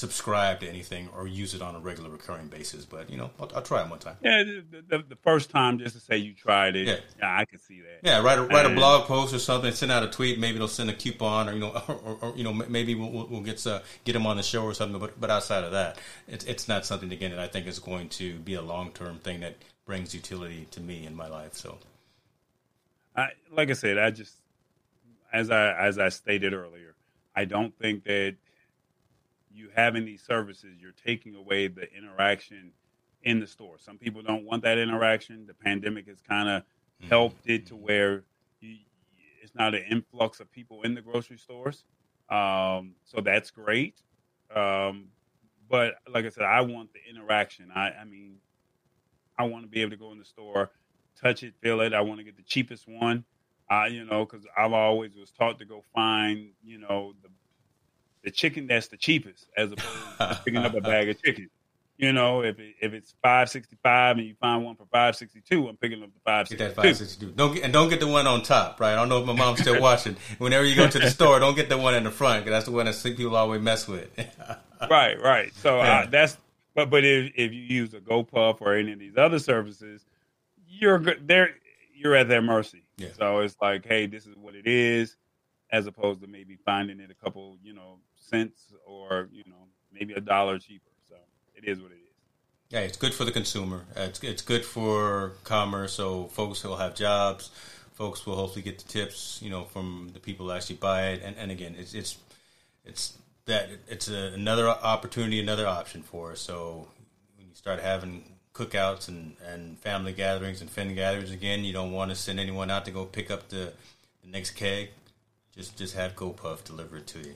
subscribe 0.00 0.60
to 0.60 0.66
anything 0.66 1.10
or 1.14 1.26
use 1.28 1.52
it 1.52 1.60
on 1.60 1.74
a 1.76 1.78
regular 1.78 2.08
recurring 2.08 2.48
basis. 2.48 2.86
But 2.86 3.10
you 3.10 3.18
know, 3.18 3.30
I'll, 3.38 3.50
I'll 3.54 3.62
try 3.62 3.82
it 3.82 3.90
one 3.90 3.98
time. 3.98 4.16
Yeah, 4.22 4.42
the, 4.42 4.82
the, 4.88 5.04
the, 5.10 5.16
first 5.16 5.50
time 5.50 5.78
just 5.78 5.94
to 5.94 6.00
say 6.00 6.16
you 6.16 6.32
tried 6.32 6.74
it. 6.74 6.88
Yeah, 6.88 6.96
yeah 7.18 7.38
I 7.38 7.44
can 7.44 7.58
see 7.58 7.80
that. 7.80 8.00
Yeah, 8.02 8.22
write 8.22 8.38
a, 8.38 8.42
write 8.42 8.64
a 8.64 8.74
blog 8.74 9.06
post 9.06 9.34
or 9.34 9.38
something. 9.38 9.72
Send 9.72 9.92
out 9.92 10.02
a 10.02 10.08
tweet. 10.08 10.38
Maybe 10.38 10.56
they'll 10.56 10.68
send 10.68 10.88
a 10.88 10.94
coupon, 10.94 11.50
or 11.50 11.52
you 11.52 11.60
know, 11.60 11.82
or, 11.88 11.94
or, 11.94 12.18
or 12.22 12.36
you 12.36 12.44
know, 12.44 12.52
maybe 12.52 12.94
we'll, 12.94 13.26
we'll 13.26 13.42
get 13.42 13.64
uh, 13.66 13.80
get 14.04 14.14
them 14.14 14.26
on 14.26 14.38
the 14.38 14.42
show 14.42 14.64
or 14.64 14.72
something. 14.72 14.98
But 14.98 15.20
but 15.20 15.30
outside 15.30 15.64
of 15.64 15.72
that, 15.72 15.98
it's 16.26 16.44
it's 16.46 16.66
not 16.66 16.86
something 16.86 17.12
again 17.12 17.30
that 17.32 17.40
I 17.40 17.46
think 17.46 17.66
is 17.66 17.78
going 17.78 18.08
to 18.10 18.38
be 18.38 18.54
a 18.54 18.62
long 18.62 18.92
term 18.92 19.18
thing 19.18 19.40
that 19.40 19.56
brings 19.84 20.14
utility 20.14 20.66
to 20.70 20.80
me 20.80 21.04
in 21.04 21.14
my 21.14 21.28
life. 21.28 21.54
So, 21.54 21.76
I 23.14 23.28
like 23.52 23.68
I 23.68 23.74
said, 23.74 23.98
I 23.98 24.10
just 24.10 24.34
as 25.30 25.50
I 25.50 25.72
as 25.72 25.98
I 25.98 26.08
stated 26.08 26.54
earlier, 26.54 26.94
I 27.36 27.44
don't 27.44 27.76
think 27.78 28.04
that 28.04 28.36
you 29.60 29.70
having 29.74 30.04
these 30.04 30.22
services, 30.22 30.76
you're 30.80 30.92
taking 30.92 31.34
away 31.34 31.68
the 31.68 31.86
interaction 31.96 32.72
in 33.22 33.38
the 33.38 33.46
store. 33.46 33.76
Some 33.78 33.98
people 33.98 34.22
don't 34.22 34.44
want 34.44 34.62
that 34.62 34.78
interaction. 34.78 35.46
The 35.46 35.54
pandemic 35.54 36.08
has 36.08 36.20
kind 36.20 36.48
of 36.48 36.62
mm-hmm. 36.62 37.08
helped 37.08 37.48
it 37.48 37.66
to 37.66 37.76
where 37.76 38.24
you, 38.60 38.78
it's 39.42 39.54
not 39.54 39.74
an 39.74 39.84
influx 39.90 40.40
of 40.40 40.50
people 40.50 40.82
in 40.82 40.94
the 40.94 41.02
grocery 41.02 41.38
stores. 41.38 41.84
Um, 42.30 42.94
so 43.04 43.20
that's 43.20 43.50
great. 43.50 44.02
Um, 44.54 45.08
but 45.68 45.94
like 46.12 46.24
I 46.24 46.30
said, 46.30 46.44
I 46.44 46.62
want 46.62 46.90
the 46.92 47.00
interaction. 47.08 47.70
I, 47.74 47.90
I 47.90 48.04
mean, 48.04 48.36
I 49.38 49.44
want 49.44 49.64
to 49.64 49.70
be 49.70 49.80
able 49.82 49.90
to 49.92 49.96
go 49.96 50.12
in 50.12 50.18
the 50.18 50.24
store, 50.24 50.70
touch 51.20 51.42
it, 51.42 51.54
feel 51.60 51.80
it. 51.80 51.94
I 51.94 52.00
want 52.00 52.18
to 52.18 52.24
get 52.24 52.36
the 52.36 52.42
cheapest 52.42 52.88
one. 52.88 53.24
I, 53.68 53.86
you 53.86 54.04
know, 54.04 54.24
because 54.24 54.44
I've 54.56 54.72
always 54.72 55.16
was 55.16 55.30
taught 55.30 55.58
to 55.60 55.64
go 55.64 55.84
find, 55.94 56.50
you 56.64 56.78
know, 56.78 57.14
the 57.22 57.28
the 58.22 58.30
chicken 58.30 58.66
that's 58.66 58.88
the 58.88 58.96
cheapest 58.96 59.46
as 59.56 59.72
opposed 59.72 60.18
to 60.18 60.40
picking 60.44 60.60
up 60.60 60.74
a 60.74 60.80
bag 60.80 61.08
of 61.08 61.22
chicken. 61.22 61.50
You 61.96 62.14
know, 62.14 62.42
if 62.42 62.58
it, 62.58 62.76
if 62.80 62.94
it's 62.94 63.14
five 63.22 63.50
sixty 63.50 63.76
five 63.82 64.16
and 64.16 64.26
you 64.26 64.34
find 64.40 64.64
one 64.64 64.74
for 64.74 64.86
five 64.90 65.16
sixty 65.16 65.42
two, 65.42 65.68
I'm 65.68 65.76
picking 65.76 66.02
up 66.02 66.08
the 66.08 66.20
five 66.24 66.48
sixty 66.48 66.66
two. 66.66 66.72
Five 66.72 66.96
sixty 66.96 67.26
two. 67.26 67.32
Don't 67.32 67.54
get, 67.54 67.64
and 67.64 67.74
don't 67.74 67.90
get 67.90 68.00
the 68.00 68.06
one 68.06 68.26
on 68.26 68.42
top, 68.42 68.80
right? 68.80 68.92
I 68.92 68.96
don't 68.96 69.10
know 69.10 69.20
if 69.20 69.26
my 69.26 69.34
mom's 69.34 69.60
still 69.60 69.80
watching. 69.82 70.16
Whenever 70.38 70.64
you 70.64 70.74
go 70.76 70.88
to 70.88 70.98
the 70.98 71.10
store, 71.10 71.38
don't 71.38 71.54
get 71.54 71.68
the 71.68 71.76
one 71.76 71.94
in 71.94 72.04
the 72.04 72.10
front 72.10 72.44
because 72.44 72.56
that's 72.56 72.64
the 72.64 72.72
one 72.72 72.86
that 72.86 72.94
sick 72.94 73.18
people 73.18 73.36
always 73.36 73.60
mess 73.60 73.86
with. 73.86 74.08
right, 74.90 75.20
right. 75.20 75.54
So 75.56 75.80
uh, 75.80 76.06
that's 76.06 76.38
but 76.74 76.88
but 76.88 77.04
if 77.04 77.32
if 77.36 77.52
you 77.52 77.60
use 77.60 77.92
a 77.92 78.00
GoPuff 78.00 78.62
or 78.62 78.74
any 78.74 78.92
of 78.92 78.98
these 78.98 79.18
other 79.18 79.38
services, 79.38 80.06
you're 80.66 80.98
good. 80.98 81.28
There, 81.28 81.50
you're 81.94 82.14
at 82.14 82.28
their 82.28 82.42
mercy. 82.42 82.82
Yeah. 82.96 83.08
So 83.18 83.40
it's 83.40 83.56
like, 83.60 83.84
hey, 83.84 84.06
this 84.06 84.26
is 84.26 84.36
what 84.36 84.54
it 84.54 84.66
is, 84.66 85.16
as 85.72 85.86
opposed 85.86 86.20
to 86.20 86.26
maybe 86.26 86.56
finding 86.64 87.00
it 87.00 87.10
a 87.10 87.14
couple, 87.14 87.56
you 87.62 87.72
know, 87.72 87.98
cents 88.16 88.72
or 88.86 89.28
you 89.32 89.44
know 89.46 89.68
maybe 89.92 90.14
a 90.14 90.20
dollar 90.20 90.58
cheaper. 90.58 90.90
So 91.08 91.16
it 91.54 91.64
is 91.64 91.80
what 91.80 91.92
it 91.92 91.94
is. 91.94 92.00
Yeah, 92.70 92.80
it's 92.80 92.96
good 92.96 93.14
for 93.14 93.24
the 93.24 93.32
consumer. 93.32 93.84
It's 93.96 94.22
it's 94.22 94.42
good 94.42 94.64
for 94.64 95.32
commerce. 95.44 95.94
So 95.94 96.24
folks 96.26 96.62
will 96.62 96.76
have 96.76 96.94
jobs. 96.94 97.50
Folks 97.94 98.24
will 98.24 98.36
hopefully 98.36 98.62
get 98.62 98.78
the 98.78 98.88
tips, 98.88 99.40
you 99.42 99.50
know, 99.50 99.64
from 99.64 100.10
the 100.14 100.20
people 100.20 100.46
who 100.46 100.52
actually 100.52 100.76
buy 100.76 101.08
it. 101.08 101.22
And 101.22 101.36
and 101.36 101.50
again, 101.50 101.74
it's 101.78 101.94
it's 101.94 102.18
it's 102.84 103.18
that 103.46 103.68
it's 103.88 104.08
a, 104.08 104.32
another 104.34 104.68
opportunity, 104.68 105.40
another 105.40 105.66
option 105.66 106.02
for 106.02 106.32
us. 106.32 106.40
So 106.40 106.88
when 107.36 107.48
you 107.48 107.54
start 107.54 107.80
having 107.80 108.24
cookouts 108.54 109.08
and, 109.08 109.36
and 109.46 109.78
family 109.78 110.12
gatherings 110.12 110.60
and 110.60 110.70
fin 110.70 110.94
gatherings 110.94 111.30
again, 111.30 111.64
you 111.64 111.72
don't 111.72 111.92
want 111.92 112.10
to 112.10 112.16
send 112.16 112.40
anyone 112.40 112.70
out 112.70 112.84
to 112.84 112.90
go 112.90 113.04
pick 113.04 113.30
up 113.30 113.48
the, 113.48 113.72
the 114.22 114.30
next 114.30 114.52
keg. 114.52 114.90
Just 115.54 115.76
just 115.76 115.94
have 115.94 116.14
GoPuff 116.14 116.64
deliver 116.64 116.98
it 116.98 117.06
to 117.08 117.18
you. 117.18 117.34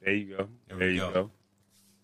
There 0.00 0.14
you 0.14 0.36
go. 0.36 0.48
There, 0.68 0.78
there 0.78 0.90
you 0.90 1.00
go. 1.00 1.10
go. 1.12 1.30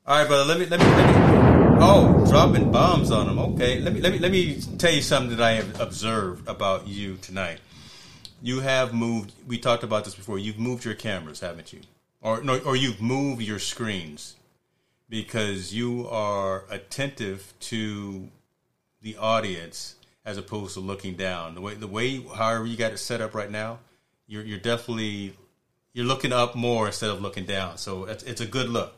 All 0.07 0.19
right, 0.19 0.27
brother. 0.27 0.45
Let 0.45 0.59
me 0.59 0.67
let 0.67 0.81
me 0.81 0.87
let 0.87 1.07
me. 1.07 1.79
Oh, 1.81 2.27
dropping 2.29 2.73
bombs 2.73 3.11
on 3.11 3.27
them. 3.27 3.39
Okay. 3.39 3.81
Let 3.81 3.93
me 3.93 4.01
let 4.01 4.13
me 4.13 4.19
let 4.19 4.33
me 4.33 4.61
tell 4.79 4.93
you 4.93 5.03
something 5.03 5.37
that 5.37 5.45
I 5.45 5.53
have 5.53 5.81
observed 5.81 6.49
about 6.49 6.89
you 6.89 7.17
tonight. 7.17 7.61
You 8.43 8.61
have 8.61 8.95
moved. 8.95 9.33
We 9.47 9.59
talked 9.59 9.83
about 9.83 10.05
this 10.05 10.15
before. 10.15 10.39
You've 10.39 10.59
moved 10.59 10.85
your 10.85 10.95
cameras, 10.95 11.41
haven't 11.41 11.73
you? 11.73 11.81
Or 12.21 12.43
no, 12.43 12.59
or 12.59 12.75
you've 12.75 13.01
moved 13.01 13.43
your 13.43 13.59
screens 13.59 14.37
because 15.09 15.75
you 15.75 16.09
are 16.09 16.65
attentive 16.71 17.55
to 17.61 18.29
the 19.01 19.17
audience 19.17 19.97
as 20.25 20.37
opposed 20.37 20.75
to 20.75 20.81
looking 20.81 21.15
down. 21.15 21.55
The 21.55 21.61
way 21.61 21.75
the 21.75 21.87
way 21.87 22.21
however 22.21 22.67
you 22.67 22.77
got 22.77 22.93
it 22.93 22.99
set 22.99 23.21
up 23.21 23.35
right 23.35 23.51
now, 23.51 23.79
you're 24.29 24.45
you're 24.45 24.59
definitely 24.59 25.35
you're 25.93 26.07
looking 26.07 26.33
up 26.33 26.55
more 26.55 26.87
instead 26.87 27.11
of 27.11 27.21
looking 27.21 27.45
down. 27.45 27.79
So 27.79 28.05
it's, 28.05 28.23
it's 28.23 28.41
a 28.41 28.47
good 28.47 28.69
look. 28.69 28.95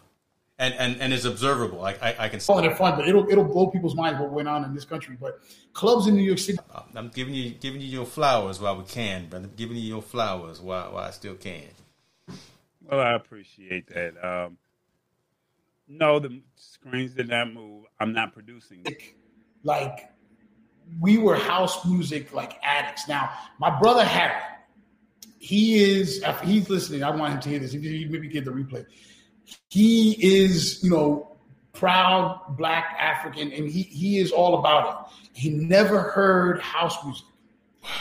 And, 0.58 0.74
and, 0.74 1.00
and 1.00 1.14
it's 1.14 1.24
observable. 1.24 1.82
I, 1.82 1.92
I, 2.02 2.16
I 2.18 2.28
can. 2.28 2.38
Oh, 2.46 2.60
they're 2.60 2.76
fun, 2.76 2.94
but 2.94 3.08
it'll 3.08 3.26
it'll 3.30 3.44
blow 3.44 3.68
people's 3.68 3.94
minds 3.94 4.20
what 4.20 4.30
went 4.30 4.46
on 4.46 4.62
in 4.62 4.74
this 4.74 4.84
country. 4.84 5.16
But 5.18 5.40
clubs 5.72 6.06
in 6.06 6.14
New 6.14 6.22
York 6.22 6.38
City. 6.38 6.58
I'm 6.94 7.08
giving 7.08 7.32
you 7.32 7.52
giving 7.52 7.80
you 7.80 7.86
your 7.86 8.04
flowers 8.04 8.60
while 8.60 8.76
we 8.76 8.84
can, 8.84 9.30
brother. 9.30 9.46
I'm 9.46 9.54
giving 9.56 9.78
you 9.78 9.84
your 9.84 10.02
flowers 10.02 10.60
while, 10.60 10.92
while 10.92 11.04
I 11.04 11.12
still 11.12 11.36
can. 11.36 11.70
Well, 12.82 13.00
I 13.00 13.14
appreciate 13.14 13.86
that. 13.94 14.22
Um, 14.22 14.58
no, 15.88 16.18
the 16.18 16.42
screens 16.56 17.14
did 17.14 17.30
not 17.30 17.50
move. 17.50 17.86
I'm 17.98 18.12
not 18.12 18.34
producing. 18.34 18.84
Like 19.62 20.10
we 21.00 21.16
were 21.16 21.36
house 21.36 21.86
music 21.86 22.34
like 22.34 22.58
addicts. 22.62 23.08
Now, 23.08 23.30
my 23.58 23.70
brother 23.80 24.04
Harry, 24.04 24.42
he 25.40 25.82
is 25.82 26.22
if 26.22 26.40
he's 26.42 26.68
listening. 26.68 27.02
I 27.02 27.10
want 27.10 27.32
him 27.32 27.40
to 27.40 27.48
hear 27.48 27.58
this. 27.58 27.72
He 27.72 28.06
maybe 28.08 28.28
get 28.28 28.44
the 28.44 28.50
replay. 28.50 28.84
He 29.70 30.12
is, 30.20 30.84
you 30.84 30.90
know, 30.90 31.38
proud 31.72 32.56
black 32.58 32.94
African, 32.98 33.50
and 33.50 33.66
he 33.68 33.82
he 33.82 34.18
is 34.18 34.32
all 34.32 34.58
about 34.58 35.08
it. 35.08 35.38
He 35.38 35.48
never 35.48 36.02
heard 36.02 36.60
house 36.60 37.02
music. 37.02 37.24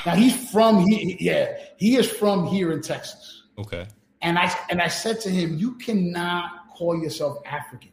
Now 0.05 0.15
he's 0.15 0.51
from 0.51 0.85
he 0.85 1.15
yeah 1.21 1.57
he 1.77 1.95
is 1.95 2.11
from 2.11 2.45
here 2.45 2.73
in 2.73 2.81
Texas. 2.81 3.43
Okay. 3.57 3.87
And 4.21 4.37
I 4.37 4.53
and 4.69 4.81
I 4.81 4.89
said 4.89 5.21
to 5.21 5.29
him, 5.29 5.57
you 5.57 5.75
cannot 5.75 6.67
call 6.75 7.01
yourself 7.01 7.37
African 7.45 7.91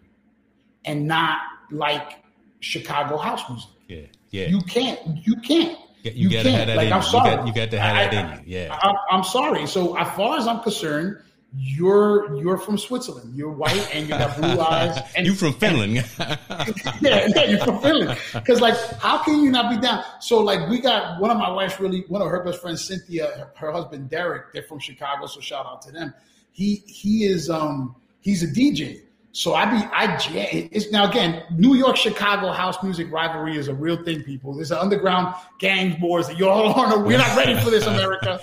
and 0.84 1.06
not 1.06 1.38
like 1.70 2.16
Chicago 2.58 3.16
house 3.16 3.48
music. 3.48 3.70
Yeah, 3.86 4.06
yeah. 4.30 4.48
You 4.48 4.60
can't. 4.62 5.24
You 5.24 5.36
can't. 5.36 5.78
You, 6.14 6.28
you 6.28 6.42
can't. 6.42 6.48
have 6.48 6.66
that 6.68 6.76
like, 6.76 6.86
in 6.86 6.92
I'm 6.92 7.02
you. 7.02 7.08
Sorry. 7.08 7.30
You 7.30 7.36
got, 7.36 7.46
you 7.46 7.54
got 7.54 7.70
to 7.70 7.80
have 7.80 7.96
I, 7.96 8.08
that 8.08 8.38
in 8.38 8.48
you. 8.48 8.58
Yeah. 8.58 8.78
I, 9.10 9.16
am 9.16 9.24
sorry. 9.24 9.66
So 9.66 9.96
as 9.96 10.14
far 10.16 10.38
as 10.38 10.46
I'm 10.46 10.60
concerned, 10.60 11.18
you're 11.58 12.36
you're 12.36 12.58
from 12.58 12.76
Switzerland. 12.76 13.34
You're 13.34 13.50
white 13.50 13.88
and 13.94 14.04
you 14.04 14.08
got 14.08 14.36
blue 14.36 14.60
eyes. 14.60 14.98
And 15.16 15.26
you 15.26 15.34
from 15.34 15.54
Finland. 15.54 15.94
yeah, 16.20 16.38
yeah, 17.00 17.44
you're 17.44 17.64
from 17.64 17.80
Finland. 17.80 18.18
Because 18.34 18.60
like, 18.60 18.76
how 18.98 19.18
can 19.18 19.42
you 19.42 19.50
not 19.50 19.70
be 19.70 19.80
down? 19.80 20.04
So 20.20 20.40
like, 20.40 20.68
we 20.68 20.80
got 20.80 21.20
one 21.20 21.30
of 21.30 21.38
my 21.38 21.50
wife's 21.50 21.80
really 21.80 22.04
one 22.08 22.20
of 22.20 22.28
her 22.28 22.44
best 22.44 22.60
friends, 22.60 22.84
Cynthia, 22.84 23.50
her 23.54 23.72
husband 23.72 24.10
Derek. 24.10 24.52
They're 24.52 24.64
from 24.64 24.80
Chicago, 24.80 25.26
so 25.26 25.40
shout 25.40 25.66
out 25.66 25.82
to 25.82 25.92
them. 25.92 26.12
He 26.52 26.82
he 26.86 27.24
is 27.24 27.48
um 27.48 27.96
he's 28.20 28.42
a 28.42 28.48
DJ. 28.48 29.05
So 29.36 29.52
I 29.52 29.66
be 29.66 29.86
I 29.92 30.16
it's 30.72 30.90
now 30.90 31.10
again 31.10 31.42
New 31.50 31.74
York 31.74 31.96
Chicago 31.96 32.52
house 32.52 32.82
music 32.82 33.12
rivalry 33.12 33.58
is 33.58 33.68
a 33.68 33.74
real 33.74 34.02
thing. 34.02 34.22
People, 34.22 34.54
there's 34.54 34.70
an 34.70 34.78
underground 34.78 35.34
gang 35.58 36.00
wars 36.00 36.28
that 36.28 36.38
you 36.38 36.48
all 36.48 36.72
are. 36.80 36.98
We're 37.04 37.18
not 37.18 37.36
ready 37.36 37.54
for 37.60 37.68
this, 37.68 37.84
America. 37.84 38.40